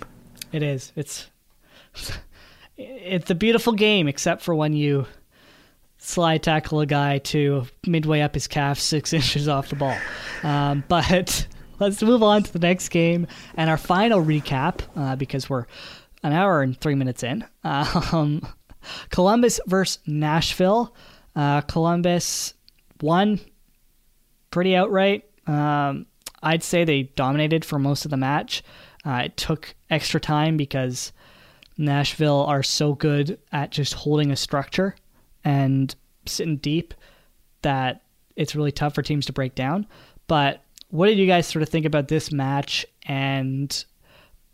it 0.52 0.62
is. 0.62 0.92
It's 0.96 1.28
it's 2.78 3.30
a 3.30 3.36
beautiful 3.36 3.74
game, 3.74 4.08
except 4.08 4.42
for 4.42 4.56
when 4.56 4.74
you 4.74 5.06
slide 5.98 6.42
tackle 6.42 6.80
a 6.82 6.86
guy 6.86 7.20
to 7.20 7.66
midway 7.86 8.22
up 8.22 8.34
his 8.34 8.48
calf, 8.48 8.80
six 8.80 9.14
inches 9.14 9.48
off 9.48 9.70
the 9.70 9.76
ball. 9.76 9.98
Um, 10.44 10.84
but 10.88 11.48
let's 11.80 12.02
move 12.02 12.24
on 12.24 12.44
to 12.44 12.54
the 12.54 12.60
next 12.60 12.90
game 12.90 13.28
and 13.56 13.70
our 13.70 13.78
final 13.78 14.24
recap 14.24 14.82
uh, 14.96 15.16
because 15.16 15.50
we're 15.50 15.66
an 16.24 16.34
hour 16.34 16.62
and 16.62 16.80
three 16.80 16.96
minutes 16.96 17.24
in. 17.24 17.46
Um, 17.64 18.48
Columbus 19.10 19.60
versus 19.68 20.00
Nashville. 20.08 20.94
Uh, 21.36 21.62
Columbus 21.62 22.54
won 23.02 23.40
pretty 24.52 24.76
outright. 24.76 25.26
Um, 25.48 26.06
I'd 26.44 26.64
say 26.64 26.84
they 26.84 27.04
dominated 27.04 27.64
for 27.64 27.80
most 27.80 28.06
of 28.06 28.12
the 28.12 28.18
match. 28.18 28.64
Uh, 29.06 29.24
it 29.26 29.38
took 29.38 29.74
extra 29.90 30.20
time 30.20 30.58
because 30.58 31.12
Nashville 31.78 32.46
are 32.46 32.64
so 32.64 32.94
good 32.94 33.40
at 33.52 33.72
just 33.72 33.94
holding 33.94 34.32
a 34.32 34.36
structure 34.36 34.96
and 35.44 35.96
sitting 36.26 36.58
deep 36.58 36.94
that 37.62 38.04
it's 38.36 38.56
really 38.56 38.72
tough 38.72 38.96
for 38.96 39.02
teams 39.02 39.26
to 39.28 39.34
break 39.34 39.56
down. 39.56 39.88
But 40.28 40.64
what 40.90 41.08
did 41.08 41.18
you 41.18 41.28
guys 41.28 41.48
sort 41.48 41.64
of 41.64 41.70
think 41.70 41.86
about 41.86 42.08
this 42.08 42.32
match 42.32 42.86
and 43.06 43.84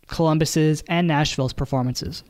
Columbus's 0.06 0.82
and 0.88 1.06
Nashville's 1.06 1.52
performances? 1.52 2.22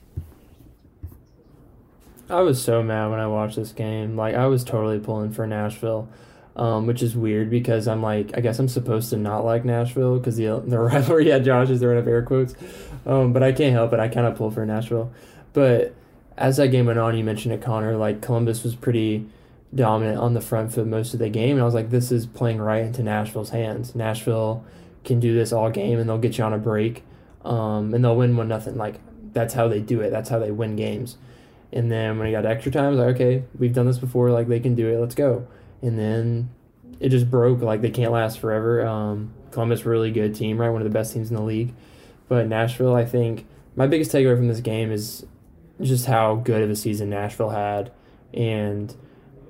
I 2.30 2.42
was 2.42 2.62
so 2.62 2.82
mad 2.82 3.10
when 3.10 3.20
I 3.20 3.26
watched 3.26 3.56
this 3.56 3.72
game. 3.72 4.16
Like 4.16 4.34
I 4.34 4.46
was 4.46 4.62
totally 4.62 4.98
pulling 4.98 5.32
for 5.32 5.46
Nashville, 5.46 6.08
um, 6.56 6.86
which 6.86 7.02
is 7.02 7.16
weird 7.16 7.48
because 7.48 7.88
I'm 7.88 8.02
like 8.02 8.36
I 8.36 8.40
guess 8.40 8.58
I'm 8.58 8.68
supposed 8.68 9.10
to 9.10 9.16
not 9.16 9.44
like 9.44 9.64
Nashville 9.64 10.18
because 10.18 10.36
the 10.36 10.60
the 10.66 10.78
rivalry. 10.78 11.28
Yeah, 11.28 11.38
Josh 11.38 11.70
is 11.70 11.80
throwing 11.80 11.98
up 11.98 12.06
air 12.06 12.22
quotes, 12.22 12.54
um, 13.06 13.32
but 13.32 13.42
I 13.42 13.52
can't 13.52 13.72
help 13.72 13.92
it. 13.92 14.00
I 14.00 14.08
kind 14.08 14.26
of 14.26 14.36
pull 14.36 14.50
for 14.50 14.66
Nashville. 14.66 15.10
But 15.54 15.94
as 16.36 16.58
that 16.58 16.68
game 16.68 16.86
went 16.86 16.98
on, 16.98 17.16
you 17.16 17.24
mentioned 17.24 17.54
it, 17.54 17.62
Connor. 17.62 17.96
Like 17.96 18.20
Columbus 18.20 18.62
was 18.62 18.74
pretty 18.74 19.26
dominant 19.74 20.18
on 20.18 20.34
the 20.34 20.40
front 20.40 20.72
foot 20.72 20.86
most 20.86 21.14
of 21.14 21.20
the 21.20 21.30
game, 21.30 21.52
and 21.52 21.62
I 21.62 21.64
was 21.64 21.74
like, 21.74 21.90
this 21.90 22.12
is 22.12 22.26
playing 22.26 22.58
right 22.58 22.84
into 22.84 23.02
Nashville's 23.02 23.50
hands. 23.50 23.94
Nashville 23.94 24.64
can 25.04 25.18
do 25.18 25.34
this 25.34 25.52
all 25.52 25.70
game, 25.70 25.98
and 25.98 26.08
they'll 26.08 26.18
get 26.18 26.36
you 26.36 26.44
on 26.44 26.52
a 26.52 26.58
break, 26.58 27.04
um, 27.44 27.94
and 27.94 28.04
they'll 28.04 28.16
win 28.16 28.36
one 28.36 28.48
nothing. 28.48 28.76
Like 28.76 29.00
that's 29.32 29.54
how 29.54 29.66
they 29.68 29.80
do 29.80 30.02
it. 30.02 30.10
That's 30.10 30.28
how 30.28 30.38
they 30.38 30.50
win 30.50 30.76
games. 30.76 31.16
And 31.72 31.90
then 31.90 32.18
when 32.18 32.26
I 32.26 32.30
got 32.30 32.46
extra 32.46 32.72
time, 32.72 32.84
I 32.84 32.88
was 32.88 32.98
like, 32.98 33.14
okay, 33.16 33.44
we've 33.58 33.74
done 33.74 33.86
this 33.86 33.98
before. 33.98 34.30
Like 34.30 34.48
they 34.48 34.60
can 34.60 34.74
do 34.74 34.88
it. 34.88 34.98
Let's 34.98 35.14
go. 35.14 35.46
And 35.82 35.98
then 35.98 36.50
it 37.00 37.10
just 37.10 37.30
broke. 37.30 37.60
Like 37.60 37.82
they 37.82 37.90
can't 37.90 38.12
last 38.12 38.38
forever. 38.38 38.86
Um, 38.86 39.34
Columbus 39.50 39.84
really 39.84 40.10
good 40.10 40.34
team, 40.34 40.58
right? 40.58 40.70
One 40.70 40.80
of 40.80 40.90
the 40.90 40.96
best 40.96 41.12
teams 41.12 41.30
in 41.30 41.36
the 41.36 41.42
league. 41.42 41.74
But 42.28 42.46
Nashville, 42.46 42.94
I 42.94 43.04
think 43.04 43.46
my 43.76 43.86
biggest 43.86 44.12
takeaway 44.12 44.36
from 44.36 44.48
this 44.48 44.60
game 44.60 44.90
is 44.90 45.24
just 45.80 46.06
how 46.06 46.36
good 46.36 46.62
of 46.62 46.70
a 46.70 46.76
season 46.76 47.10
Nashville 47.10 47.50
had, 47.50 47.92
and 48.34 48.94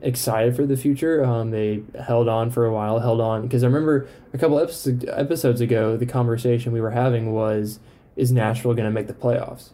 excited 0.03 0.55
for 0.55 0.67
the 0.67 0.77
future. 0.77 1.25
Um, 1.25 1.51
they 1.51 1.83
held 2.01 2.29
on 2.29 2.51
for 2.51 2.67
a 2.67 2.73
while, 2.73 3.01
held 3.01 3.21
on 3.21 3.43
because 3.43 3.63
I 3.63 3.67
remember 3.67 4.09
a 4.33 4.39
couple 4.39 4.59
episodes 4.59 5.61
ago, 5.61 5.97
the 5.97 6.07
conversation 6.07 6.73
we 6.73 6.81
were 6.81 6.91
having 6.91 7.33
was, 7.33 7.81
is 8.17 8.31
Nashville 8.31 8.75
going 8.75 8.89
to 8.89 8.93
make 8.93 9.07
the 9.07 9.15
playoffs? 9.15 9.71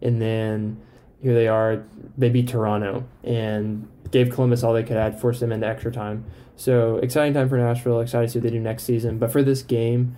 And 0.00 0.20
then 0.20 0.80
here 1.22 1.34
they 1.34 1.48
are. 1.48 1.84
They 2.16 2.28
beat 2.28 2.48
Toronto 2.48 3.06
and 3.24 3.88
gave 4.10 4.30
Columbus 4.30 4.62
all 4.62 4.72
they 4.72 4.82
could 4.82 4.96
add, 4.96 5.20
forced 5.20 5.40
them 5.40 5.52
into 5.52 5.66
extra 5.66 5.92
time. 5.92 6.24
So 6.56 6.96
exciting 6.96 7.34
time 7.34 7.48
for 7.48 7.58
Nashville. 7.58 8.00
Excited 8.00 8.26
to 8.26 8.32
see 8.32 8.38
what 8.38 8.44
they 8.44 8.50
do 8.50 8.60
next 8.60 8.84
season. 8.84 9.18
But 9.18 9.30
for 9.30 9.42
this 9.42 9.62
game, 9.62 10.16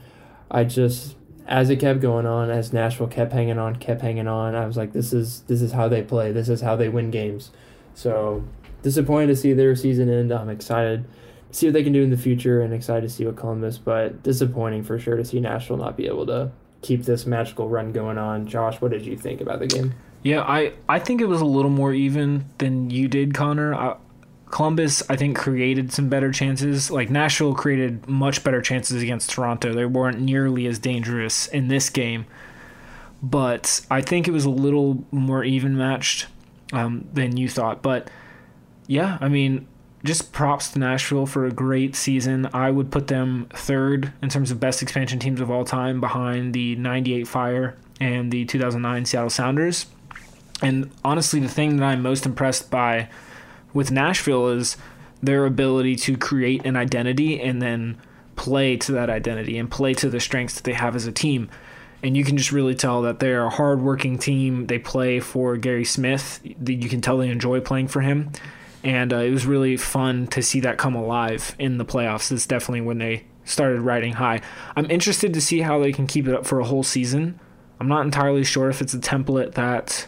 I 0.51 0.65
just 0.65 1.17
as 1.47 1.69
it 1.69 1.77
kept 1.77 2.01
going 2.01 2.27
on, 2.27 2.49
as 2.51 2.73
Nashville 2.73 3.09
kept 3.09 3.33
hanging 3.33 3.59
on, 3.59 3.77
kept 3.77 4.03
hanging 4.03 4.29
on, 4.29 4.55
I 4.55 4.67
was 4.67 4.77
like, 4.77 4.93
this 4.93 5.13
is 5.13 5.43
this 5.43 5.61
is 5.63 5.73
how 5.73 5.89
they 5.89 6.03
play. 6.03 6.33
This 6.33 6.49
is 6.49 6.61
how 6.61 6.77
they 6.77 6.89
win 6.89 7.11
games. 7.11 7.51
So 7.95 8.45
disappointed 8.83 9.29
to 9.29 9.37
see 9.37 9.53
their 9.53 9.75
season 9.77 10.09
end. 10.09 10.33
I'm 10.33 10.49
excited 10.49 11.05
to 11.51 11.55
see 11.55 11.67
what 11.67 11.73
they 11.73 11.83
can 11.83 11.93
do 11.93 12.03
in 12.03 12.11
the 12.11 12.17
future 12.17 12.63
and 12.63 12.73
excited 12.73 13.03
to 13.03 13.09
see 13.09 13.27
what 13.27 13.37
Columbus, 13.37 13.79
but 13.79 14.23
disappointing 14.23 14.85
for 14.85 14.99
sure 14.99 15.17
to 15.17 15.25
see 15.25 15.41
Nashville 15.41 15.77
not 15.77 15.97
be 15.97 16.07
able 16.07 16.27
to 16.27 16.53
keep 16.83 17.05
this 17.05 17.27
magical 17.27 17.69
run 17.69 17.93
going 17.93 18.17
on. 18.17 18.47
Josh, 18.47 18.81
what 18.81 18.91
did 18.91 19.05
you 19.05 19.17
think 19.17 19.41
about 19.41 19.59
the 19.59 19.67
game? 19.67 19.95
Yeah, 20.23 20.43
I, 20.43 20.73
I 20.89 20.99
think 20.99 21.21
it 21.21 21.27
was 21.27 21.41
a 21.41 21.47
little 21.47 21.71
more 21.71 21.93
even 21.93 22.45
than 22.59 22.91
you 22.91 23.09
did, 23.09 23.35
Connor. 23.35 23.75
I, 23.75 23.97
Columbus, 24.51 25.03
I 25.09 25.17
think, 25.17 25.37
created 25.37 25.93
some 25.93 26.09
better 26.09 26.33
chances. 26.33 26.91
Like 26.91 27.09
Nashville 27.09 27.55
created 27.55 28.09
much 28.09 28.43
better 28.45 28.61
chances 28.61 29.03
against 29.03 29.31
Toronto. 29.31 29.73
They 29.73 29.87
weren't 29.87 30.21
nearly 30.21 30.67
as 30.67 30.79
dangerous 30.79 31.47
in 31.47 31.69
this 31.69 31.89
game, 31.89 32.27
but 33.23 33.81
I 33.91 34.01
think 34.01 34.29
it 34.29 34.33
was 34.33 34.45
a 34.45 34.51
little 34.51 35.05
more 35.11 35.45
even 35.45 35.77
matched 35.77 36.27
um, 36.73 37.09
than 37.13 37.37
you 37.37 37.49
thought. 37.49 37.81
But 37.81 38.11
yeah, 38.87 39.19
I 39.21 39.29
mean, 39.29 39.67
just 40.05 40.33
props 40.33 40.71
to 40.71 40.79
Nashville 40.79 41.27
for 41.27 41.47
a 41.47 41.53
great 41.53 41.95
season. 41.95 42.49
I 42.53 42.71
would 42.71 42.91
put 42.91 43.07
them 43.07 43.47
third 43.55 44.13
in 44.21 44.29
terms 44.29 44.51
of 44.51 44.59
best 44.59 44.83
expansion 44.83 45.19
teams 45.19 45.41
of 45.41 45.51
all 45.51 45.65
time, 45.65 46.01
behind 46.01 46.55
the 46.55 46.75
'98 46.77 47.29
Fire 47.29 47.77
and 48.01 48.33
the 48.33 48.45
2009 48.47 49.05
Seattle 49.05 49.31
Sounders. 49.31 49.87
And 50.63 50.91
honestly, 51.05 51.41
the 51.41 51.49
thing 51.49 51.77
that 51.77 51.85
I'm 51.85 52.03
most 52.03 52.27
impressed 52.27 52.71
by 52.71 53.09
with 53.73 53.91
Nashville 53.91 54.49
is 54.49 54.77
their 55.23 55.47
ability 55.47 55.97
to 55.97 56.17
create 56.17 56.65
an 56.65 56.77
identity 56.77 57.41
and 57.41 57.61
then 57.61 58.01
play 58.37 58.77
to 58.77 58.93
that 58.93 59.11
identity 59.11 59.59
and 59.59 59.71
play 59.71 59.95
to 59.95 60.09
the 60.09 60.21
strengths 60.21 60.55
that 60.55 60.65
they 60.65 60.73
have 60.73 60.97
as 60.97 61.07
a 61.07 61.13
team. 61.13 61.51
And 62.03 62.17
you 62.17 62.25
can 62.25 62.39
just 62.39 62.53
really 62.53 62.75
tell 62.75 63.03
that 63.03 63.21
they're 63.21 63.45
a 63.45 63.51
hardworking 63.51 64.19
team. 64.19 64.67
They 64.67 64.79
play 64.79 65.21
for 65.21 65.57
Gary 65.59 65.85
Smith. 65.85 66.41
You 66.43 66.89
can 66.89 67.03
tell 67.03 67.19
they 67.19 67.29
enjoy 67.29 67.61
playing 67.61 67.89
for 67.89 68.01
him. 68.01 68.33
And 68.83 69.13
uh, 69.13 69.19
it 69.19 69.31
was 69.31 69.45
really 69.45 69.77
fun 69.77 70.27
to 70.29 70.43
see 70.43 70.61
that 70.61 70.79
come 70.79 70.95
alive 70.95 71.55
in 71.59 71.77
the 71.77 71.85
playoffs. 71.85 72.33
It's 72.33 72.47
definitely 72.47 72.81
when 72.81 72.97
they 72.97 73.25
started 73.45 73.83
riding 73.83 74.15
high. 74.15 74.41
I'm 74.75 74.91
interested 74.91 75.35
to 75.35 75.41
see 75.41 75.61
how 75.61 75.79
they 75.79 75.93
can 75.93 76.07
keep 76.07 76.27
it 76.27 76.35
up 76.35 76.47
for 76.47 76.61
a 76.61 76.65
whole 76.65 76.83
season. 76.83 77.39
I'm 77.79 77.89
not 77.89 78.05
entirely 78.07 78.45
sure 78.45 78.71
if 78.71 78.81
it's 78.81 78.95
a 78.95 78.99
template 78.99 79.53
that 79.55 80.07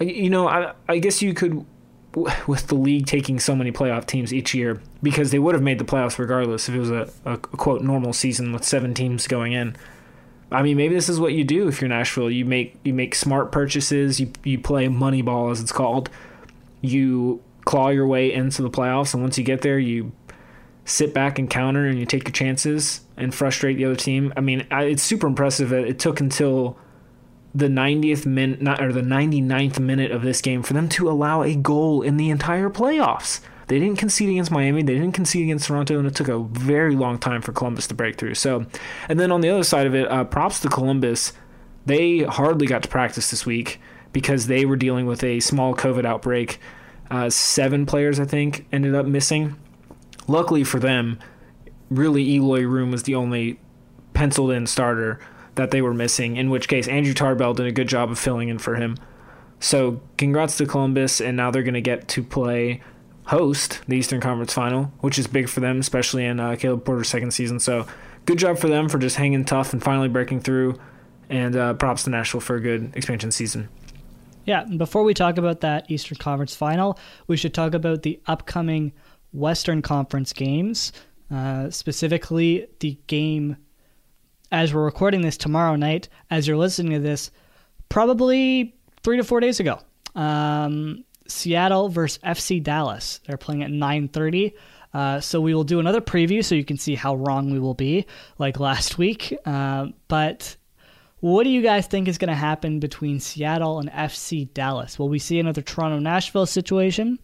you 0.00 0.30
know, 0.30 0.48
I, 0.48 0.74
I 0.88 0.98
guess 0.98 1.22
you 1.22 1.34
could, 1.34 1.64
with 2.46 2.66
the 2.68 2.74
league 2.74 3.06
taking 3.06 3.38
so 3.40 3.54
many 3.54 3.72
playoff 3.72 4.06
teams 4.06 4.32
each 4.32 4.54
year, 4.54 4.80
because 5.02 5.30
they 5.30 5.38
would 5.38 5.54
have 5.54 5.62
made 5.62 5.78
the 5.78 5.84
playoffs 5.84 6.18
regardless 6.18 6.68
if 6.68 6.74
it 6.74 6.78
was 6.78 6.90
a, 6.90 7.10
a, 7.24 7.38
quote 7.38 7.82
normal 7.82 8.12
season 8.12 8.52
with 8.52 8.64
seven 8.64 8.94
teams 8.94 9.26
going 9.26 9.52
in. 9.52 9.76
I 10.50 10.62
mean, 10.62 10.76
maybe 10.76 10.94
this 10.94 11.08
is 11.08 11.18
what 11.18 11.32
you 11.32 11.44
do 11.44 11.66
if 11.68 11.80
you're 11.80 11.88
Nashville. 11.88 12.30
You 12.30 12.44
make 12.44 12.76
you 12.84 12.94
make 12.94 13.14
smart 13.14 13.50
purchases. 13.50 14.20
You 14.20 14.30
you 14.44 14.58
play 14.60 14.86
money 14.88 15.20
ball 15.20 15.50
as 15.50 15.60
it's 15.60 15.72
called. 15.72 16.08
You 16.80 17.42
claw 17.64 17.88
your 17.88 18.06
way 18.06 18.32
into 18.32 18.62
the 18.62 18.70
playoffs, 18.70 19.12
and 19.12 19.22
once 19.22 19.36
you 19.36 19.44
get 19.44 19.62
there, 19.62 19.78
you 19.78 20.12
sit 20.84 21.12
back 21.12 21.40
and 21.40 21.50
counter, 21.50 21.86
and 21.86 21.98
you 21.98 22.06
take 22.06 22.24
your 22.24 22.32
chances 22.32 23.00
and 23.16 23.34
frustrate 23.34 23.76
the 23.76 23.84
other 23.86 23.96
team. 23.96 24.32
I 24.36 24.40
mean, 24.40 24.66
it's 24.70 25.02
super 25.02 25.26
impressive. 25.26 25.72
It 25.72 25.98
took 25.98 26.20
until 26.20 26.78
the 27.56 27.68
90th 27.68 28.26
minute 28.26 28.80
or 28.80 28.92
the 28.92 29.00
99th 29.00 29.78
minute 29.78 30.10
of 30.10 30.20
this 30.20 30.42
game 30.42 30.62
for 30.62 30.74
them 30.74 30.90
to 30.90 31.08
allow 31.08 31.42
a 31.42 31.54
goal 31.54 32.02
in 32.02 32.18
the 32.18 32.28
entire 32.28 32.68
playoffs. 32.68 33.40
They 33.68 33.80
didn't 33.80 33.96
concede 33.96 34.28
against 34.28 34.50
Miami, 34.50 34.82
they 34.82 34.94
didn't 34.94 35.12
concede 35.12 35.44
against 35.44 35.66
Toronto, 35.66 35.98
and 35.98 36.06
it 36.06 36.14
took 36.14 36.28
a 36.28 36.38
very 36.38 36.94
long 36.94 37.18
time 37.18 37.40
for 37.40 37.52
Columbus 37.52 37.86
to 37.88 37.94
break 37.94 38.16
through. 38.16 38.34
So, 38.34 38.66
and 39.08 39.18
then 39.18 39.32
on 39.32 39.40
the 39.40 39.48
other 39.48 39.64
side 39.64 39.86
of 39.86 39.94
it, 39.94 40.06
uh, 40.08 40.24
props 40.24 40.60
to 40.60 40.68
Columbus. 40.68 41.32
They 41.86 42.20
hardly 42.20 42.66
got 42.66 42.82
to 42.82 42.88
practice 42.88 43.30
this 43.30 43.46
week 43.46 43.80
because 44.12 44.48
they 44.48 44.64
were 44.64 44.76
dealing 44.76 45.06
with 45.06 45.24
a 45.24 45.40
small 45.40 45.74
COVID 45.74 46.04
outbreak. 46.04 46.58
Uh, 47.10 47.30
seven 47.30 47.86
players, 47.86 48.20
I 48.20 48.24
think, 48.24 48.66
ended 48.70 48.94
up 48.94 49.06
missing. 49.06 49.56
Luckily 50.28 50.64
for 50.64 50.80
them, 50.80 51.18
really 51.88 52.28
Eloy 52.34 52.62
Room 52.62 52.90
was 52.90 53.04
the 53.04 53.14
only 53.14 53.60
penciled 54.14 54.50
in 54.50 54.66
starter 54.66 55.20
that 55.56 55.70
they 55.70 55.82
were 55.82 55.94
missing, 55.94 56.36
in 56.36 56.50
which 56.50 56.68
case 56.68 56.88
Andrew 56.88 57.14
Tarbell 57.14 57.54
did 57.54 57.66
a 57.66 57.72
good 57.72 57.88
job 57.88 58.10
of 58.10 58.18
filling 58.18 58.48
in 58.48 58.58
for 58.58 58.76
him. 58.76 58.96
So 59.58 60.00
congrats 60.16 60.56
to 60.58 60.66
Columbus, 60.66 61.20
and 61.20 61.36
now 61.36 61.50
they're 61.50 61.62
going 61.62 61.74
to 61.74 61.80
get 61.80 62.08
to 62.08 62.22
play 62.22 62.82
host 63.26 63.80
the 63.88 63.96
Eastern 63.96 64.20
Conference 64.20 64.52
Final, 64.52 64.92
which 65.00 65.18
is 65.18 65.26
big 65.26 65.48
for 65.48 65.60
them, 65.60 65.80
especially 65.80 66.24
in 66.24 66.38
uh, 66.38 66.56
Caleb 66.56 66.84
Porter's 66.84 67.08
second 67.08 67.32
season. 67.32 67.58
So 67.58 67.86
good 68.24 68.38
job 68.38 68.58
for 68.58 68.68
them 68.68 68.88
for 68.88 68.98
just 68.98 69.16
hanging 69.16 69.44
tough 69.44 69.72
and 69.72 69.82
finally 69.82 70.08
breaking 70.08 70.40
through. 70.40 70.78
And 71.28 71.56
uh, 71.56 71.74
props 71.74 72.04
to 72.04 72.10
Nashville 72.10 72.40
for 72.40 72.54
a 72.54 72.60
good 72.60 72.94
expansion 72.94 73.32
season. 73.32 73.68
Yeah, 74.44 74.62
before 74.64 75.02
we 75.02 75.12
talk 75.12 75.38
about 75.38 75.60
that 75.62 75.90
Eastern 75.90 76.18
Conference 76.18 76.54
Final, 76.54 77.00
we 77.26 77.36
should 77.36 77.52
talk 77.52 77.74
about 77.74 78.04
the 78.04 78.20
upcoming 78.26 78.92
Western 79.32 79.82
Conference 79.82 80.32
games, 80.32 80.92
uh, 81.28 81.68
specifically 81.70 82.68
the 82.78 82.96
game 83.08 83.56
as 84.52 84.72
we're 84.72 84.84
recording 84.84 85.22
this 85.22 85.36
tomorrow 85.36 85.76
night, 85.76 86.08
as 86.30 86.46
you're 86.46 86.56
listening 86.56 86.92
to 86.92 87.00
this, 87.00 87.30
probably 87.88 88.74
three 89.02 89.16
to 89.16 89.24
four 89.24 89.40
days 89.40 89.60
ago. 89.60 89.78
Um, 90.14 91.04
Seattle 91.28 91.88
versus 91.88 92.18
FC 92.24 92.62
Dallas. 92.62 93.20
They're 93.26 93.36
playing 93.36 93.62
at 93.62 93.70
9:30. 93.70 94.52
Uh, 94.94 95.20
so 95.20 95.40
we 95.40 95.54
will 95.54 95.64
do 95.64 95.78
another 95.78 96.00
preview 96.00 96.42
so 96.42 96.54
you 96.54 96.64
can 96.64 96.78
see 96.78 96.94
how 96.94 97.16
wrong 97.16 97.50
we 97.50 97.58
will 97.58 97.74
be, 97.74 98.06
like 98.38 98.58
last 98.70 98.96
week. 98.96 99.36
Uh, 99.44 99.88
but 100.08 100.56
what 101.20 101.44
do 101.44 101.50
you 101.50 101.60
guys 101.62 101.86
think 101.86 102.08
is 102.08 102.18
going 102.18 102.28
to 102.28 102.34
happen 102.34 102.80
between 102.80 103.20
Seattle 103.20 103.78
and 103.78 103.90
FC 103.90 104.52
Dallas? 104.54 104.98
Will 104.98 105.08
we 105.08 105.18
see 105.18 105.38
another 105.38 105.62
Toronto 105.62 105.98
Nashville 105.98 106.46
situation, 106.46 107.18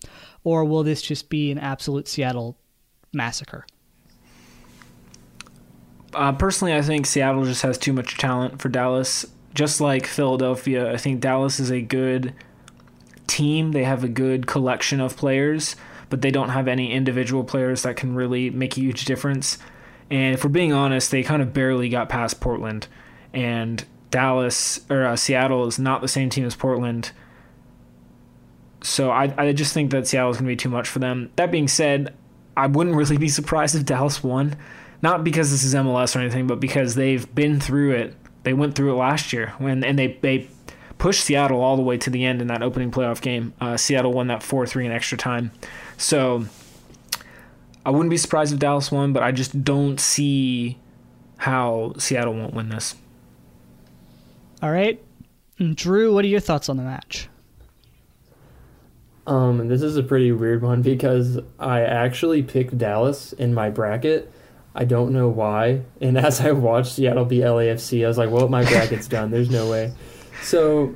or 0.44 0.65
will 0.65 0.82
this 0.82 1.01
just 1.01 1.28
be 1.28 1.51
an 1.51 1.59
absolute 1.59 2.09
Seattle 2.09 2.59
massacre? 3.12 3.65
Uh, 6.15 6.33
personally, 6.33 6.75
I 6.75 6.83
think 6.83 7.07
Seattle 7.07 7.45
just 7.45 7.63
has 7.63 7.79
too 7.79 7.93
much 7.93 8.19
talent 8.19 8.61
for 8.61 8.69
Dallas. 8.69 9.27
Just 9.55 9.81
like 9.81 10.07
Philadelphia, 10.07 10.93
I 10.93 10.97
think 10.97 11.21
Dallas 11.21 11.61
is 11.61 11.71
a 11.71 11.81
good 11.81 12.35
team. 13.27 13.73
They 13.73 13.85
have 13.85 14.03
a 14.05 14.09
good 14.09 14.47
collection 14.47 15.01
of 15.01 15.17
players. 15.17 15.77
but 16.11 16.21
they 16.21 16.31
don't 16.31 16.51
have 16.51 16.69
any 16.69 16.93
individual 16.93 17.43
players 17.43 17.85
that 17.85 17.97
can 17.97 18.15
really 18.15 18.51
make 18.51 18.77
a 18.77 18.81
huge 18.81 19.07
difference. 19.07 19.57
And 20.11 20.35
if 20.35 20.45
we're 20.45 20.51
being 20.51 20.71
honest, 20.71 21.11
they 21.11 21.23
kind 21.23 21.41
of 21.41 21.55
barely 21.55 21.89
got 21.89 22.11
past 22.11 22.39
Portland. 22.39 22.87
And 23.33 23.83
Dallas 24.11 24.83
or 24.91 25.07
uh, 25.07 25.17
Seattle 25.17 25.67
is 25.67 25.79
not 25.79 26.03
the 26.03 26.09
same 26.09 26.29
team 26.29 26.45
as 26.45 26.55
Portland. 26.55 27.13
So 28.83 29.11
I, 29.11 29.33
I 29.39 29.53
just 29.55 29.73
think 29.73 29.91
that 29.93 30.07
Seattle 30.07 30.33
is 30.33 30.37
going 30.37 30.45
to 30.45 30.53
be 30.53 30.57
too 30.57 30.69
much 30.69 30.87
for 30.87 30.99
them. 30.99 31.31
That 31.37 31.51
being 31.51 31.67
said, 31.67 32.15
I 32.59 32.67
wouldn't 32.67 32.95
really 32.95 33.17
be 33.17 33.29
surprised 33.41 33.75
if 33.75 33.87
Dallas 33.87 34.23
won. 34.23 34.55
Not 35.03 35.24
because 35.24 35.51
this 35.51 35.65
is 35.65 35.74
MLS 35.74 36.15
or 36.16 36.20
anything, 36.20 36.47
but 36.47 36.61
because 36.61 36.95
they've 36.95 37.33
been 37.35 37.61
through 37.61 37.93
it. 37.93 38.15
They 38.45 38.53
went 38.53 38.74
through 38.74 38.93
it 38.93 38.97
last 38.97 39.33
year 39.33 39.53
when 39.59 39.85
and 39.85 39.99
they 39.99 40.19
they 40.20 40.49
pushed 40.99 41.24
Seattle 41.24 41.61
all 41.61 41.77
the 41.77 41.83
way 41.83 41.97
to 41.99 42.11
the 42.11 42.24
end 42.24 42.41
in 42.41 42.47
that 42.49 42.62
opening 42.62 42.91
playoff 42.91 43.20
game. 43.20 43.53
Uh, 43.61 43.77
Seattle 43.77 44.12
won 44.12 44.29
that 44.29 44.43
four 44.43 44.66
three 44.66 44.87
in 44.87 44.93
extra 44.93 45.19
time. 45.19 45.51
So 45.97 46.47
I 47.85 47.91
wouldn't 47.91 48.11
be 48.11 48.16
surprised 48.16 48.53
if 48.53 48.61
Dallas 48.61 48.91
won, 48.93 49.12
but 49.12 49.23
I 49.23 49.33
just 49.33 49.65
don't 49.65 49.99
see 49.99 50.79
how 51.39 51.95
Seattle 51.99 52.35
won't 52.35 52.55
win 52.55 52.69
this. 52.69 52.95
All 54.62 54.70
right, 54.70 55.03
Drew, 55.74 56.15
what 56.15 56.24
are 56.24 56.29
your 56.29 56.39
thoughts 56.39 56.69
on 56.69 56.77
the 56.77 56.85
match? 56.85 57.29
Um, 59.27 59.69
this 59.69 59.83
is 59.83 59.97
a 59.97 60.03
pretty 60.03 60.31
weird 60.31 60.62
one 60.62 60.83
because 60.83 61.39
I 61.59 61.83
actually 61.83 62.43
picked 62.43 62.79
Dallas 62.79 63.33
in 63.33 63.55
my 63.55 63.70
bracket. 63.70 64.33
I 64.74 64.85
don't 64.85 65.12
know 65.12 65.28
why. 65.28 65.82
And 66.01 66.16
as 66.19 66.40
I 66.40 66.53
watched 66.53 66.93
Seattle 66.93 67.24
beat 67.24 67.43
LAFC, 67.43 68.05
I 68.05 68.09
was 68.09 68.19
like, 68.19 68.31
well, 68.31 68.49
my 68.49 68.65
bracket's 68.65 69.07
done. 69.07 69.31
There's 69.31 69.51
no 69.51 69.70
way. 69.70 69.93
So, 70.43 70.94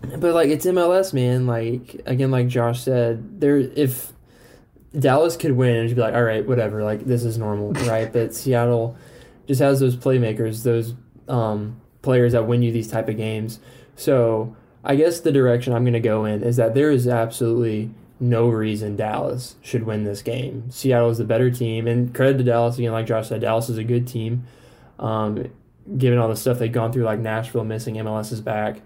but 0.00 0.34
like, 0.34 0.48
it's 0.48 0.64
MLS, 0.66 1.12
man. 1.12 1.46
Like, 1.46 2.00
again, 2.06 2.30
like 2.30 2.48
Josh 2.48 2.80
said, 2.80 3.40
there, 3.40 3.58
if 3.58 4.12
Dallas 4.98 5.36
could 5.36 5.52
win, 5.52 5.84
it'd 5.84 5.96
be 5.96 6.00
like, 6.00 6.14
all 6.14 6.24
right, 6.24 6.46
whatever. 6.46 6.82
Like, 6.82 7.04
this 7.04 7.24
is 7.24 7.36
normal, 7.36 7.72
right? 7.86 8.12
but 8.12 8.34
Seattle 8.34 8.96
just 9.46 9.60
has 9.60 9.80
those 9.80 9.96
playmakers, 9.96 10.62
those 10.62 10.94
um, 11.28 11.80
players 12.02 12.32
that 12.32 12.46
win 12.46 12.62
you 12.62 12.72
these 12.72 12.88
type 12.88 13.08
of 13.08 13.16
games. 13.16 13.60
So, 13.96 14.56
I 14.82 14.96
guess 14.96 15.20
the 15.20 15.32
direction 15.32 15.74
I'm 15.74 15.84
going 15.84 15.92
to 15.92 16.00
go 16.00 16.24
in 16.24 16.42
is 16.42 16.56
that 16.56 16.74
there 16.74 16.90
is 16.90 17.06
absolutely 17.06 17.90
no 18.20 18.48
reason 18.48 18.96
Dallas 18.96 19.56
should 19.62 19.84
win 19.84 20.04
this 20.04 20.20
game. 20.20 20.70
Seattle 20.70 21.08
is 21.08 21.18
the 21.18 21.24
better 21.24 21.50
team, 21.50 21.86
and 21.86 22.14
credit 22.14 22.38
to 22.38 22.44
Dallas 22.44 22.78
again. 22.78 22.92
Like 22.92 23.06
Josh 23.06 23.28
said, 23.28 23.40
Dallas 23.40 23.70
is 23.70 23.78
a 23.78 23.84
good 23.84 24.06
team. 24.06 24.46
Um, 24.98 25.50
given 25.96 26.18
all 26.18 26.28
the 26.28 26.36
stuff 26.36 26.58
they've 26.58 26.70
gone 26.70 26.92
through, 26.92 27.04
like 27.04 27.18
Nashville 27.18 27.64
missing 27.64 27.94
MLS 27.96 28.30
is 28.30 28.42
back, 28.42 28.82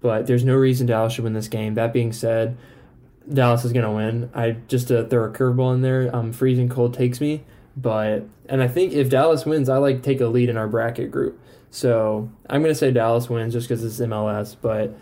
but 0.00 0.28
there's 0.28 0.44
no 0.44 0.54
reason 0.54 0.86
Dallas 0.86 1.12
should 1.12 1.24
win 1.24 1.32
this 1.32 1.48
game. 1.48 1.74
That 1.74 1.92
being 1.92 2.12
said, 2.12 2.56
Dallas 3.30 3.64
is 3.64 3.72
going 3.72 3.84
to 3.84 3.90
win. 3.90 4.30
I 4.32 4.52
just 4.68 4.88
to 4.88 5.04
throw 5.06 5.24
a 5.24 5.30
curveball 5.30 5.74
in 5.74 5.82
there. 5.82 6.14
Um, 6.14 6.32
freezing 6.32 6.68
cold 6.68 6.94
takes 6.94 7.20
me, 7.20 7.42
but 7.76 8.24
and 8.48 8.62
I 8.62 8.68
think 8.68 8.92
if 8.92 9.10
Dallas 9.10 9.44
wins, 9.44 9.68
I 9.68 9.78
like 9.78 10.02
take 10.02 10.20
a 10.20 10.28
lead 10.28 10.48
in 10.48 10.56
our 10.56 10.68
bracket 10.68 11.10
group. 11.10 11.40
So 11.70 12.30
I'm 12.48 12.62
going 12.62 12.72
to 12.72 12.78
say 12.78 12.92
Dallas 12.92 13.28
wins 13.28 13.52
just 13.52 13.68
because 13.68 13.82
it's 13.82 13.98
MLS, 13.98 14.56
but 14.60 14.96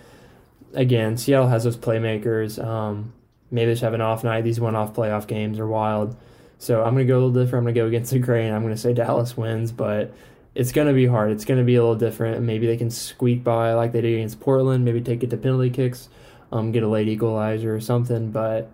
again, 0.72 1.18
Seattle 1.18 1.48
has 1.48 1.64
those 1.64 1.76
playmakers. 1.76 2.62
Um, 2.64 3.12
maybe 3.54 3.66
they 3.66 3.72
just 3.72 3.82
have 3.82 3.94
an 3.94 4.00
off 4.00 4.24
night. 4.24 4.42
These 4.42 4.60
one 4.60 4.74
off 4.74 4.94
playoff 4.94 5.26
games 5.26 5.58
are 5.58 5.66
wild. 5.66 6.16
So 6.58 6.82
I'm 6.82 6.94
going 6.94 7.06
to 7.06 7.10
go 7.10 7.18
a 7.18 7.20
little 7.24 7.44
different. 7.44 7.60
I'm 7.60 7.64
going 7.64 7.74
to 7.74 7.80
go 7.80 7.86
against 7.86 8.10
the 8.10 8.18
grain. 8.18 8.52
I'm 8.52 8.62
going 8.62 8.74
to 8.74 8.80
say 8.80 8.92
Dallas 8.92 9.36
wins, 9.36 9.70
but 9.70 10.12
it's 10.54 10.72
going 10.72 10.88
to 10.88 10.92
be 10.92 11.06
hard. 11.06 11.30
It's 11.30 11.44
going 11.44 11.58
to 11.58 11.64
be 11.64 11.76
a 11.76 11.80
little 11.80 11.96
different. 11.96 12.42
Maybe 12.42 12.66
they 12.66 12.76
can 12.76 12.90
squeak 12.90 13.44
by 13.44 13.74
like 13.74 13.92
they 13.92 14.00
did 14.00 14.14
against 14.14 14.40
Portland. 14.40 14.84
Maybe 14.84 15.00
take 15.00 15.22
it 15.22 15.30
to 15.30 15.36
penalty 15.36 15.70
kicks, 15.70 16.08
um, 16.52 16.72
get 16.72 16.82
a 16.82 16.88
late 16.88 17.08
equalizer 17.08 17.74
or 17.74 17.80
something. 17.80 18.30
But 18.30 18.70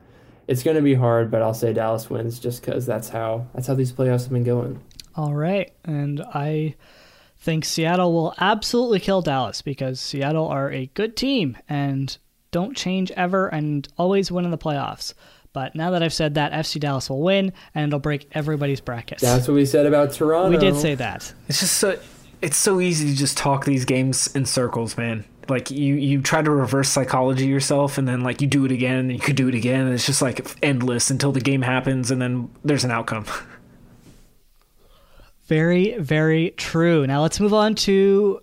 it's 0.49 0.63
going 0.63 0.77
to 0.77 0.83
be 0.83 0.95
hard. 0.95 1.31
But 1.31 1.43
I'll 1.43 1.55
say 1.55 1.73
Dallas 1.73 2.09
wins 2.09 2.39
just 2.39 2.65
because 2.65 2.87
that's 2.87 3.11
how 3.11 3.47
that's 3.55 3.67
how 3.67 3.75
these 3.75 3.93
playoffs 3.93 4.23
have 4.23 4.33
been 4.33 4.45
going. 4.45 4.81
All 5.17 5.35
right, 5.35 5.73
and 5.85 6.21
I 6.21 6.77
think 7.39 7.65
Seattle 7.65 8.13
will 8.13 8.35
absolutely 8.39 9.01
kill 9.01 9.23
Dallas 9.23 9.61
because 9.61 10.01
Seattle 10.01 10.47
are 10.47 10.71
a 10.71 10.87
good 10.95 11.17
team 11.17 11.59
and 11.69 12.17
don't 12.51 12.77
change 12.77 13.11
ever 13.13 13.49
and 13.49 13.87
always 13.97 14.31
win 14.31 14.45
in 14.45 14.51
the 14.51 14.59
playoffs. 14.59 15.15
But 15.53 15.75
now 15.75 15.91
that 15.91 16.03
I've 16.03 16.13
said 16.13 16.35
that, 16.35 16.53
FC 16.53 16.79
Dallas 16.79 17.11
will 17.11 17.23
win 17.23 17.53
and 17.75 17.89
it'll 17.89 17.99
break 17.99 18.29
everybody's 18.33 18.81
brackets. 18.81 19.23
That's 19.23 19.49
what 19.49 19.55
we 19.55 19.67
said 19.67 19.87
about 19.87 20.13
Toronto. 20.13 20.51
We 20.51 20.59
did 20.59 20.77
say 20.77 20.95
that. 20.95 21.33
It's 21.49 21.61
just 21.61 21.77
so 21.79 21.99
it's 22.41 22.57
so 22.57 22.81
easy 22.81 23.11
to 23.11 23.17
just 23.17 23.37
talk 23.37 23.65
these 23.65 23.85
games 23.85 24.35
in 24.35 24.47
circles, 24.47 24.97
man. 24.97 25.25
Like 25.49 25.71
you 25.71 25.97
you 25.97 26.23
try 26.23 26.43
to 26.43 26.51
reverse 26.51 26.89
psychology 26.89 27.47
yourself 27.47 27.99
and 27.99 28.07
then 28.07 28.21
like 28.21 28.41
you 28.41 28.47
do 28.47 28.65
it 28.65 28.71
again 28.71 28.99
and 28.99 29.13
you 29.13 29.19
could 29.19 29.35
do 29.35 29.49
it 29.49 29.55
again 29.55 29.87
and 29.87 29.95
it's 29.95 30.07
just 30.07 30.23
like 30.23 30.47
endless 30.63 31.11
until 31.11 31.33
the 31.33 31.41
game 31.41 31.63
happens 31.63 32.13
and 32.13 32.23
then 32.23 32.49
there's 32.65 32.85
an 32.85 32.93
outcome. 32.93 33.27
Very, 35.47 35.99
very 35.99 36.51
true. 36.57 37.05
Now 37.09 37.23
let's 37.23 37.41
move 37.41 37.53
on 37.53 37.75
to 37.75 38.41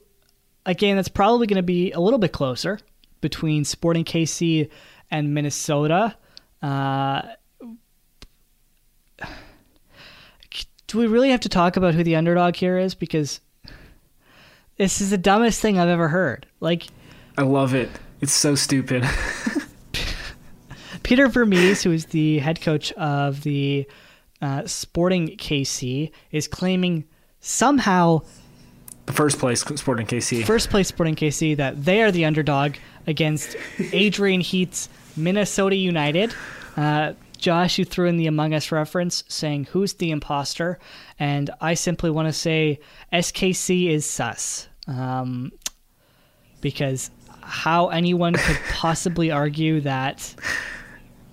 a 0.66 0.74
game 0.74 0.98
that's 0.98 1.08
probably 1.08 1.48
going 1.48 1.56
to 1.56 1.64
be 1.64 1.94
a 1.94 2.02
little 2.02 2.20
bit 2.20 2.34
closer 2.34 2.82
between 3.22 3.66
Sporting 3.66 4.04
KC 4.04 4.70
and 5.10 5.34
Minnesota. 5.34 6.16
Uh, 6.62 7.22
do 10.88 10.98
we 10.98 11.08
really 11.08 11.30
have 11.30 11.42
to 11.42 11.50
talk 11.50 11.78
about 11.78 11.94
who 11.94 12.04
the 12.04 12.16
underdog 12.16 12.56
here 12.56 12.78
is? 12.78 12.96
Because 12.96 13.40
this 14.78 15.02
is 15.02 15.10
the 15.10 15.18
dumbest 15.18 15.62
thing 15.62 15.80
I've 15.80 15.90
ever 15.90 16.08
heard. 16.08 16.46
Like, 16.60 16.88
I 17.38 17.44
love 17.44 17.74
it. 17.74 17.90
It's 18.22 18.34
so 18.34 18.56
stupid. 18.56 19.04
Peter 21.04 21.28
Vermes, 21.28 21.84
who 21.84 21.92
is 21.92 22.08
the 22.08 22.40
head 22.40 22.62
coach 22.62 22.92
of 22.94 23.44
the 23.44 23.88
uh, 24.42 24.66
Sporting 24.66 25.30
KC 25.30 26.12
is 26.32 26.48
claiming 26.48 27.06
somehow 27.40 28.22
first 29.14 29.40
place 29.40 29.62
Sporting 29.62 30.08
KC. 30.08 30.46
First 30.46 30.70
place 30.70 30.88
Sporting 30.88 31.16
KC 31.16 31.58
that 31.58 31.84
they 31.84 32.02
are 32.02 32.12
the 32.12 32.26
underdog 32.26 32.76
against 33.06 33.56
Adrian 33.92 34.42
Heath's 34.42 34.90
Minnesota 35.16 35.76
United. 35.76 36.34
Uh, 36.76 37.14
Josh, 37.38 37.78
you 37.78 37.86
threw 37.86 38.08
in 38.08 38.18
the 38.18 38.28
Among 38.28 38.54
Us 38.54 38.72
reference 38.72 39.24
saying 39.28 39.66
who's 39.66 39.94
the 39.94 40.12
imposter, 40.12 40.80
and 41.20 41.50
I 41.62 41.76
simply 41.76 42.10
want 42.10 42.28
to 42.28 42.34
say 42.34 42.80
SKC 43.14 43.90
is 43.90 44.06
sus. 44.06 44.68
Um, 44.88 45.52
because 46.62 47.12
how 47.42 47.90
anyone 47.90 48.34
could 48.34 48.60
possibly 48.72 49.32
argue 49.32 49.82
that 49.82 50.34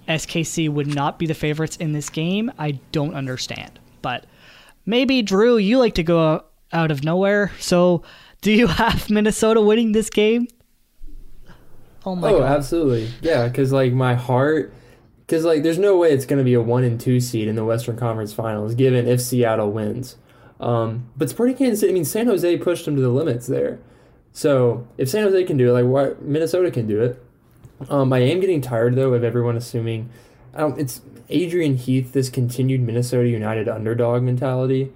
SKC 0.09 0.69
would 0.69 0.87
not 0.87 1.19
be 1.19 1.27
the 1.27 1.35
favorites 1.35 1.77
in 1.77 1.93
this 1.93 2.11
game, 2.11 2.53
I 2.59 2.73
don't 2.93 3.15
understand. 3.15 3.79
But 4.03 4.27
maybe, 4.85 5.23
Drew, 5.23 5.57
you 5.57 5.79
like 5.79 5.95
to 5.95 6.03
go 6.03 6.45
out 6.75 6.91
of 6.91 7.05
nowhere. 7.05 7.53
So 7.59 8.03
do 8.43 8.53
you 8.53 8.67
have 8.83 9.09
Minnesota 9.09 9.61
winning 9.61 9.93
this 9.93 10.11
game? 10.11 10.49
Oh 12.07 12.15
my 12.15 12.31
god. 12.31 12.35
oh, 12.35 12.39
God. 12.41 12.57
absolutely. 12.57 13.11
Yeah, 13.23 13.49
because, 13.49 13.73
like, 13.73 13.93
my 13.93 14.15
heart. 14.15 14.73
Because, 15.27 15.45
like, 15.47 15.63
there's 15.63 15.79
no 15.79 15.97
way 15.97 16.13
it's 16.13 16.27
going 16.27 16.39
to 16.39 16.45
be 16.45 16.53
a 16.53 16.61
1 16.61 16.85
and 16.85 17.01
2 17.01 17.19
seed 17.19 17.49
in 17.49 17.57
the 17.57 17.65
Western 17.65 17.97
Conference 17.97 18.35
Finals, 18.35 18.75
given 18.75 19.09
if 19.09 19.23
Seattle 19.23 19.71
wins. 19.73 20.17
Um, 20.61 21.09
but 21.17 21.31
Sporting 21.31 21.57
Kansas 21.57 21.81
City, 21.81 21.93
I 21.93 21.95
mean, 21.95 22.05
San 22.05 22.27
Jose 22.27 22.59
pushed 22.59 22.85
them 22.85 22.95
to 22.97 23.01
the 23.01 23.09
limits 23.09 23.47
there. 23.47 23.79
So 24.33 24.87
if 24.99 25.09
San 25.09 25.23
Jose 25.23 25.45
can 25.45 25.57
do 25.57 25.71
it, 25.71 25.73
like, 25.73 25.87
what 25.87 26.21
Minnesota 26.21 26.71
can 26.71 26.87
do 26.87 27.03
it. 27.03 27.23
Um, 27.89 28.13
I 28.13 28.19
am 28.19 28.41
getting 28.41 28.61
tired 28.61 28.95
though 28.95 29.13
of 29.15 29.25
everyone 29.25 29.57
assuming 29.57 30.09
um, 30.55 30.79
it's 30.79 31.01
Adrian 31.29 31.77
Heath, 31.77 32.13
this 32.13 32.31
continued 32.31 32.81
Minnesota 32.81 33.29
United 33.29 33.69
underdog 33.69 34.23
mentality 34.23 34.93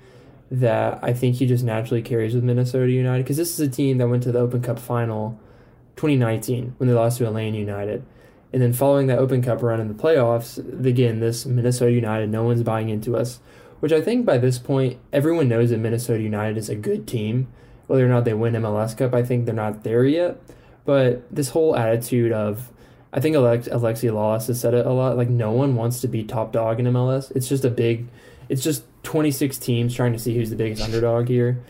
that 0.51 0.99
I 1.03 1.13
think 1.13 1.37
he 1.37 1.47
just 1.47 1.65
naturally 1.65 2.03
carries 2.03 2.35
with 2.35 2.45
Minnesota 2.45 2.91
United 2.91 3.25
because 3.25 3.37
this 3.37 3.53
is 3.53 3.61
a 3.61 3.71
team 3.71 3.99
that 3.99 4.09
went 4.09 4.23
to 4.23 4.33
the 4.33 4.39
Open 4.39 4.63
Cup 4.63 4.79
final 4.79 5.39
2019 5.97 6.75
when 6.79 6.89
they 6.89 6.95
lost 6.95 7.19
to 7.19 7.27
Atlanta 7.27 7.59
United. 7.59 8.05
And 8.53 8.63
then 8.63 8.73
following 8.73 9.09
that 9.09 9.19
Open 9.19 9.43
Cup 9.43 9.63
run 9.63 9.81
in 9.81 9.89
the 9.89 9.95
playoffs, 9.95 10.59
again, 10.87 11.21
this 11.21 11.45
Minnesota 11.45 11.93
United, 11.93 12.31
no 12.31 12.45
one's 12.45 12.63
buying 12.63 12.89
into 12.89 13.15
us, 13.17 13.41
which 13.81 13.93
I 13.93 14.01
think 14.01 14.25
by 14.25 14.39
this 14.39 14.59
point, 14.59 14.99
everyone 15.13 15.49
knows 15.49 15.71
that 15.71 15.79
Minnesota 15.79 16.23
United 16.23 16.57
is 16.57 16.71
a 16.71 16.75
good 16.75 17.07
team. 17.07 17.49
Whether 17.89 18.07
or 18.07 18.09
not 18.09 18.25
they 18.25 18.35
win 18.35 18.55
MLS 18.55 18.97
Cup, 18.97 19.15
I 19.15 19.23
think 19.23 19.45
they're 19.45 19.55
not 19.55 19.85
there 19.85 20.05
yet. 20.05 20.41
But 20.87 21.25
this 21.35 21.51
whole 21.51 21.77
attitude 21.77 22.33
of, 22.33 22.71
I 23.13 23.21
think 23.21 23.37
Alex, 23.37 23.69
Alexi 23.69 24.11
Lalas 24.11 24.47
has 24.47 24.59
said 24.59 24.73
it 24.73 24.87
a 24.87 24.93
lot. 24.93 25.19
Like 25.19 25.29
no 25.29 25.53
one 25.53 25.75
wants 25.75 26.01
to 26.01 26.09
be 26.09 26.25
top 26.25 26.53
dog 26.53 26.81
in 26.81 26.87
MLS. 26.87 27.31
It's 27.35 27.49
just 27.49 27.65
a 27.67 27.71
big, 27.71 28.09
it's 28.49 28.63
just 28.63 28.85
26 29.03 29.59
teams 29.59 29.95
trying 29.95 30.13
to 30.13 30.19
see 30.19 30.35
who's 30.35 30.51
the 30.51 30.57
biggest 30.57 30.83
underdog 30.83 31.29
here. 31.29 31.63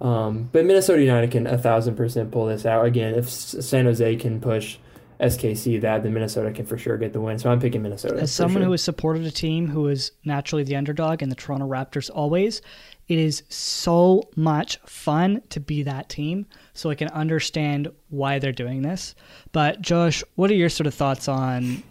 Um, 0.00 0.48
but 0.52 0.64
Minnesota 0.64 1.02
United 1.02 1.30
can 1.30 1.46
a 1.46 1.56
thousand 1.56 1.96
percent 1.96 2.30
pull 2.30 2.46
this 2.46 2.66
out 2.66 2.84
again. 2.84 3.14
If 3.14 3.28
San 3.30 3.86
Jose 3.86 4.16
can 4.16 4.40
push 4.40 4.78
SKC 5.20 5.80
that, 5.80 6.02
then 6.02 6.12
Minnesota 6.12 6.52
can 6.52 6.66
for 6.66 6.76
sure 6.76 6.98
get 6.98 7.12
the 7.12 7.20
win. 7.20 7.38
So 7.38 7.50
I'm 7.50 7.60
picking 7.60 7.82
Minnesota. 7.82 8.20
As 8.20 8.30
someone 8.30 8.60
sure. 8.60 8.66
who 8.66 8.70
has 8.72 8.82
supported 8.82 9.24
a 9.24 9.30
team 9.30 9.68
who 9.68 9.88
is 9.88 10.12
naturally 10.24 10.64
the 10.64 10.76
underdog 10.76 11.22
and 11.22 11.32
the 11.32 11.36
Toronto 11.36 11.66
Raptors 11.66 12.10
always, 12.12 12.60
it 13.08 13.18
is 13.18 13.42
so 13.48 14.28
much 14.36 14.78
fun 14.84 15.40
to 15.50 15.60
be 15.60 15.82
that 15.84 16.10
team. 16.10 16.44
So 16.74 16.90
I 16.90 16.94
can 16.94 17.08
understand 17.08 17.88
why 18.10 18.38
they're 18.38 18.52
doing 18.52 18.82
this. 18.82 19.14
But 19.52 19.80
Josh, 19.80 20.22
what 20.34 20.50
are 20.50 20.54
your 20.54 20.68
sort 20.68 20.86
of 20.86 20.94
thoughts 20.94 21.28
on 21.28 21.82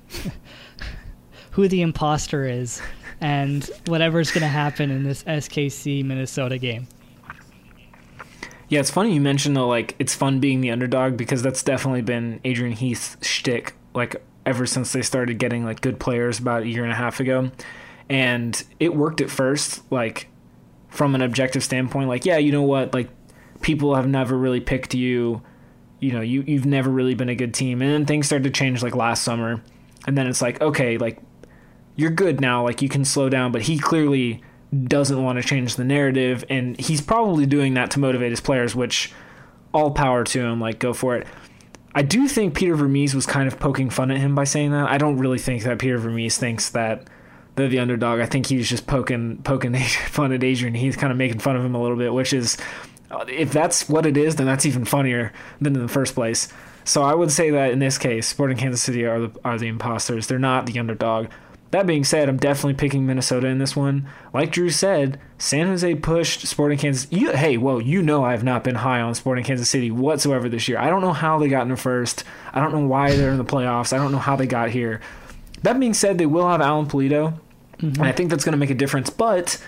who 1.52 1.68
the 1.68 1.82
imposter 1.82 2.46
is 2.46 2.82
and 3.26 3.72
whatever's 3.88 4.30
going 4.30 4.44
to 4.44 4.48
happen 4.48 4.92
in 4.92 5.02
this 5.02 5.24
SKC 5.24 6.06
Minnesota 6.06 6.60
game. 6.60 6.88
Yeah, 8.70 8.82
it's 8.82 8.92
funny 8.92 9.16
you 9.16 9.22
mentioned 9.22 9.58
though, 9.58 9.68
like 9.68 9.96
it's 9.98 10.14
fun 10.14 10.40
being 10.40 10.62
the 10.62 10.70
underdog 10.70 11.18
because 11.18 11.42
that's 11.42 11.64
definitely 11.64 12.04
been 12.04 12.40
Adrian 12.44 12.74
Heath's 12.74 13.18
shtick, 13.28 13.74
like 13.96 14.24
ever 14.46 14.68
since 14.68 14.94
they 14.94 15.02
started 15.02 15.40
getting 15.40 15.66
like 15.66 15.82
good 15.82 16.00
players 16.00 16.38
about 16.38 16.64
a 16.64 16.68
year 16.68 16.84
and 16.84 16.92
a 16.92 16.96
half 16.96 17.20
ago, 17.20 17.50
and 18.10 18.64
it 18.80 18.96
worked 18.96 19.22
at 19.22 19.32
first, 19.32 19.82
like 19.92 20.28
from 20.90 21.16
an 21.16 21.24
objective 21.24 21.64
standpoint, 21.64 22.08
like 22.08 22.26
yeah, 22.26 22.38
you 22.38 22.52
know 22.52 22.62
what, 22.62 22.94
like 22.94 23.10
people 23.62 23.96
have 23.96 24.08
never 24.08 24.38
really 24.38 24.62
picked 24.62 24.94
you, 24.94 25.42
you 26.00 26.12
know, 26.12 26.22
you 26.22 26.44
you've 26.46 26.68
never 26.68 26.92
really 26.92 27.16
been 27.16 27.30
a 27.30 27.36
good 27.36 27.56
team, 27.56 27.82
and 27.82 27.92
then 27.92 28.06
things 28.06 28.28
started 28.28 28.44
to 28.44 28.52
change 28.52 28.84
like 28.84 28.96
last 28.96 29.24
summer, 29.24 29.64
and 30.06 30.16
then 30.16 30.28
it's 30.28 30.44
like 30.44 30.62
okay, 30.62 31.00
like 31.00 31.20
you're 31.96 32.12
good 32.12 32.42
now, 32.42 32.64
like 32.64 32.82
you 32.82 32.90
can 32.90 33.06
slow 33.06 33.30
down, 33.30 33.52
but 33.52 33.64
he 33.64 33.78
clearly 33.78 34.42
doesn't 34.84 35.24
want 35.24 35.42
to 35.42 35.48
change 35.48 35.76
the 35.76 35.84
narrative, 35.84 36.44
and 36.50 36.80
he's 36.80 37.02
probably 37.02 37.46
doing 37.46 37.76
that 37.76 37.92
to 37.92 38.00
motivate 38.00 38.32
his 38.32 38.42
players, 38.42 38.76
which 38.76 39.14
all 39.74 39.92
power 39.92 40.24
to 40.24 40.42
him. 40.42 40.60
Like, 40.60 40.80
go 40.80 40.94
for 40.94 41.16
it. 41.16 41.28
I 41.94 42.02
do 42.02 42.28
think 42.28 42.56
Peter 42.56 42.76
Vermes 42.76 43.16
was 43.16 43.26
kind 43.26 43.48
of 43.48 43.58
poking 43.60 43.90
fun 43.90 44.12
at 44.12 44.18
him 44.18 44.36
by 44.36 44.44
saying 44.44 44.72
that. 44.72 44.90
I 44.90 44.98
don't 44.98 45.18
really 45.18 45.40
think 45.40 45.64
that 45.64 45.80
Peter 45.80 45.98
Vermes 45.98 46.38
thinks 46.38 46.70
that 46.72 47.08
they're 47.56 47.70
the 47.70 47.80
underdog. 47.80 48.20
I 48.20 48.26
think 48.26 48.48
he's 48.48 48.70
just 48.70 48.86
poking 48.86 49.42
poking 49.44 49.76
fun 50.10 50.34
at 50.34 50.44
Adrian. 50.44 50.76
He's 50.76 50.98
kind 50.98 51.12
of 51.12 51.18
making 51.18 51.40
fun 51.40 51.56
of 51.56 51.64
him 51.64 51.74
a 51.74 51.82
little 51.82 51.96
bit, 51.96 52.14
which 52.14 52.34
is, 52.34 52.58
uh, 53.12 53.24
if 53.30 53.54
that's 53.54 53.88
what 53.88 54.06
it 54.06 54.18
is, 54.18 54.36
then 54.36 54.46
that's 54.46 54.66
even 54.66 54.84
funnier 54.84 55.32
than 55.62 55.76
in 55.76 55.82
the 55.82 55.88
first 55.88 56.16
place. 56.16 56.50
So 56.84 57.02
I 57.02 57.16
would 57.16 57.32
say 57.32 57.50
that 57.52 57.72
in 57.72 57.80
this 57.80 57.98
case, 57.98 58.28
Sporting 58.28 58.58
Kansas 58.58 58.84
City 58.84 59.06
are 59.06 59.20
the 59.20 59.40
are 59.46 59.58
the 59.58 59.68
imposters. 59.68 60.28
They're 60.28 60.38
not 60.38 60.66
the 60.66 60.78
underdog. 60.80 61.28
That 61.76 61.88
being 61.88 62.06
said, 62.06 62.30
I'm 62.30 62.38
definitely 62.38 62.76
picking 62.76 63.06
Minnesota 63.06 63.48
in 63.48 63.58
this 63.58 63.76
one. 63.76 64.08
Like 64.34 64.50
Drew 64.50 64.70
said, 64.70 65.20
San 65.38 65.68
Jose 65.68 65.96
pushed 65.96 66.48
Sporting 66.48 66.78
Kansas. 66.78 67.06
You, 67.12 67.34
hey, 67.34 67.58
whoa, 67.58 67.80
you 67.80 68.02
know 68.02 68.24
I 68.24 68.32
have 68.32 68.46
not 68.46 68.64
been 68.64 68.76
high 68.76 69.02
on 69.02 69.14
Sporting 69.14 69.44
Kansas 69.44 69.70
City 69.70 69.92
whatsoever 69.92 70.48
this 70.48 70.70
year. 70.70 70.78
I 70.78 70.90
don't 70.90 71.02
know 71.02 71.12
how 71.12 71.38
they 71.38 71.50
got 71.50 71.64
in 71.64 71.68
the 71.68 71.76
first. 71.76 72.24
I 72.54 72.62
don't 72.62 72.72
know 72.72 72.88
why 72.88 73.18
they're 73.18 73.30
in 73.30 73.38
the 73.38 73.44
playoffs. 73.44 73.92
I 73.92 73.98
don't 73.98 74.14
know 74.14 74.20
how 74.20 74.38
they 74.38 74.48
got 74.48 74.70
here. 74.70 75.02
That 75.64 75.78
being 75.78 75.94
said, 75.94 76.18
they 76.18 76.26
will 76.26 76.48
have 76.48 76.62
Alan 76.62 76.86
Pulido, 76.86 77.38
mm-hmm. 77.80 77.88
and 77.88 78.04
I 78.04 78.14
think 78.14 78.30
that's 78.30 78.46
going 78.46 78.54
to 78.54 78.58
make 78.58 78.70
a 78.70 78.74
difference. 78.74 79.10
But 79.10 79.62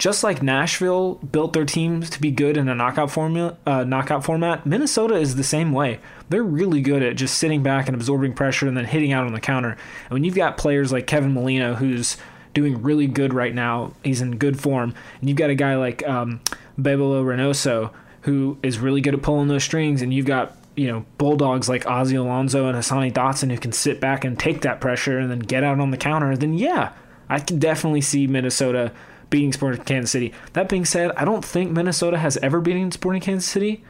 just 0.00 0.24
like 0.24 0.42
Nashville 0.42 1.16
built 1.16 1.52
their 1.52 1.66
teams 1.66 2.08
to 2.08 2.18
be 2.22 2.30
good 2.30 2.56
in 2.56 2.70
a 2.70 2.74
knockout 2.74 3.10
formula, 3.10 3.58
uh, 3.66 3.84
knockout 3.84 4.24
format, 4.24 4.64
Minnesota 4.64 5.14
is 5.14 5.36
the 5.36 5.44
same 5.44 5.72
way. 5.72 6.00
They're 6.30 6.42
really 6.42 6.80
good 6.80 7.02
at 7.02 7.16
just 7.16 7.36
sitting 7.36 7.62
back 7.62 7.86
and 7.86 7.94
absorbing 7.94 8.32
pressure 8.32 8.66
and 8.66 8.74
then 8.74 8.86
hitting 8.86 9.12
out 9.12 9.26
on 9.26 9.34
the 9.34 9.40
counter. 9.40 9.72
And 9.72 10.10
when 10.10 10.24
you've 10.24 10.34
got 10.34 10.56
players 10.56 10.90
like 10.90 11.06
Kevin 11.06 11.34
Molino, 11.34 11.74
who's 11.74 12.16
doing 12.54 12.82
really 12.82 13.08
good 13.08 13.34
right 13.34 13.54
now, 13.54 13.92
he's 14.02 14.22
in 14.22 14.38
good 14.38 14.58
form, 14.58 14.94
and 15.20 15.28
you've 15.28 15.36
got 15.36 15.50
a 15.50 15.54
guy 15.54 15.76
like 15.76 16.02
um, 16.08 16.40
Bebelo 16.78 17.22
Reynoso, 17.22 17.92
who 18.22 18.56
is 18.62 18.78
really 18.78 19.02
good 19.02 19.12
at 19.12 19.20
pulling 19.20 19.48
those 19.48 19.64
strings, 19.64 20.00
and 20.00 20.14
you've 20.14 20.24
got 20.24 20.56
you 20.76 20.86
know 20.86 21.04
bulldogs 21.18 21.68
like 21.68 21.86
Ozzie 21.86 22.16
Alonso 22.16 22.68
and 22.68 22.78
Hassani 22.78 23.12
Dotson 23.12 23.50
who 23.50 23.58
can 23.58 23.72
sit 23.72 24.00
back 24.00 24.24
and 24.24 24.38
take 24.38 24.62
that 24.62 24.80
pressure 24.80 25.18
and 25.18 25.30
then 25.30 25.40
get 25.40 25.62
out 25.62 25.78
on 25.78 25.90
the 25.90 25.98
counter. 25.98 26.34
Then 26.38 26.54
yeah, 26.54 26.94
I 27.28 27.38
can 27.38 27.58
definitely 27.58 28.00
see 28.00 28.26
Minnesota 28.26 28.92
beating 29.30 29.52
Sporting 29.52 29.82
Kansas 29.84 30.10
City. 30.10 30.32
That 30.52 30.68
being 30.68 30.84
said, 30.84 31.12
I 31.12 31.24
don't 31.24 31.44
think 31.44 31.70
Minnesota 31.70 32.18
has 32.18 32.36
ever 32.38 32.60
beaten 32.60 32.90
Sporting 32.90 33.22
Kansas 33.22 33.48
City, 33.48 33.82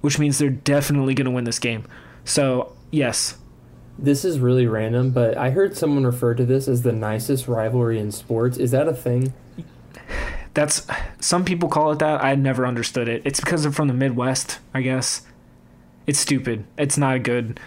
which 0.00 0.18
means 0.18 0.38
they're 0.38 0.50
definitely 0.50 1.14
going 1.14 1.26
to 1.26 1.30
win 1.30 1.44
this 1.44 1.58
game. 1.58 1.84
So, 2.24 2.74
yes. 2.90 3.36
This 3.98 4.24
is 4.24 4.38
really 4.38 4.66
random, 4.66 5.10
but 5.10 5.36
I 5.36 5.50
heard 5.50 5.76
someone 5.76 6.04
refer 6.04 6.34
to 6.34 6.44
this 6.44 6.68
as 6.68 6.82
the 6.82 6.92
nicest 6.92 7.48
rivalry 7.48 7.98
in 7.98 8.12
sports. 8.12 8.56
Is 8.56 8.70
that 8.70 8.88
a 8.88 8.94
thing? 8.94 9.32
That's 10.54 10.86
some 11.20 11.44
people 11.44 11.68
call 11.68 11.92
it 11.92 11.98
that. 12.00 12.22
I 12.22 12.34
never 12.34 12.66
understood 12.66 13.08
it. 13.08 13.22
It's 13.24 13.40
because 13.40 13.62
they're 13.62 13.72
from 13.72 13.88
the 13.88 13.94
Midwest, 13.94 14.58
I 14.74 14.80
guess. 14.82 15.22
It's 16.06 16.18
stupid. 16.18 16.64
It's 16.76 16.98
not 16.98 17.16
a 17.16 17.18
good. 17.18 17.60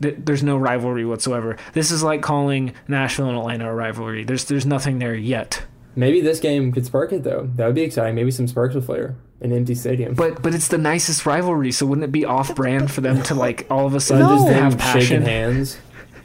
There's 0.00 0.42
no 0.42 0.58
rivalry 0.58 1.06
whatsoever. 1.06 1.56
This 1.72 1.90
is 1.90 2.02
like 2.02 2.20
calling 2.20 2.74
Nashville 2.88 3.28
and 3.28 3.38
Atlanta 3.38 3.70
a 3.70 3.74
rivalry. 3.74 4.24
There's 4.24 4.44
there's 4.44 4.66
nothing 4.66 4.98
there 4.98 5.14
yet. 5.14 5.62
Maybe 5.96 6.20
this 6.20 6.40
game 6.40 6.72
could 6.72 6.84
spark 6.84 7.12
it 7.12 7.24
though. 7.24 7.48
That 7.56 7.66
would 7.66 7.74
be 7.74 7.82
exciting. 7.82 8.14
Maybe 8.14 8.30
some 8.30 8.46
sparks 8.46 8.74
will 8.74 8.82
flare 8.82 9.16
in 9.40 9.50
an 9.50 9.56
empty 9.56 9.74
stadium. 9.74 10.14
But 10.14 10.42
but 10.42 10.54
it's 10.54 10.68
the 10.68 10.78
nicest 10.78 11.24
rivalry, 11.24 11.72
so 11.72 11.86
wouldn't 11.86 12.04
it 12.04 12.12
be 12.12 12.26
off 12.26 12.54
brand 12.54 12.90
for 12.90 13.00
them 13.00 13.22
to 13.24 13.34
like 13.34 13.66
all 13.70 13.86
of 13.86 13.94
a 13.94 14.00
sudden 14.00 14.26
no. 14.26 14.36
just 14.36 14.48
have 14.48 14.78
passion? 14.78 15.00
Shaking 15.00 15.22
hands 15.24 15.78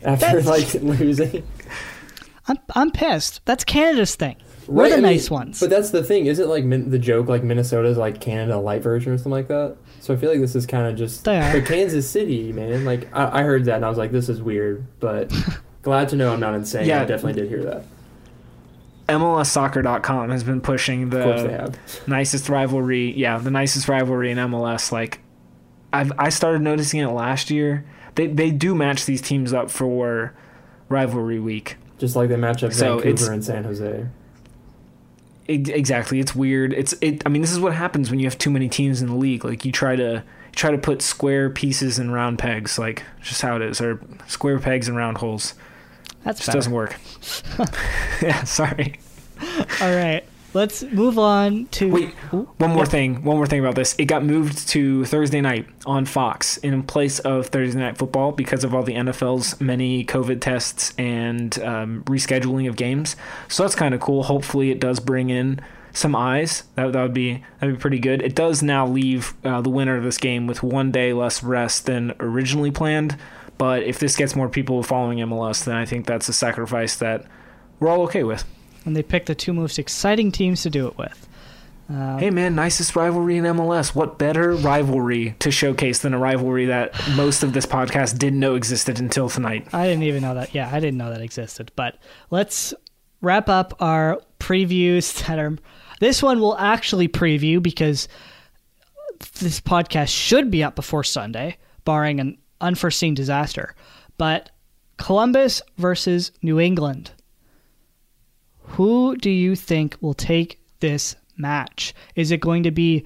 after 0.03 0.41
That's... 0.41 0.75
like 0.75 0.83
losing. 0.99 1.43
I'm 2.47 2.57
I'm 2.75 2.91
pissed. 2.91 3.45
That's 3.45 3.63
Canada's 3.63 4.15
thing. 4.15 4.35
We're 4.67 4.83
right, 4.83 4.91
the 4.91 4.97
I 4.97 4.99
nice 4.99 5.29
mean, 5.29 5.39
ones. 5.39 5.59
But 5.59 5.69
that's 5.69 5.91
the 5.91 6.03
thing. 6.03 6.25
Isn't 6.27 6.49
like 6.49 6.63
min- 6.63 6.89
the 6.91 6.99
joke 6.99 7.27
like 7.27 7.43
Minnesota's 7.43 7.97
like 7.97 8.21
Canada 8.21 8.57
light 8.57 8.83
version 8.83 9.13
or 9.13 9.17
something 9.17 9.31
like 9.31 9.47
that? 9.47 9.77
So 10.01 10.13
I 10.13 10.17
feel 10.17 10.29
like 10.29 10.39
this 10.39 10.55
is 10.55 10.65
kind 10.65 10.87
of 10.87 10.97
just 10.97 11.23
the 11.23 11.63
Kansas 11.65 12.09
City, 12.09 12.51
man. 12.51 12.83
Like 12.83 13.13
I, 13.15 13.39
I 13.39 13.43
heard 13.43 13.65
that 13.65 13.75
and 13.77 13.85
I 13.85 13.89
was 13.89 13.97
like, 13.97 14.11
this 14.11 14.29
is 14.29 14.41
weird, 14.41 14.85
but 14.99 15.33
glad 15.81 16.09
to 16.09 16.15
know 16.15 16.33
I'm 16.33 16.39
not 16.39 16.55
insane. 16.55 16.87
Yeah, 16.87 17.01
I 17.01 17.05
definitely 17.05 17.41
did 17.41 17.49
hear 17.49 17.63
that. 17.63 17.85
MLSsoccer.com 19.07 20.29
has 20.29 20.43
been 20.43 20.61
pushing 20.61 21.09
the 21.09 21.77
nicest 22.07 22.49
rivalry. 22.49 23.11
Yeah, 23.17 23.37
the 23.37 23.51
nicest 23.51 23.87
rivalry 23.87 24.31
in 24.31 24.37
MLS. 24.37 24.91
Like, 24.91 25.19
I've 25.91 26.11
I 26.17 26.29
started 26.29 26.61
noticing 26.61 26.99
it 26.99 27.07
last 27.07 27.49
year. 27.49 27.85
They 28.15 28.27
they 28.27 28.51
do 28.51 28.75
match 28.75 29.05
these 29.05 29.21
teams 29.21 29.53
up 29.53 29.69
for 29.69 30.33
rivalry 30.89 31.39
week. 31.39 31.77
Just 31.97 32.15
like 32.15 32.29
they 32.29 32.35
match 32.35 32.63
up 32.63 32.73
so 32.73 32.99
Vancouver 32.99 33.31
and 33.31 33.43
San 33.43 33.63
Jose. 33.63 34.07
It, 35.47 35.69
exactly, 35.69 36.19
it's 36.19 36.33
weird. 36.33 36.73
It's 36.73 36.93
it. 37.01 37.23
I 37.25 37.29
mean, 37.29 37.41
this 37.41 37.51
is 37.51 37.59
what 37.59 37.73
happens 37.73 38.09
when 38.09 38.19
you 38.19 38.25
have 38.25 38.37
too 38.37 38.49
many 38.49 38.69
teams 38.69 39.01
in 39.01 39.07
the 39.07 39.15
league. 39.15 39.43
Like 39.43 39.65
you 39.65 39.71
try 39.71 39.95
to 39.95 40.03
you 40.13 40.53
try 40.53 40.71
to 40.71 40.77
put 40.77 41.01
square 41.01 41.49
pieces 41.49 41.99
in 41.99 42.11
round 42.11 42.39
pegs. 42.39 42.79
Like 42.79 43.03
just 43.21 43.41
how 43.41 43.55
it 43.55 43.61
is, 43.61 43.81
or 43.81 43.99
square 44.27 44.59
pegs 44.59 44.87
in 44.87 44.95
round 44.95 45.17
holes. 45.17 45.53
That's 46.23 46.39
just 46.39 46.51
doesn't 46.51 46.73
work. 46.73 46.99
yeah, 48.21 48.43
sorry. 48.43 48.99
All 49.81 49.95
right. 49.95 50.23
Let's 50.53 50.83
move 50.83 51.17
on 51.17 51.67
to 51.67 51.89
Wait, 51.89 52.09
one 52.33 52.71
more 52.71 52.85
thing. 52.85 53.23
One 53.23 53.37
more 53.37 53.47
thing 53.47 53.61
about 53.61 53.75
this. 53.75 53.95
It 53.97 54.05
got 54.05 54.25
moved 54.25 54.67
to 54.69 55.05
Thursday 55.05 55.39
night 55.39 55.65
on 55.85 56.05
Fox 56.05 56.57
in 56.57 56.83
place 56.83 57.19
of 57.19 57.47
Thursday 57.47 57.79
night 57.79 57.97
football 57.97 58.33
because 58.33 58.65
of 58.65 58.75
all 58.75 58.83
the 58.83 58.95
NFL's 58.95 59.61
many 59.61 60.03
COVID 60.03 60.41
tests 60.41 60.93
and 60.97 61.57
um, 61.59 62.03
rescheduling 62.03 62.67
of 62.67 62.75
games. 62.75 63.15
So 63.47 63.63
that's 63.63 63.75
kind 63.75 63.95
of 63.95 64.01
cool. 64.01 64.23
Hopefully, 64.23 64.71
it 64.71 64.81
does 64.81 64.99
bring 64.99 65.29
in 65.29 65.61
some 65.93 66.17
eyes. 66.17 66.63
That, 66.75 66.91
that 66.91 67.01
would 67.01 67.13
be 67.13 67.43
that 67.59 67.67
would 67.67 67.75
be 67.75 67.81
pretty 67.81 67.99
good. 67.99 68.21
It 68.21 68.35
does 68.35 68.61
now 68.61 68.85
leave 68.85 69.33
uh, 69.45 69.61
the 69.61 69.69
winner 69.69 69.95
of 69.95 70.03
this 70.03 70.17
game 70.17 70.47
with 70.47 70.61
one 70.61 70.91
day 70.91 71.13
less 71.13 71.43
rest 71.43 71.85
than 71.85 72.13
originally 72.19 72.71
planned. 72.71 73.17
But 73.61 73.83
if 73.83 73.99
this 73.99 74.15
gets 74.15 74.35
more 74.35 74.49
people 74.49 74.81
following 74.81 75.19
MLS, 75.19 75.65
then 75.65 75.75
I 75.75 75.85
think 75.85 76.07
that's 76.07 76.27
a 76.27 76.33
sacrifice 76.33 76.95
that 76.95 77.25
we're 77.79 77.89
all 77.89 78.01
okay 78.05 78.23
with. 78.23 78.43
And 78.85 78.95
they 78.95 79.03
picked 79.03 79.27
the 79.27 79.35
two 79.35 79.53
most 79.53 79.77
exciting 79.77 80.31
teams 80.31 80.63
to 80.63 80.71
do 80.71 80.87
it 80.87 80.97
with. 80.97 81.27
Uh, 81.87 82.17
hey 82.17 82.31
man, 82.31 82.55
nicest 82.55 82.95
rivalry 82.95 83.37
in 83.37 83.43
MLS. 83.43 83.93
What 83.93 84.17
better 84.17 84.53
rivalry 84.55 85.35
to 85.37 85.51
showcase 85.51 85.99
than 85.99 86.15
a 86.15 86.17
rivalry 86.17 86.65
that 86.65 86.99
most 87.15 87.43
of 87.43 87.53
this 87.53 87.67
podcast 87.67 88.17
didn't 88.17 88.39
know 88.39 88.55
existed 88.55 88.99
until 88.99 89.29
tonight? 89.29 89.67
I 89.71 89.85
didn't 89.85 90.05
even 90.05 90.23
know 90.23 90.33
that. 90.33 90.55
Yeah, 90.55 90.67
I 90.73 90.79
didn't 90.79 90.97
know 90.97 91.11
that 91.11 91.21
existed. 91.21 91.71
But 91.75 91.99
let's 92.31 92.73
wrap 93.21 93.47
up 93.47 93.75
our 93.79 94.19
previews 94.39 95.23
that 95.27 95.37
are. 95.37 95.55
This 95.99 96.23
one 96.23 96.39
will 96.39 96.57
actually 96.57 97.09
preview 97.09 97.61
because 97.61 98.07
this 99.39 99.61
podcast 99.61 100.09
should 100.09 100.49
be 100.49 100.63
up 100.63 100.75
before 100.75 101.03
Sunday, 101.03 101.57
barring 101.85 102.19
an 102.19 102.39
unforeseen 102.61 103.13
disaster. 103.13 103.75
But 104.17 104.51
Columbus 104.97 105.61
versus 105.77 106.31
New 106.41 106.59
England. 106.59 107.11
Who 108.61 109.17
do 109.17 109.29
you 109.29 109.55
think 109.55 109.97
will 109.99 110.13
take 110.13 110.61
this 110.79 111.15
match? 111.37 111.93
Is 112.15 112.31
it 112.31 112.39
going 112.39 112.63
to 112.63 112.71
be 112.71 113.03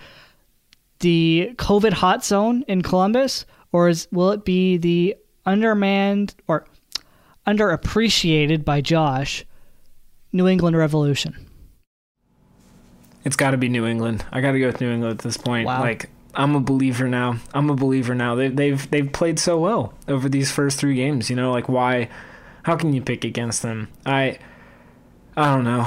the 1.00 1.54
COVID 1.56 1.94
hot 1.94 2.24
zone 2.24 2.64
in 2.68 2.82
Columbus, 2.82 3.46
or 3.72 3.90
is, 3.90 4.08
will 4.12 4.32
it 4.32 4.46
be 4.46 4.78
the 4.78 5.16
undermanned 5.46 6.36
or 6.48 6.66
underappreciated 7.48 8.66
by 8.66 8.82
Josh 8.82 9.46
New 10.32 10.48
England 10.48 10.78
Revolution? 10.78 11.48
It's 13.24 13.36
got 13.36 13.52
to 13.52 13.58
be 13.58 13.70
New 13.70 13.86
England. 13.86 14.24
I 14.32 14.42
got 14.42 14.52
to 14.52 14.60
go 14.60 14.68
with 14.68 14.82
New 14.82 14.92
England 14.92 15.20
at 15.20 15.24
this 15.24 15.38
point. 15.38 15.66
Wow. 15.66 15.82
Like 15.82 16.10
I'm 16.36 16.56
a 16.56 16.60
believer 16.60 17.08
now. 17.08 17.38
I'm 17.54 17.70
a 17.70 17.76
believer 17.76 18.14
now. 18.14 18.36
They, 18.36 18.50
they've 18.50 18.90
they've 18.92 19.12
played 19.12 19.40
so 19.40 19.58
well 19.58 19.94
over 20.08 20.30
these 20.30 20.52
first 20.52 20.80
three 20.80 20.96
games. 20.96 21.30
You 21.30 21.36
know, 21.36 21.52
like 21.52 21.70
why? 21.70 22.10
How 22.64 22.76
can 22.76 22.94
you 22.94 23.02
pick 23.02 23.24
against 23.24 23.62
them? 23.62 23.90
I 24.06 24.40
I 25.38 25.54
don't 25.54 25.64
know. 25.66 25.84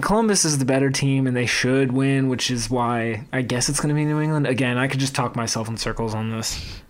Columbus 0.00 0.44
is 0.44 0.58
the 0.58 0.64
better 0.64 0.90
team, 0.90 1.26
and 1.26 1.36
they 1.36 1.46
should 1.46 1.92
win, 1.92 2.28
which 2.28 2.50
is 2.50 2.70
why 2.70 3.26
I 3.32 3.42
guess 3.42 3.68
it's 3.68 3.80
going 3.80 3.88
to 3.88 3.94
be 3.94 4.04
New 4.04 4.20
England. 4.20 4.46
Again, 4.46 4.78
I 4.78 4.86
could 4.86 5.00
just 5.00 5.14
talk 5.14 5.34
myself 5.34 5.68
in 5.68 5.76
circles 5.76 6.14
on 6.14 6.30
this. 6.30 6.82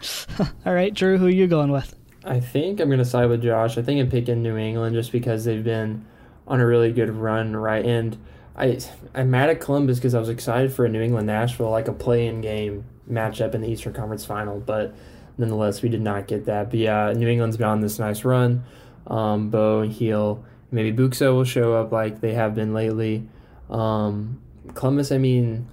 All 0.64 0.72
right, 0.72 0.94
Drew, 0.94 1.18
who 1.18 1.26
are 1.26 1.30
you 1.30 1.46
going 1.46 1.70
with? 1.70 1.94
I 2.24 2.40
think 2.40 2.80
I'm 2.80 2.90
gonna 2.90 3.04
side 3.04 3.28
with 3.28 3.42
Josh. 3.42 3.78
I 3.78 3.82
think 3.82 4.00
I'm 4.00 4.10
picking 4.10 4.42
New 4.42 4.56
England 4.56 4.94
just 4.94 5.12
because 5.12 5.44
they've 5.44 5.64
been 5.64 6.04
on 6.46 6.60
a 6.60 6.66
really 6.66 6.92
good 6.92 7.10
run, 7.10 7.56
right? 7.56 7.84
And 7.84 8.18
I 8.58 8.78
I'm 9.14 9.30
mad 9.30 9.50
at 9.50 9.60
Columbus 9.60 9.98
because 9.98 10.14
I 10.14 10.20
was 10.20 10.28
excited 10.28 10.72
for 10.72 10.84
a 10.84 10.88
New 10.88 11.00
England 11.00 11.28
Nashville 11.28 11.70
like 11.70 11.88
a 11.88 11.92
play-in 11.92 12.40
game 12.40 12.84
matchup 13.10 13.54
in 13.54 13.60
the 13.60 13.68
Eastern 13.68 13.92
Conference 13.92 14.24
Final, 14.24 14.58
but 14.60 14.94
nonetheless 15.38 15.80
we 15.80 15.88
did 15.88 16.02
not 16.02 16.26
get 16.26 16.46
that. 16.46 16.70
But 16.70 16.80
yeah, 16.80 17.12
New 17.16 17.28
England's 17.28 17.56
been 17.56 17.68
on 17.68 17.80
this 17.80 17.98
nice 17.98 18.24
run. 18.24 18.64
Um, 19.06 19.50
Bou 19.50 19.80
and 19.80 19.96
Gil, 19.96 20.44
maybe 20.70 20.94
Buksa 20.94 21.32
will 21.32 21.44
show 21.44 21.74
up 21.74 21.92
like 21.92 22.20
they 22.20 22.34
have 22.34 22.54
been 22.54 22.74
lately. 22.74 23.28
Um, 23.70 24.42
Columbus, 24.74 25.12
I 25.12 25.18
mean, 25.18 25.68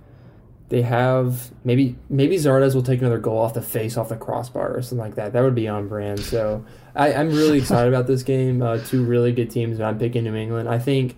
they 0.69 0.83
have 0.83 1.51
maybe 1.63 1.95
maybe 2.09 2.37
Zardes 2.37 2.75
will 2.75 2.83
take 2.83 2.99
another 2.99 3.19
goal 3.19 3.39
off 3.39 3.53
the 3.53 3.61
face 3.61 3.97
off 3.97 4.09
the 4.09 4.15
crossbar 4.15 4.75
or 4.75 4.81
something 4.81 4.99
like 4.99 5.15
that. 5.15 5.33
That 5.33 5.41
would 5.41 5.55
be 5.55 5.67
on 5.67 5.87
brand. 5.87 6.19
So 6.19 6.65
I, 6.95 7.11
am 7.11 7.29
really 7.29 7.57
excited 7.57 7.91
about 7.91 8.07
this 8.07 8.23
game. 8.23 8.61
Uh, 8.61 8.77
two 8.77 9.03
really 9.03 9.31
good 9.31 9.49
teams, 9.49 9.79
but 9.79 9.85
I'm 9.85 9.97
picking 9.97 10.23
New 10.23 10.35
England. 10.35 10.69
I 10.69 10.79
think 10.79 11.17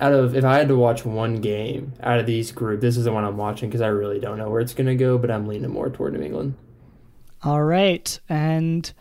out 0.00 0.12
of 0.12 0.36
if 0.36 0.44
I 0.44 0.58
had 0.58 0.68
to 0.68 0.76
watch 0.76 1.04
one 1.04 1.36
game 1.36 1.92
out 2.02 2.18
of 2.18 2.26
these 2.26 2.52
group, 2.52 2.80
this 2.80 2.96
is 2.96 3.04
the 3.04 3.12
one 3.12 3.24
I'm 3.24 3.36
watching 3.36 3.68
because 3.68 3.80
I 3.80 3.88
really 3.88 4.20
don't 4.20 4.38
know 4.38 4.50
where 4.50 4.60
it's 4.60 4.74
gonna 4.74 4.94
go, 4.94 5.18
but 5.18 5.30
I'm 5.30 5.46
leaning 5.46 5.70
more 5.70 5.90
toward 5.90 6.14
New 6.14 6.22
England. 6.22 6.54
All 7.42 7.62
right, 7.62 8.18
and 8.28 8.92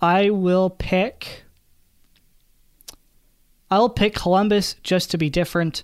I 0.00 0.30
will 0.30 0.70
pick. 0.70 1.44
I'll 3.70 3.88
pick 3.88 4.14
Columbus 4.14 4.76
just 4.82 5.10
to 5.12 5.18
be 5.18 5.30
different, 5.30 5.82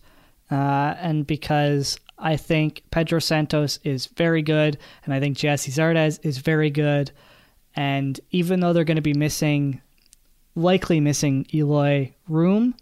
uh, 0.51 0.95
and 0.99 1.27
because 1.27 1.99
I 2.19 2.37
think 2.37 2.83
Pedro 2.91 3.19
Santos 3.21 3.79
is 3.85 4.07
very 4.07 4.43
good, 4.43 4.79
and 5.05 5.15
I 5.15 5.21
think 5.21 5.37
Gyasi 5.37 5.71
Zardes 5.71 6.19
is 6.23 6.39
very 6.39 6.71
good. 6.71 7.13
And 7.77 8.19
even 8.31 8.61
though 8.61 8.73
they're 8.73 8.85
going 8.85 8.97
to 8.97 9.03
be 9.03 9.15
missing, 9.15 9.81
likely 10.55 11.01
missing 11.01 11.47
Eloy 11.55 12.13
Room, 12.29 12.75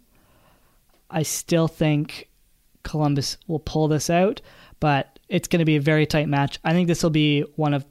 I 1.09 1.23
still 1.23 1.67
think 1.67 2.29
Columbus 2.83 3.37
will 3.47 3.59
pull 3.59 3.87
this 3.87 4.09
out. 4.09 4.41
But 4.79 5.17
it's 5.29 5.47
going 5.47 5.59
to 5.59 5.65
be 5.65 5.75
a 5.75 5.81
very 5.81 6.05
tight 6.05 6.29
match. 6.29 6.59
I 6.63 6.73
think 6.73 6.87
this 6.87 7.03
will 7.03 7.09
be 7.09 7.41
one 7.55 7.73
of, 7.73 7.85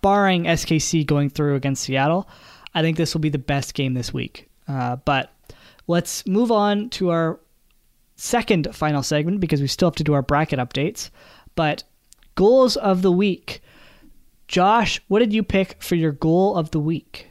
barring 0.00 0.44
SKC 0.44 1.06
going 1.06 1.30
through 1.30 1.56
against 1.56 1.84
Seattle, 1.84 2.28
I 2.74 2.82
think 2.82 2.96
this 2.96 3.14
will 3.14 3.20
be 3.20 3.28
the 3.28 3.38
best 3.38 3.74
game 3.74 3.94
this 3.94 4.12
week. 4.12 4.48
Uh, 4.66 4.96
but 4.96 5.32
let's 5.86 6.26
move 6.26 6.50
on 6.50 6.88
to 6.90 7.10
our 7.10 7.38
second 8.16 8.74
final 8.74 9.02
segment 9.02 9.40
because 9.40 9.60
we 9.60 9.66
still 9.66 9.88
have 9.88 9.96
to 9.96 10.04
do 10.04 10.14
our 10.14 10.22
bracket 10.22 10.58
updates. 10.58 11.10
But 11.54 11.84
goals 12.34 12.76
of 12.76 13.02
the 13.02 13.12
week. 13.12 13.62
Josh, 14.48 15.00
what 15.08 15.18
did 15.20 15.32
you 15.32 15.42
pick 15.42 15.82
for 15.82 15.94
your 15.94 16.12
goal 16.12 16.56
of 16.56 16.70
the 16.70 16.80
week? 16.80 17.28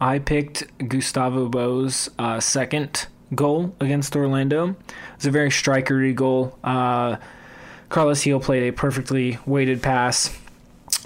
I 0.00 0.18
picked 0.18 0.88
Gustavo 0.88 1.48
Bou's 1.48 2.10
uh, 2.18 2.40
second 2.40 3.06
goal 3.34 3.74
against 3.80 4.14
Orlando. 4.16 4.76
It's 5.16 5.26
a 5.26 5.30
very 5.30 5.50
strikery 5.50 6.14
goal. 6.14 6.58
Uh, 6.62 7.16
Carlos 7.88 8.22
Gil 8.24 8.40
played 8.40 8.68
a 8.68 8.72
perfectly 8.72 9.38
weighted 9.46 9.82
pass. 9.82 10.36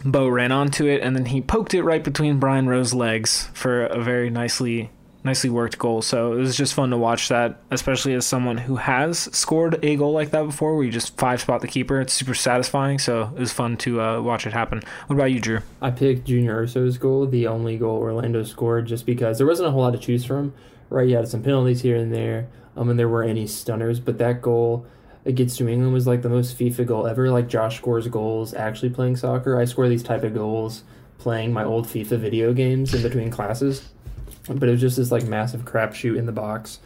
Bou 0.05 0.31
ran 0.31 0.53
onto 0.53 0.87
it 0.87 1.03
and 1.03 1.15
then 1.15 1.27
he 1.27 1.41
poked 1.41 1.75
it 1.75 1.83
right 1.83 2.03
between 2.03 2.39
Brian 2.39 2.69
Rowe's 2.69 2.95
legs 2.95 3.49
for 3.53 3.85
a 3.85 4.03
very 4.03 4.31
nicely 4.31 4.91
nicely 5.23 5.51
worked 5.51 5.79
goal. 5.79 6.03
So 6.03 6.33
it 6.33 6.37
was 6.37 6.57
just 6.57 6.75
fun 6.75 6.91
to 6.91 6.97
watch 6.97 7.29
that, 7.29 7.61
especially 7.71 8.15
as 8.15 8.27
someone 8.27 8.57
who 8.57 8.77
has 8.77 9.19
scored 9.37 9.83
a 9.85 9.97
goal 9.97 10.13
like 10.13 10.31
that 10.31 10.45
before, 10.45 10.75
where 10.75 10.85
you 10.85 10.91
just 10.91 11.17
five 11.19 11.41
spot 11.41 11.61
the 11.61 11.69
keeper. 11.69 12.01
It's 12.01 12.13
super 12.13 12.35
satisfying. 12.35 12.99
So 12.99 13.31
it 13.37 13.39
was 13.39 13.53
fun 13.53 13.77
to 13.79 14.01
uh, 14.01 14.21
watch 14.23 14.47
it 14.47 14.53
happen. 14.53 14.83
What 15.07 15.17
about 15.17 15.31
you, 15.31 15.41
Drew? 15.41 15.61
I 15.83 15.91
picked 15.91 16.27
Junior 16.27 16.63
Urso's 16.63 16.99
goal, 16.99 17.27
the 17.27 17.47
only 17.47 17.77
goal 17.77 17.99
Orlando 17.99 18.43
scored, 18.45 18.87
just 18.87 19.07
because 19.07 19.39
there 19.39 19.47
wasn't 19.47 19.69
a 19.69 19.71
whole 19.73 19.83
lot 19.83 19.93
to 19.93 19.99
choose 19.99 20.25
from. 20.25 20.55
Right, 20.91 21.09
you 21.09 21.17
had 21.17 21.29
some 21.29 21.43
penalties 21.43 21.81
here 21.83 21.97
and 21.97 22.12
there, 22.12 22.49
um, 22.77 22.91
and 22.91 22.99
there 22.99 23.09
were 23.09 23.23
any 23.23 23.47
stunners, 23.47 24.01
but 24.01 24.19
that 24.19 24.43
goal 24.43 24.87
against 25.25 25.61
New 25.61 25.69
England 25.69 25.93
was 25.93 26.07
like 26.07 26.23
the 26.23 26.29
most 26.29 26.59
FIFA 26.59 26.87
goal 26.87 27.07
ever. 27.07 27.31
Like 27.31 27.49
Josh 27.49 27.79
scores 27.79 28.09
goals 28.09 28.53
actually 28.53 28.91
playing 28.91 29.17
soccer. 29.17 29.59
I 29.59 29.65
score 29.65 29.89
these 29.89 30.03
type 30.03 30.25
of 30.25 30.35
goals 30.35 30.83
playing 31.19 31.53
my 31.53 31.65
old 31.65 31.87
FIFA 31.87 32.19
video 32.19 32.53
games 32.53 32.93
in 32.93 33.03
between 33.03 33.31
classes 33.31 33.89
but 34.59 34.69
it 34.69 34.73
was 34.73 34.81
just 34.81 34.97
this 34.97 35.11
like 35.11 35.25
massive 35.25 35.65
crapshoot 35.65 36.17
in 36.17 36.27
the 36.27 36.33
box, 36.33 36.81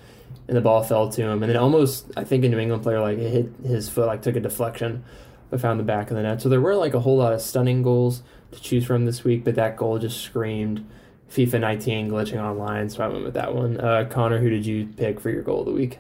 and 0.49 0.57
the 0.57 0.61
ball 0.61 0.83
fell 0.83 1.09
to 1.11 1.23
him, 1.23 1.43
and 1.43 1.51
then 1.51 1.57
almost 1.57 2.11
I 2.17 2.25
think 2.25 2.45
a 2.45 2.49
New 2.49 2.59
England 2.59 2.83
player 2.83 3.01
like 3.01 3.19
hit 3.19 3.51
his 3.65 3.89
foot, 3.89 4.07
like 4.07 4.23
took 4.23 4.37
a 4.37 4.41
deflection, 4.41 5.05
but 5.51 5.61
found 5.61 5.81
the 5.81 5.85
back 5.85 6.11
of 6.11 6.17
the 6.17 6.23
net. 6.23 6.43
So 6.43 6.49
there 6.49 6.61
were 6.61 6.75
like 6.75 6.95
a 6.95 7.01
whole 7.01 7.17
lot 7.17 7.33
of 7.33 7.41
stunning 7.41 7.83
goals 7.83 8.23
to 8.53 8.61
choose 8.61 8.85
from 8.85 9.05
this 9.05 9.25
week, 9.25 9.45
but 9.45 9.55
that 9.55 9.77
goal 9.77 9.99
just 9.99 10.21
screamed 10.21 10.87
FIFA 11.31 11.61
19 11.61 12.11
glitching 12.11 12.43
online, 12.43 12.89
so 12.89 13.05
I 13.05 13.09
went 13.09 13.25
with 13.25 13.35
that 13.35 13.55
one. 13.55 13.81
Uh, 13.81 14.07
Connor, 14.11 14.39
who 14.39 14.51
did 14.51 14.65
you 14.65 14.87
pick 14.97 15.21
for 15.21 15.31
your 15.31 15.43
goal 15.43 15.61
of 15.61 15.67
the 15.67 15.73
week? 15.73 15.99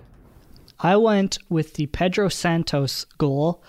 I 0.80 0.96
went 0.96 1.38
with 1.48 1.74
the 1.74 1.86
Pedro 1.86 2.28
Santos 2.28 3.04
goal, 3.18 3.62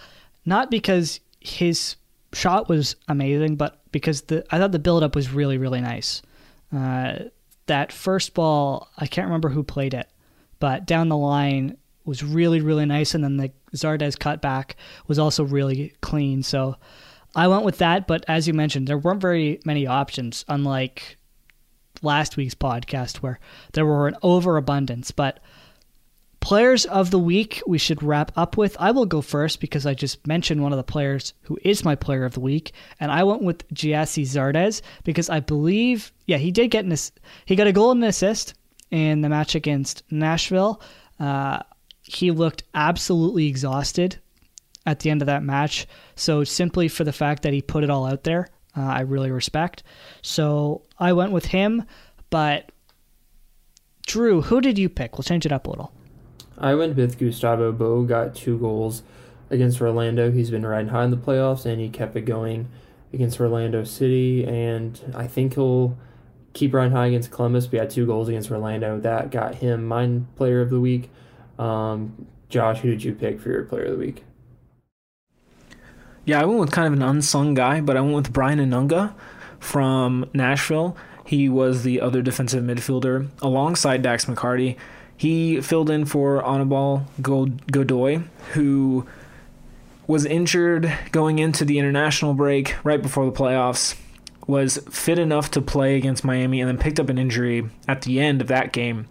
not 0.46 0.70
because 0.70 1.20
his 1.40 1.96
shot 2.34 2.68
was 2.68 2.96
amazing, 3.08 3.56
but 3.56 3.82
because 3.92 4.22
the 4.24 4.46
I 4.52 4.58
thought 4.58 4.72
the 4.72 4.80
build 4.80 5.04
up 5.04 5.16
was 5.16 5.32
really 5.32 5.58
really 5.58 5.82
nice. 5.82 6.22
Uh, 6.76 7.26
that 7.68 7.92
first 7.92 8.34
ball, 8.34 8.90
I 8.98 9.08
can't 9.08 9.26
remember 9.26 9.50
who 9.50 9.64
played 9.64 9.94
it, 9.94 10.08
but 10.60 10.86
down 10.86 11.10
the 11.10 11.18
line 11.18 11.78
was 12.06 12.24
really, 12.24 12.62
really 12.62 12.86
nice. 12.86 13.16
And 13.16 13.24
then 13.24 13.38
the 13.38 13.52
Zardes 13.76 14.18
cutback 14.18 14.74
was 15.08 15.20
also 15.20 15.44
really 15.44 15.94
clean. 16.02 16.44
So 16.44 16.76
I 17.36 17.48
went 17.48 17.66
with 17.66 17.80
that. 17.80 18.08
But 18.08 18.24
as 18.28 18.48
you 18.48 18.54
mentioned, 18.54 18.88
there 18.88 18.98
weren't 18.98 19.22
very 19.22 19.60
many 19.66 19.88
options, 19.88 20.46
unlike 20.48 21.18
last 22.04 22.38
week's 22.38 22.56
podcast 22.56 23.18
where 23.18 23.40
there 23.74 23.86
were 23.86 24.08
an 24.08 24.16
overabundance. 24.22 25.12
But 25.12 25.40
Players 26.46 26.86
of 26.86 27.10
the 27.10 27.18
week, 27.18 27.64
we 27.66 27.80
should 27.80 28.04
wrap 28.04 28.32
up 28.36 28.56
with. 28.56 28.78
I 28.80 28.92
will 28.92 29.08
go 29.08 29.22
first 29.22 29.60
because 29.60 29.88
I 29.88 29.96
just 29.96 30.28
mentioned 30.28 30.62
one 30.62 30.72
of 30.72 30.78
the 30.78 30.84
players 30.84 31.34
who 31.42 31.58
is 31.64 31.84
my 31.84 31.96
player 31.96 32.24
of 32.24 32.36
the 32.36 32.40
week, 32.40 32.72
and 33.00 33.12
I 33.12 33.24
went 33.24 33.42
with 33.42 33.68
Gyasi 33.74 34.22
Zardes 34.22 34.84
because 35.04 35.28
I 35.28 35.40
believe, 35.40 36.14
yeah, 36.28 36.38
he 36.38 36.52
did 36.52 36.70
get 36.70 36.86
an 36.86 36.96
he 37.48 37.56
got 37.56 37.66
a 37.66 37.72
goal 37.72 37.90
and 37.90 38.04
an 38.04 38.10
assist 38.10 38.54
in 38.92 39.22
the 39.22 39.30
match 39.30 39.56
against 39.56 40.04
Nashville. 40.12 40.84
Uh, 41.20 41.64
he 42.04 42.30
looked 42.30 42.62
absolutely 42.76 43.48
exhausted 43.48 44.20
at 44.86 45.00
the 45.00 45.10
end 45.10 45.24
of 45.24 45.26
that 45.26 45.42
match. 45.42 45.88
So 46.16 46.44
simply 46.44 46.90
for 46.90 47.04
the 47.04 47.12
fact 47.12 47.42
that 47.42 47.54
he 47.54 47.64
put 47.64 47.84
it 47.84 47.90
all 47.90 48.06
out 48.06 48.24
there, 48.24 48.50
uh, 48.78 48.82
I 48.82 49.00
really 49.00 49.32
respect. 49.32 49.82
So 50.22 50.84
I 50.98 51.14
went 51.14 51.32
with 51.32 51.48
him, 51.48 51.84
but 52.30 52.72
Drew, 54.06 54.42
who 54.42 54.62
did 54.62 54.78
you 54.78 54.90
pick? 54.90 55.18
We'll 55.18 55.24
change 55.24 55.46
it 55.46 55.52
up 55.52 55.68
a 55.68 55.70
little. 55.70 55.92
I 56.58 56.76
went 56.76 56.96
with 56.96 57.18
Gustavo 57.18 57.72
Bou, 57.72 58.06
got 58.08 58.36
two 58.36 58.58
goals 58.58 59.04
against 59.50 59.82
Orlando. 59.82 60.32
He's 60.32 60.50
been 60.50 60.66
riding 60.66 60.90
high 60.90 61.04
in 61.04 61.12
the 61.12 61.18
playoffs, 61.18 61.66
and 61.66 61.82
he 61.82 61.90
kept 61.90 62.16
it 62.16 62.22
going 62.22 62.68
against 63.14 63.40
Orlando 63.40 63.84
City. 63.84 64.46
And 64.46 65.00
I 65.16 65.28
think 65.28 65.56
he'll 65.56 65.98
keep 66.54 66.74
riding 66.74 66.94
high 66.94 67.08
against 67.08 67.32
Columbus. 67.32 67.72
We 67.72 67.78
had 67.78 67.90
two 67.90 68.06
goals 68.06 68.30
against 68.30 68.50
Orlando. 68.50 69.00
That 69.00 69.32
got 69.32 69.56
him 69.56 69.86
my 69.86 70.22
player 70.36 70.62
of 70.62 70.70
the 70.70 70.80
week. 70.80 71.10
Um, 71.60 72.28
Josh, 72.50 72.80
who 72.80 72.90
did 72.90 73.04
you 73.04 73.14
pick 73.14 73.40
for 73.40 73.50
your 73.50 73.64
player 73.64 73.86
of 73.86 73.92
the 73.92 73.98
week? 73.98 74.24
Yeah, 76.24 76.42
I 76.42 76.46
went 76.46 76.60
with 76.60 76.72
kind 76.72 76.88
of 76.88 76.94
an 76.94 77.04
unsung 77.04 77.54
guy, 77.54 77.82
but 77.82 77.98
I 77.98 78.02
went 78.02 78.16
with 78.16 78.34
Brian 78.34 78.60
Anunga 78.60 79.14
from 79.60 80.30
Nashville. 80.34 80.96
He 81.26 81.50
was 81.50 81.84
the 81.84 82.02
other 82.02 82.22
defensive 82.22 82.64
midfielder 82.64 83.28
alongside 83.42 84.02
Dax 84.02 84.26
McCarty. 84.26 84.78
He 85.18 85.62
filled 85.62 85.90
in 85.90 86.06
for 86.06 86.46
Anibal 86.46 87.06
Godoy, 87.22 88.24
who 88.54 89.08
was 90.08 90.26
injured 90.26 90.92
going 91.12 91.40
into 91.40 91.66
the 91.66 91.80
international 91.80 92.34
break 92.34 92.76
right 92.84 93.02
before 93.02 93.26
the 93.26 93.32
playoffs, 93.32 93.98
was 94.46 94.78
fit 94.90 95.18
enough 95.18 95.50
to 95.52 95.62
play 95.62 95.96
against 95.96 96.24
Miami, 96.24 96.62
and 96.62 96.70
then 96.70 96.78
picked 96.78 97.00
up 97.00 97.10
an 97.10 97.18
injury 97.18 97.68
at 97.88 98.04
the 98.04 98.20
end 98.20 98.42
of 98.42 98.48
that 98.48 98.72
game. 98.72 99.08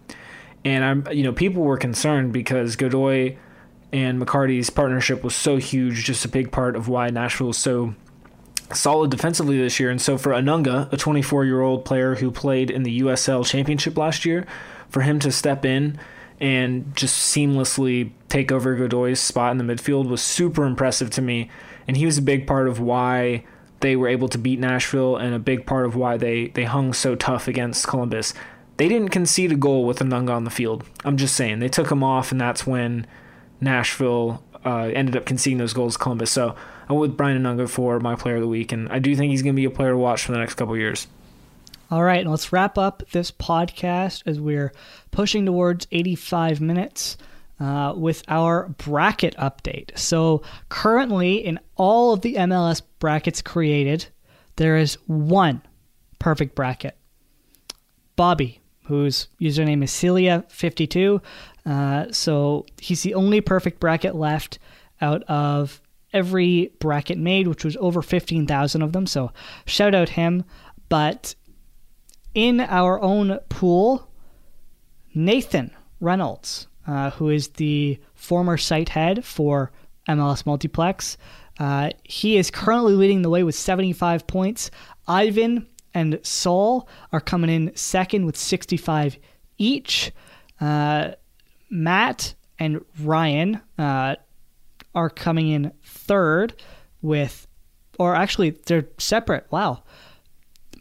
And 0.63 0.83
I'm, 0.83 1.07
you 1.11 1.23
know, 1.23 1.33
people 1.33 1.63
were 1.63 1.77
concerned 1.77 2.31
because 2.31 2.77
Godoy 2.77 3.35
and 3.91 4.21
McCarty's 4.21 4.69
partnership 4.69 5.23
was 5.23 5.35
so 5.35 5.57
huge, 5.57 6.05
just 6.05 6.23
a 6.23 6.29
big 6.29 6.51
part 6.51 6.75
of 6.75 6.87
why 6.87 7.09
Nashville 7.09 7.47
was 7.47 7.57
so 7.57 7.93
solid 8.73 9.11
defensively 9.11 9.57
this 9.57 9.79
year. 9.79 9.89
And 9.89 10.01
so 10.01 10.17
for 10.17 10.31
Anunga, 10.31 10.91
a 10.91 10.97
24 10.97 11.45
year 11.45 11.61
old 11.61 11.85
player 11.85 12.15
who 12.15 12.31
played 12.31 12.69
in 12.69 12.83
the 12.83 13.01
USL 13.01 13.45
Championship 13.45 13.97
last 13.97 14.25
year, 14.25 14.45
for 14.89 15.01
him 15.01 15.19
to 15.19 15.31
step 15.31 15.65
in 15.65 15.99
and 16.39 16.95
just 16.95 17.35
seamlessly 17.35 18.11
take 18.29 18.51
over 18.51 18.75
Godoy's 18.75 19.19
spot 19.19 19.51
in 19.51 19.57
the 19.57 19.63
midfield 19.63 20.07
was 20.07 20.21
super 20.21 20.65
impressive 20.65 21.09
to 21.11 21.21
me. 21.21 21.49
And 21.87 21.97
he 21.97 22.05
was 22.05 22.17
a 22.17 22.21
big 22.21 22.47
part 22.47 22.67
of 22.67 22.79
why 22.79 23.45
they 23.79 23.95
were 23.95 24.07
able 24.07 24.27
to 24.29 24.37
beat 24.37 24.59
Nashville 24.59 25.17
and 25.17 25.33
a 25.33 25.39
big 25.39 25.65
part 25.65 25.85
of 25.85 25.95
why 25.95 26.17
they, 26.17 26.47
they 26.47 26.63
hung 26.63 26.93
so 26.93 27.15
tough 27.15 27.47
against 27.47 27.87
Columbus. 27.87 28.33
They 28.77 28.87
didn't 28.87 29.09
concede 29.09 29.51
a 29.51 29.55
goal 29.55 29.85
with 29.85 29.99
Anunga 29.99 30.31
on 30.31 30.43
the 30.43 30.49
field. 30.49 30.83
I'm 31.05 31.17
just 31.17 31.35
saying. 31.35 31.59
They 31.59 31.69
took 31.69 31.91
him 31.91 32.03
off, 32.03 32.31
and 32.31 32.41
that's 32.41 32.67
when 32.67 33.07
Nashville 33.61 34.43
uh, 34.65 34.91
ended 34.93 35.15
up 35.15 35.25
conceding 35.25 35.59
those 35.59 35.73
goals 35.73 35.93
to 35.93 35.99
Columbus. 35.99 36.31
So 36.31 36.55
I 36.87 36.93
went 36.93 37.01
with 37.01 37.17
Brian 37.17 37.41
Anunga 37.41 37.67
for 37.67 37.99
my 37.99 38.15
player 38.15 38.35
of 38.35 38.41
the 38.41 38.47
week, 38.47 38.71
and 38.71 38.89
I 38.89 38.99
do 38.99 39.15
think 39.15 39.31
he's 39.31 39.41
going 39.41 39.55
to 39.55 39.59
be 39.59 39.65
a 39.65 39.71
player 39.71 39.91
to 39.91 39.97
watch 39.97 40.23
for 40.23 40.31
the 40.31 40.37
next 40.37 40.55
couple 40.55 40.77
years. 40.77 41.07
All 41.91 42.03
right, 42.03 42.21
and 42.21 42.31
let's 42.31 42.51
wrap 42.51 42.77
up 42.77 43.03
this 43.11 43.31
podcast 43.31 44.23
as 44.25 44.39
we're 44.39 44.71
pushing 45.11 45.45
towards 45.45 45.87
85 45.91 46.61
minutes 46.61 47.17
uh, 47.59 47.93
with 47.95 48.23
our 48.27 48.69
bracket 48.69 49.35
update. 49.37 49.97
So, 49.97 50.41
currently, 50.69 51.37
in 51.37 51.59
all 51.75 52.13
of 52.13 52.21
the 52.21 52.35
MLS 52.35 52.81
brackets 52.99 53.41
created, 53.41 54.07
there 54.55 54.77
is 54.77 54.95
one 55.07 55.61
perfect 56.19 56.55
bracket. 56.55 56.97
Bobby, 58.15 58.61
whose 58.85 59.27
username 59.39 59.83
is 59.83 59.91
Celia52. 59.91 61.21
Uh, 61.65 62.11
so, 62.11 62.65
he's 62.79 63.03
the 63.03 63.13
only 63.13 63.41
perfect 63.41 63.79
bracket 63.79 64.15
left 64.15 64.59
out 65.01 65.23
of 65.23 65.81
every 66.15 66.71
bracket 66.79 67.19
made, 67.19 67.47
which 67.47 67.63
was 67.63 67.77
over 67.77 68.01
15,000 68.01 68.81
of 68.81 68.93
them. 68.93 69.05
So, 69.05 69.31
shout 69.65 69.93
out 69.93 70.09
him. 70.09 70.45
But 70.89 71.35
in 72.33 72.61
our 72.61 72.99
own 73.01 73.39
pool, 73.49 74.09
Nathan 75.13 75.71
Reynolds, 75.99 76.67
uh, 76.87 77.11
who 77.11 77.29
is 77.29 77.49
the 77.49 77.99
former 78.13 78.57
site 78.57 78.89
head 78.89 79.25
for 79.25 79.71
MLS 80.07 80.45
Multiplex, 80.45 81.17
uh, 81.59 81.89
he 82.03 82.37
is 82.37 82.51
currently 82.51 82.93
leading 82.93 83.21
the 83.21 83.29
way 83.29 83.43
with 83.43 83.55
75 83.55 84.27
points. 84.27 84.71
Ivan 85.07 85.67
and 85.93 86.19
Saul 86.23 86.87
are 87.11 87.21
coming 87.21 87.49
in 87.49 87.75
second 87.75 88.25
with 88.25 88.37
65 88.37 89.17
each. 89.57 90.11
Uh, 90.59 91.11
Matt 91.69 92.35
and 92.59 92.83
Ryan 93.01 93.61
uh, 93.77 94.15
are 94.93 95.09
coming 95.09 95.49
in 95.49 95.71
third 96.07 96.53
with, 97.01 97.47
or 97.99 98.15
actually, 98.15 98.51
they're 98.51 98.87
separate. 98.97 99.45
Wow. 99.51 99.83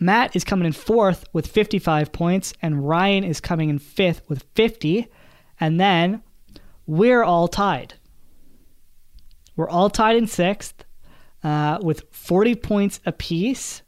Matt 0.01 0.35
is 0.35 0.45
coming 0.45 0.67
in 0.67 0.73
fourth 0.73 1.25
with 1.33 1.47
55 1.47 2.13
points, 2.13 2.53
and 2.61 2.87
Ryan 2.87 3.25
is 3.25 3.41
coming 3.41 3.71
in 3.71 3.79
fifth 3.79 4.23
with 4.29 4.45
50. 4.55 5.07
And 5.61 5.81
then 5.81 6.23
we're 6.87 7.23
all 7.23 7.49
tied. 7.49 7.95
We're 9.57 9.69
all 9.69 9.89
tied 9.89 10.17
in 10.17 10.27
sixth 10.27 10.85
uh, 11.45 11.79
with 11.81 12.03
40 12.11 12.57
points 12.57 13.01
apiece. 13.07 13.83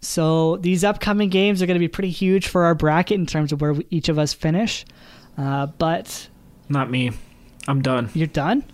So 0.00 0.56
these 0.56 0.82
upcoming 0.82 1.28
games 1.28 1.62
are 1.62 1.66
going 1.66 1.76
to 1.76 1.80
be 1.80 1.88
pretty 1.88 2.10
huge 2.10 2.48
for 2.48 2.64
our 2.64 2.74
bracket 2.74 3.20
in 3.20 3.26
terms 3.26 3.52
of 3.52 3.60
where 3.60 3.74
we, 3.74 3.86
each 3.90 4.08
of 4.08 4.18
us 4.18 4.32
finish. 4.32 4.84
Uh, 5.36 5.66
but 5.66 6.28
Not 6.68 6.90
me. 6.90 7.12
I'm 7.68 7.82
done. 7.82 8.10
you're 8.14 8.26
done? 8.26 8.64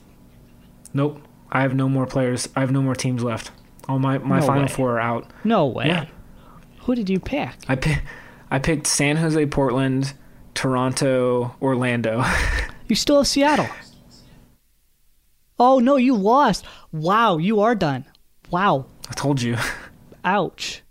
Nope. 0.94 1.20
I 1.50 1.62
have 1.62 1.74
no 1.74 1.88
more 1.88 2.06
players. 2.06 2.48
I 2.56 2.60
have 2.60 2.70
no 2.72 2.82
more 2.82 2.94
teams 2.94 3.22
left. 3.24 3.50
All 3.88 3.98
my, 3.98 4.18
my 4.18 4.40
No 4.40 4.46
final 4.46 4.62
way. 4.64 4.68
four 4.68 4.96
are 4.96 5.00
out. 5.00 5.30
No 5.44 5.66
way. 5.66 5.86
Yeah. 5.88 6.06
Who 6.82 6.94
did 6.94 7.08
you 7.08 7.18
pick? 7.20 7.50
I 7.68 7.76
pi- 7.76 8.02
I 8.50 8.58
picked 8.58 8.86
San 8.86 9.16
Jose, 9.16 9.44
Portland, 9.46 10.12
Toronto, 10.54 11.54
Orlando. 11.60 12.24
You 12.88 12.96
still 12.96 13.18
have 13.18 13.26
Seattle. 13.26 13.68
Oh 15.58 15.78
no, 15.78 15.96
you 15.96 16.14
lost. 16.14 16.64
Wow, 16.92 17.36
you 17.36 17.60
are 17.60 17.74
done. 17.74 18.06
Wow. 18.50 18.86
I 19.10 19.12
told 19.12 19.42
you. 19.42 19.56
Ouch. 20.24 20.82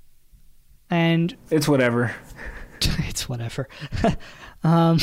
And 0.91 1.35
It's 1.49 1.67
whatever. 1.67 2.13
it's 2.81 3.27
whatever. 3.27 3.67
um, 4.63 4.99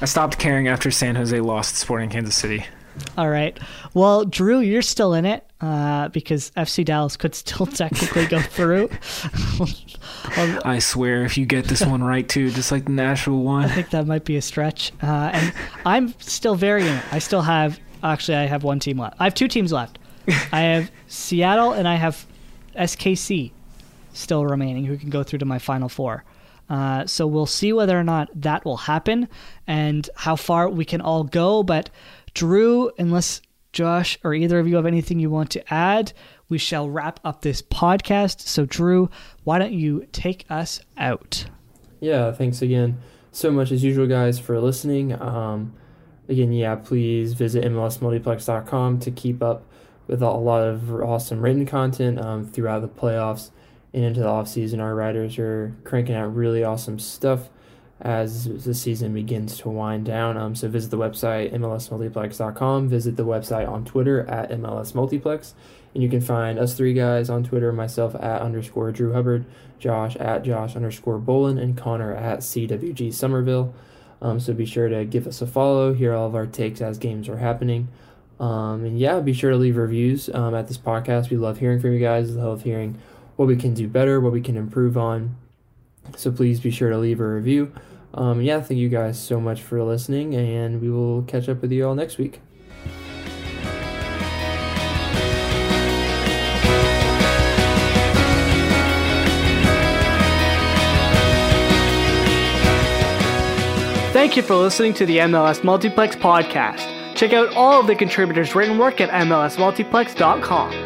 I 0.00 0.06
stopped 0.06 0.38
caring 0.40 0.66
after 0.68 0.90
San 0.90 1.14
Jose 1.16 1.38
lost 1.40 1.76
Sporting 1.76 2.10
Kansas 2.10 2.34
City. 2.36 2.66
All 3.16 3.28
right. 3.28 3.58
Well, 3.94 4.24
Drew, 4.24 4.60
you're 4.60 4.82
still 4.82 5.14
in 5.14 5.24
it 5.24 5.44
uh, 5.60 6.08
because 6.08 6.50
FC 6.52 6.84
Dallas 6.84 7.16
could 7.16 7.34
still 7.34 7.66
technically 7.66 8.26
go 8.26 8.40
through. 8.40 8.90
Um, 10.36 10.60
I 10.64 10.78
swear, 10.78 11.24
if 11.24 11.38
you 11.38 11.46
get 11.46 11.66
this 11.66 11.84
one 11.84 12.02
right 12.02 12.28
too, 12.28 12.50
just 12.50 12.72
like 12.72 12.84
the 12.84 12.92
Nashville 12.92 13.38
one. 13.38 13.64
I 13.64 13.68
think 13.68 13.90
that 13.90 14.06
might 14.06 14.24
be 14.24 14.36
a 14.36 14.42
stretch. 14.42 14.92
Uh, 15.02 15.30
and 15.32 15.52
I'm 15.84 16.14
still 16.20 16.54
very 16.54 16.82
in 16.82 16.94
it. 16.94 17.04
I 17.12 17.18
still 17.18 17.42
have, 17.42 17.80
actually, 18.02 18.36
I 18.36 18.46
have 18.46 18.64
one 18.64 18.80
team 18.80 18.98
left. 18.98 19.16
I 19.18 19.24
have 19.24 19.34
two 19.34 19.48
teams 19.48 19.72
left. 19.72 19.98
I 20.52 20.60
have 20.60 20.90
Seattle 21.06 21.72
and 21.72 21.86
I 21.86 21.94
have 21.94 22.26
SKC 22.76 23.52
still 24.12 24.44
remaining 24.44 24.84
who 24.84 24.96
can 24.96 25.10
go 25.10 25.22
through 25.22 25.38
to 25.40 25.44
my 25.44 25.58
final 25.58 25.88
four. 25.88 26.24
Uh, 26.68 27.06
so 27.06 27.26
we'll 27.26 27.46
see 27.46 27.72
whether 27.72 27.98
or 27.98 28.02
not 28.02 28.28
that 28.34 28.64
will 28.64 28.76
happen 28.76 29.28
and 29.66 30.10
how 30.16 30.34
far 30.34 30.68
we 30.68 30.84
can 30.84 31.00
all 31.00 31.22
go. 31.22 31.62
But 31.62 31.90
Drew, 32.36 32.90
unless 32.98 33.40
Josh 33.72 34.18
or 34.22 34.34
either 34.34 34.58
of 34.58 34.68
you 34.68 34.76
have 34.76 34.86
anything 34.86 35.18
you 35.18 35.30
want 35.30 35.50
to 35.50 35.72
add, 35.72 36.12
we 36.48 36.58
shall 36.58 36.88
wrap 36.88 37.18
up 37.24 37.40
this 37.40 37.62
podcast. 37.62 38.40
So, 38.40 38.66
Drew, 38.66 39.08
why 39.44 39.58
don't 39.58 39.72
you 39.72 40.06
take 40.12 40.44
us 40.50 40.80
out? 40.96 41.46
Yeah, 42.00 42.30
thanks 42.32 42.60
again 42.60 43.00
so 43.36 43.50
much 43.50 43.70
as 43.70 43.84
usual, 43.84 44.06
guys, 44.06 44.38
for 44.38 44.58
listening. 44.60 45.12
Um, 45.20 45.74
again, 46.26 46.52
yeah, 46.52 46.74
please 46.74 47.34
visit 47.34 47.64
MLSMultiplex.com 47.64 49.00
to 49.00 49.10
keep 49.10 49.42
up 49.42 49.62
with 50.06 50.22
a 50.22 50.30
lot 50.30 50.62
of 50.62 50.90
awesome 50.94 51.42
written 51.42 51.66
content 51.66 52.18
um, 52.18 52.46
throughout 52.46 52.80
the 52.80 52.88
playoffs 52.88 53.50
and 53.92 54.04
into 54.04 54.20
the 54.20 54.26
offseason. 54.26 54.80
Our 54.80 54.94
writers 54.94 55.38
are 55.38 55.74
cranking 55.84 56.14
out 56.14 56.34
really 56.34 56.64
awesome 56.64 56.98
stuff 56.98 57.50
as 58.00 58.64
the 58.64 58.74
season 58.74 59.14
begins 59.14 59.58
to 59.58 59.70
wind 59.70 60.04
down. 60.04 60.36
Um, 60.36 60.54
so 60.54 60.68
visit 60.68 60.90
the 60.90 60.98
website 60.98 61.52
MLSMultiplex.com. 61.54 62.88
Visit 62.88 63.16
the 63.16 63.24
website 63.24 63.68
on 63.68 63.84
Twitter 63.84 64.28
at 64.28 64.50
MLSMultiplex. 64.50 65.54
And 65.94 66.02
you 66.02 66.10
can 66.10 66.20
find 66.20 66.58
us 66.58 66.74
three 66.74 66.92
guys 66.92 67.30
on 67.30 67.42
Twitter, 67.42 67.72
myself 67.72 68.14
at 68.16 68.42
underscore 68.42 68.92
Drew 68.92 69.14
Hubbard, 69.14 69.46
Josh 69.78 70.14
at 70.16 70.44
Josh 70.44 70.76
underscore 70.76 71.18
Bolin, 71.18 71.58
and 71.58 71.76
Connor 71.76 72.14
at 72.14 72.40
CWG 72.40 73.14
Somerville. 73.14 73.74
Um, 74.20 74.40
so 74.40 74.52
be 74.52 74.66
sure 74.66 74.88
to 74.88 75.06
give 75.06 75.26
us 75.26 75.40
a 75.40 75.46
follow, 75.46 75.94
hear 75.94 76.14
all 76.14 76.26
of 76.26 76.34
our 76.34 76.46
takes 76.46 76.82
as 76.82 76.98
games 76.98 77.28
are 77.28 77.38
happening. 77.38 77.88
Um, 78.38 78.84
and 78.84 78.98
yeah, 78.98 79.20
be 79.20 79.32
sure 79.32 79.50
to 79.50 79.56
leave 79.56 79.78
reviews 79.78 80.28
um, 80.34 80.54
at 80.54 80.68
this 80.68 80.78
podcast. 80.78 81.30
We 81.30 81.38
love 81.38 81.58
hearing 81.58 81.80
from 81.80 81.92
you 81.92 82.00
guys, 82.00 82.36
love 82.36 82.62
hearing 82.62 82.98
what 83.36 83.48
we 83.48 83.56
can 83.56 83.72
do 83.72 83.88
better, 83.88 84.20
what 84.20 84.32
we 84.32 84.42
can 84.42 84.56
improve 84.56 84.98
on. 84.98 85.36
So 86.16 86.30
please 86.30 86.60
be 86.60 86.70
sure 86.70 86.90
to 86.90 86.98
leave 86.98 87.20
a 87.20 87.26
review. 87.26 87.72
Um, 88.14 88.40
yeah, 88.40 88.60
thank 88.60 88.78
you 88.78 88.88
guys 88.88 89.18
so 89.18 89.40
much 89.40 89.62
for 89.62 89.82
listening, 89.82 90.34
and 90.34 90.80
we 90.80 90.90
will 90.90 91.22
catch 91.22 91.48
up 91.48 91.60
with 91.60 91.72
you 91.72 91.86
all 91.86 91.94
next 91.94 92.18
week. 92.18 92.40
Thank 104.12 104.34
you 104.34 104.42
for 104.42 104.54
listening 104.56 104.94
to 104.94 105.04
the 105.04 105.18
MLS 105.18 105.62
Multiplex 105.62 106.16
podcast. 106.16 107.14
Check 107.14 107.34
out 107.34 107.54
all 107.54 107.80
of 107.80 107.86
the 107.86 107.94
contributors' 107.94 108.54
written 108.54 108.78
work 108.78 109.00
at 109.00 109.10
MLSMultiplex.com. 109.10 110.85